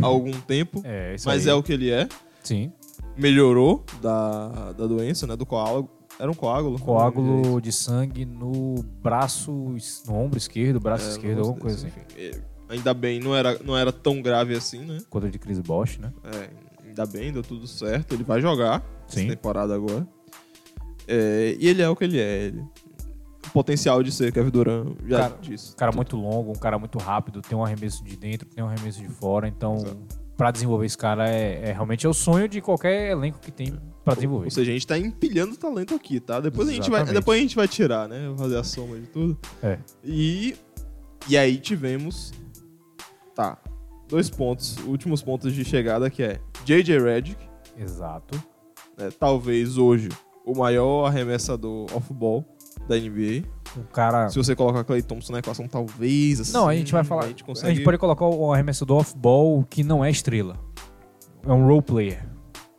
há 0.01 0.05
algum 0.05 0.31
tempo, 0.31 0.81
É, 0.85 1.15
mas 1.25 1.45
aí. 1.45 1.51
é 1.51 1.53
o 1.53 1.61
que 1.61 1.73
ele 1.73 1.89
é. 1.91 2.07
Sim. 2.43 2.71
Melhorou 3.17 3.83
da, 4.01 4.71
da 4.73 4.87
doença, 4.87 5.27
né? 5.27 5.35
Do 5.35 5.45
coágulo. 5.45 5.89
Era 6.19 6.29
um 6.29 6.35
coágulo. 6.35 6.79
Coágulo 6.79 7.59
de 7.61 7.71
sangue 7.71 8.25
no 8.25 8.75
braço, 9.01 9.51
no 10.07 10.13
ombro 10.13 10.37
esquerdo, 10.37 10.79
braço 10.79 11.07
É, 11.07 11.11
esquerdo, 11.11 11.39
alguma 11.39 11.57
coisa 11.59 11.77
assim. 11.77 11.87
enfim. 11.87 12.01
É, 12.17 12.51
Ainda 12.69 12.93
bem, 12.93 13.19
não 13.19 13.35
era, 13.35 13.59
não 13.65 13.77
era 13.77 13.91
tão 13.91 14.21
grave 14.21 14.55
assim, 14.55 14.79
né? 14.85 14.99
Contra 15.09 15.29
de 15.29 15.37
Chris 15.37 15.59
Bosh, 15.59 15.97
né? 15.97 16.13
É, 16.23 16.87
ainda 16.87 17.05
bem, 17.05 17.29
deu 17.33 17.43
tudo 17.43 17.67
certo. 17.67 18.13
Ele 18.13 18.23
vai 18.23 18.39
jogar 18.39 18.81
Sim. 19.07 19.21
essa 19.25 19.35
temporada 19.35 19.75
agora. 19.75 20.07
É, 21.05 21.57
e 21.59 21.67
ele 21.67 21.81
é 21.81 21.89
o 21.89 21.95
que 21.97 22.05
ele 22.05 22.17
é. 22.19 22.43
Ele, 22.45 22.61
o 23.45 23.49
potencial 23.51 24.01
de 24.01 24.09
ser 24.09 24.31
Kevin 24.31 24.49
Durant 24.51 24.95
já 25.05 25.17
Cara, 25.19 25.37
disse. 25.41 25.73
Um 25.73 25.75
cara 25.75 25.91
muito 25.91 26.15
longo, 26.15 26.51
um 26.51 26.55
cara 26.55 26.79
muito 26.79 26.97
rápido, 26.97 27.41
tem 27.41 27.57
um 27.57 27.65
arremesso 27.65 28.01
de 28.05 28.15
dentro, 28.15 28.47
tem 28.47 28.63
um 28.63 28.67
arremesso 28.67 29.01
de 29.01 29.09
fora, 29.09 29.49
então 29.49 29.75
Exato. 29.75 29.97
Pra 30.41 30.49
desenvolver 30.49 30.87
esse 30.87 30.97
cara 30.97 31.29
é, 31.29 31.69
é 31.69 31.71
realmente 31.71 32.03
é 32.03 32.09
o 32.09 32.13
sonho 32.15 32.47
de 32.49 32.59
qualquer 32.61 33.11
elenco 33.11 33.37
que 33.37 33.51
tem 33.51 33.79
pra 34.03 34.15
desenvolver. 34.15 34.45
Ou 34.45 34.49
seja, 34.49 34.71
a 34.71 34.73
gente 34.73 34.87
tá 34.87 34.97
empilhando 34.97 35.55
talento 35.55 35.93
aqui, 35.93 36.19
tá? 36.19 36.39
Depois 36.39 36.67
a, 36.67 36.71
gente 36.71 36.89
vai, 36.89 37.01
Exatamente. 37.01 37.13
depois 37.13 37.37
a 37.37 37.41
gente 37.43 37.55
vai 37.55 37.67
tirar, 37.67 38.09
né? 38.09 38.33
Fazer 38.35 38.57
a 38.57 38.63
soma 38.63 38.99
de 38.99 39.05
tudo. 39.05 39.37
É. 39.61 39.77
E, 40.03 40.55
e 41.29 41.37
aí 41.37 41.59
tivemos. 41.59 42.33
Tá. 43.35 43.55
Dois 44.09 44.31
pontos, 44.31 44.77
últimos 44.87 45.21
pontos 45.21 45.53
de 45.53 45.63
chegada, 45.63 46.09
que 46.09 46.23
é 46.23 46.39
J.J. 46.65 46.97
Redick, 46.97 47.37
Exato. 47.77 48.43
né, 48.97 49.11
talvez 49.19 49.77
hoje 49.77 50.09
o 50.43 50.57
maior 50.57 51.05
arremessador 51.05 51.85
off-ball 51.95 52.43
da 52.87 52.95
NBA. 52.97 53.47
O 53.77 53.83
cara. 53.91 54.29
Se 54.29 54.37
você 54.37 54.55
colocar 54.55 54.83
Clay 54.83 55.01
Thompson 55.01 55.33
na 55.33 55.39
equação, 55.39 55.67
talvez 55.67 56.39
assim. 56.41 56.53
Não, 56.53 56.67
a 56.67 56.75
gente 56.75 56.91
vai 56.91 57.03
falar. 57.03 57.21
A 57.21 57.25
A 57.25 57.27
gente 57.29 57.37
gente, 57.39 57.47
consegue. 57.47 57.83
pode 57.83 57.97
colocar 57.97 58.25
o 58.25 58.51
arremessador 58.53 58.99
off-ball 58.99 59.65
que 59.69 59.83
não 59.83 60.03
é 60.03 60.09
estrela. 60.11 60.57
É 61.45 61.51
um 61.51 61.65
role 61.65 61.81
player. 61.81 62.25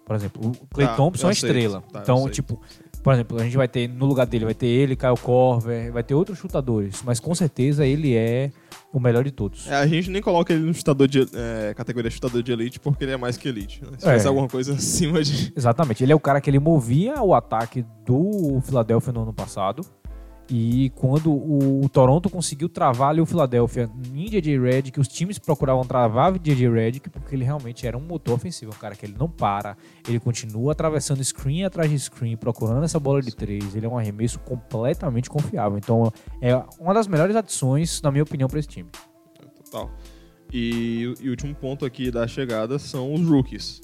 Por 0.05 0.17
exemplo, 0.17 0.51
o 0.51 0.67
Clay 0.67 0.87
Tá, 0.87 0.95
Thompson 0.97 1.29
é 1.29 1.33
estrela. 1.33 1.83
Tá, 1.93 2.01
então, 2.03 2.29
tipo, 2.29 2.61
por 3.03 3.15
exemplo, 3.15 3.41
a 3.41 3.45
gente 3.45 3.57
vai 3.57 3.67
ter 3.69 3.89
no 3.89 4.05
lugar 4.05 4.27
dele, 4.27 4.45
vai 4.45 4.55
ter 4.55 4.67
ele, 4.67 4.95
Kyle 4.97 5.17
Korver, 5.21 5.93
vai 5.93 6.03
ter 6.03 6.15
outros 6.15 6.39
chutadores, 6.39 7.03
mas 7.05 7.19
com 7.19 7.35
certeza 7.35 7.87
ele 7.87 8.15
é 8.15 8.51
o 8.93 9.01
melhor 9.01 9.25
de 9.25 9.31
todos. 9.31 9.67
É, 9.69 9.77
a 9.77 9.87
gente 9.87 10.11
nem 10.11 10.21
coloca 10.21 10.53
ele 10.53 10.65
no 10.67 10.75
chutador 10.75 11.09
de 11.09 11.27
é, 11.35 11.73
categoria 11.75 12.11
chutador 12.11 12.43
de 12.43 12.53
elite 12.53 12.79
porque 12.79 13.05
ele 13.05 13.13
é 13.13 13.17
mais 13.17 13.37
que 13.39 13.49
elite. 13.49 13.81
Né? 13.83 13.93
Se 13.99 14.07
É. 14.27 14.27
alguma 14.29 14.49
coisa 14.49 14.75
acima 14.75 15.23
de. 15.23 15.53
Exatamente. 15.57 16.03
Ele 16.05 16.13
é 16.13 16.17
o 16.17 16.21
cara 16.21 16.41
que 16.41 16.51
ele 16.51 16.59
movia 16.59 17.23
o 17.23 17.33
ataque 17.33 17.85
do 18.05 18.61
Philadelphia 18.63 19.13
no 19.13 19.23
ano 19.23 19.33
passado. 19.33 19.83
E 20.55 20.91
quando 20.91 21.33
o 21.33 21.89
Toronto 21.89 22.29
conseguiu 22.29 22.69
travar 22.69 23.09
ali 23.09 23.23
o 23.23 23.25
Philadelphia 23.25 23.91
em 24.15 24.27
JJ 24.27 24.59
Redick, 24.59 25.01
os 25.01 25.09
times 25.09 25.39
procuravam 25.39 25.83
travar 25.83 26.31
o 26.31 26.39
JJ 26.39 26.69
Redick 26.69 27.09
porque 27.09 27.35
ele 27.35 27.43
realmente 27.43 27.87
era 27.87 27.97
um 27.97 28.03
motor 28.03 28.35
ofensivo, 28.35 28.71
um 28.71 28.79
cara 28.79 28.95
que 28.95 29.07
ele 29.07 29.17
não 29.19 29.31
para, 29.31 29.79
ele 30.07 30.21
continua 30.21 30.73
atravessando 30.73 31.25
screen 31.25 31.65
atrás 31.65 31.91
de 31.91 31.99
screen, 31.99 32.37
procurando 32.37 32.85
essa 32.85 33.01
bola 33.01 33.23
de 33.23 33.35
três, 33.35 33.75
ele 33.75 33.87
é 33.87 33.89
um 33.89 33.97
arremesso 33.97 34.39
completamente 34.41 35.31
confiável. 35.31 35.79
Então 35.79 36.13
é 36.43 36.55
uma 36.79 36.93
das 36.93 37.07
melhores 37.07 37.35
adições, 37.35 38.03
na 38.03 38.11
minha 38.11 38.23
opinião, 38.23 38.47
para 38.47 38.59
esse 38.59 38.69
time. 38.69 38.91
Total. 39.65 39.91
E 40.53 41.15
o 41.25 41.31
último 41.31 41.55
ponto 41.55 41.87
aqui 41.87 42.11
da 42.11 42.29
chegada 42.29 42.79
são 42.79 43.15
os 43.15 43.27
rookies. 43.27 43.81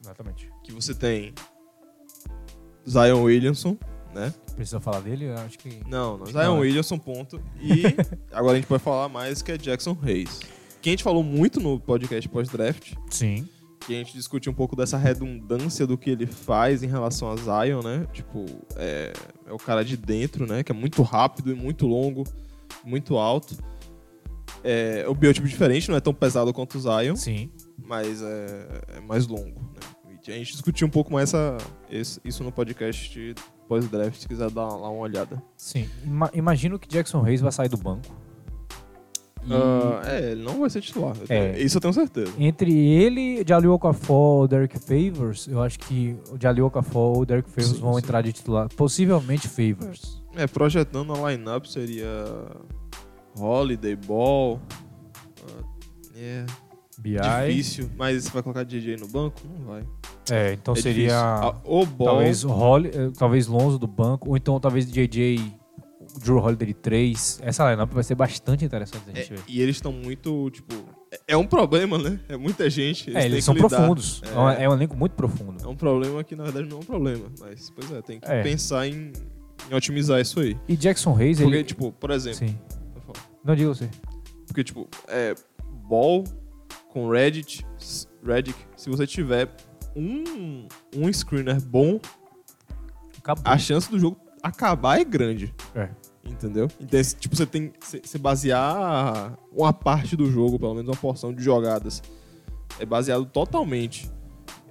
Exatamente. 0.00 0.50
Que 0.62 0.72
você 0.72 0.94
tem 0.94 1.34
Zion 2.88 3.22
Williamson, 3.24 3.76
né? 4.14 4.32
Precisa 4.54 4.80
falar 4.80 5.00
dele? 5.00 5.26
Eu 5.26 5.34
acho 5.38 5.58
que. 5.58 5.80
Não, 5.86 6.16
não. 6.16 6.26
Zion 6.26 6.34
não, 6.34 6.54
né? 6.54 6.60
Williamson, 6.60 6.98
ponto. 6.98 7.40
E 7.60 7.82
agora 8.32 8.52
a 8.52 8.56
gente 8.56 8.66
pode 8.66 8.82
falar 8.82 9.08
mais 9.08 9.42
que 9.42 9.52
é 9.52 9.58
Jackson 9.58 9.96
Hayes. 10.02 10.40
Que 10.80 10.90
a 10.90 10.92
gente 10.92 11.02
falou 11.02 11.22
muito 11.22 11.60
no 11.60 11.80
podcast 11.80 12.28
pós-draft. 12.28 12.94
Sim. 13.10 13.48
que 13.80 13.94
a 13.94 13.98
gente 13.98 14.14
discutiu 14.14 14.52
um 14.52 14.54
pouco 14.54 14.74
dessa 14.74 14.96
redundância 14.96 15.86
do 15.86 15.98
que 15.98 16.08
ele 16.10 16.26
faz 16.26 16.82
em 16.82 16.86
relação 16.86 17.30
a 17.30 17.36
Zion, 17.36 17.82
né? 17.82 18.06
Tipo, 18.12 18.44
é, 18.76 19.12
é 19.46 19.52
o 19.52 19.58
cara 19.58 19.84
de 19.84 19.96
dentro, 19.96 20.46
né? 20.46 20.62
Que 20.62 20.72
é 20.72 20.74
muito 20.74 21.02
rápido 21.02 21.50
e 21.50 21.54
muito 21.54 21.86
longo, 21.86 22.24
muito 22.82 23.16
alto. 23.16 23.56
É, 24.62 25.04
o 25.06 25.14
biotipo 25.14 25.46
diferente, 25.46 25.90
não 25.90 25.96
é 25.96 26.00
tão 26.00 26.14
pesado 26.14 26.50
quanto 26.52 26.78
o 26.78 26.80
Zion, 26.80 27.16
Sim. 27.16 27.50
mas 27.76 28.22
é, 28.22 28.82
é 28.96 29.00
mais 29.00 29.26
longo, 29.26 29.60
né? 29.60 29.94
A 30.26 30.30
gente 30.30 30.52
discutiu 30.52 30.86
um 30.86 30.90
pouco 30.90 31.12
mais 31.12 31.34
essa, 31.34 31.58
isso 32.24 32.42
no 32.42 32.50
podcast 32.50 33.34
pós-draft, 33.68 34.20
se 34.20 34.28
quiser 34.28 34.50
dar 34.50 34.66
lá 34.68 34.88
uma 34.90 35.00
olhada. 35.02 35.42
Sim. 35.56 35.88
Ima- 36.04 36.30
imagino 36.34 36.78
que 36.78 36.88
Jackson 36.88 37.20
Reis 37.22 37.40
vai 37.40 37.50
sair 37.52 37.68
do 37.68 37.76
banco. 37.76 38.06
E 39.46 39.52
Ah, 39.52 40.00
é, 40.06 40.30
ele 40.32 40.42
não 40.42 40.60
vai 40.60 40.70
ser 40.70 40.80
titular. 40.80 41.14
É. 41.28 41.60
Isso 41.60 41.76
eu 41.76 41.80
tenho 41.80 41.92
certeza. 41.92 42.32
entre 42.38 42.72
ele, 42.74 43.44
Jalil 43.46 43.72
Okafor 43.74 44.16
ou 44.40 44.48
Derek 44.48 44.78
Favors, 44.78 45.46
eu 45.46 45.60
acho 45.62 45.78
que 45.80 46.16
o 46.32 46.40
Jalil 46.40 46.64
Okafor 46.66 47.16
ou 47.16 47.22
o 47.22 47.26
Derek 47.26 47.50
Favors 47.50 47.68
Sim, 47.76 47.80
vão 47.80 47.92
sim. 47.92 47.98
entrar 47.98 48.22
de 48.22 48.32
titular. 48.32 48.68
Possivelmente 48.74 49.46
Favors. 49.46 50.22
É, 50.34 50.46
projetando 50.46 51.12
a 51.12 51.30
lineup 51.30 51.66
seria 51.66 52.08
Holiday, 53.38 53.94
Ball. 53.96 54.58
ah, 55.46 55.62
é 56.16 56.46
BI. 57.04 57.46
difícil, 57.46 57.90
mas 57.96 58.24
você 58.24 58.30
vai 58.30 58.42
colocar 58.42 58.64
DJ 58.64 58.96
no 58.96 59.06
banco? 59.08 59.40
Não 59.58 59.66
vai. 59.66 59.84
É, 60.30 60.54
então 60.54 60.74
É 60.74 60.80
seria. 60.80 61.18
Ah, 61.18 61.54
o 61.64 61.84
Ball. 61.84 62.08
talvez 62.08 62.42
Holly, 62.42 62.88
eh, 62.94 63.10
talvez 63.18 63.46
Lonzo 63.46 63.78
do 63.78 63.86
banco, 63.86 64.30
ou 64.30 64.36
então 64.36 64.58
talvez 64.58 64.90
JJ 64.90 65.38
Drew 66.22 66.38
Holiday 66.38 66.68
de 66.68 66.74
3. 66.74 67.40
Essa 67.42 67.70
lineup 67.70 67.90
vai 67.92 68.02
ser 68.04 68.14
bastante 68.14 68.64
interessante 68.64 69.02
a 69.10 69.14
gente 69.14 69.32
É, 69.32 69.36
ver. 69.36 69.42
e 69.48 69.60
eles 69.60 69.76
estão 69.76 69.90
muito, 69.92 70.48
tipo. 70.50 70.74
é- 71.12 71.20
É 71.28 71.36
um 71.36 71.46
problema, 71.46 71.98
né? 71.98 72.18
É 72.28 72.36
muita 72.36 72.68
gente. 72.70 73.10
É, 73.10 73.14
têm 73.14 73.24
eles 73.24 73.44
são 73.44 73.54
profundos. 73.54 74.22
É. 74.24 74.38
um- 74.38 74.50
É. 74.50 74.62
é 74.64 74.68
um 74.68 74.72
elenco 74.72 74.96
muito 74.96 75.12
profundo. 75.12 75.62
É 75.62 75.66
um 75.68 75.76
problema 75.76 76.22
que 76.24 76.34
na 76.36 76.44
verdade 76.44 76.68
não 76.68 76.78
é 76.78 76.80
um 76.80 76.84
problema. 76.84 77.26
Mas, 77.40 77.70
pois 77.70 77.90
é, 77.92 78.00
tem 78.02 78.20
que 78.20 78.30
É. 78.30 78.42
pensar 78.42 78.86
em, 78.86 79.12
em 79.70 79.74
otimizar 79.74 80.20
isso 80.20 80.40
aí. 80.40 80.56
E 80.68 80.76
Jackson 80.76 81.16
Hayes, 81.16 81.38
Porque, 81.40 81.54
ele. 81.56 81.64
tipo, 81.64 81.92
por 81.92 82.10
exemplo. 82.10 82.38
Sim. 82.38 82.56
Não 83.44 83.54
diga 83.54 83.68
você. 83.68 83.88
Porque, 84.46 84.62
tipo, 84.64 84.88
é. 85.08 85.34
Ball 85.88 86.24
com 86.94 87.10
Reddit, 87.10 87.66
Redick, 88.24 88.56
se 88.76 88.88
você 88.88 89.04
tiver 89.04 89.50
um, 89.96 90.68
um 90.96 91.12
screener 91.12 91.60
bom, 91.60 92.00
Acabou. 93.18 93.42
a 93.44 93.58
chance 93.58 93.90
do 93.90 93.98
jogo 93.98 94.16
acabar 94.40 95.00
é 95.00 95.04
grande. 95.04 95.52
É. 95.74 95.90
Entendeu? 96.24 96.70
Então, 96.80 97.00
tipo, 97.18 97.36
você 97.36 97.44
tem. 97.44 97.72
Você 97.80 98.16
basear 98.16 99.36
uma 99.52 99.72
parte 99.72 100.16
do 100.16 100.30
jogo, 100.30 100.58
pelo 100.58 100.74
menos 100.74 100.88
uma 100.88 100.96
porção 100.96 101.34
de 101.34 101.42
jogadas, 101.42 102.02
é 102.78 102.86
baseado 102.86 103.26
totalmente 103.26 104.10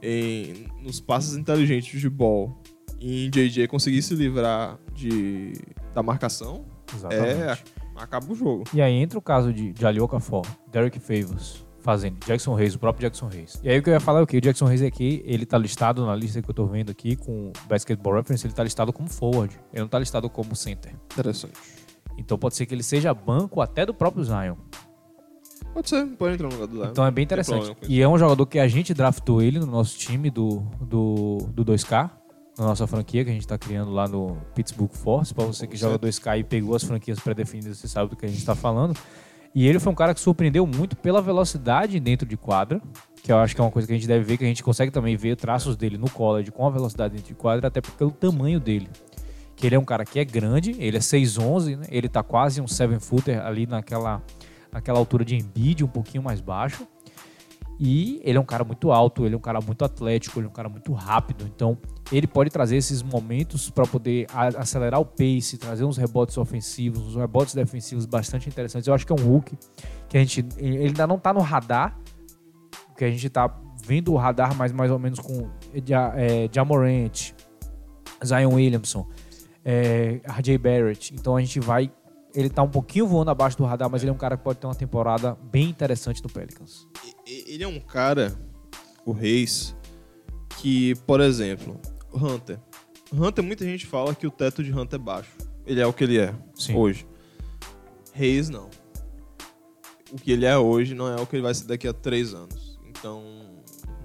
em, 0.01 0.67
nos 0.81 0.99
passes 0.99 1.35
inteligentes 1.35 1.99
de 1.99 2.09
ball 2.09 2.57
e 2.99 3.27
em 3.27 3.29
JJ 3.29 3.67
conseguir 3.67 4.01
se 4.01 4.15
livrar 4.15 4.79
de, 4.93 5.53
da 5.93 6.01
marcação, 6.01 6.65
Exatamente. 6.91 7.41
é. 7.41 7.57
Acaba 7.95 8.31
o 8.31 8.35
jogo. 8.35 8.63
E 8.73 8.81
aí 8.81 8.93
entra 8.93 9.19
o 9.19 9.21
caso 9.21 9.53
de 9.53 9.73
Jalil 9.77 10.05
Okafor, 10.05 10.45
Derek 10.71 10.99
Favors, 10.99 11.63
fazendo 11.83 12.17
Jackson 12.25 12.57
Hayes, 12.57 12.73
o 12.75 12.79
próprio 12.79 13.01
Jackson 13.01 13.27
Hayes. 13.27 13.59
E 13.61 13.69
aí 13.69 13.77
o 13.77 13.83
que 13.83 13.89
eu 13.89 13.93
ia 13.93 13.99
falar 13.99 14.21
é 14.21 14.23
o 14.23 14.27
que? 14.27 14.37
O 14.37 14.41
Jackson 14.41 14.65
Hayes 14.67 14.81
aqui, 14.81 15.21
ele 15.25 15.45
tá 15.45 15.57
listado 15.57 16.05
na 16.05 16.15
lista 16.15 16.41
que 16.41 16.49
eu 16.49 16.53
tô 16.53 16.65
vendo 16.65 16.89
aqui 16.89 17.15
com 17.15 17.49
o 17.49 17.53
Basketball 17.67 18.15
Reference, 18.15 18.47
ele 18.47 18.53
tá 18.53 18.63
listado 18.63 18.91
como 18.91 19.09
forward. 19.09 19.53
Ele 19.71 19.81
não 19.81 19.87
tá 19.87 19.99
listado 19.99 20.29
como 20.29 20.55
center. 20.55 20.95
Interessante. 21.11 21.53
Então 22.17 22.37
pode 22.37 22.55
ser 22.55 22.65
que 22.65 22.73
ele 22.73 22.83
seja 22.83 23.13
banco 23.13 23.61
até 23.61 23.85
do 23.85 23.93
próprio 23.93 24.23
Zion. 24.23 24.55
Pode 25.73 25.89
ser, 25.89 26.05
pode 26.17 26.35
entrar 26.35 26.47
no 26.47 26.53
lugar 26.53 26.67
do 26.67 26.77
Zion. 26.77 26.89
Então 26.89 27.05
é 27.05 27.11
bem 27.11 27.23
interessante. 27.23 27.75
E 27.87 28.01
é 28.01 28.07
um 28.07 28.17
jogador 28.17 28.45
que 28.45 28.59
a 28.59 28.67
gente 28.67 28.93
draftou 28.93 29.41
ele 29.41 29.59
no 29.59 29.65
nosso 29.65 29.97
time 29.97 30.29
do, 30.29 30.59
do, 30.79 31.49
do 31.51 31.65
2K, 31.65 32.09
na 32.57 32.65
nossa 32.65 32.87
franquia 32.87 33.25
que 33.25 33.29
a 33.29 33.33
gente 33.33 33.47
tá 33.47 33.57
criando 33.57 33.91
lá 33.91 34.07
no 34.07 34.37
Pittsburgh 34.55 34.91
Force. 34.91 35.33
Pra 35.33 35.43
você 35.43 35.67
que 35.67 35.75
joga 35.75 35.99
2K 35.99 36.39
e 36.39 36.43
pegou 36.43 36.75
as 36.75 36.83
franquias 36.83 37.19
pré-definidas, 37.19 37.77
você 37.77 37.87
sabe 37.87 38.09
do 38.09 38.15
que 38.15 38.25
a 38.25 38.29
gente 38.29 38.45
tá 38.45 38.55
falando. 38.55 38.97
E 39.55 39.67
ele 39.67 39.79
foi 39.79 39.91
um 39.91 39.95
cara 39.95 40.13
que 40.13 40.19
surpreendeu 40.19 40.65
muito 40.65 40.95
pela 40.95 41.21
velocidade 41.21 41.99
dentro 41.99 42.27
de 42.27 42.35
quadra, 42.35 42.81
que 43.21 43.31
eu 43.31 43.37
acho 43.37 43.53
que 43.53 43.61
é 43.61 43.63
uma 43.63 43.71
coisa 43.71 43.87
que 43.87 43.93
a 43.93 43.95
gente 43.95 44.07
deve 44.07 44.23
ver, 44.23 44.37
que 44.37 44.43
a 44.43 44.47
gente 44.47 44.63
consegue 44.63 44.91
também 44.91 45.15
ver 45.15 45.35
traços 45.35 45.77
dele 45.77 45.97
no 45.97 46.09
college 46.09 46.51
com 46.51 46.65
a 46.65 46.69
velocidade 46.69 47.13
dentro 47.13 47.27
de 47.27 47.35
quadra, 47.35 47.67
até 47.67 47.79
pelo 47.79 48.11
tamanho 48.11 48.59
dele. 48.59 48.89
Que 49.55 49.67
ele 49.67 49.75
é 49.75 49.79
um 49.79 49.85
cara 49.85 50.03
que 50.03 50.19
é 50.19 50.25
grande, 50.25 50.75
ele 50.79 50.97
é 50.97 50.99
6'11", 50.99 51.77
né? 51.77 51.85
ele 51.89 52.09
tá 52.09 52.23
quase 52.23 52.59
um 52.59 52.65
7-footer 52.65 53.45
ali 53.45 53.67
naquela, 53.67 54.21
naquela 54.71 54.97
altura 54.97 55.23
de 55.23 55.35
Embiid, 55.35 55.83
um 55.83 55.87
pouquinho 55.87 56.23
mais 56.23 56.41
baixo. 56.41 56.87
E 57.79 58.21
ele 58.23 58.37
é 58.37 58.41
um 58.41 58.45
cara 58.45 58.63
muito 58.63 58.91
alto, 58.91 59.25
ele 59.25 59.35
é 59.35 59.37
um 59.37 59.41
cara 59.41 59.59
muito 59.59 59.83
atlético, 59.83 60.39
ele 60.39 60.47
é 60.47 60.49
um 60.49 60.53
cara 60.53 60.69
muito 60.69 60.93
rápido. 60.93 61.45
Então, 61.53 61.77
ele 62.11 62.27
pode 62.27 62.49
trazer 62.49 62.77
esses 62.77 63.01
momentos 63.01 63.69
para 63.69 63.85
poder 63.85 64.27
acelerar 64.57 64.99
o 64.99 65.05
pace, 65.05 65.57
trazer 65.57 65.83
uns 65.83 65.97
rebotes 65.97 66.37
ofensivos, 66.37 67.01
uns 67.01 67.15
rebotes 67.15 67.55
defensivos 67.55 68.05
bastante 68.05 68.47
interessantes. 68.47 68.87
Eu 68.87 68.93
acho 68.93 69.05
que 69.05 69.11
é 69.11 69.15
um 69.15 69.23
Hulk 69.23 69.57
que 70.07 70.17
a 70.17 70.19
gente 70.19 70.45
ele 70.57 70.87
ainda 70.87 71.07
não 71.07 71.17
tá 71.17 71.33
no 71.33 71.41
radar, 71.41 71.97
que 72.95 73.03
a 73.03 73.09
gente 73.09 73.27
tá 73.29 73.53
vendo 73.85 74.13
o 74.13 74.17
radar 74.17 74.55
mais 74.55 74.71
mais 74.71 74.91
ou 74.91 74.99
menos 74.99 75.19
com 75.19 75.49
é, 75.73 76.49
Jamorant, 76.51 77.33
Zion 78.23 78.53
Williamson, 78.53 79.07
é, 79.65 80.21
RJ 80.27 80.57
Barrett. 80.57 81.13
Então 81.13 81.35
a 81.35 81.41
gente 81.41 81.59
vai 81.59 81.91
ele 82.33 82.49
tá 82.49 82.63
um 82.63 82.69
pouquinho 82.69 83.07
voando 83.07 83.31
abaixo 83.31 83.57
do 83.57 83.63
radar, 83.63 83.89
mas 83.89 84.01
ele 84.01 84.09
é 84.09 84.13
um 84.13 84.17
cara 84.17 84.35
que 84.35 84.43
pode 84.43 84.59
ter 84.59 84.67
uma 84.67 84.75
temporada 84.75 85.37
bem 85.51 85.69
interessante 85.69 86.21
no 86.23 86.29
Pelicans. 86.29 86.87
Ele 87.25 87.63
é 87.63 87.67
um 87.67 87.79
cara, 87.79 88.33
o 89.05 89.11
Reis, 89.11 89.75
que, 90.59 90.95
por 91.05 91.21
exemplo, 91.21 91.79
Hunter. 92.13 92.59
Hunter, 93.13 93.43
muita 93.43 93.63
gente 93.63 93.85
fala 93.85 94.15
que 94.15 94.25
o 94.25 94.31
teto 94.31 94.63
de 94.63 94.73
Hunter 94.73 94.99
é 94.99 95.03
baixo. 95.03 95.31
Ele 95.65 95.79
é 95.79 95.85
o 95.85 95.93
que 95.93 96.03
ele 96.03 96.19
é 96.19 96.33
Sim. 96.55 96.75
hoje. 96.75 97.05
Reis, 98.11 98.49
não. 98.49 98.69
O 100.11 100.17
que 100.17 100.31
ele 100.31 100.45
é 100.45 100.57
hoje 100.57 100.93
não 100.93 101.07
é 101.07 101.21
o 101.21 101.25
que 101.25 101.35
ele 101.35 101.43
vai 101.43 101.53
ser 101.53 101.65
daqui 101.65 101.87
a 101.87 101.93
três 101.93 102.33
anos. 102.33 102.77
Então, 102.87 103.23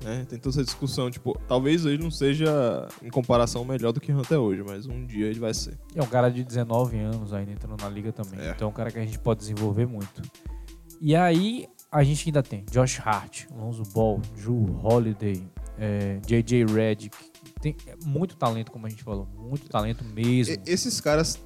né, 0.03 0.27
tem 0.29 0.39
toda 0.39 0.55
essa 0.55 0.65
discussão. 0.65 1.11
Tipo, 1.11 1.39
talvez 1.47 1.85
ele 1.85 2.03
não 2.03 2.11
seja, 2.11 2.89
em 3.03 3.11
comparação, 3.11 3.65
melhor 3.65 3.93
do 3.93 4.01
que 4.01 4.13
Hunter 4.13 4.37
é 4.37 4.41
hoje, 4.41 4.63
mas 4.67 4.87
um 4.87 5.07
dia 5.07 5.27
ele 5.27 5.41
vai 5.41 5.55
ser. 5.55 5.79
É 5.95 6.03
um 6.03 6.07
cara 6.07 6.29
de 6.31 6.45
19 6.45 6.99
anos 6.99 7.33
ainda 7.33 7.53
entrando 7.53 7.81
na 7.81 7.89
liga 7.89 8.13
também. 8.13 8.41
É. 8.41 8.51
Então 8.51 8.69
é 8.69 8.71
um 8.71 8.75
cara 8.75 8.91
que 8.91 8.99
a 8.99 9.05
gente 9.05 9.19
pode 9.19 9.41
desenvolver 9.41 9.87
muito. 9.87 10.23
E 11.01 11.15
aí 11.15 11.69
a 11.91 12.03
gente 12.03 12.29
ainda 12.29 12.43
tem 12.43 12.65
Josh 12.71 13.01
Hart, 13.01 13.47
Lonzo 13.51 13.83
Ball, 13.95 14.21
Drew 14.37 14.79
Holiday, 14.83 15.43
é, 15.79 16.19
JJ 16.27 16.67
Redick. 16.67 17.17
Tem 17.61 17.77
é 17.87 17.95
muito 18.05 18.37
talento, 18.37 18.71
como 18.71 18.87
a 18.87 18.89
gente 18.89 19.03
falou. 19.03 19.27
Muito 19.37 19.69
talento 19.69 20.05
mesmo. 20.05 20.57
Esses 20.67 21.01
caras. 21.01 21.39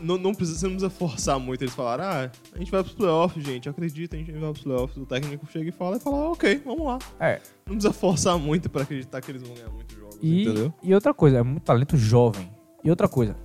Não, 0.00 0.18
não 0.18 0.34
precisa, 0.34 0.58
você 0.58 0.66
não 0.66 0.72
precisa 0.72 0.90
forçar 0.90 1.38
muito 1.38 1.62
eles 1.62 1.74
falarem, 1.74 2.04
ah, 2.04 2.30
a 2.52 2.58
gente 2.58 2.70
vai 2.70 2.82
pros 2.82 2.94
playoffs, 2.94 3.44
gente, 3.44 3.68
acredita, 3.68 4.16
a 4.16 4.18
gente 4.18 4.32
vai 4.32 4.50
pros 4.52 4.62
playoffs. 4.62 4.96
O 4.96 5.06
técnico 5.06 5.46
chega 5.46 5.68
e 5.68 5.72
fala 5.72 5.96
e 5.96 6.00
fala, 6.00 6.18
ah, 6.18 6.30
ok, 6.30 6.62
vamos 6.64 6.86
lá. 6.86 6.98
É. 7.18 7.40
Não 7.66 7.74
precisa 7.76 7.92
forçar 7.92 8.38
muito 8.38 8.68
pra 8.68 8.82
acreditar 8.82 9.20
que 9.20 9.30
eles 9.30 9.42
vão 9.42 9.54
ganhar 9.54 9.70
muitos 9.70 9.96
jogos, 9.96 10.18
E, 10.20 10.42
entendeu? 10.42 10.74
e 10.82 10.94
outra 10.94 11.14
coisa, 11.14 11.38
é 11.38 11.42
muito 11.42 11.62
talento 11.62 11.96
jovem. 11.96 12.50
E 12.84 12.90
outra 12.90 13.08
coisa, 13.08 13.36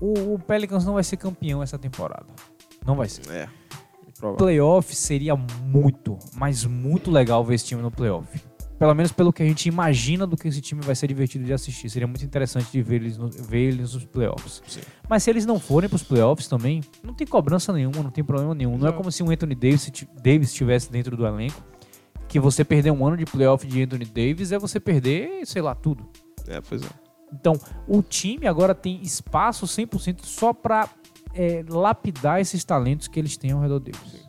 o, 0.00 0.34
o 0.34 0.38
Pelicans 0.38 0.84
não 0.84 0.94
vai 0.94 1.04
ser 1.04 1.16
campeão 1.16 1.62
essa 1.62 1.78
temporada. 1.78 2.26
Não 2.86 2.96
vai 2.96 3.08
ser. 3.08 3.28
É. 3.30 3.48
Provável. 4.18 4.36
playoff 4.44 4.94
seria 4.94 5.34
muito, 5.34 6.18
mas 6.34 6.64
muito 6.66 7.10
legal 7.10 7.42
ver 7.42 7.54
esse 7.54 7.64
time 7.64 7.80
no 7.80 7.90
playoff. 7.90 8.38
Pelo 8.80 8.94
menos 8.94 9.12
pelo 9.12 9.30
que 9.30 9.42
a 9.42 9.46
gente 9.46 9.66
imagina 9.68 10.26
do 10.26 10.38
que 10.38 10.48
esse 10.48 10.60
time 10.62 10.80
vai 10.80 10.94
ser 10.96 11.06
divertido 11.06 11.44
de 11.44 11.52
assistir. 11.52 11.90
Seria 11.90 12.08
muito 12.08 12.24
interessante 12.24 12.72
de 12.72 12.80
ver 12.82 12.96
eles, 12.96 13.18
no- 13.18 13.28
ver 13.28 13.68
eles 13.68 13.92
nos 13.92 14.06
playoffs. 14.06 14.62
Sim. 14.66 14.80
Mas 15.06 15.22
se 15.22 15.28
eles 15.28 15.44
não 15.44 15.60
forem 15.60 15.86
para 15.86 15.96
os 15.96 16.02
playoffs 16.02 16.48
também, 16.48 16.80
não 17.04 17.12
tem 17.12 17.26
cobrança 17.26 17.74
nenhuma, 17.74 18.02
não 18.02 18.10
tem 18.10 18.24
problema 18.24 18.54
nenhum. 18.54 18.78
Não 18.78 18.86
é 18.88 18.90
Não. 18.90 18.96
como 18.96 19.12
se 19.12 19.22
o 19.22 19.30
Anthony 19.30 19.54
Davis, 19.54 19.92
Davis 20.24 20.48
estivesse 20.48 20.90
dentro 20.90 21.14
do 21.14 21.26
elenco. 21.26 21.62
Que 22.26 22.40
você 22.40 22.64
perder 22.64 22.90
um 22.90 23.06
ano 23.06 23.18
de 23.18 23.26
playoff 23.26 23.66
de 23.66 23.82
Anthony 23.82 24.06
Davis 24.06 24.50
é 24.50 24.58
você 24.58 24.80
perder, 24.80 25.44
sei 25.44 25.60
lá, 25.60 25.74
tudo. 25.74 26.08
É, 26.48 26.58
pois 26.62 26.80
é. 26.82 26.86
Então, 27.34 27.60
o 27.86 28.00
time 28.02 28.46
agora 28.46 28.74
tem 28.74 29.02
espaço 29.02 29.66
100% 29.66 30.24
só 30.24 30.54
para 30.54 30.88
lapidar 31.68 32.40
esses 32.40 32.64
talentos 32.64 33.08
que 33.08 33.18
eles 33.20 33.36
têm 33.36 33.50
ao 33.52 33.60
redor 33.60 33.78
deles. 33.78 34.26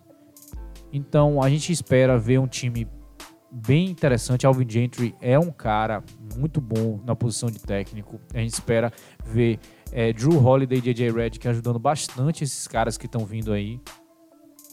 Então, 0.92 1.42
a 1.42 1.50
gente 1.50 1.72
espera 1.72 2.18
ver 2.20 2.38
um 2.40 2.48
time 2.48 2.86
bem 3.52 3.90
interessante. 3.90 4.46
Alvin 4.46 4.70
Gentry 4.70 5.16
é 5.20 5.38
um 5.38 5.52
cara 5.52 6.04
muito 6.38 6.62
bom 6.62 7.00
na 7.06 7.16
posição 7.16 7.50
de 7.50 7.60
técnico. 7.60 8.20
A 8.34 8.40
gente 8.40 8.54
espera 8.54 8.92
ver 9.26 9.60
é, 9.92 10.14
Drew 10.14 10.44
Holiday 10.44 10.80
e 10.80 10.82
JJ 10.82 11.12
Redick 11.12 11.48
ajudando 11.48 11.78
bastante 11.78 12.44
esses 12.44 12.68
caras 12.68 12.98
que 12.98 13.06
estão 13.06 13.26
vindo 13.26 13.52
aí, 13.52 13.80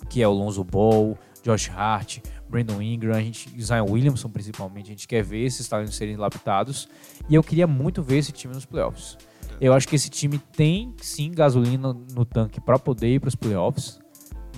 que 0.09 0.23
é 0.23 0.29
o 0.29 0.33
Lonzo 0.33 0.63
Ball, 0.63 1.19
Josh 1.43 1.71
Hart, 1.71 2.19
Brandon 2.49 2.81
Ingram, 2.81 3.15
a 3.15 3.21
gente, 3.21 3.51
Zion 3.61 3.87
Williamson 3.91 4.29
principalmente. 4.29 4.87
A 4.87 4.91
gente 4.91 5.09
quer 5.09 5.23
ver 5.23 5.45
esses 5.45 5.67
talentos 5.69 5.97
serem 5.97 6.17
lapidados. 6.17 6.89
E 7.29 7.35
eu 7.35 7.43
queria 7.43 7.67
muito 7.67 8.03
ver 8.03 8.19
esse 8.19 8.33
time 8.33 8.55
nos 8.55 8.65
playoffs. 8.65 9.17
Eu 9.61 9.73
acho 9.73 9.89
que 9.89 9.97
esse 9.97 10.09
time 10.09 10.39
tem 10.39 10.95
sim 11.01 11.33
gasolina 11.33 11.93
no 11.93 12.25
tanque 12.25 12.61
para 12.61 12.79
poder 12.79 13.15
ir 13.15 13.19
para 13.21 13.29
os 13.29 13.35
playoffs, 13.35 13.99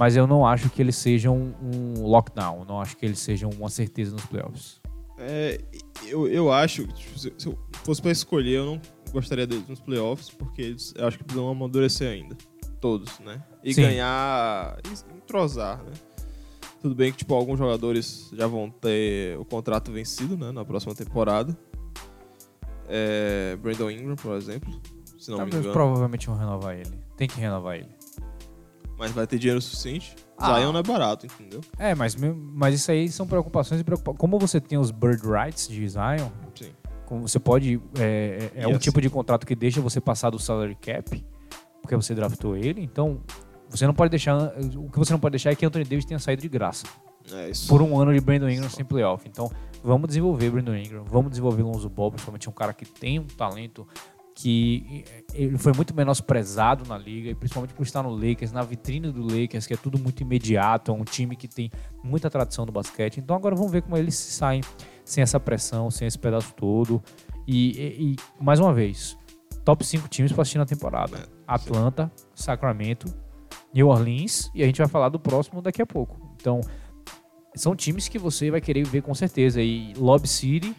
mas 0.01 0.17
eu 0.17 0.27
não 0.27 0.47
acho 0.47 0.71
que 0.71 0.81
eles 0.81 0.97
sejam 0.97 1.55
um 1.63 2.07
lockdown, 2.07 2.65
não 2.65 2.81
acho 2.81 2.97
que 2.97 3.05
eles 3.05 3.19
sejam 3.19 3.51
uma 3.51 3.69
certeza 3.69 4.13
nos 4.13 4.25
playoffs. 4.25 4.81
É, 5.19 5.61
eu, 6.07 6.27
eu 6.27 6.51
acho, 6.51 6.87
tipo, 6.87 7.19
se, 7.19 7.31
eu 7.47 7.59
fosse 7.85 8.01
pra 8.01 8.11
escolher, 8.11 8.57
eu 8.57 8.65
não 8.65 8.81
gostaria 9.13 9.47
deles 9.47 9.69
nos 9.69 9.79
playoffs, 9.79 10.31
porque 10.31 10.63
eles, 10.63 10.95
eu 10.97 11.07
acho 11.07 11.19
que 11.19 11.25
precisam 11.25 11.51
amadurecer 11.51 12.11
ainda. 12.11 12.35
Todos, 12.81 13.19
né? 13.19 13.43
E 13.63 13.75
Sim. 13.75 13.83
ganhar, 13.83 14.79
e 14.87 15.17
entrosar, 15.19 15.83
né? 15.85 15.93
Tudo 16.81 16.95
bem 16.95 17.13
que, 17.13 17.19
tipo, 17.19 17.35
alguns 17.35 17.59
jogadores 17.59 18.31
já 18.33 18.47
vão 18.47 18.71
ter 18.71 19.39
o 19.39 19.45
contrato 19.45 19.93
vencido, 19.93 20.35
né? 20.35 20.51
Na 20.51 20.65
próxima 20.65 20.95
temporada. 20.95 21.55
É, 22.89 23.55
Brandon 23.61 23.91
Ingram, 23.91 24.17
por 24.17 24.35
exemplo, 24.35 24.81
se 25.19 25.31
não 25.31 25.41
me 25.41 25.49
engano. 25.49 25.75
provavelmente 25.75 26.27
vão 26.27 26.39
renovar 26.39 26.75
ele. 26.75 26.99
Tem 27.19 27.29
que 27.29 27.39
renovar 27.39 27.77
ele. 27.77 28.00
Mas 29.01 29.13
vai 29.13 29.27
ter 29.27 29.39
dinheiro 29.39 29.63
suficiente. 29.63 30.15
Ah. 30.37 30.61
Zion 30.61 30.73
não 30.73 30.81
é 30.81 30.83
barato, 30.83 31.25
entendeu? 31.25 31.63
É, 31.79 31.95
mas, 31.95 32.15
mas 32.15 32.75
isso 32.75 32.91
aí 32.91 33.09
são 33.09 33.27
preocupações 33.27 33.81
e 33.81 33.85
preocupações. 33.85 34.19
Como 34.19 34.39
você 34.39 34.61
tem 34.61 34.79
os 34.79 34.91
bird 34.91 35.23
rights 35.27 35.67
de 35.69 35.89
Zion, 35.89 36.29
Sim. 36.55 36.71
como 37.07 37.27
você 37.27 37.41
pode. 37.41 37.81
É, 37.99 38.51
é 38.55 38.63
é 38.65 38.69
um 38.69 38.77
tipo 38.77 39.01
de 39.01 39.09
contrato 39.09 39.47
que 39.47 39.55
deixa 39.55 39.81
você 39.81 40.03
passar 40.03 40.29
do 40.29 40.39
salary 40.39 40.75
cap, 40.75 41.25
porque 41.81 41.97
você 41.97 42.15
draftou 42.15 42.59
ele. 42.59 42.83
Então, 42.83 43.23
você 43.71 43.87
não 43.87 43.95
pode 43.95 44.11
deixar. 44.11 44.37
O 44.77 44.91
que 44.91 44.99
você 44.99 45.15
não 45.15 45.21
pode 45.21 45.33
deixar 45.33 45.51
é 45.51 45.55
que 45.55 45.65
Anthony 45.65 45.85
Davis 45.85 46.05
tenha 46.05 46.19
saído 46.19 46.43
de 46.43 46.49
graça. 46.51 46.87
É 47.33 47.49
isso. 47.49 47.69
Por 47.69 47.81
um 47.81 47.99
ano 47.99 48.13
de 48.13 48.21
Brandon 48.21 48.51
Ingram 48.51 48.69
sem 48.69 48.85
playoff. 48.85 49.27
Então, 49.27 49.51
vamos 49.83 50.09
desenvolver 50.09 50.51
Brandon 50.51 50.75
Ingram, 50.75 51.05
vamos 51.05 51.31
desenvolver 51.31 51.63
Lonzo 51.63 51.89
Ball, 51.89 52.11
principalmente 52.11 52.51
um 52.51 52.53
cara 52.53 52.75
que 52.75 52.85
tem 52.85 53.19
um 53.19 53.25
talento 53.25 53.89
que 54.41 55.05
eh, 55.07 55.23
ele 55.35 55.59
foi 55.59 55.73
muito 55.75 55.95
menosprezado 55.95 56.89
na 56.89 56.97
liga, 56.97 57.29
e 57.31 57.35
principalmente 57.35 57.75
por 57.75 57.83
estar 57.83 58.03
no 58.03 58.11
Lakers, 58.11 58.53
na 58.53 58.63
vitrine 58.63 59.13
do 59.13 59.23
Lakers, 59.23 59.67
que 59.67 59.75
é 59.75 59.77
tudo 59.77 59.99
muito 59.99 60.23
imediato, 60.23 60.91
é 60.91 60.95
um 60.95 61.05
time 61.05 61.37
que 61.37 61.47
tem 61.47 61.71
muita 62.03 62.31
tradição 62.31 62.65
no 62.65 62.73
basquete. 62.73 63.19
Então 63.19 63.37
agora 63.37 63.55
vamos 63.55 63.71
ver 63.71 63.83
como 63.83 63.97
eles 63.99 64.15
se 64.15 64.33
saem 64.33 64.63
sem 65.05 65.23
essa 65.23 65.39
pressão, 65.39 65.91
sem 65.91 66.09
esse 66.09 66.19
pedaço 66.19 66.55
todo. 66.55 67.03
E, 67.47 67.71
e- 67.73 68.13
e, 68.13 68.17
mais 68.43 68.61
uma 68.61 68.73
vez, 68.73 69.17
top 69.65 69.85
5 69.85 70.09
times 70.09 70.33
para 70.33 70.43
assistir 70.43 70.59
na 70.59 70.65
temporada. 70.67 71.19
É, 71.19 71.23
Atlanta, 71.47 72.11
Sacramento, 72.35 73.13
New 73.75 73.89
Orleans 73.89 74.51
e 74.55 74.63
a 74.63 74.67
gente 74.67 74.79
vai 74.79 74.89
falar 74.89 75.11
do 75.11 75.21
próximo 75.21 75.61
daqui 75.61 75.83
a 75.83 75.87
pouco. 75.87 76.19
Então, 76.37 76.61
são 77.55 77.77
times 77.77 78.09
que 78.09 78.19
você 78.19 78.51
vai 78.51 78.61
querer 78.61 78.87
ver 78.87 79.03
com 79.03 79.15
certeza. 79.15 79.61
E 79.61 79.93
Lob 79.99 80.27
City, 80.27 80.75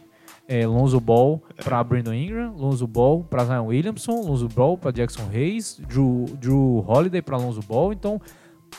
é, 0.51 0.67
Lonzo 0.67 0.99
Ball 0.99 1.41
para 1.63 1.81
Brandon 1.81 2.13
Ingram, 2.13 2.53
Lonzo 2.57 2.85
Ball 2.85 3.23
para 3.23 3.45
Zion 3.45 3.67
Williamson, 3.67 4.19
Lonzo 4.21 4.49
Ball 4.49 4.77
para 4.77 4.91
Jackson 4.91 5.29
Hayes, 5.33 5.79
Drew, 5.87 6.25
Drew 6.37 6.83
Holiday 6.85 7.21
para 7.21 7.37
Lonzo 7.37 7.61
Ball. 7.61 7.93
Então, 7.93 8.19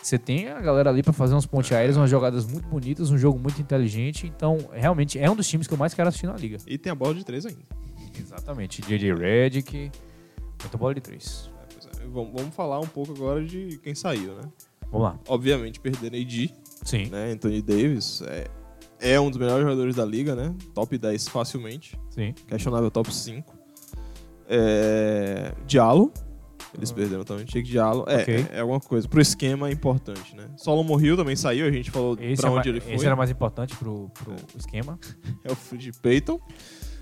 você 0.03 0.19
tem 0.19 0.51
a 0.51 0.61
galera 0.61 0.91
ali 0.91 1.03
para 1.03 1.15
fazer 1.15 1.35
uns 1.35 1.47
ponte 1.47 1.75
aéreos, 1.75 1.97
umas 1.97 2.11
jogadas 2.11 2.47
muito 2.47 2.69
bonitas, 2.69 3.11
um 3.11 3.17
jogo 3.17 3.39
muito 3.39 3.59
inteligente. 3.59 4.27
Então, 4.27 4.59
realmente 4.71 5.19
é 5.19 5.31
um 5.31 5.35
dos 5.35 5.49
times 5.49 5.67
que 5.67 5.73
eu 5.73 5.79
mais 5.79 5.95
quero 5.95 6.11
assistir 6.11 6.27
na 6.27 6.37
liga. 6.37 6.59
E 6.67 6.77
tem 6.77 6.93
a 6.93 6.95
bola 6.95 7.15
de 7.15 7.25
três 7.25 7.47
ainda. 7.47 7.63
Exatamente. 8.21 8.83
JJ 8.83 9.15
Redick, 9.15 9.91
muita 10.61 10.77
bola 10.77 10.95
de 10.95 11.01
três. 11.01 11.51
É, 11.99 12.05
é. 12.05 12.07
Vamos, 12.07 12.33
vamos 12.35 12.55
falar 12.55 12.81
um 12.81 12.87
pouco 12.87 13.13
agora 13.13 13.43
de 13.43 13.79
quem 13.83 13.95
saiu, 13.95 14.35
né? 14.35 14.43
Vamos 14.91 15.07
lá. 15.07 15.19
Obviamente, 15.27 15.81
perder 15.81 16.09
AD, 16.09 16.53
Sim. 16.85 17.07
né? 17.07 17.33
Anthony 17.33 17.63
Davis 17.63 18.21
é, 18.27 18.47
é 19.03 19.21
um 19.21 19.29
dos 19.31 19.39
melhores 19.39 19.63
jogadores 19.65 19.97
da 19.97 20.05
liga, 20.05 20.35
né? 20.35 20.55
Top 20.75 20.97
10 20.97 21.29
facilmente. 21.29 21.99
Sim. 22.11 22.33
Questionável 22.49 22.91
top 22.91 23.13
5. 23.15 23.53
É, 24.49 25.53
Diallo. 25.67 26.13
Eles 26.75 26.91
perderam 26.91 27.23
também. 27.23 27.45
Jake 27.45 27.63
Diallo. 27.69 28.05
É, 28.09 28.15
Ah. 28.17 28.23
Ok. 28.23 28.35
é, 28.35 28.57
é 28.57 28.61
alguma 28.61 28.81
coisa. 28.81 29.07
Pro 29.07 29.21
esquema 29.21 29.69
é 29.69 29.73
importante, 29.73 30.35
né? 30.35 30.45
Solomon 30.57 30.99
Hill 30.99 31.17
também 31.17 31.37
saiu, 31.37 31.67
a 31.67 31.71
gente 31.71 31.91
falou 31.91 32.17
Esse, 32.19 32.41
pra 32.41 32.51
é 32.51 32.53
onde 32.55 32.69
ele 32.71 32.81
foi. 32.81 32.95
esse 32.95 33.05
era 33.05 33.15
mais 33.15 33.31
importante 33.31 33.77
pro, 33.77 34.09
pro 34.15 34.35
esquema. 34.59 34.99
É 35.45 35.53
o 35.53 35.57
Fred 35.57 35.93
Payton. 36.01 36.41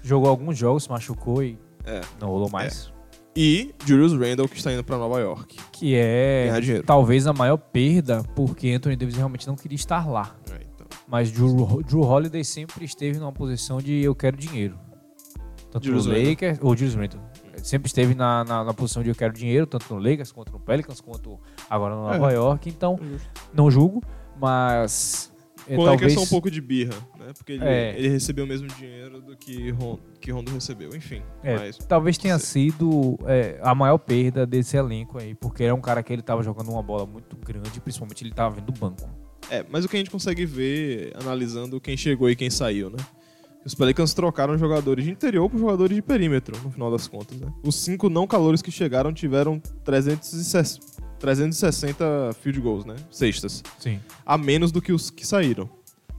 Jogou 0.02 0.28
alguns 0.28 0.58
jogos, 0.58 0.84
se 0.84 0.90
machucou 0.90 1.42
e 1.42 1.56
É. 1.84 2.00
não 2.20 2.28
rolou 2.28 2.50
mais. 2.50 2.92
E 3.36 3.72
Julius 3.86 4.12
Randle, 4.12 4.48
que 4.48 4.56
está 4.56 4.72
indo 4.72 4.82
pra 4.82 4.98
Nova 4.98 5.20
York. 5.20 5.56
Que 5.70 5.94
é 5.94 6.50
talvez 6.84 7.28
a 7.28 7.32
maior 7.32 7.56
perda, 7.58 8.24
porque 8.34 8.70
Anthony 8.70 8.96
Davis 8.96 9.14
realmente 9.14 9.46
não 9.46 9.54
queria 9.54 9.76
estar 9.76 10.08
lá. 10.10 10.34
É. 10.50 10.69
Mas 11.10 11.32
Drew, 11.32 11.82
Drew 11.82 12.02
Holiday 12.02 12.44
sempre 12.44 12.84
esteve 12.84 13.18
numa 13.18 13.32
posição 13.32 13.78
de 13.78 14.00
eu 14.00 14.14
quero 14.14 14.36
dinheiro. 14.36 14.78
Tanto 15.70 15.84
Julius 15.84 16.06
no. 16.06 16.12
Lakers, 16.12 16.58
ou 16.62 16.76
Julius 16.76 16.94
Randle. 16.94 17.20
Sempre 17.62 17.88
esteve 17.88 18.14
na, 18.14 18.44
na, 18.44 18.64
na 18.64 18.72
posição 18.74 19.02
de 19.02 19.08
eu 19.10 19.14
quero 19.14 19.32
dinheiro, 19.32 19.66
tanto 19.66 19.92
no 19.94 20.00
Lakers, 20.00 20.32
quanto 20.32 20.52
no 20.52 20.60
Pelicans, 20.60 21.00
quanto 21.00 21.38
agora 21.68 21.94
no 21.94 22.02
Nova 22.02 22.30
É. 22.30 22.34
York. 22.34 22.68
Então, 22.68 22.98
não 23.52 23.70
julgo, 23.70 24.02
mas 24.40 25.32
é, 25.68 25.76
Com 25.76 25.82
o 25.82 25.84
talvez... 25.84 26.14
Só 26.14 26.22
um 26.22 26.26
pouco 26.26 26.50
de 26.50 26.60
birra, 26.60 26.94
né? 27.18 27.32
Porque 27.36 27.52
ele, 27.52 27.64
É. 27.64 27.94
ele 27.98 28.08
recebeu 28.08 28.44
o 28.44 28.48
mesmo 28.48 28.66
dinheiro 28.68 29.20
do 29.20 29.36
que, 29.36 29.70
Ron, 29.70 29.98
que 30.20 30.30
Rondo 30.30 30.50
recebeu. 30.52 30.90
Enfim. 30.94 31.22
É, 31.42 31.56
mas 31.56 31.76
talvez 31.76 32.16
tenha 32.18 32.38
sei. 32.38 32.70
sido 32.70 33.18
é, 33.26 33.58
a 33.62 33.74
maior 33.74 33.98
perda 33.98 34.46
desse 34.46 34.76
elenco 34.76 35.18
aí, 35.18 35.34
porque 35.34 35.64
era 35.64 35.74
um 35.74 35.80
cara 35.80 36.02
que 36.02 36.12
ele 36.12 36.22
tava 36.22 36.42
jogando 36.42 36.70
uma 36.70 36.82
bola 36.82 37.04
muito 37.04 37.36
grande, 37.36 37.80
principalmente 37.80 38.24
ele 38.24 38.32
tava 38.32 38.54
vindo 38.54 38.72
do 38.72 38.78
banco. 38.78 39.08
É, 39.48 39.64
mas 39.68 39.84
o 39.84 39.88
que 39.88 39.96
a 39.96 39.98
gente 39.98 40.10
consegue 40.10 40.44
ver 40.44 41.12
analisando 41.14 41.80
quem 41.80 41.96
chegou 41.96 42.28
e 42.28 42.36
quem 42.36 42.50
saiu, 42.50 42.90
né? 42.90 42.98
Os 43.64 43.74
Pelicans 43.74 44.14
trocaram 44.14 44.56
jogadores 44.56 45.04
de 45.04 45.10
interior 45.10 45.48
por 45.48 45.58
jogadores 45.58 45.94
de 45.94 46.00
perímetro, 46.00 46.58
no 46.62 46.70
final 46.70 46.90
das 46.90 47.06
contas, 47.06 47.38
né? 47.38 47.52
Os 47.62 47.74
cinco 47.74 48.08
não 48.08 48.26
calores 48.26 48.62
que 48.62 48.70
chegaram 48.70 49.12
tiveram 49.12 49.60
360, 49.84 50.80
360 51.18 52.32
field 52.40 52.60
goals, 52.60 52.84
né? 52.86 52.96
Cestas. 53.10 53.62
Sim. 53.78 54.00
A 54.24 54.38
menos 54.38 54.72
do 54.72 54.80
que 54.80 54.92
os 54.92 55.10
que 55.10 55.26
saíram. 55.26 55.68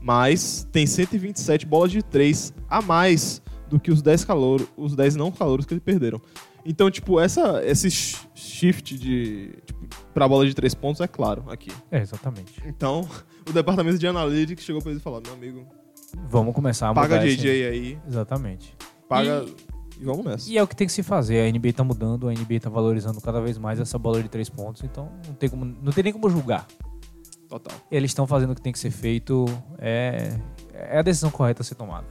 Mas 0.00 0.66
tem 0.70 0.86
127 0.86 1.66
bolas 1.66 1.90
de 1.90 2.02
três 2.02 2.54
a 2.68 2.80
mais 2.80 3.42
do 3.68 3.80
que 3.80 3.90
os 3.90 4.02
10 4.02 4.24
calor, 4.24 4.66
os 4.76 4.94
10 4.94 5.16
não 5.16 5.32
calouros 5.32 5.66
que 5.66 5.74
eles 5.74 5.82
perderam. 5.82 6.20
Então, 6.64 6.90
tipo, 6.90 7.18
essa, 7.20 7.60
esse 7.64 7.90
sh- 7.90 8.26
shift 8.34 8.96
de 8.98 9.54
tipo, 9.66 9.86
pra 10.14 10.28
bola 10.28 10.46
de 10.46 10.54
três 10.54 10.74
pontos 10.74 11.00
é 11.00 11.08
claro 11.08 11.44
aqui. 11.48 11.70
É, 11.90 12.00
exatamente. 12.00 12.62
Então, 12.66 13.08
o 13.48 13.52
departamento 13.52 13.98
de 13.98 14.06
analytics 14.06 14.64
chegou 14.64 14.80
pra 14.80 14.90
ele 14.92 15.00
e 15.00 15.02
falou: 15.02 15.20
meu 15.24 15.32
amigo, 15.34 15.66
Vamos 16.28 16.54
começar 16.54 16.90
a 16.90 16.94
paga 16.94 17.16
mudar 17.16 17.26
JJ 17.26 17.50
esse- 17.50 17.66
aí, 17.68 17.98
Exatamente. 18.06 18.76
paga 19.08 19.44
e, 19.98 20.04
vamos 20.04 20.24
nessa. 20.24 20.50
E 20.50 20.58
é 20.58 20.62
o 20.62 20.66
que 20.66 20.76
tem 20.76 20.86
que 20.86 20.92
se 20.92 21.02
fazer. 21.02 21.40
A 21.40 21.50
NBA 21.50 21.72
tá 21.72 21.82
mudando, 21.82 22.28
a 22.28 22.32
NBA 22.32 22.60
tá 22.60 22.68
valorizando 22.70 23.20
cada 23.20 23.40
vez 23.40 23.56
mais 23.58 23.80
essa 23.80 23.98
bola 23.98 24.22
de 24.22 24.28
três 24.28 24.48
pontos, 24.48 24.82
então 24.84 25.10
não 25.26 25.34
tem, 25.34 25.48
como, 25.48 25.64
não 25.64 25.90
tem 25.92 26.04
nem 26.04 26.12
como 26.12 26.28
julgar. 26.30 26.66
Total. 27.48 27.76
Eles 27.90 28.10
estão 28.10 28.26
fazendo 28.26 28.52
o 28.52 28.54
que 28.54 28.62
tem 28.62 28.72
que 28.72 28.78
ser 28.78 28.90
feito, 28.90 29.44
é, 29.78 30.38
é 30.72 30.98
a 30.98 31.02
decisão 31.02 31.30
correta 31.30 31.62
a 31.62 31.64
ser 31.64 31.74
tomada. 31.74 32.06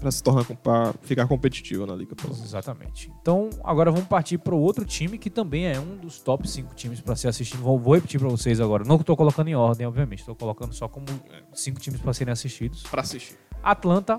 Pra 0.00 0.10
se 0.10 0.22
tornar, 0.22 0.44
pra 0.44 0.94
ficar 1.02 1.26
competitivo 1.26 1.84
na 1.86 1.94
liga. 1.94 2.14
Exatamente. 2.42 3.12
Então, 3.20 3.50
agora 3.62 3.90
vamos 3.90 4.08
partir 4.08 4.38
para 4.38 4.54
o 4.54 4.58
outro 4.58 4.84
time 4.84 5.18
que 5.18 5.28
também 5.28 5.66
é 5.66 5.78
um 5.78 5.96
dos 5.98 6.18
top 6.20 6.48
5 6.48 6.74
times 6.74 7.00
para 7.02 7.14
ser 7.14 7.28
assistido. 7.28 7.60
Vou, 7.62 7.78
vou 7.78 7.94
repetir 7.94 8.18
para 8.18 8.28
vocês 8.30 8.60
agora. 8.60 8.82
Não 8.84 8.96
estou 8.96 9.14
colocando 9.16 9.48
em 9.48 9.54
ordem, 9.54 9.86
obviamente. 9.86 10.20
Estou 10.20 10.34
colocando 10.34 10.72
só 10.72 10.88
como 10.88 11.04
cinco 11.52 11.78
times 11.78 12.00
para 12.00 12.14
serem 12.14 12.32
assistidos. 12.32 12.82
Pra 12.84 13.02
assistir. 13.02 13.36
Atlanta, 13.62 14.16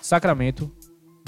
Sacramento, 0.00 0.70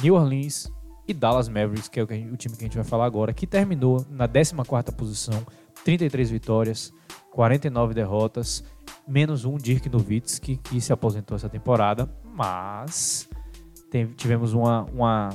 New 0.02 0.14
Orleans 0.14 0.70
e 1.06 1.14
Dallas 1.14 1.48
Mavericks, 1.48 1.88
que 1.88 1.98
é 1.98 2.02
o, 2.02 2.06
que 2.06 2.14
gente- 2.14 2.32
o 2.32 2.36
time 2.36 2.56
que 2.56 2.62
a 2.64 2.66
gente 2.66 2.76
vai 2.76 2.84
falar 2.84 3.06
agora, 3.06 3.32
que 3.32 3.46
terminou 3.46 4.04
na 4.10 4.28
14ª 4.28 4.92
posição, 4.94 5.44
33 5.84 6.30
vitórias, 6.30 6.92
49 7.32 7.94
derrotas, 7.94 8.62
menos 9.06 9.44
um 9.44 9.56
Dirk 9.56 9.88
Nowitzki, 9.88 10.58
que 10.58 10.80
se 10.80 10.92
aposentou 10.92 11.34
essa 11.34 11.48
temporada, 11.48 12.08
mas 12.24 13.28
tivemos 14.16 14.52
uma, 14.52 14.84
uma, 14.84 15.28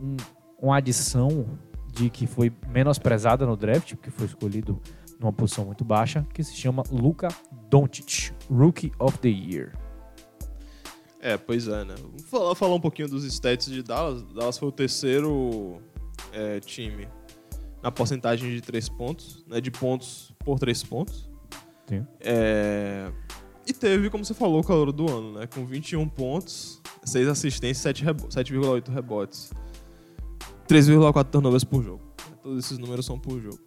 um- 0.00 0.16
uma 0.60 0.76
adição 0.76 1.46
de 1.92 2.08
que 2.10 2.26
foi 2.26 2.52
menosprezada 2.68 3.44
no 3.46 3.56
draft, 3.56 3.94
porque 3.94 4.10
foi 4.10 4.26
escolhido 4.26 4.80
numa 5.18 5.32
posição 5.32 5.64
muito 5.64 5.84
baixa, 5.84 6.24
que 6.32 6.42
se 6.44 6.54
chama 6.54 6.82
Luka 6.92 7.28
Doncic, 7.68 8.32
Rookie 8.50 8.92
of 8.98 9.18
the 9.18 9.28
Year. 9.28 9.72
É, 11.20 11.36
pois 11.36 11.66
é, 11.66 11.84
né? 11.84 11.94
Vamos 12.00 12.22
falar, 12.30 12.54
falar 12.54 12.74
um 12.76 12.80
pouquinho 12.80 13.08
dos 13.08 13.24
stats 13.24 13.66
de 13.66 13.82
Dallas. 13.82 14.22
Dallas 14.32 14.56
foi 14.56 14.68
o 14.68 14.72
terceiro 14.72 15.82
é, 16.32 16.60
time 16.60 17.08
na 17.82 17.90
porcentagem 17.90 18.54
de 18.54 18.60
três 18.60 18.88
pontos, 18.88 19.44
né? 19.48 19.60
De 19.60 19.70
pontos 19.72 20.32
por 20.44 20.60
três 20.60 20.84
pontos. 20.84 21.28
Sim. 21.88 22.06
É, 22.20 23.10
E 23.68 23.72
teve, 23.74 24.08
como 24.08 24.24
você 24.24 24.32
falou, 24.32 24.60
o 24.60 24.64
calor 24.64 24.90
do 24.90 25.06
ano, 25.10 25.38
né? 25.38 25.46
Com 25.46 25.66
21 25.66 26.08
pontos, 26.08 26.80
6 27.04 27.28
assistências, 27.28 27.82
7 27.82 28.02
rebo 28.02 28.26
7,8 28.28 28.90
rebotes. 28.90 29.52
3,4 30.66 31.24
turnovers 31.24 31.64
por 31.64 31.84
jogo. 31.84 32.02
Todos 32.42 32.64
esses 32.64 32.78
números 32.78 33.04
são 33.04 33.18
por 33.18 33.38
jogo. 33.38 33.58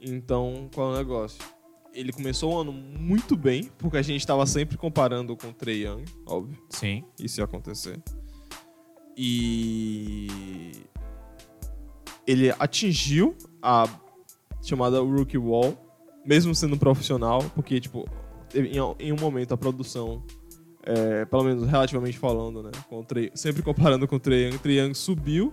Então, 0.00 0.70
qual 0.72 0.92
é 0.92 0.94
o 0.94 0.96
negócio? 0.98 1.42
Ele 1.92 2.12
começou 2.12 2.54
o 2.54 2.60
ano 2.60 2.72
muito 2.72 3.36
bem, 3.36 3.70
porque 3.76 3.96
a 3.96 4.02
gente 4.02 4.20
estava 4.20 4.46
sempre 4.46 4.76
comparando 4.76 5.36
com 5.36 5.48
o 5.48 5.52
Trey 5.52 5.84
Young, 5.84 6.04
óbvio, 6.26 6.56
Sim. 6.70 7.04
isso 7.18 7.40
ia 7.40 7.44
acontecer. 7.44 8.00
E 9.16 10.72
ele 12.24 12.54
atingiu 12.58 13.36
a 13.60 13.88
chamada 14.62 15.00
Rookie 15.00 15.38
Wall, 15.38 15.76
mesmo 16.24 16.54
sendo 16.54 16.76
profissional, 16.76 17.42
porque, 17.54 17.80
tipo, 17.80 18.08
teve- 18.54 18.68
em, 18.68 19.06
em 19.08 19.12
um 19.12 19.16
momento 19.20 19.52
a 19.52 19.56
produção, 19.56 20.22
é, 20.82 21.24
pelo 21.24 21.44
menos 21.44 21.68
relativamente 21.68 22.18
falando, 22.18 22.62
né, 22.62 22.70
com 22.88 23.02
Trey- 23.02 23.30
sempre 23.34 23.62
comparando 23.62 24.06
com 24.06 24.16
o 24.16 24.20
Trey 24.20 24.46
Young, 24.48 24.58
Trey 24.58 24.78
Young 24.80 24.94
subiu 24.94 25.52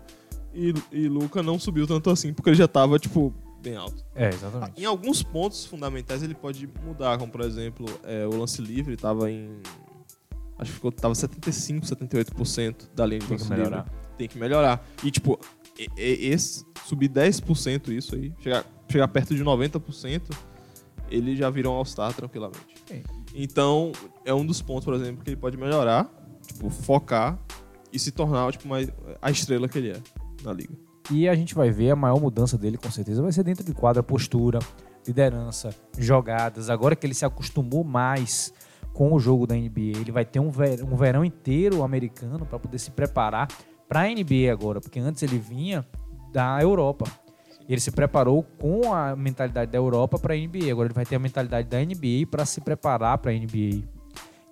e, 0.53 0.73
e 0.91 1.07
Luca 1.07 1.41
não 1.41 1.57
subiu 1.60 1.88
tanto 1.88 2.10
assim, 2.10 2.34
porque 2.34 2.49
ele 2.49 2.57
já 2.57 2.68
tava, 2.68 2.99
tipo, 2.99 3.34
bem 3.61 3.76
alto. 3.76 4.03
É, 4.15 4.30
exatamente. 4.30 4.82
Em 4.82 4.86
alguns 4.86 5.23
pontos 5.23 5.65
fundamentais 5.65 6.22
ele 6.23 6.34
pode 6.36 6.68
mudar, 6.86 7.18
como 7.18 7.32
por 7.32 7.41
exemplo, 7.41 7.86
é, 8.03 8.26
o 8.28 8.38
lance 8.38 8.61
livre 8.61 8.94
estava 8.94 9.30
em. 9.32 9.49
Acho 10.60 10.69
que 10.72 10.76
ficou, 10.76 10.91
tava 10.91 11.15
75, 11.15 11.86
78% 11.88 12.90
da 12.94 13.06
linha 13.06 13.19
de 13.19 13.28
Tem 13.28 13.38
que 13.38 13.45
melhorar. 13.49 13.78
livre. 13.78 13.91
Tem 14.18 14.28
que 14.28 14.38
melhorar. 14.38 14.88
E 15.03 15.10
tipo, 15.10 15.40
e- 15.80 15.88
e- 15.98 16.28
esse, 16.28 16.64
subir 16.86 17.10
10% 17.10 17.90
isso 17.91 18.14
aí, 18.15 18.32
chegar, 18.40 18.64
chegar 18.88 19.07
perto 19.07 19.34
de 19.34 19.44
90%, 19.44 20.22
ele 21.11 21.35
já 21.35 21.49
vira 21.49 21.69
um 21.69 21.73
All-Star 21.73 22.13
tranquilamente. 22.13 22.75
Sim. 22.88 23.03
Então, 23.35 23.91
é 24.25 24.33
um 24.33 24.45
dos 24.45 24.61
pontos, 24.61 24.85
por 24.85 24.93
exemplo, 24.93 25.23
que 25.23 25.29
ele 25.29 25.38
pode 25.38 25.57
melhorar, 25.57 26.09
tipo, 26.45 26.69
focar 26.69 27.38
e 27.91 27.99
se 27.99 28.11
tornar 28.11 28.51
tipo, 28.51 28.67
mais 28.67 28.89
a 29.21 29.29
estrela 29.29 29.67
que 29.67 29.77
ele 29.77 29.91
é 29.91 29.97
na 30.43 30.53
liga. 30.53 30.73
E 31.11 31.27
a 31.27 31.35
gente 31.35 31.53
vai 31.53 31.69
ver 31.71 31.91
a 31.91 31.95
maior 31.95 32.19
mudança 32.19 32.57
dele, 32.57 32.77
com 32.77 32.89
certeza, 32.89 33.21
vai 33.21 33.31
ser 33.31 33.43
dentro 33.43 33.63
de 33.63 33.73
quadra, 33.73 34.01
postura, 34.01 34.59
liderança, 35.05 35.75
jogadas. 35.97 36.69
Agora 36.69 36.95
que 36.95 37.05
ele 37.05 37.13
se 37.13 37.25
acostumou 37.25 37.83
mais 37.83 38.53
com 38.93 39.13
o 39.13 39.19
jogo 39.19 39.47
da 39.47 39.55
NBA, 39.55 39.97
ele 39.99 40.11
vai 40.11 40.25
ter 40.25 40.39
um 40.39 40.49
ver- 40.49 40.83
um 40.83 40.95
verão 40.95 41.23
inteiro 41.25 41.83
americano 41.83 42.45
para 42.45 42.59
poder 42.59 42.79
se 42.79 42.91
preparar 42.91 43.47
para 43.88 44.01
a 44.01 44.07
NBA 44.09 44.51
agora, 44.51 44.79
porque 44.79 44.99
antes 44.99 45.23
ele 45.23 45.38
vinha 45.38 45.85
da 46.31 46.61
Europa. 46.61 47.05
Ele 47.72 47.80
se 47.80 47.89
preparou 47.89 48.43
com 48.43 48.93
a 48.93 49.15
mentalidade 49.15 49.72
da 49.72 49.77
Europa 49.77 50.19
para 50.19 50.34
a 50.34 50.38
NBA. 50.38 50.69
Agora 50.69 50.88
ele 50.88 50.93
vai 50.93 51.06
ter 51.06 51.15
a 51.15 51.19
mentalidade 51.19 51.69
da 51.69 51.80
NBA 51.80 52.27
para 52.30 52.45
se 52.45 52.60
preparar 52.60 53.18
para 53.19 53.31
a 53.31 53.34
NBA. 53.34 53.88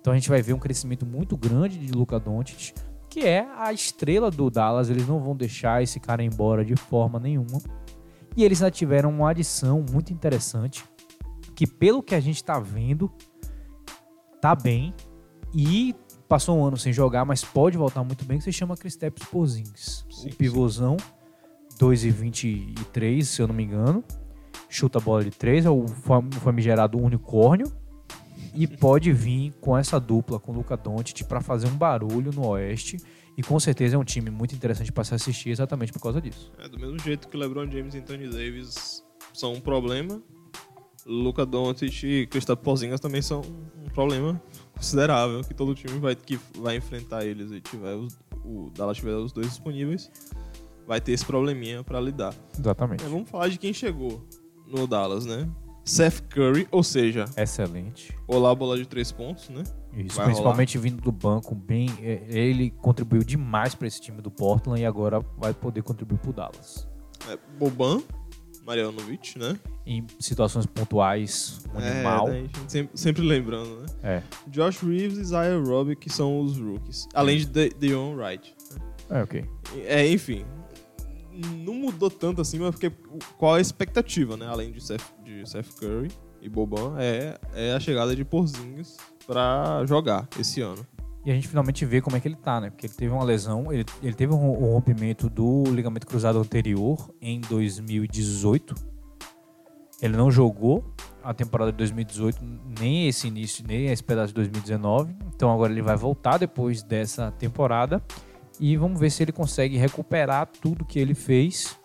Então 0.00 0.14
a 0.14 0.16
gente 0.16 0.30
vai 0.30 0.40
ver 0.40 0.54
um 0.54 0.58
crescimento 0.58 1.04
muito 1.04 1.36
grande 1.36 1.78
de 1.78 1.92
Luka 1.92 2.18
Doncic, 2.18 2.72
que 3.10 3.20
é 3.20 3.46
a 3.58 3.74
estrela 3.74 4.30
do 4.30 4.48
Dallas. 4.48 4.88
Eles 4.88 5.06
não 5.06 5.20
vão 5.20 5.36
deixar 5.36 5.82
esse 5.82 6.00
cara 6.00 6.24
embora 6.24 6.64
de 6.64 6.74
forma 6.76 7.20
nenhuma. 7.20 7.60
E 8.34 8.42
eles 8.42 8.60
já 8.60 8.70
tiveram 8.70 9.10
uma 9.10 9.28
adição 9.28 9.84
muito 9.92 10.14
interessante, 10.14 10.82
que 11.54 11.66
pelo 11.66 12.02
que 12.02 12.14
a 12.14 12.20
gente 12.20 12.42
tá 12.42 12.58
vendo, 12.58 13.12
tá 14.40 14.54
bem. 14.54 14.94
E 15.52 15.94
passou 16.26 16.58
um 16.58 16.64
ano 16.64 16.78
sem 16.78 16.90
jogar, 16.90 17.26
mas 17.26 17.44
pode 17.44 17.76
voltar 17.76 18.02
muito 18.02 18.24
bem, 18.24 18.38
que 18.38 18.44
se 18.44 18.52
chama 18.52 18.78
Kristaps 18.78 19.26
Porzingis. 19.26 20.06
Sim, 20.08 20.30
o 20.30 20.34
pivôzão, 20.36 20.96
2,23, 21.80 23.22
se 23.24 23.42
eu 23.42 23.48
não 23.48 23.54
me 23.54 23.64
engano. 23.64 24.04
Chuta 24.68 24.98
a 24.98 25.00
bola 25.00 25.24
de 25.24 25.30
3, 25.30 25.66
é 25.66 25.70
o 25.70 25.86
fam- 25.88 26.30
famigerado 26.30 26.98
unicórnio. 26.98 27.70
E 28.54 28.66
pode 28.66 29.12
vir 29.12 29.52
com 29.60 29.76
essa 29.76 29.98
dupla, 30.00 30.38
com 30.40 30.50
o 30.52 30.54
Luca 30.56 30.76
Doncic, 30.76 31.22
para 31.24 31.40
fazer 31.40 31.68
um 31.68 31.76
barulho 31.76 32.32
no 32.32 32.46
Oeste. 32.48 32.96
E 33.36 33.42
com 33.42 33.58
certeza 33.60 33.94
é 33.94 33.98
um 33.98 34.04
time 34.04 34.28
muito 34.28 34.54
interessante 34.54 34.90
para 34.92 35.04
se 35.04 35.14
assistir 35.14 35.50
exatamente 35.50 35.92
por 35.92 36.00
causa 36.02 36.20
disso. 36.20 36.52
É, 36.58 36.68
do 36.68 36.78
mesmo 36.78 36.98
jeito 36.98 37.28
que 37.28 37.36
LeBron 37.36 37.70
James 37.70 37.94
e 37.94 37.98
Anthony 37.98 38.28
Davis 38.28 39.04
são 39.32 39.52
um 39.52 39.60
problema, 39.60 40.20
Luka 41.06 41.46
Doncic 41.46 42.02
e 42.02 42.26
Kristaps 42.26 42.62
Porzingis 42.62 43.00
também 43.00 43.22
são 43.22 43.40
um 43.40 43.88
problema 43.94 44.40
considerável 44.74 45.40
que 45.42 45.54
todo 45.54 45.74
time 45.74 45.98
vai, 45.98 46.14
que 46.16 46.38
vai 46.58 46.76
enfrentar 46.76 47.24
eles 47.24 47.50
e 47.52 47.60
tiver 47.60 47.94
os, 47.94 48.18
o 48.44 48.70
Dallas 48.76 48.96
tiver 48.98 49.14
os 49.14 49.32
dois 49.32 49.46
disponíveis, 49.48 50.10
vai 50.90 51.00
ter 51.00 51.12
esse 51.12 51.24
probleminha 51.24 51.84
pra 51.84 52.00
lidar. 52.00 52.34
Exatamente. 52.58 53.04
É, 53.04 53.08
vamos 53.08 53.30
falar 53.30 53.46
de 53.46 53.56
quem 53.60 53.72
chegou 53.72 54.26
no 54.66 54.88
Dallas, 54.88 55.24
né? 55.24 55.48
Seth 55.84 56.20
Curry, 56.28 56.66
ou 56.72 56.82
seja, 56.82 57.26
Excelente. 57.36 58.12
olá 58.26 58.52
bola 58.52 58.76
de 58.76 58.84
três 58.86 59.12
pontos, 59.12 59.48
né? 59.50 59.62
Isso, 59.96 60.16
Vai 60.16 60.26
principalmente 60.26 60.76
vindo 60.78 61.00
do 61.00 61.12
banco, 61.12 61.54
bem, 61.54 61.88
é, 62.02 62.24
ele 62.28 62.70
contribuiu 62.72 63.22
demais 63.22 63.72
para 63.72 63.86
esse 63.86 64.00
time 64.00 64.20
do 64.20 64.32
Portland 64.32 64.80
e 64.82 64.84
agora 64.84 65.20
vai 65.38 65.54
poder 65.54 65.80
contribuir 65.84 66.18
pro 66.18 66.32
Dallas. 66.32 66.88
É, 67.28 67.38
Boban, 67.56 68.02
Marianovic, 68.66 69.38
né? 69.38 69.56
Em 69.86 70.04
situações 70.18 70.66
pontuais, 70.66 71.60
um 71.72 71.78
animal. 71.78 72.28
É, 72.28 72.32
né, 72.32 72.38
a 72.38 72.42
gente 72.42 72.72
sempre, 72.72 72.98
sempre 72.98 73.22
lembrando, 73.22 73.76
né? 73.82 73.86
É, 74.02 74.22
Josh 74.48 74.80
Reeves 74.80 75.18
e 75.18 75.20
Isaiah 75.20 75.56
Roby, 75.56 75.94
que 75.94 76.10
são 76.10 76.40
os 76.40 76.58
rookies. 76.58 77.06
Além 77.14 77.38
de 77.38 77.46
De- 77.46 77.70
Deon 77.78 78.16
Wright. 78.16 78.56
é 79.08 79.22
ok. 79.22 79.44
É, 79.86 80.06
enfim. 80.08 80.44
Não 81.32 81.74
mudou 81.74 82.10
tanto 82.10 82.40
assim, 82.40 82.58
mas 82.58 82.70
porque 82.70 82.90
qual 83.38 83.54
a 83.54 83.60
expectativa, 83.60 84.36
né? 84.36 84.46
Além 84.46 84.72
de 84.72 84.82
Seth, 84.82 85.04
de 85.24 85.48
Seth 85.48 85.68
Curry 85.78 86.10
e 86.40 86.48
Boban, 86.48 86.96
é, 86.98 87.38
é 87.54 87.72
a 87.72 87.80
chegada 87.80 88.14
de 88.14 88.24
Porzingis 88.24 88.96
pra 89.26 89.84
jogar 89.86 90.28
esse 90.38 90.60
ano. 90.60 90.84
E 91.24 91.30
a 91.30 91.34
gente 91.34 91.48
finalmente 91.48 91.84
vê 91.84 92.00
como 92.00 92.16
é 92.16 92.20
que 92.20 92.26
ele 92.28 92.36
tá, 92.36 92.60
né? 92.60 92.70
Porque 92.70 92.86
ele 92.86 92.94
teve 92.94 93.12
uma 93.12 93.22
lesão, 93.22 93.70
ele, 93.70 93.84
ele 94.02 94.14
teve 94.14 94.32
um, 94.32 94.38
um 94.38 94.72
rompimento 94.72 95.28
do 95.28 95.64
ligamento 95.64 96.06
cruzado 96.06 96.38
anterior 96.38 97.14
em 97.20 97.40
2018. 97.42 98.74
Ele 100.00 100.16
não 100.16 100.30
jogou 100.30 100.94
a 101.22 101.34
temporada 101.34 101.70
de 101.70 101.78
2018, 101.78 102.38
nem 102.80 103.06
esse 103.06 103.28
início, 103.28 103.62
nem 103.66 103.88
esse 103.88 104.02
pedaço 104.02 104.28
de 104.28 104.34
2019. 104.34 105.14
Então 105.34 105.52
agora 105.52 105.70
ele 105.70 105.82
vai 105.82 105.96
voltar 105.96 106.38
depois 106.38 106.82
dessa 106.82 107.30
temporada. 107.32 108.02
E 108.60 108.76
vamos 108.76 109.00
ver 109.00 109.10
se 109.10 109.22
ele 109.22 109.32
consegue 109.32 109.76
recuperar 109.78 110.46
tudo 110.60 110.84
que 110.84 110.98
ele 110.98 111.14
fez 111.14 111.76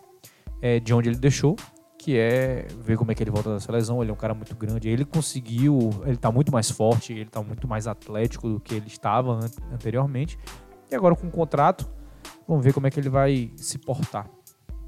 é, 0.61 0.79
de 0.79 0.93
onde 0.93 1.09
ele 1.09 1.17
deixou. 1.17 1.55
Que 1.97 2.17
é 2.17 2.67
ver 2.81 2.97
como 2.97 3.11
é 3.11 3.15
que 3.15 3.23
ele 3.23 3.31
volta 3.31 3.51
dessa 3.53 3.71
lesão. 3.71 3.99
Ele 4.01 4.11
é 4.11 4.13
um 4.13 4.17
cara 4.17 4.33
muito 4.35 4.55
grande. 4.55 4.87
Ele 4.89 5.03
conseguiu. 5.05 5.89
Ele 6.05 6.17
tá 6.17 6.31
muito 6.31 6.51
mais 6.51 6.69
forte, 6.69 7.13
ele 7.13 7.25
tá 7.29 7.41
muito 7.41 7.67
mais 7.67 7.87
atlético 7.87 8.47
do 8.49 8.59
que 8.59 8.75
ele 8.75 8.85
estava 8.87 9.33
an- 9.33 9.49
anteriormente. 9.73 10.37
E 10.91 10.93
agora 10.95 11.15
com 11.15 11.25
o 11.25 11.31
contrato, 11.31 11.89
vamos 12.47 12.63
ver 12.63 12.73
como 12.73 12.85
é 12.85 12.91
que 12.91 12.99
ele 12.99 13.09
vai 13.09 13.51
se 13.55 13.79
portar. 13.79 14.29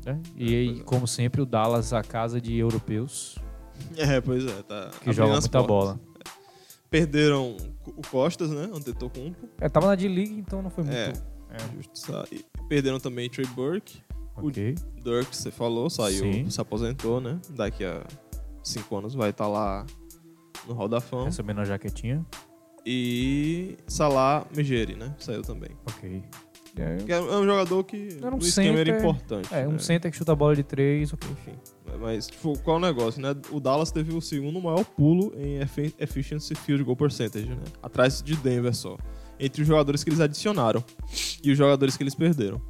né? 0.05 0.22
E 0.35 0.53
aí, 0.55 0.68
pois 0.68 0.80
é. 0.80 0.84
como 0.84 1.07
sempre, 1.07 1.41
o 1.41 1.45
Dallas, 1.45 1.91
a 1.91 2.03
casa 2.03 2.39
de 2.39 2.55
europeus, 2.55 3.35
É, 3.97 4.22
pois 4.22 4.45
é, 4.45 4.61
tá. 4.64 4.91
que 5.01 5.09
as 5.09 5.18
muita 5.18 5.49
portas. 5.49 5.65
bola. 5.68 5.99
Perderam 6.89 7.57
o 7.85 8.01
Costas, 8.09 8.49
né? 8.51 8.69
Antetokounmpo. 8.73 9.47
É, 9.59 9.68
tava 9.68 9.88
na 9.88 9.95
D-League, 9.95 10.38
então 10.39 10.61
não 10.61 10.69
foi 10.69 10.84
muito. 10.84 10.95
É. 10.95 11.14
É, 11.49 12.38
Perderam 12.68 12.99
também 12.99 13.30
Trey 13.30 13.45
Burke. 13.48 14.02
ok. 14.36 14.76
Dirk, 15.03 15.36
você 15.36 15.49
falou, 15.52 15.90
saiu, 15.90 16.32
Sim. 16.32 16.49
se 16.49 16.60
aposentou, 16.60 17.22
né? 17.22 17.40
Daqui 17.52 17.84
a 17.86 18.06
cinco 18.64 18.98
anos 18.98 19.14
vai 19.14 19.30
estar 19.30 19.48
lá 19.48 19.86
no 20.68 20.74
Hall 20.74 20.88
da 20.90 20.99
Fama. 20.99 21.26
Recebendo 21.26 21.61
a 21.61 21.65
jaquetinha. 21.65 22.26
E 22.86 23.78
Salah 23.88 24.45
Mejeri, 24.56 24.95
né? 24.95 25.14
Saiu 25.19 25.41
também. 25.41 25.69
Ok. 25.86 26.24
É, 26.80 27.11
é 27.11 27.19
um 27.19 27.44
jogador 27.44 27.84
que 27.84 28.10
Era 28.22 28.36
um 28.36 28.38
o 28.38 28.41
esquema 28.41 28.80
era 28.80 28.98
importante. 28.99 29.52
é, 29.53 29.68
um 29.68 29.72
né? 29.74 29.80
center 29.80 30.11
que 30.11 30.18
chuta 30.18 30.32
a 30.34 30.36
bola 30.36 30.56
de 30.56 30.61
três, 30.64 31.11
ok. 31.11 31.28
Enfim. 31.32 31.53
Mas, 31.99 32.28
tipo, 32.28 32.57
qual 32.60 32.78
é 32.78 32.80
o 32.80 32.82
negócio, 32.82 33.19
né? 33.19 33.36
O 33.52 33.60
Dallas 33.60 33.91
teve 33.91 34.14
o 34.14 34.22
segundo 34.22 34.61
maior 34.61 34.86
pulo 34.86 35.34
em 35.36 35.60
efficiency 35.98 36.53
field 36.53 36.84
goal 36.84 36.95
percentage, 36.95 37.49
né? 37.49 37.64
Atrás 37.82 38.22
de 38.22 38.36
Denver 38.36 38.76
só. 38.76 38.95
Entre 39.39 39.61
os 39.61 39.68
jogadores 39.68 40.03
que 40.03 40.09
eles 40.09 40.19
adicionaram 40.19 40.84
e 41.43 41.51
os 41.51 41.57
jogadores 41.57 41.95
que 41.95 42.03
eles 42.03 42.15
perderam. 42.15 42.61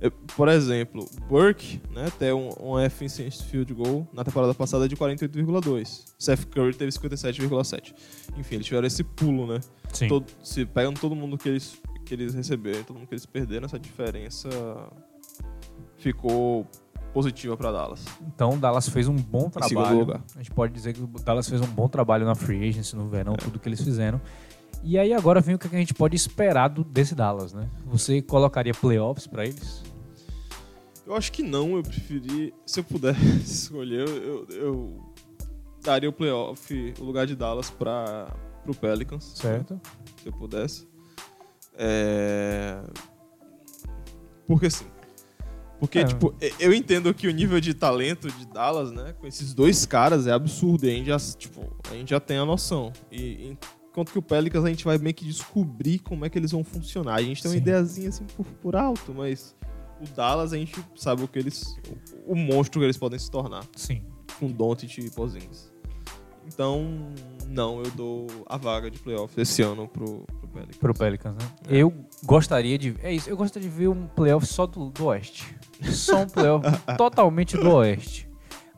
É, 0.00 0.08
Por 0.08 0.48
exemplo, 0.48 1.06
Burke, 1.28 1.80
né, 1.90 2.10
tem 2.18 2.32
um, 2.32 2.50
um 2.58 2.80
efficiency 2.80 3.44
field 3.44 3.74
goal 3.74 4.08
na 4.12 4.24
temporada 4.24 4.54
passada 4.54 4.88
de 4.88 4.96
48,2. 4.96 6.04
Seth 6.18 6.46
Curry 6.46 6.74
teve 6.74 6.90
57,7. 6.90 7.94
Enfim, 8.38 8.54
eles 8.54 8.66
tiveram 8.66 8.86
esse 8.86 9.04
pulo, 9.04 9.46
né? 9.46 9.60
Sim. 9.92 10.08
todo, 10.08 10.26
se 10.42 10.64
pegando 10.64 10.98
todo 10.98 11.14
mundo 11.14 11.36
que 11.36 11.48
eles, 11.48 11.80
que 12.06 12.14
eles 12.14 12.32
receberam, 12.32 12.82
todo 12.82 12.96
mundo 12.96 13.08
que 13.08 13.14
eles 13.14 13.26
perderam, 13.26 13.66
essa 13.66 13.78
diferença 13.78 14.48
ficou 15.98 16.66
positiva 17.12 17.56
para 17.56 17.72
Dallas. 17.72 18.04
Então 18.34 18.58
Dallas 18.58 18.88
fez 18.88 19.06
um 19.08 19.16
bom 19.16 19.50
trabalho. 19.50 20.22
A 20.34 20.38
gente 20.38 20.50
pode 20.52 20.72
dizer 20.72 20.94
que 20.94 21.02
o 21.02 21.06
Dallas 21.06 21.48
fez 21.48 21.60
um 21.60 21.66
bom 21.66 21.88
trabalho 21.88 22.24
na 22.24 22.34
free 22.34 22.68
agency, 22.68 22.96
no 22.96 23.08
verão, 23.08 23.34
tudo 23.34 23.58
que 23.58 23.68
eles 23.68 23.82
fizeram. 23.82 24.20
E 24.82 24.98
aí 24.98 25.12
agora 25.12 25.40
vem 25.40 25.54
o 25.54 25.58
que 25.58 25.66
a 25.66 25.78
gente 25.78 25.92
pode 25.92 26.16
esperar 26.16 26.68
do, 26.68 26.82
desse 26.82 27.14
Dallas, 27.14 27.52
né? 27.52 27.68
Você 27.86 28.22
colocaria 28.22 28.72
playoffs 28.72 29.26
pra 29.26 29.44
eles? 29.44 29.82
Eu 31.06 31.14
acho 31.14 31.30
que 31.32 31.42
não, 31.42 31.76
eu 31.76 31.82
preferi, 31.82 32.54
se 32.64 32.80
eu 32.80 32.84
pudesse 32.84 33.20
escolher, 33.44 34.08
eu, 34.08 34.46
eu 34.50 35.12
daria 35.82 36.08
o 36.08 36.12
playoff, 36.12 36.94
o 36.98 37.04
lugar 37.04 37.26
de 37.26 37.34
Dallas 37.36 37.68
para 37.70 38.34
pro 38.64 38.74
Pelicans, 38.74 39.24
Certo. 39.36 39.80
se 40.22 40.28
eu 40.28 40.32
pudesse. 40.32 40.86
É... 41.76 42.78
Porque 44.46 44.66
assim, 44.66 44.86
porque, 45.78 46.00
É. 46.00 46.04
tipo, 46.04 46.34
e- 46.40 46.52
eu 46.60 46.74
entendo 46.74 47.12
que 47.14 47.26
o 47.26 47.30
nível 47.32 47.58
de 47.60 47.72
talento 47.72 48.30
de 48.30 48.46
Dallas, 48.46 48.92
né, 48.92 49.14
com 49.18 49.26
esses 49.26 49.54
dois 49.54 49.86
caras 49.86 50.26
é 50.26 50.32
absurdo. 50.32 50.84
E 50.86 50.90
a 50.90 50.92
gente 50.92 51.06
já, 51.06 51.18
tipo, 51.18 51.74
a 51.90 51.94
gente 51.94 52.10
já 52.10 52.20
tem 52.20 52.36
a 52.36 52.44
noção. 52.44 52.92
E 53.10 53.48
enquanto 53.48 53.79
que 53.92 54.18
o 54.18 54.22
Pelicans 54.22 54.64
a 54.64 54.68
gente 54.68 54.84
vai 54.84 54.98
meio 54.98 55.14
que 55.14 55.24
descobrir 55.24 55.98
como 55.98 56.24
é 56.24 56.30
que 56.30 56.38
eles 56.38 56.52
vão 56.52 56.64
funcionar. 56.64 57.14
A 57.14 57.22
gente 57.22 57.42
tem 57.42 57.50
uma 57.50 57.56
Sim. 57.56 57.60
ideiazinha 57.60 58.08
assim 58.08 58.24
por, 58.36 58.46
por 58.46 58.76
alto, 58.76 59.12
mas 59.14 59.54
o 60.00 60.06
Dallas 60.14 60.52
a 60.52 60.56
gente 60.56 60.82
sabe 60.96 61.22
o 61.22 61.28
que 61.28 61.38
eles. 61.38 61.76
O, 62.26 62.32
o 62.32 62.36
monstro 62.36 62.80
que 62.80 62.86
eles 62.86 62.96
podem 62.96 63.18
se 63.18 63.30
tornar. 63.30 63.64
Sim. 63.76 64.02
Com 64.38 64.48
Doncic 64.48 64.98
e 64.98 65.10
Porzingis. 65.10 65.70
Então, 66.46 67.12
não, 67.46 67.82
eu 67.82 67.90
dou 67.92 68.26
a 68.46 68.56
vaga 68.56 68.90
de 68.90 68.98
playoff 68.98 69.38
esse 69.40 69.62
ano 69.62 69.86
pro, 69.86 70.24
pro 70.40 70.48
Pelicans. 70.48 70.76
Pro 70.78 70.94
Pelicans, 70.94 71.34
né? 71.36 71.50
É. 71.68 71.76
Eu 71.76 71.92
gostaria 72.24 72.78
de. 72.78 72.96
É 73.02 73.12
isso, 73.12 73.28
eu 73.28 73.36
gostaria 73.36 73.68
de 73.68 73.74
ver 73.74 73.88
um 73.88 74.06
playoff 74.06 74.46
só 74.46 74.66
do, 74.66 74.90
do 74.90 75.06
Oeste. 75.06 75.54
Só 75.82 76.22
um 76.22 76.26
playoff 76.28 76.66
totalmente 76.96 77.56
do 77.56 77.70
Oeste. 77.74 78.28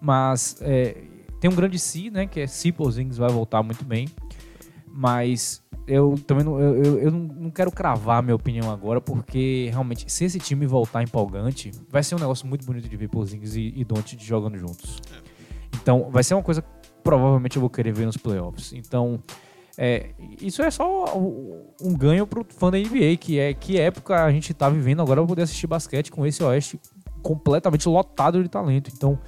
Mas 0.01 0.56
é, 0.60 0.97
tem 1.40 1.51
um 1.51 1.55
grande 1.55 1.78
si, 1.78 2.10
né? 2.10 2.26
Que 2.26 2.40
é 2.40 2.47
si 2.47 2.72
Porzingis 2.72 3.16
vai 3.16 3.30
voltar 3.30 3.62
muito 3.62 3.84
bem. 3.84 4.09
Mas 4.93 5.62
eu 5.86 6.14
também 6.27 6.44
não, 6.44 6.60
eu, 6.60 6.98
eu, 6.98 7.10
não 7.10 7.51
quero 7.51 7.73
cravar 7.73 8.23
minha 8.23 8.36
opinião 8.36 8.70
agora, 8.70 9.01
porque 9.01 9.69
realmente, 9.70 10.10
se 10.10 10.24
esse 10.24 10.39
time 10.39 10.66
voltar 10.66 11.02
empolgante, 11.02 11.70
vai 11.89 12.02
ser 12.02 12.14
um 12.14 12.19
negócio 12.19 12.47
muito 12.47 12.64
bonito 12.64 12.89
de 12.89 12.97
ver 12.97 13.09
Porzingis 13.09 13.56
e, 13.56 13.73
e 13.77 13.85
Doncic 13.85 14.20
jogando 14.23 14.59
juntos. 14.59 15.01
Então, 15.74 16.09
vai 16.10 16.23
ser 16.23 16.35
uma 16.35 16.43
coisa 16.43 16.62
provavelmente 17.02 17.56
eu 17.56 17.60
vou 17.60 17.70
querer 17.70 17.93
ver 17.93 18.06
nos 18.06 18.16
playoffs. 18.16 18.73
Então, 18.73 19.20
é, 19.77 20.10
isso 20.40 20.62
é 20.62 20.70
só 20.70 21.19
um 21.19 21.62
um 21.82 21.97
ganho 21.97 22.27
pro 22.27 22.47
fã 22.48 22.70
da 22.70 22.78
NBA, 22.78 23.16
que 23.19 23.39
é 23.39 23.52
que 23.52 23.78
época 23.78 24.24
a 24.24 24.31
gente 24.31 24.55
tá 24.55 24.69
vivendo 24.69 25.02
agora 25.02 25.20
pra 25.20 25.28
poder 25.28 25.43
assistir 25.43 25.66
basquete 25.66 26.10
com 26.10 26.24
esse 26.24 26.43
Oeste 26.44 26.78
completamente 27.23 27.89
lotado 27.89 28.43
de 28.43 28.48
talento. 28.48 28.90
Então, 28.94 29.19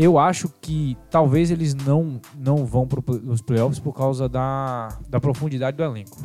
eu 0.00 0.16
acho 0.16 0.48
que 0.60 0.96
talvez 1.10 1.50
eles 1.50 1.74
não, 1.74 2.20
não 2.36 2.64
vão 2.64 2.86
para 2.86 3.02
os 3.26 3.42
playoffs 3.42 3.80
por 3.80 3.92
causa 3.92 4.28
da, 4.28 4.96
da 5.08 5.18
profundidade 5.18 5.76
do 5.76 5.82
elenco. 5.82 6.24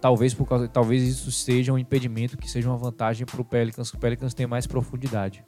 Talvez 0.00 0.34
por 0.34 0.44
causa, 0.44 0.66
talvez 0.66 1.04
isso 1.04 1.30
seja 1.30 1.72
um 1.72 1.78
impedimento, 1.78 2.36
que 2.36 2.50
seja 2.50 2.68
uma 2.68 2.76
vantagem 2.76 3.24
para 3.24 3.40
o 3.40 3.44
Pelicans, 3.44 3.92
que 3.92 3.96
o 3.96 4.00
Pelicans 4.00 4.34
tem 4.34 4.44
mais 4.44 4.66
profundidade. 4.66 5.44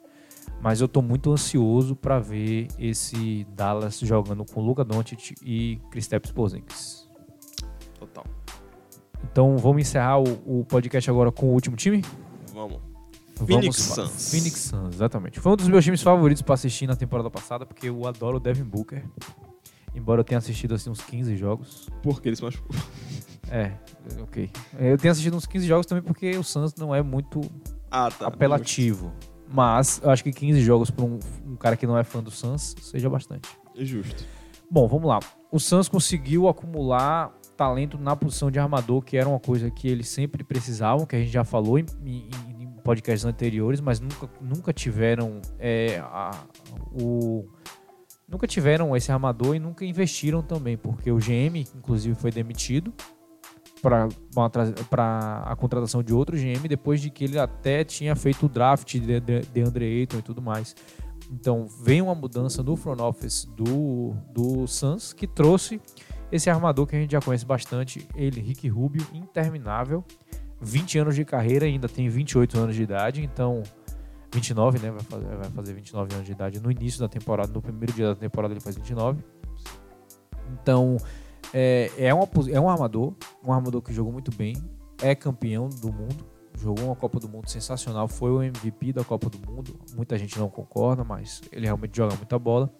Mas 0.61 0.79
eu 0.79 0.87
tô 0.87 1.01
muito 1.01 1.29
ansioso 1.33 1.97
para 1.97 2.17
ver 2.17 2.69
esse 2.79 3.45
Dallas 3.55 3.99
jogando 3.99 4.45
com 4.45 4.61
Luka 4.61 4.85
Doncic 4.85 5.33
e 5.43 5.81
Kristaps 5.91 6.31
Porzingis. 6.31 7.09
Total. 7.99 8.23
Então 9.29 9.57
vamos 9.57 9.81
encerrar 9.81 10.19
o, 10.19 10.61
o 10.61 10.65
podcast 10.65 11.09
agora 11.09 11.29
com 11.29 11.47
o 11.47 11.51
último 11.51 11.75
time? 11.75 12.05
Vamos. 12.53 12.90
Phoenix 13.47 13.75
Suns. 13.77 14.31
Phoenix 14.31 14.59
Suns, 14.59 14.95
exatamente. 14.95 15.39
Foi 15.39 15.51
um 15.51 15.55
dos 15.55 15.67
meus 15.67 15.83
times 15.83 16.01
favoritos 16.01 16.41
para 16.41 16.53
assistir 16.55 16.87
na 16.87 16.95
temporada 16.95 17.29
passada, 17.29 17.65
porque 17.65 17.89
eu 17.89 18.07
adoro 18.07 18.37
o 18.37 18.39
Devin 18.39 18.63
Booker. 18.63 19.03
Embora 19.93 20.21
eu 20.21 20.23
tenha 20.23 20.37
assistido 20.37 20.73
assim 20.73 20.89
uns 20.89 21.01
15 21.01 21.35
jogos. 21.35 21.87
Porque 22.01 22.29
eles 22.29 22.41
machucou. 22.41 22.75
É, 23.53 23.73
ok. 24.21 24.49
Eu 24.79 24.97
tenho 24.97 25.11
assistido 25.11 25.35
uns 25.35 25.45
15 25.45 25.67
jogos 25.67 25.85
também 25.85 26.01
porque 26.01 26.37
o 26.37 26.43
Suns 26.43 26.73
não 26.75 26.95
é 26.95 27.01
muito 27.03 27.41
Ah, 27.91 28.09
tá. 28.09 28.27
apelativo. 28.27 29.11
Mas 29.45 29.99
eu 30.01 30.09
acho 30.09 30.23
que 30.23 30.31
15 30.31 30.61
jogos 30.61 30.89
para 30.89 31.03
um, 31.03 31.19
um 31.45 31.57
cara 31.57 31.75
que 31.75 31.85
não 31.85 31.97
é 31.97 32.03
fã 32.05 32.23
do 32.23 32.31
Suns 32.31 32.73
seja 32.81 33.09
bastante. 33.09 33.49
É 33.75 33.83
justo. 33.83 34.23
Bom, 34.69 34.87
vamos 34.87 35.05
lá. 35.05 35.19
O 35.51 35.59
Suns 35.59 35.89
conseguiu 35.89 36.47
acumular 36.47 37.33
talento 37.57 37.97
na 37.97 38.15
posição 38.15 38.49
de 38.49 38.57
armador, 38.57 39.01
que 39.01 39.17
era 39.17 39.27
uma 39.27 39.37
coisa 39.39 39.69
que 39.69 39.85
eles 39.85 40.07
sempre 40.07 40.45
precisavam, 40.45 41.05
que 41.05 41.17
a 41.17 41.19
gente 41.19 41.31
já 41.31 41.43
falou 41.43 41.77
em- 41.77 41.85
em 42.05 42.29
podcasts 42.83 43.25
anteriores, 43.25 43.79
mas 43.79 43.99
nunca, 43.99 44.29
nunca 44.41 44.73
tiveram 44.73 45.41
é, 45.59 45.99
a- 45.99 46.43
o 46.93 47.47
nunca 48.27 48.47
tiveram 48.47 48.95
esse 48.95 49.11
armador 49.11 49.55
e 49.55 49.59
nunca 49.59 49.83
investiram 49.83 50.41
também, 50.41 50.77
porque 50.77 51.11
o 51.11 51.17
GM, 51.17 51.59
inclusive, 51.75 52.15
foi 52.15 52.31
demitido 52.31 52.93
para 53.81 54.07
a 55.45 55.55
contratação 55.55 56.03
de 56.03 56.13
outro 56.13 56.37
GM 56.37 56.67
depois 56.67 57.01
de 57.01 57.09
que 57.09 57.23
ele 57.23 57.39
até 57.39 57.83
tinha 57.83 58.15
feito 58.15 58.45
o 58.45 58.49
draft 58.49 58.93
de, 58.97 59.19
de, 59.19 59.41
de 59.41 59.61
Andre 59.61 59.85
Ayton 59.85 60.17
e 60.19 60.21
tudo 60.21 60.41
mais. 60.41 60.75
Então 61.31 61.67
veio 61.83 62.05
uma 62.05 62.15
mudança 62.15 62.61
no 62.61 62.75
front 62.75 62.99
office 62.99 63.45
do, 63.55 64.13
do 64.33 64.67
Suns 64.67 65.13
que 65.13 65.25
trouxe 65.25 65.81
esse 66.31 66.49
armador 66.49 66.85
que 66.87 66.95
a 66.95 66.99
gente 66.99 67.11
já 67.11 67.19
conhece 67.19 67.45
bastante, 67.45 68.07
ele, 68.15 68.39
Rick 68.39 68.67
Rubio, 68.69 69.05
interminável, 69.13 70.03
20 70.61 70.99
anos 70.99 71.15
de 71.15 71.25
carreira, 71.25 71.65
ainda 71.65 71.89
tem 71.89 72.07
28 72.07 72.59
anos 72.59 72.75
de 72.75 72.83
idade, 72.83 73.23
então 73.23 73.63
29, 74.33 74.79
né? 74.79 74.91
Vai 74.91 75.01
fazer, 75.01 75.25
vai 75.25 75.49
fazer 75.49 75.73
29 75.73 76.13
anos 76.13 76.25
de 76.25 76.31
idade 76.31 76.61
no 76.61 76.71
início 76.71 76.99
da 76.99 77.09
temporada, 77.09 77.51
no 77.51 77.61
primeiro 77.61 77.91
dia 77.93 78.07
da 78.07 78.15
temporada 78.15 78.53
ele 78.53 78.61
faz 78.61 78.75
29. 78.75 79.23
Então 80.53 80.97
é, 81.53 81.91
é, 81.97 82.13
uma, 82.13 82.27
é 82.51 82.59
um 82.59 82.69
armador, 82.69 83.13
um 83.43 83.51
armador 83.51 83.81
que 83.81 83.91
jogou 83.93 84.13
muito 84.13 84.33
bem, 84.35 84.55
é 85.01 85.15
campeão 85.15 85.67
do 85.67 85.91
mundo, 85.91 86.25
jogou 86.57 86.85
uma 86.85 86.95
Copa 86.95 87.19
do 87.19 87.27
Mundo 87.27 87.49
sensacional, 87.49 88.07
foi 88.07 88.31
o 88.31 88.43
MVP 88.43 88.93
da 88.93 89.03
Copa 89.03 89.29
do 89.29 89.39
Mundo. 89.51 89.79
Muita 89.95 90.17
gente 90.17 90.37
não 90.37 90.49
concorda, 90.49 91.03
mas 91.03 91.41
ele 91.51 91.65
realmente 91.65 91.95
joga 91.97 92.15
muita 92.15 92.37
bola. 92.37 92.71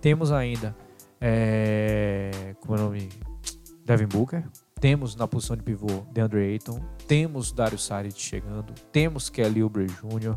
Temos 0.00 0.32
ainda, 0.32 0.74
é, 1.20 2.54
como 2.60 2.76
é 2.76 2.80
o 2.80 2.84
nome? 2.84 3.08
Devin 3.84 4.06
Booker. 4.06 4.44
Temos 4.80 5.16
na 5.16 5.26
posição 5.26 5.56
de 5.56 5.62
pivô 5.62 5.86
DeAndre 6.12 6.40
Ayton. 6.52 6.80
Temos 7.06 7.50
Dario 7.52 7.78
Saric 7.78 8.20
chegando. 8.20 8.72
Temos 8.92 9.28
Kelly 9.28 9.62
Oubre 9.62 9.86
Jr. 9.86 10.36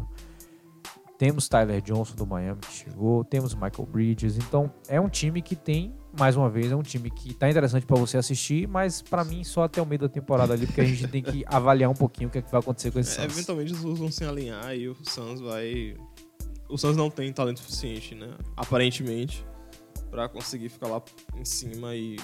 Temos 1.18 1.48
Tyler 1.48 1.80
Johnson 1.82 2.16
do 2.16 2.26
Miami 2.26 2.60
que 2.62 2.74
chegou. 2.74 3.24
Temos 3.24 3.54
Michael 3.54 3.86
Bridges. 3.92 4.38
Então 4.38 4.74
é 4.88 5.00
um 5.00 5.08
time 5.08 5.40
que 5.44 5.56
tem, 5.56 5.94
mais 6.18 6.36
uma 6.36 6.50
vez, 6.50 6.72
é 6.72 6.76
um 6.76 6.82
time 6.82 7.12
que 7.12 7.32
tá 7.36 7.48
interessante 7.48 7.86
para 7.86 7.96
você 8.00 8.18
assistir, 8.18 8.68
mas 8.68 9.04
para 9.04 9.24
mim 9.24 9.44
só 9.44 9.64
até 9.66 9.80
o 9.80 9.86
meio 9.86 10.00
da 10.00 10.10
temporada 10.10 10.54
ali, 10.54 10.66
porque 10.66 10.82
a 10.82 10.86
gente 10.86 11.08
tem 11.08 11.22
que 11.22 11.44
avaliar 11.46 11.92
um 11.92 11.94
pouquinho 11.94 12.28
o 12.28 12.32
que, 12.32 12.40
é 12.40 12.42
que 12.42 12.50
vai 12.50 12.60
acontecer 12.60 12.90
com 12.90 13.00
esse 13.00 13.20
É, 13.20 13.22
Suns. 13.22 13.34
eventualmente 13.34 13.72
os 13.74 13.80
Bulls 13.82 14.00
vão 14.00 14.12
se 14.12 14.24
alinhar 14.24 14.76
e 14.76 14.88
o 14.90 14.96
Suns 15.04 15.40
vai. 15.40 15.96
O 16.68 16.76
Suns 16.76 16.98
não 16.98 17.12
tem 17.12 17.32
talento 17.32 17.60
suficiente, 17.60 18.16
né? 18.16 18.34
Aparentemente, 18.58 19.46
pra 20.10 20.28
conseguir 20.28 20.70
ficar 20.70 20.88
lá 20.88 21.04
em 21.36 21.46
cima 21.46 21.96
e. 21.96 22.16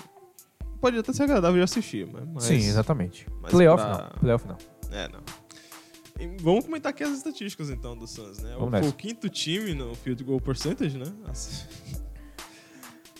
Pode 0.79 0.97
até 0.97 1.11
ser 1.13 1.23
agradável 1.23 1.57
de 1.57 1.63
assistir, 1.63 2.07
mas. 2.11 2.23
mas- 2.33 2.43
Sim, 2.43 2.55
exatamente. 2.55 3.27
mas 3.41 3.51
Playoff 3.51 3.83
pra- 3.83 4.09
não. 4.13 4.19
Playoff 4.19 4.47
não. 4.47 4.57
É, 4.91 5.07
não. 5.09 5.19
E 6.19 6.41
vamos 6.41 6.65
comentar 6.65 6.89
aqui 6.91 7.03
as 7.03 7.11
estatísticas 7.17 7.69
então 7.69 7.95
do 7.95 8.07
Suns, 8.07 8.39
né? 8.39 8.51
Vamos 8.53 8.67
o, 8.67 8.71
nessa. 8.71 8.89
o 8.89 8.93
quinto 8.93 9.29
time 9.29 9.73
no 9.73 9.93
field 9.95 10.23
goal 10.23 10.39
percentage, 10.41 10.97
né? 10.97 11.05
Assim- 11.27 11.65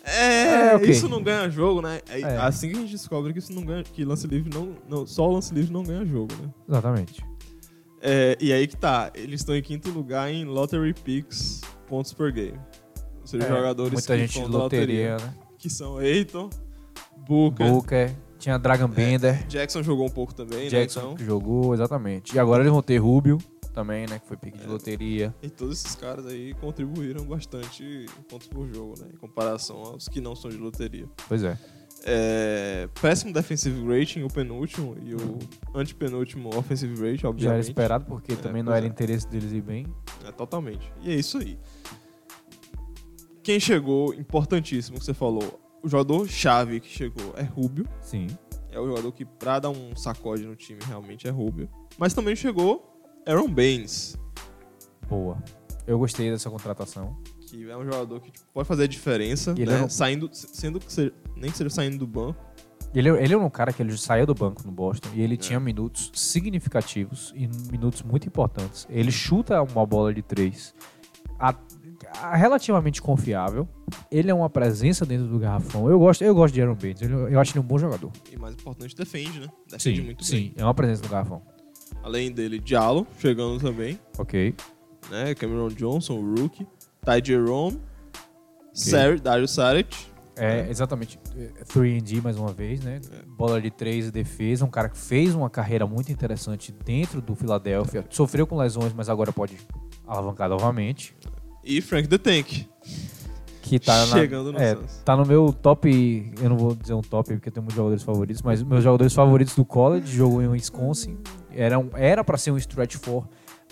É, 0.04 0.70
É, 0.72 0.76
ok. 0.76 0.90
isso 0.90 1.10
não 1.10 1.22
ganha 1.22 1.50
jogo, 1.50 1.82
né? 1.82 2.00
É, 2.10 2.22
É. 2.22 2.38
Assim 2.38 2.70
que 2.70 2.78
a 2.78 2.80
gente 2.80 2.92
descobre 2.92 3.34
que 3.34 3.40
isso 3.40 3.52
não 3.52 3.66
ganha, 3.66 3.84
que 3.84 4.06
lance 4.06 4.26
livre 4.26 4.50
não, 4.54 4.74
não, 4.88 5.06
só 5.06 5.28
o 5.28 5.34
lance 5.34 5.54
livre 5.54 5.72
não 5.74 5.84
ganha 5.84 6.06
jogo, 6.06 6.34
né? 6.42 6.50
Exatamente. 6.70 7.26
É, 8.02 8.38
e 8.40 8.54
aí 8.54 8.68
que 8.68 8.78
tá, 8.78 9.12
eles 9.16 9.42
estão 9.42 9.54
em 9.56 9.62
quinto 9.62 9.90
lugar 9.92 10.32
em 10.32 10.46
lottery 10.46 10.94
picks, 10.94 11.60
pontos 11.88 12.14
per 12.14 12.32
game. 12.32 12.58
Ou 13.20 13.28
seja, 13.28 13.44
É, 13.46 13.50
jogadores 13.50 13.92
Muita 13.94 14.14
que 14.14 14.20
gente 14.20 14.34
de 14.46 14.50
da 14.52 14.58
loteria, 14.58 15.18
né? 15.18 15.34
que 15.58 15.70
são 15.70 15.98
Aiton, 15.98 16.50
Booker, 17.28 17.70
Booker, 17.70 18.16
tinha 18.40 18.58
Dragon 18.58 18.88
Bender, 18.88 19.46
Jackson 19.48 19.84
jogou 19.84 20.06
um 20.06 20.12
pouco 20.12 20.34
também, 20.34 20.70
Jackson 20.70 21.00
né? 21.00 21.06
Então, 21.06 21.16
que 21.18 21.26
jogou, 21.26 21.74
exatamente. 21.74 22.36
E 22.36 22.40
agora 22.40 22.62
eles 22.64 22.72
vão 22.72 22.82
ter 22.82 22.98
Rubio 22.98 23.38
também, 23.74 24.08
né? 24.08 24.20
Que 24.20 24.28
foi 24.28 24.38
pique 24.38 24.58
de 24.58 24.64
É. 24.66 24.68
loteria. 24.68 25.36
e 25.42 25.50
todos 25.50 25.80
esses 25.84 25.96
caras 25.96 26.26
aí 26.26 26.54
contribuíram 26.56 27.24
bastante 27.26 27.84
em 27.84 28.22
pontos 28.24 28.48
por 28.48 28.68
jogo, 28.68 28.94
né? 29.00 29.08
Em 29.14 29.18
comparação 29.18 29.78
aos 29.78 30.08
que 30.08 30.20
não 30.22 30.36
são 30.36 30.50
de 30.50 30.58
loteria. 30.58 31.08
Pois 31.28 31.44
é. 31.44 31.58
É, 32.10 32.88
péssimo 33.02 33.34
defensive 33.34 33.84
rating, 33.88 34.22
o 34.24 34.28
penúltimo, 34.30 34.96
e 35.04 35.14
o 35.16 35.40
antepenúltimo 35.76 36.50
offensive 36.56 36.94
rating, 36.96 37.18
Já 37.18 37.22
era 37.22 37.30
obviamente. 37.30 37.64
esperado, 37.68 38.06
porque 38.06 38.34
É, 38.34 38.36
também 38.36 38.62
não 38.64 38.72
era 38.72 38.86
é. 38.86 38.90
interesse 38.90 39.28
deles 39.28 39.52
ir 39.52 39.62
bem. 39.62 39.86
É, 40.24 40.32
totalmente. 40.32 40.92
E 41.02 41.12
é 41.12 41.16
isso 41.16 41.38
aí. 41.40 41.58
Quem 43.44 43.60
chegou, 43.60 44.14
importantíssimo 44.14 45.00
que 45.00 45.06
você 45.06 45.14
falou, 45.14 45.60
o 45.84 45.90
jogador 45.90 46.28
chave 46.28 46.80
que 46.80 46.88
chegou 46.90 47.34
é 47.38 47.44
Rubio. 47.44 47.88
Sim. 48.02 48.28
É 48.72 48.80
o 48.80 48.88
jogador 48.88 49.12
que, 49.12 49.26
pra 49.26 49.60
dar 49.60 49.70
um 49.70 49.96
sacode 49.96 50.46
no 50.46 50.56
time, 50.56 50.80
realmente 50.86 51.28
é 51.28 51.32
Rubio. 51.32 51.70
Mas 51.98 52.14
também 52.14 52.36
chegou 52.36 53.02
Aaron 53.26 53.50
Baines, 53.50 54.18
Boa. 55.10 55.42
Eu 55.86 55.98
gostei 55.98 56.30
dessa 56.30 56.50
contratação. 56.50 57.16
que 57.48 57.70
é 57.70 57.78
um 57.78 57.86
jogador 57.86 58.20
que 58.20 58.30
tipo, 58.30 58.46
pode 58.54 58.68
fazer 58.68 58.84
a 58.84 58.88
diferença, 58.88 59.54
né? 59.54 59.62
era 59.62 59.86
um- 59.86 59.90
Saindo, 59.90 60.30
sendo 60.34 60.82
que 60.82 60.92
seja, 60.92 61.14
nem 61.36 61.50
que 61.50 61.56
seja 61.58 61.70
saindo 61.70 61.98
do 61.98 62.06
banco. 62.06 62.38
Ele, 62.94 63.08
ele 63.10 63.34
é 63.34 63.38
um 63.38 63.50
cara 63.50 63.72
que 63.72 63.82
ele 63.82 63.98
saiu 63.98 64.26
do 64.26 64.34
banco 64.36 64.62
no 64.66 64.72
Boston 64.72 65.08
e 65.14 65.22
ele 65.22 65.36
É. 65.36 65.38
tinha 65.38 65.58
minutos 65.60 66.12
significativos 66.14 67.32
e 67.36 67.48
minutos 67.72 68.02
muito 68.04 68.28
importantes. 68.28 68.86
Ele 68.90 69.12
chuta 69.12 69.62
uma 69.62 69.86
bola 69.86 70.14
de 70.14 70.22
três 70.22 70.74
a- 71.40 71.56
relativamente 72.36 73.02
confiável. 73.02 73.68
Ele 74.12 74.30
é 74.30 74.34
uma 74.34 74.50
presença 74.50 75.06
dentro 75.06 75.28
do 75.28 75.40
garrafão. 75.40 75.90
Eu 75.90 76.00
gosto, 76.00 76.24
eu 76.24 76.34
gosto 76.36 76.54
de 76.54 76.62
Aaron. 76.62 76.78
Ele- 76.84 77.34
eu 77.34 77.40
acho 77.40 77.52
ele 77.54 77.60
um 77.60 77.68
bom 77.68 77.78
jogador. 77.78 78.12
E 78.32 78.38
mais 78.38 78.54
importante, 78.56 78.96
defende, 78.96 79.40
né? 79.40 79.48
Defende 79.70 80.02
muito 80.02 80.24
sim, 80.26 80.36
bem. 80.36 80.54
é 80.58 80.64
uma 80.64 80.74
presença 80.74 81.04
no 81.04 81.10
garrafão. 81.10 81.42
Além 82.04 82.32
dele, 82.32 82.60
Diallo 82.60 83.06
chegando 83.20 83.60
também, 83.60 84.00
Ok. 84.18 84.54
né? 85.10 85.34
Cameron 85.36 85.70
Johnson, 85.70 86.16
o 86.20 86.36
rookie. 86.36 86.66
Ty 87.06 87.22
Jerome. 87.24 87.80
Sar 88.74 89.20
Dario 89.20 89.48
Saric. 89.48 89.96
É, 90.36 90.70
exatamente. 90.70 91.18
3D 91.68 92.22
mais 92.22 92.38
uma 92.38 92.54
vez, 92.54 92.80
né? 92.84 93.02
Bola 93.26 93.60
de 93.60 93.72
três, 93.72 94.12
defesa. 94.12 94.64
Um 94.66 94.70
cara 94.70 94.88
que 94.88 94.98
fez 94.98 95.34
uma 95.34 95.50
carreira 95.50 95.88
muito 95.88 96.12
interessante 96.12 96.72
dentro 96.72 97.20
do 97.22 97.34
Philadelphia. 97.34 98.06
Sofreu 98.10 98.46
com 98.46 98.56
lesões, 98.56 98.94
mas 98.94 99.10
agora 99.10 99.32
pode 99.34 99.58
alavancar 100.06 100.48
novamente. 100.48 101.16
E 101.68 101.82
Frank 101.82 102.08
the 102.08 102.18
Tank. 102.18 102.66
Que 103.62 103.78
tá 103.80 104.06
na, 104.06 104.14
Chegando 104.14 104.54
no 104.54 104.60
é, 104.60 104.76
Suns. 104.76 105.02
tá 105.04 105.16
no 105.18 105.26
meu 105.26 105.52
top. 105.52 106.32
Eu 106.42 106.50
não 106.50 106.58
vou 106.58 106.74
dizer 106.74 106.94
um 106.94 107.02
top 107.02 107.34
porque 107.34 107.50
eu 107.50 107.54
tenho 107.54 107.64
muitos 107.64 107.76
jogadores 107.76 108.02
favoritos, 108.02 108.42
mas 108.42 108.64
meus 108.64 108.82
jogadores 108.82 109.14
favoritos 109.14 109.54
do 109.56 109.66
college 109.66 110.16
jogou 110.16 110.42
em 110.42 110.48
Wisconsin. 110.48 111.18
Era 111.52 111.78
um, 111.78 111.90
era 111.96 112.24
para 112.24 112.38
ser 112.38 112.52
um 112.52 112.58
stretch 112.58 112.96
four 112.96 113.28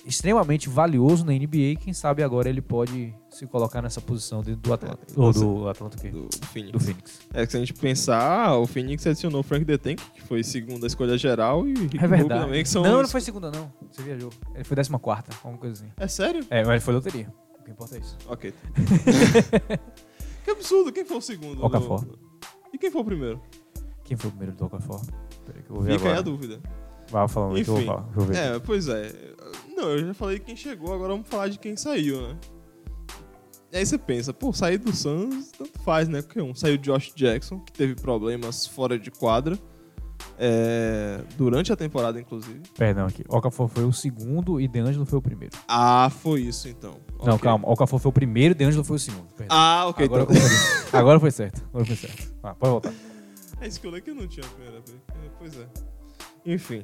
extremamente 0.05 0.67
valioso 0.69 1.25
na 1.25 1.31
NBA. 1.31 1.77
Quem 1.79 1.93
sabe 1.93 2.21
agora 2.21 2.49
ele 2.49 2.61
pode 2.61 3.13
se 3.29 3.47
colocar 3.47 3.81
nessa 3.81 4.01
posição 4.01 4.41
dentro 4.43 4.59
do 4.61 4.73
Atlanta. 4.73 4.99
É, 5.15 5.19
ou 5.19 5.31
você- 5.33 5.39
do 5.39 5.69
Atlanta, 5.69 5.97
o 5.97 6.01
quê? 6.01 6.09
Do, 6.09 6.23
do 6.27 6.45
Phoenix. 6.47 6.71
Do 6.73 6.79
Phoenix. 6.81 7.19
É 7.33 7.45
que 7.45 7.51
se 7.51 7.57
a 7.57 7.59
gente 7.61 7.73
pensar, 7.73 8.55
o 8.57 8.67
Phoenix 8.67 9.07
adicionou 9.07 9.39
o 9.39 9.43
Frank 9.43 9.63
the 9.65 9.77
Tank, 9.77 9.99
que 10.13 10.21
foi 10.23 10.43
segunda 10.43 10.85
escolha 10.85 11.17
geral, 11.17 11.65
e 11.65 11.73
o 11.73 11.79
Rick 11.79 11.97
É 12.03 12.05
verdade. 12.07 12.43
também, 12.43 12.61
que 12.63 12.69
são 12.69 12.83
não, 12.83 12.97
os- 12.97 13.01
não 13.03 13.09
foi 13.09 13.21
segunda, 13.21 13.49
não. 13.49 13.71
Você 13.89 14.03
viajou. 14.03 14.29
Ele 14.53 14.63
foi 14.65 14.75
décima 14.75 14.99
quarta, 14.99 15.31
alguma 15.41 15.57
coisa 15.57 15.81
assim. 15.81 15.91
É 15.97 16.07
sério? 16.07 16.45
É, 16.49 16.59
mas 16.65 16.69
ele 16.73 16.79
foi 16.81 16.93
loteria. 16.93 17.33
O 17.65 17.67
que 17.67 17.71
importa 17.71 17.95
é 17.95 17.99
isso. 17.99 18.15
Ok. 18.27 18.53
Que 20.45 20.51
absurdo, 20.51 20.91
quem 20.91 21.03
foi 21.03 21.17
o 21.17 21.21
segundo? 21.21 21.65
Okafor. 21.65 22.05
No- 22.05 22.19
E 22.71 22.77
quem 22.77 22.91
foi 22.91 23.01
o 23.01 23.05
primeiro? 23.05 23.41
Quem 24.03 24.15
foi 24.15 24.27
o 24.29 24.31
primeiro 24.31 24.55
do 24.55 24.65
Okafor? 24.65 25.01
Peraí 25.43 25.63
que 25.63 25.71
eu 25.71 25.75
vou 25.75 25.83
ver 25.83 25.97
Fica 25.97 26.11
aí 26.11 26.17
a 26.19 26.21
dúvida. 26.21 26.61
Vai 27.09 27.27
falando 27.27 27.55
aí 27.55 27.63
que 27.63 27.69
eu 27.71 27.73
vou 27.73 27.81
Enfim. 27.81 27.91
falar. 27.91 28.01
Deixa 28.03 28.19
eu 28.19 28.25
ver. 28.27 28.37
É, 28.55 28.59
pois 28.59 28.87
é. 28.87 29.11
Não, 29.75 29.89
eu 29.89 30.05
já 30.05 30.13
falei 30.13 30.37
quem 30.37 30.55
chegou, 30.55 30.93
agora 30.93 31.13
vamos 31.13 31.27
falar 31.27 31.47
de 31.47 31.57
quem 31.57 31.75
saiu, 31.75 32.21
né? 32.21 32.37
E 33.71 33.77
aí 33.77 33.83
você 33.85 33.97
pensa, 33.97 34.31
pô, 34.31 34.53
sair 34.53 34.77
do 34.77 34.95
Suns, 34.95 35.51
tanto 35.51 35.79
faz, 35.79 36.07
né? 36.07 36.21
Porque 36.21 36.39
um 36.39 36.53
saiu 36.53 36.77
Josh 36.77 37.11
Jackson, 37.15 37.59
que 37.61 37.73
teve 37.73 37.95
problemas 37.95 38.67
fora 38.67 38.99
de 38.99 39.09
quadra. 39.09 39.57
É, 40.37 41.21
durante 41.37 41.71
a 41.71 41.75
temporada, 41.75 42.19
inclusive. 42.19 42.61
Perdão 42.77 43.05
aqui. 43.07 43.23
Okafor 43.29 43.67
foi 43.69 43.83
o 43.85 43.93
segundo 43.93 44.59
e 44.59 44.67
DeAngelo 44.67 45.05
foi 45.05 45.19
o 45.19 45.21
primeiro. 45.21 45.55
Ah, 45.67 46.09
foi 46.09 46.41
isso 46.41 46.67
então. 46.67 46.95
Não, 47.23 47.35
Ok. 47.35 47.39
calma. 47.39 47.67
Okafor 47.69 47.99
foi 47.99 48.09
o 48.09 48.13
primeiro 48.13 48.53
e 48.53 48.55
DeAngelo 48.57 48.83
foi 48.83 48.97
o 48.97 48.99
segundo. 48.99 49.27
Perdão. 49.35 49.55
Ah, 49.57 49.85
ok. 49.87 50.05
agora, 50.05 50.23
então. 50.23 50.35
confundi. 50.35 50.55
agora 50.93 51.19
foi 51.19 51.31
certo. 51.31 51.63
Agora 51.69 51.85
foi 51.85 51.95
certo. 51.95 52.33
Ah, 52.43 52.53
pode 52.53 52.71
voltar. 52.71 52.93
É 53.61 53.67
isso 53.69 53.79
que 53.79 53.87
eu 53.87 53.91
li 53.95 54.01
que 54.01 54.09
eu 54.09 54.15
não 54.15 54.27
tinha 54.27 54.45
a 54.45 54.49
primeira 54.49 54.81
vez. 54.81 54.97
É, 55.11 55.29
Pois 55.39 55.57
é. 55.57 55.65
Enfim. 56.45 56.83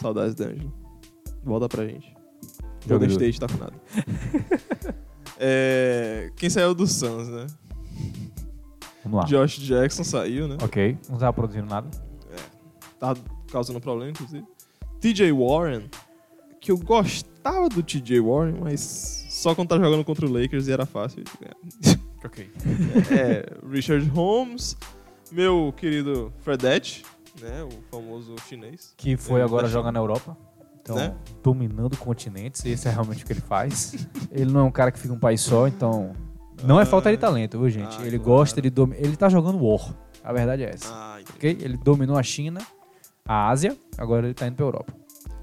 Saudades 0.00 0.34
da 0.36 0.44
Ângelo. 0.46 0.72
Volta 1.42 1.68
pra 1.68 1.84
gente. 1.84 2.14
Golden. 2.86 3.08
State 3.10 3.40
tá 3.40 3.46
com 3.48 3.56
nada. 3.58 3.74
É, 5.42 6.30
quem 6.36 6.50
saiu 6.50 6.74
do 6.74 6.86
Suns, 6.86 7.26
né? 7.28 7.46
Josh 9.26 9.58
Jackson 9.58 10.04
saiu, 10.04 10.46
né? 10.48 10.56
Ok. 10.62 10.96
Não 11.08 11.18
tava 11.18 11.32
produzindo 11.32 11.66
nada. 11.66 11.88
Tá 12.98 13.14
causando 13.50 13.80
problema, 13.80 14.10
inclusive. 14.10 14.44
TJ 15.00 15.32
Warren, 15.32 15.88
que 16.60 16.70
eu 16.70 16.76
gostava 16.78 17.68
do 17.68 17.82
TJ 17.82 18.20
Warren, 18.20 18.56
mas 18.60 19.26
só 19.30 19.54
quando 19.54 19.68
tá 19.68 19.78
jogando 19.78 20.04
contra 20.04 20.26
o 20.26 20.30
Lakers 20.32 20.68
e 20.68 20.72
era 20.72 20.84
fácil. 20.86 21.24
Ok. 22.22 22.50
é, 23.10 23.46
Richard 23.66 24.06
Holmes, 24.10 24.76
meu 25.32 25.72
querido 25.74 26.30
Fredette, 26.40 27.02
né? 27.40 27.62
O 27.64 27.70
famoso 27.90 28.34
chinês. 28.46 28.92
Que 28.94 29.16
foi 29.16 29.40
É, 29.40 29.44
agora 29.44 29.62
da 29.62 29.70
jogar 29.70 29.90
na 29.90 29.98
Europa. 30.00 30.36
Então, 30.82 30.96
Né? 30.96 31.14
dominando 31.42 31.96
continentes. 31.96 32.62
Esse 32.66 32.88
é 32.88 32.90
realmente 32.90 33.24
o 33.24 33.26
que 33.26 33.32
ele 33.32 33.40
faz. 33.40 34.06
ele 34.30 34.52
não 34.52 34.60
é 34.60 34.62
um 34.64 34.70
cara 34.70 34.92
que 34.92 34.98
fica 34.98 35.14
um 35.14 35.18
país 35.18 35.40
só, 35.40 35.66
então. 35.66 36.12
Não 36.64 36.80
é 36.80 36.84
falta 36.84 37.10
de 37.10 37.16
talento, 37.16 37.58
viu, 37.58 37.70
gente? 37.70 37.96
Ah, 37.98 38.06
ele 38.06 38.18
claro. 38.18 38.22
gosta 38.38 38.60
de 38.60 38.70
dominar. 38.70 39.00
Ele 39.02 39.16
tá 39.16 39.28
jogando 39.28 39.58
War. 39.64 39.94
A 40.22 40.32
verdade 40.32 40.62
é 40.64 40.70
essa. 40.70 40.92
Ah. 40.92 41.18
Ok? 41.34 41.58
Ele 41.60 41.76
dominou 41.78 42.16
a 42.16 42.22
China, 42.22 42.60
a 43.26 43.48
Ásia, 43.48 43.76
agora 43.96 44.26
ele 44.26 44.34
tá 44.34 44.46
indo 44.46 44.56
pra 44.56 44.66
Europa. 44.66 44.92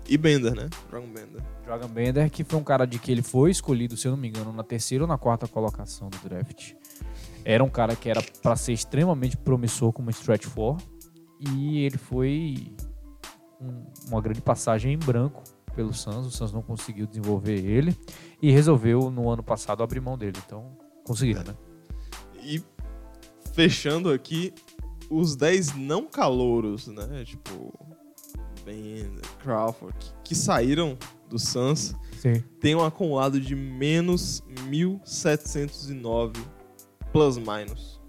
E 0.08 0.18
Bender, 0.18 0.54
né? 0.56 0.70
Dragon 0.90 1.08
Bender. 1.08 1.42
Dragon 1.66 1.88
Bender, 1.88 2.30
que 2.32 2.44
foi 2.44 2.60
um 2.60 2.64
cara 2.64 2.86
de 2.86 2.98
que 2.98 3.12
ele 3.12 3.22
foi 3.22 3.52
escolhido, 3.52 3.98
se 3.98 4.08
eu 4.08 4.12
não 4.12 4.18
me 4.18 4.30
engano, 4.30 4.54
na 4.54 4.64
terceira 4.64 5.04
ou 5.04 5.08
na 5.08 5.18
quarta 5.18 5.48
colocação 5.48 6.10
do 6.10 6.18
draft. 6.30 6.74
Era 7.44 7.64
um 7.64 7.70
cara 7.70 7.96
que 7.96 8.10
era 8.10 8.22
pra 8.42 8.56
ser 8.56 8.74
extremamente 8.74 9.36
promissor 9.36 9.92
como 9.92 10.10
stretch 10.12 10.46
four 10.46 10.78
e 11.40 11.80
ele 11.86 11.98
foi 11.98 12.74
um- 13.60 13.86
uma 14.10 14.22
grande 14.22 14.42
passagem 14.42 14.94
em 14.94 14.98
branco 14.98 15.44
pelo 15.76 15.94
Suns. 15.94 16.26
O 16.28 16.32
Suns 16.32 16.54
não 16.54 16.62
conseguiu 16.62 17.06
desenvolver 17.06 17.56
ele 17.60 17.96
e 18.42 18.50
resolveu 18.52 19.10
no 19.12 19.30
ano 19.30 19.44
passado 19.44 19.84
abrir 19.84 20.00
mão 20.00 20.18
dele. 20.18 20.38
Então 20.46 20.78
conseguiram, 21.08 21.44
né? 21.44 21.56
E 22.44 22.62
fechando 23.54 24.12
aqui, 24.12 24.54
os 25.10 25.36
10 25.36 25.76
não 25.76 26.06
calouros, 26.06 26.88
né? 26.88 27.24
Tipo, 27.26 27.74
Bender, 28.64 29.26
Crawford, 29.42 29.98
que, 29.98 30.14
que 30.24 30.36
saíram 30.36 30.98
do 31.30 31.40
Suns, 31.40 31.96
Sim. 32.20 32.44
tem 32.60 32.76
um 32.76 32.84
acumulado 32.84 33.40
de 33.40 33.56
menos 33.56 34.44
1.709 34.70 36.36
plus 37.12 37.38
minus 37.38 38.02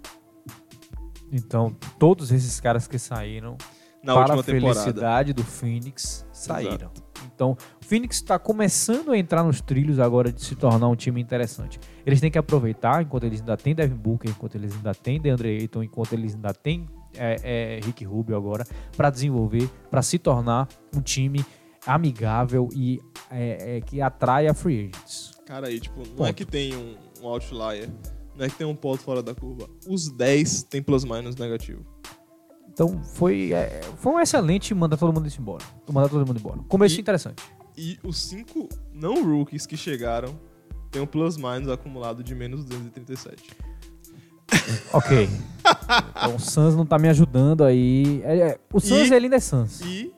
Então 1.31 1.75
todos 1.97 2.31
esses 2.31 2.59
caras 2.59 2.87
que 2.87 2.99
saíram 2.99 3.57
na 4.03 4.13
para 4.13 4.33
a 4.33 4.35
última 4.37 4.43
temporada. 4.43 4.79
felicidade 4.81 5.33
do 5.33 5.43
Phoenix 5.43 6.25
saíram. 6.31 6.91
Então, 7.33 7.57
o 7.78 7.78
Phoenix 7.89 8.17
está 8.17 8.37
começando 8.37 9.11
a 9.11 9.17
entrar 9.17 9.43
nos 9.43 9.61
trilhos 9.61 9.97
agora 9.97 10.31
de 10.31 10.45
se 10.45 10.55
tornar 10.55 10.87
um 10.87 10.95
time 10.95 11.19
interessante. 11.19 11.79
Eles 12.05 12.21
têm 12.21 12.29
que 12.29 12.37
aproveitar 12.37 13.01
enquanto 13.01 13.23
eles 13.23 13.39
ainda 13.39 13.57
têm 13.57 13.73
Devin 13.73 13.95
Booker, 13.95 14.29
enquanto 14.29 14.53
eles 14.53 14.75
ainda 14.75 14.93
têm 14.93 15.19
DeAndre 15.19 15.57
Ayton, 15.57 15.81
enquanto 15.81 16.13
eles 16.13 16.35
ainda 16.35 16.53
têm 16.53 16.87
é, 17.17 17.77
é, 17.77 17.79
Rick 17.83 18.05
Rubio 18.05 18.37
agora, 18.37 18.63
para 18.95 19.09
desenvolver, 19.09 19.67
para 19.89 20.03
se 20.03 20.19
tornar 20.19 20.67
um 20.95 21.01
time 21.01 21.43
amigável 21.83 22.69
e 22.75 23.01
é, 23.31 23.77
é, 23.77 23.81
que 23.81 23.99
atrai 23.99 24.45
a 24.47 24.53
free 24.53 24.91
agents. 24.93 25.31
Cara, 25.47 25.65
aí, 25.65 25.79
tipo, 25.79 25.97
não 26.15 26.25
é 26.25 26.27
Ponto. 26.27 26.33
que 26.35 26.45
tem 26.45 26.75
um, 26.75 26.95
um 27.23 27.27
outlier, 27.27 27.89
não 28.37 28.45
é 28.45 28.49
que 28.49 28.55
tem 28.55 28.67
um 28.67 28.75
ponto 28.75 29.01
fora 29.01 29.23
da 29.23 29.33
curva. 29.33 29.67
Os 29.87 30.09
10 30.11 30.61
tem 30.61 30.79
plus 30.79 31.03
minus 31.03 31.35
negativo. 31.35 31.83
Então, 32.71 33.01
foi, 33.03 33.51
é, 33.51 33.81
foi 33.97 34.13
um 34.13 34.19
excelente 34.19 34.75
mandar 34.75 34.95
todo 34.95 35.11
mundo 35.11 35.27
embora. 35.39 35.65
Mandar 35.91 36.07
todo 36.07 36.23
mundo 36.27 36.37
embora. 36.39 36.59
Começo 36.67 36.95
E- 36.95 37.01
interessante. 37.01 37.41
E 37.81 37.97
os 38.03 38.17
5 38.23 38.67
não 38.93 39.23
rookies 39.23 39.65
que 39.65 39.77
chegaram 39.77 40.37
tem 40.91 41.01
um 41.01 41.05
plus 41.05 41.37
minus 41.37 41.69
acumulado 41.69 42.21
de 42.21 42.35
menos 42.35 42.65
237. 42.65 43.41
Ok. 44.91 45.29
então 46.11 46.35
o 46.35 46.39
Suns 46.39 46.75
não 46.75 46.85
tá 46.85 46.99
me 46.99 47.07
ajudando 47.07 47.63
aí. 47.63 48.21
É, 48.25 48.37
é, 48.37 48.59
o 48.73 48.81
Suns 48.81 49.09
E- 49.09 49.13
ele 49.13 49.27
ainda 49.27 49.37
é 49.37 49.39
Suns. 49.39 49.79
E 49.81 50.11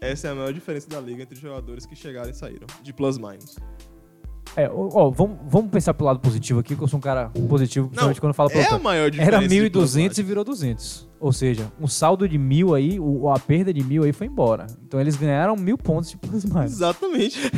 essa 0.00 0.28
é 0.28 0.30
a 0.30 0.34
maior 0.36 0.52
diferença 0.52 0.88
da 0.88 1.00
liga 1.00 1.22
entre 1.24 1.38
jogadores 1.38 1.84
que 1.84 1.96
chegaram 1.96 2.30
e 2.30 2.34
saíram, 2.34 2.66
de 2.80 2.92
plus 2.92 3.18
minus. 3.18 3.56
É, 4.54 4.70
ó, 4.70 5.10
vamos, 5.10 5.38
vamos 5.46 5.70
pensar 5.70 5.94
pelo 5.94 6.06
lado 6.06 6.20
positivo 6.20 6.60
aqui, 6.60 6.76
que 6.76 6.82
eu 6.82 6.88
sou 6.88 6.98
um 6.98 7.00
cara 7.00 7.30
positivo, 7.48 7.88
principalmente 7.88 8.20
quando 8.20 8.30
eu 8.30 8.34
falo 8.34 8.50
é 8.52 8.66
a 8.66 8.78
maior 8.78 9.10
diferença. 9.10 9.36
Era 9.36 9.48
de 9.48 9.70
plus 9.70 9.96
1.200 9.96 10.18
e 10.18 10.22
virou 10.22 10.44
200. 10.44 11.09
Ou 11.20 11.32
seja, 11.32 11.70
um 11.78 11.86
saldo 11.86 12.26
de 12.26 12.38
mil 12.38 12.74
aí, 12.74 12.98
o, 12.98 13.28
a 13.28 13.38
perda 13.38 13.72
de 13.72 13.84
mil 13.84 14.04
aí 14.04 14.12
foi 14.12 14.26
embora. 14.26 14.66
Então 14.82 14.98
eles 14.98 15.16
ganharam 15.16 15.54
mil 15.54 15.76
pontos 15.76 16.10
de 16.10 16.16
plus 16.16 16.44
mais. 16.46 16.72
Exatamente. 16.72 17.38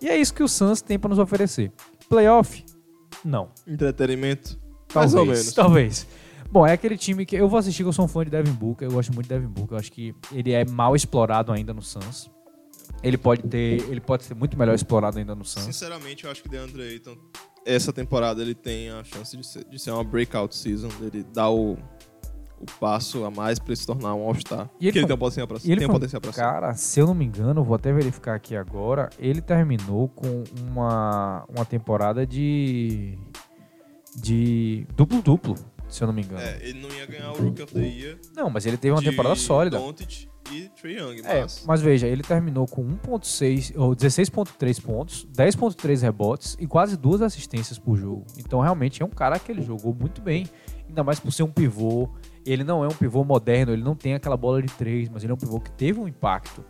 E 0.00 0.08
é 0.08 0.16
isso 0.16 0.32
que 0.32 0.42
o 0.42 0.48
Suns 0.48 0.80
tem 0.80 0.98
pra 0.98 1.08
nos 1.08 1.18
oferecer. 1.18 1.72
Playoff? 2.08 2.64
Não. 3.24 3.50
Entretenimento. 3.66 4.58
Talvez. 4.86 5.12
Mais 5.12 5.14
ou 5.14 5.26
menos. 5.26 5.52
Talvez. 5.52 6.06
Bom, 6.50 6.66
é 6.66 6.72
aquele 6.72 6.96
time 6.96 7.26
que 7.26 7.36
eu 7.36 7.48
vou 7.48 7.58
assistir, 7.58 7.82
que 7.82 7.88
eu 7.88 7.92
sou 7.92 8.04
um 8.06 8.08
fã 8.08 8.24
de 8.24 8.30
Devin 8.30 8.52
Booker, 8.52 8.88
eu 8.88 8.92
gosto 8.92 9.12
muito 9.12 9.26
de 9.26 9.34
Devin 9.34 9.48
Booker, 9.48 9.74
eu 9.74 9.78
acho 9.78 9.92
que 9.92 10.14
ele 10.32 10.52
é 10.52 10.64
mal 10.64 10.96
explorado 10.96 11.52
ainda 11.52 11.74
no 11.74 11.82
Suns. 11.82 12.30
Ele 13.02 13.18
pode 13.18 13.42
ter, 13.42 13.82
ele 13.90 14.00
pode 14.00 14.24
ser 14.24 14.34
muito 14.34 14.58
melhor 14.58 14.74
explorado 14.74 15.18
ainda 15.18 15.34
no 15.34 15.44
Suns. 15.44 15.64
Sinceramente, 15.64 16.24
eu 16.24 16.30
acho 16.30 16.42
que 16.42 16.48
DeAndre 16.48 16.82
Ayton, 16.82 17.18
essa 17.66 17.92
temporada, 17.92 18.40
ele 18.40 18.54
tem 18.54 18.88
a 18.88 19.04
chance 19.04 19.36
de 19.36 19.46
ser, 19.46 19.64
de 19.64 19.78
ser 19.78 19.90
uma 19.90 20.02
breakout 20.02 20.56
season, 20.56 20.88
dele 21.00 21.22
dar 21.34 21.50
o, 21.50 21.76
o 22.60 22.66
passo 22.78 23.24
a 23.24 23.30
mais 23.30 23.58
pra 23.58 23.68
ele 23.68 23.76
se 23.76 23.86
tornar 23.86 24.14
um 24.14 24.22
All-Star. 24.26 24.68
E 24.80 24.86
ele 24.86 24.92
Que 24.92 24.98
ele 24.98 25.06
tem 25.06 25.14
um 25.14 25.18
potencial 25.18 25.46
pra, 25.46 25.58
ele 25.64 25.76
tem 25.76 25.88
um 25.88 25.92
potencial 25.92 26.20
pra 26.20 26.32
ser. 26.32 26.40
Cara, 26.40 26.74
se 26.74 27.00
eu 27.00 27.06
não 27.06 27.14
me 27.14 27.24
engano, 27.24 27.62
vou 27.62 27.74
até 27.76 27.92
verificar 27.92 28.34
aqui 28.34 28.56
agora, 28.56 29.10
ele 29.18 29.40
terminou 29.40 30.08
com 30.08 30.44
uma, 30.70 31.44
uma 31.48 31.64
temporada 31.64 32.26
de 32.26 33.18
de 34.16 34.86
duplo-duplo, 34.96 35.54
se 35.88 36.02
eu 36.02 36.06
não 36.06 36.14
me 36.14 36.22
engano. 36.22 36.42
É, 36.42 36.58
ele 36.62 36.80
não 36.80 36.90
ia 36.90 37.06
ganhar 37.06 37.30
o 37.32 37.36
Rookie 37.42 37.62
of 37.62 37.72
the 37.72 37.80
Year. 37.80 38.18
Não, 38.34 38.50
mas 38.50 38.66
ele 38.66 38.76
teve 38.76 38.92
uma 38.92 39.00
de 39.00 39.10
temporada 39.10 39.36
sólida. 39.36 39.78
Doncic 39.78 40.28
e 40.52 40.68
Trae 40.80 40.94
Young, 40.96 41.20
É, 41.24 41.42
mas... 41.42 41.64
mas 41.66 41.80
veja, 41.82 42.06
ele 42.06 42.22
terminou 42.22 42.66
com 42.66 42.82
1.6 42.82 43.72
ou 43.76 43.94
16.3 43.94 44.82
pontos, 44.82 45.26
10.3 45.36 46.02
rebotes 46.02 46.56
e 46.58 46.66
quase 46.66 46.96
duas 46.96 47.22
assistências 47.22 47.78
por 47.78 47.96
jogo. 47.96 48.26
Então 48.38 48.60
realmente 48.60 49.02
é 49.02 49.06
um 49.06 49.10
cara 49.10 49.38
que 49.38 49.52
ele 49.52 49.62
jogou 49.62 49.94
muito 49.94 50.20
bem, 50.20 50.46
ainda 50.88 51.04
mais 51.04 51.20
por 51.20 51.32
ser 51.32 51.42
um 51.42 51.50
pivô. 51.50 52.08
Ele 52.50 52.64
não 52.64 52.82
é 52.84 52.88
um 52.88 52.92
pivô 52.94 53.24
moderno, 53.24 53.72
ele 53.72 53.82
não 53.82 53.94
tem 53.94 54.14
aquela 54.14 54.36
bola 54.36 54.62
de 54.62 54.72
três, 54.72 55.08
mas 55.08 55.22
ele 55.22 55.32
é 55.32 55.34
um 55.34 55.38
pivô 55.38 55.60
que 55.60 55.70
teve 55.72 56.00
um 56.00 56.08
impacto. 56.08 56.64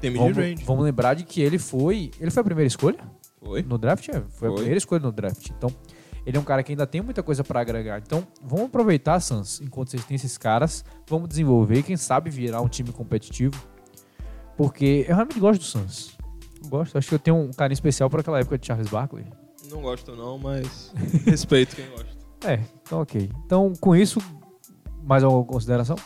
tem 0.00 0.12
Vamos, 0.12 0.36
mid-range. 0.36 0.64
vamos 0.64 0.84
lembrar 0.84 1.14
de 1.14 1.24
que 1.24 1.40
ele 1.40 1.58
foi, 1.58 2.10
ele 2.20 2.30
foi 2.30 2.40
a 2.40 2.44
primeira 2.44 2.66
escolha 2.68 2.98
Foi. 3.42 3.62
no 3.62 3.76
draft, 3.78 4.08
é, 4.08 4.12
foi, 4.12 4.20
a 4.20 4.28
Foi. 4.50 4.54
primeira 4.54 4.78
escolha 4.78 5.00
no 5.02 5.10
draft. 5.12 5.48
Então, 5.50 5.70
ele 6.24 6.36
é 6.36 6.40
um 6.40 6.44
cara 6.44 6.62
que 6.62 6.72
ainda 6.72 6.86
tem 6.86 7.00
muita 7.00 7.22
coisa 7.22 7.42
pra 7.44 7.60
agregar. 7.60 8.00
Então, 8.04 8.26
vamos 8.42 8.66
aproveitar, 8.66 9.18
Sans, 9.20 9.60
enquanto 9.60 9.90
vocês 9.90 10.04
têm 10.04 10.14
esses 10.16 10.36
caras, 10.36 10.84
vamos 11.08 11.28
desenvolver, 11.28 11.82
quem 11.82 11.96
sabe 11.96 12.30
virar 12.30 12.60
um 12.60 12.68
time 12.68 12.92
competitivo. 12.92 13.54
Porque 14.56 15.04
eu 15.08 15.14
realmente 15.14 15.38
gosto 15.40 15.60
do 15.60 15.64
Sans. 15.66 16.16
Gosto, 16.68 16.98
acho 16.98 17.08
que 17.08 17.14
eu 17.14 17.18
tenho 17.18 17.36
um 17.36 17.50
carinho 17.52 17.74
especial 17.74 18.08
por 18.10 18.20
aquela 18.20 18.40
época 18.40 18.58
de 18.58 18.66
Charles 18.66 18.88
Barkley. 18.88 19.24
Não 19.70 19.82
gosto 19.82 20.14
não, 20.16 20.38
mas 20.38 20.92
respeito 21.26 21.76
quem 21.76 21.88
gosta. 21.90 22.08
É, 22.44 22.60
então 22.82 23.00
ok. 23.00 23.30
Então, 23.44 23.72
com 23.80 23.94
isso, 23.94 24.20
mais 25.06 25.22
alguma 25.24 25.44
consideração? 25.44 25.96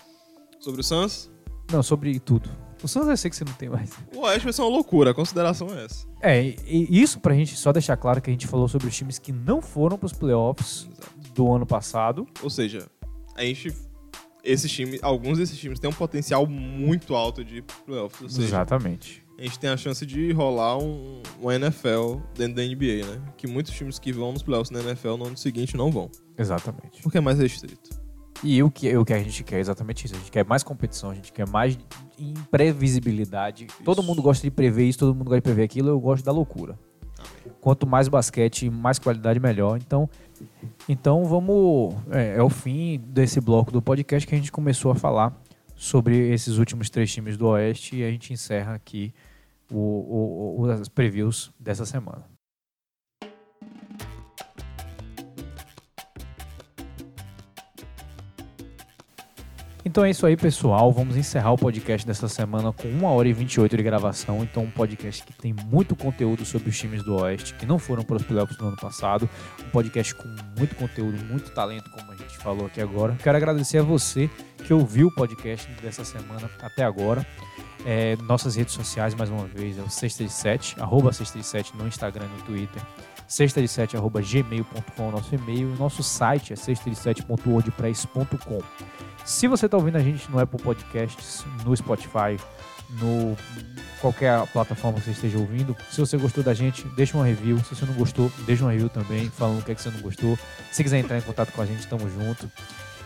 Sobre 0.60 0.80
o 0.80 0.84
Suns, 0.84 1.30
Não, 1.72 1.82
sobre 1.82 2.18
tudo. 2.20 2.50
O 2.82 2.88
Sans 2.88 3.06
eu 3.08 3.16
sei 3.16 3.28
que 3.30 3.36
você 3.36 3.44
não 3.44 3.52
tem 3.52 3.68
mais. 3.68 3.90
o 4.14 4.20
Oeste 4.20 4.44
vai 4.44 4.52
ser 4.54 4.62
uma 4.62 4.70
loucura, 4.70 5.10
a 5.10 5.14
consideração 5.14 5.68
é 5.68 5.84
essa. 5.84 6.06
É, 6.22 6.42
e 6.42 6.56
e 6.66 7.02
isso 7.02 7.20
pra 7.20 7.34
gente 7.34 7.54
só 7.54 7.72
deixar 7.72 7.96
claro 7.96 8.22
que 8.22 8.30
a 8.30 8.32
gente 8.32 8.46
falou 8.46 8.68
sobre 8.68 8.88
os 8.88 8.96
times 8.96 9.18
que 9.18 9.32
não 9.32 9.60
foram 9.60 9.98
pros 9.98 10.12
playoffs 10.14 10.88
Exato. 10.90 11.32
do 11.34 11.52
ano 11.52 11.66
passado. 11.66 12.26
Ou 12.42 12.48
seja, 12.50 12.86
a 13.36 13.42
gente... 13.42 13.72
Esses 14.42 14.72
times, 14.72 14.98
alguns 15.02 15.36
desses 15.36 15.58
times 15.58 15.78
têm 15.78 15.90
um 15.90 15.92
potencial 15.92 16.46
muito 16.46 17.14
alto 17.14 17.44
de 17.44 17.60
playoffs. 17.84 18.22
Ou 18.22 18.28
seja, 18.30 18.46
Exatamente. 18.48 19.22
a 19.38 19.42
gente 19.42 19.58
tem 19.58 19.68
a 19.68 19.76
chance 19.76 20.06
de 20.06 20.32
rolar 20.32 20.78
um, 20.78 21.20
um 21.42 21.52
NFL 21.52 22.16
dentro 22.34 22.54
da 22.54 22.62
NBA, 22.62 23.04
né? 23.06 23.20
Que 23.36 23.46
muitos 23.46 23.74
times 23.74 23.98
que 23.98 24.10
vão 24.10 24.32
nos 24.32 24.42
playoffs 24.42 24.70
na 24.70 24.80
NFL 24.80 25.16
no 25.18 25.26
ano 25.26 25.36
seguinte 25.36 25.76
não 25.76 25.90
vão. 25.90 26.10
Exatamente. 26.38 27.02
Porque 27.02 27.18
é 27.18 27.20
mais 27.20 27.38
restrito. 27.38 27.90
E 28.42 28.62
o 28.62 28.70
que, 28.70 28.96
o 28.96 29.04
que 29.04 29.12
a 29.12 29.18
gente 29.18 29.44
quer 29.44 29.56
é 29.56 29.60
exatamente 29.60 30.06
isso. 30.06 30.14
A 30.14 30.18
gente 30.18 30.30
quer 30.30 30.44
mais 30.44 30.62
competição, 30.62 31.10
a 31.10 31.14
gente 31.14 31.32
quer 31.32 31.46
mais 31.46 31.78
imprevisibilidade. 32.18 33.66
Todo 33.84 34.02
mundo 34.02 34.22
gosta 34.22 34.42
de 34.42 34.50
prever 34.50 34.84
isso, 34.84 34.98
todo 34.98 35.14
mundo 35.14 35.26
gosta 35.26 35.40
de 35.40 35.44
prever 35.44 35.64
aquilo. 35.64 35.88
Eu 35.88 36.00
gosto 36.00 36.24
da 36.24 36.32
loucura. 36.32 36.78
Quanto 37.60 37.86
mais 37.86 38.08
basquete, 38.08 38.70
mais 38.70 38.98
qualidade, 38.98 39.38
melhor. 39.38 39.76
Então, 39.76 40.08
então 40.88 41.24
vamos. 41.24 41.94
É, 42.10 42.36
é 42.36 42.42
o 42.42 42.48
fim 42.48 42.98
desse 43.08 43.40
bloco 43.40 43.70
do 43.70 43.82
podcast 43.82 44.26
que 44.26 44.34
a 44.34 44.38
gente 44.38 44.50
começou 44.50 44.90
a 44.90 44.94
falar 44.94 45.38
sobre 45.76 46.32
esses 46.32 46.56
últimos 46.56 46.88
três 46.88 47.12
times 47.12 47.36
do 47.36 47.46
Oeste 47.48 47.96
e 47.96 48.04
a 48.04 48.10
gente 48.10 48.32
encerra 48.32 48.74
aqui 48.74 49.12
o, 49.70 49.76
o, 49.78 50.60
o, 50.60 50.70
as 50.70 50.88
previews 50.88 51.52
dessa 51.58 51.84
semana. 51.84 52.24
Então 59.84 60.04
é 60.04 60.10
isso 60.10 60.26
aí, 60.26 60.36
pessoal. 60.36 60.92
Vamos 60.92 61.16
encerrar 61.16 61.52
o 61.52 61.56
podcast 61.56 62.06
dessa 62.06 62.28
semana 62.28 62.72
com 62.72 62.86
1 62.88 63.04
hora 63.04 63.28
e 63.28 63.32
28 63.32 63.76
de 63.76 63.82
gravação. 63.82 64.42
Então, 64.42 64.64
um 64.64 64.70
podcast 64.70 65.22
que 65.24 65.32
tem 65.32 65.54
muito 65.70 65.96
conteúdo 65.96 66.44
sobre 66.44 66.68
os 66.68 66.78
times 66.78 67.02
do 67.02 67.16
Oeste 67.16 67.54
que 67.54 67.64
não 67.64 67.78
foram 67.78 68.02
para 68.02 68.16
os 68.16 68.22
playoffs 68.22 68.58
no 68.58 68.68
ano 68.68 68.76
passado. 68.76 69.28
Um 69.66 69.70
podcast 69.70 70.14
com 70.14 70.28
muito 70.58 70.74
conteúdo, 70.76 71.18
muito 71.24 71.50
talento, 71.52 71.90
como 71.90 72.12
a 72.12 72.16
gente 72.16 72.36
falou 72.36 72.66
aqui 72.66 72.80
agora. 72.80 73.16
Quero 73.22 73.36
agradecer 73.36 73.78
a 73.78 73.82
você 73.82 74.28
que 74.64 74.74
ouviu 74.74 75.08
o 75.08 75.14
podcast 75.14 75.66
dessa 75.80 76.04
semana 76.04 76.50
até 76.60 76.84
agora. 76.84 77.26
É, 77.86 78.14
nossas 78.24 78.56
redes 78.56 78.74
sociais, 78.74 79.14
mais 79.14 79.30
uma 79.30 79.46
vez, 79.46 79.78
é 79.78 79.80
o 79.80 79.88
Sexta 79.88 80.22
de 80.22 80.30
7, 80.30 80.76
arroba 80.78 81.14
Sexta 81.14 81.38
de 81.38 81.46
7 81.46 81.74
no 81.78 81.88
Instagram 81.88 82.26
e 82.26 82.38
no 82.38 82.42
Twitter. 82.44 82.82
Sexta 83.30 83.62
de 83.62 83.68
7, 83.68 83.96
arroba 83.96 84.20
gmail.com, 84.20 85.10
nosso 85.12 85.32
e-mail. 85.34 85.68
Nosso 85.78 86.02
site 86.02 86.52
é 86.52 86.56
sexta 86.56 86.90
de 86.90 86.96
7.wordpress.com. 86.96 88.58
Se 89.30 89.46
você 89.46 89.66
está 89.66 89.76
ouvindo 89.76 89.94
a 89.94 90.00
gente 90.00 90.28
no 90.28 90.40
Apple 90.40 90.60
Podcasts, 90.60 91.46
no 91.64 91.74
Spotify, 91.74 92.36
no 93.00 93.36
qualquer 94.00 94.44
plataforma 94.48 94.98
que 94.98 95.04
você 95.04 95.12
esteja 95.12 95.38
ouvindo, 95.38 95.74
se 95.88 96.00
você 96.00 96.16
gostou 96.18 96.42
da 96.42 96.52
gente, 96.52 96.84
deixa 96.96 97.16
uma 97.16 97.24
review. 97.24 97.56
Se 97.60 97.76
você 97.76 97.86
não 97.86 97.94
gostou, 97.94 98.30
deixa 98.44 98.64
uma 98.64 98.72
review 98.72 98.88
também, 98.88 99.30
falando 99.30 99.60
o 99.60 99.62
que, 99.62 99.70
é 99.70 99.74
que 99.76 99.80
você 99.80 99.88
não 99.88 100.00
gostou. 100.00 100.36
Se 100.72 100.82
quiser 100.82 100.98
entrar 100.98 101.16
em 101.16 101.20
contato 101.20 101.52
com 101.52 101.62
a 101.62 101.64
gente, 101.64 101.78
estamos 101.78 102.12
junto. 102.12 102.50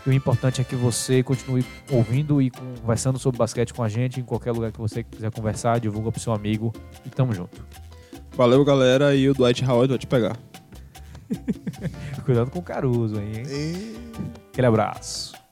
E 0.03 0.09
o 0.09 0.13
importante 0.13 0.59
é 0.59 0.63
que 0.63 0.75
você 0.75 1.21
continue 1.21 1.63
ouvindo 1.91 2.41
e 2.41 2.49
conversando 2.49 3.19
sobre 3.19 3.37
basquete 3.37 3.71
com 3.71 3.83
a 3.83 3.87
gente 3.87 4.19
em 4.19 4.23
qualquer 4.23 4.51
lugar 4.51 4.71
que 4.71 4.79
você 4.79 5.03
quiser 5.03 5.31
conversar, 5.31 5.79
divulga 5.79 6.11
pro 6.11 6.19
seu 6.19 6.33
amigo 6.33 6.73
e 7.05 7.09
tamo 7.09 7.35
junto. 7.35 7.63
Valeu, 8.31 8.65
galera, 8.65 9.15
e 9.15 9.29
o 9.29 9.33
Dwight 9.35 9.63
Howard 9.63 9.89
vai 9.89 9.99
te 9.99 10.07
pegar. 10.07 10.35
Cuidado 12.25 12.49
com 12.49 12.59
o 12.59 12.63
Caruso 12.63 13.19
aí, 13.19 13.37
hein? 13.37 13.95
Aquele 14.51 14.67
abraço. 14.67 15.44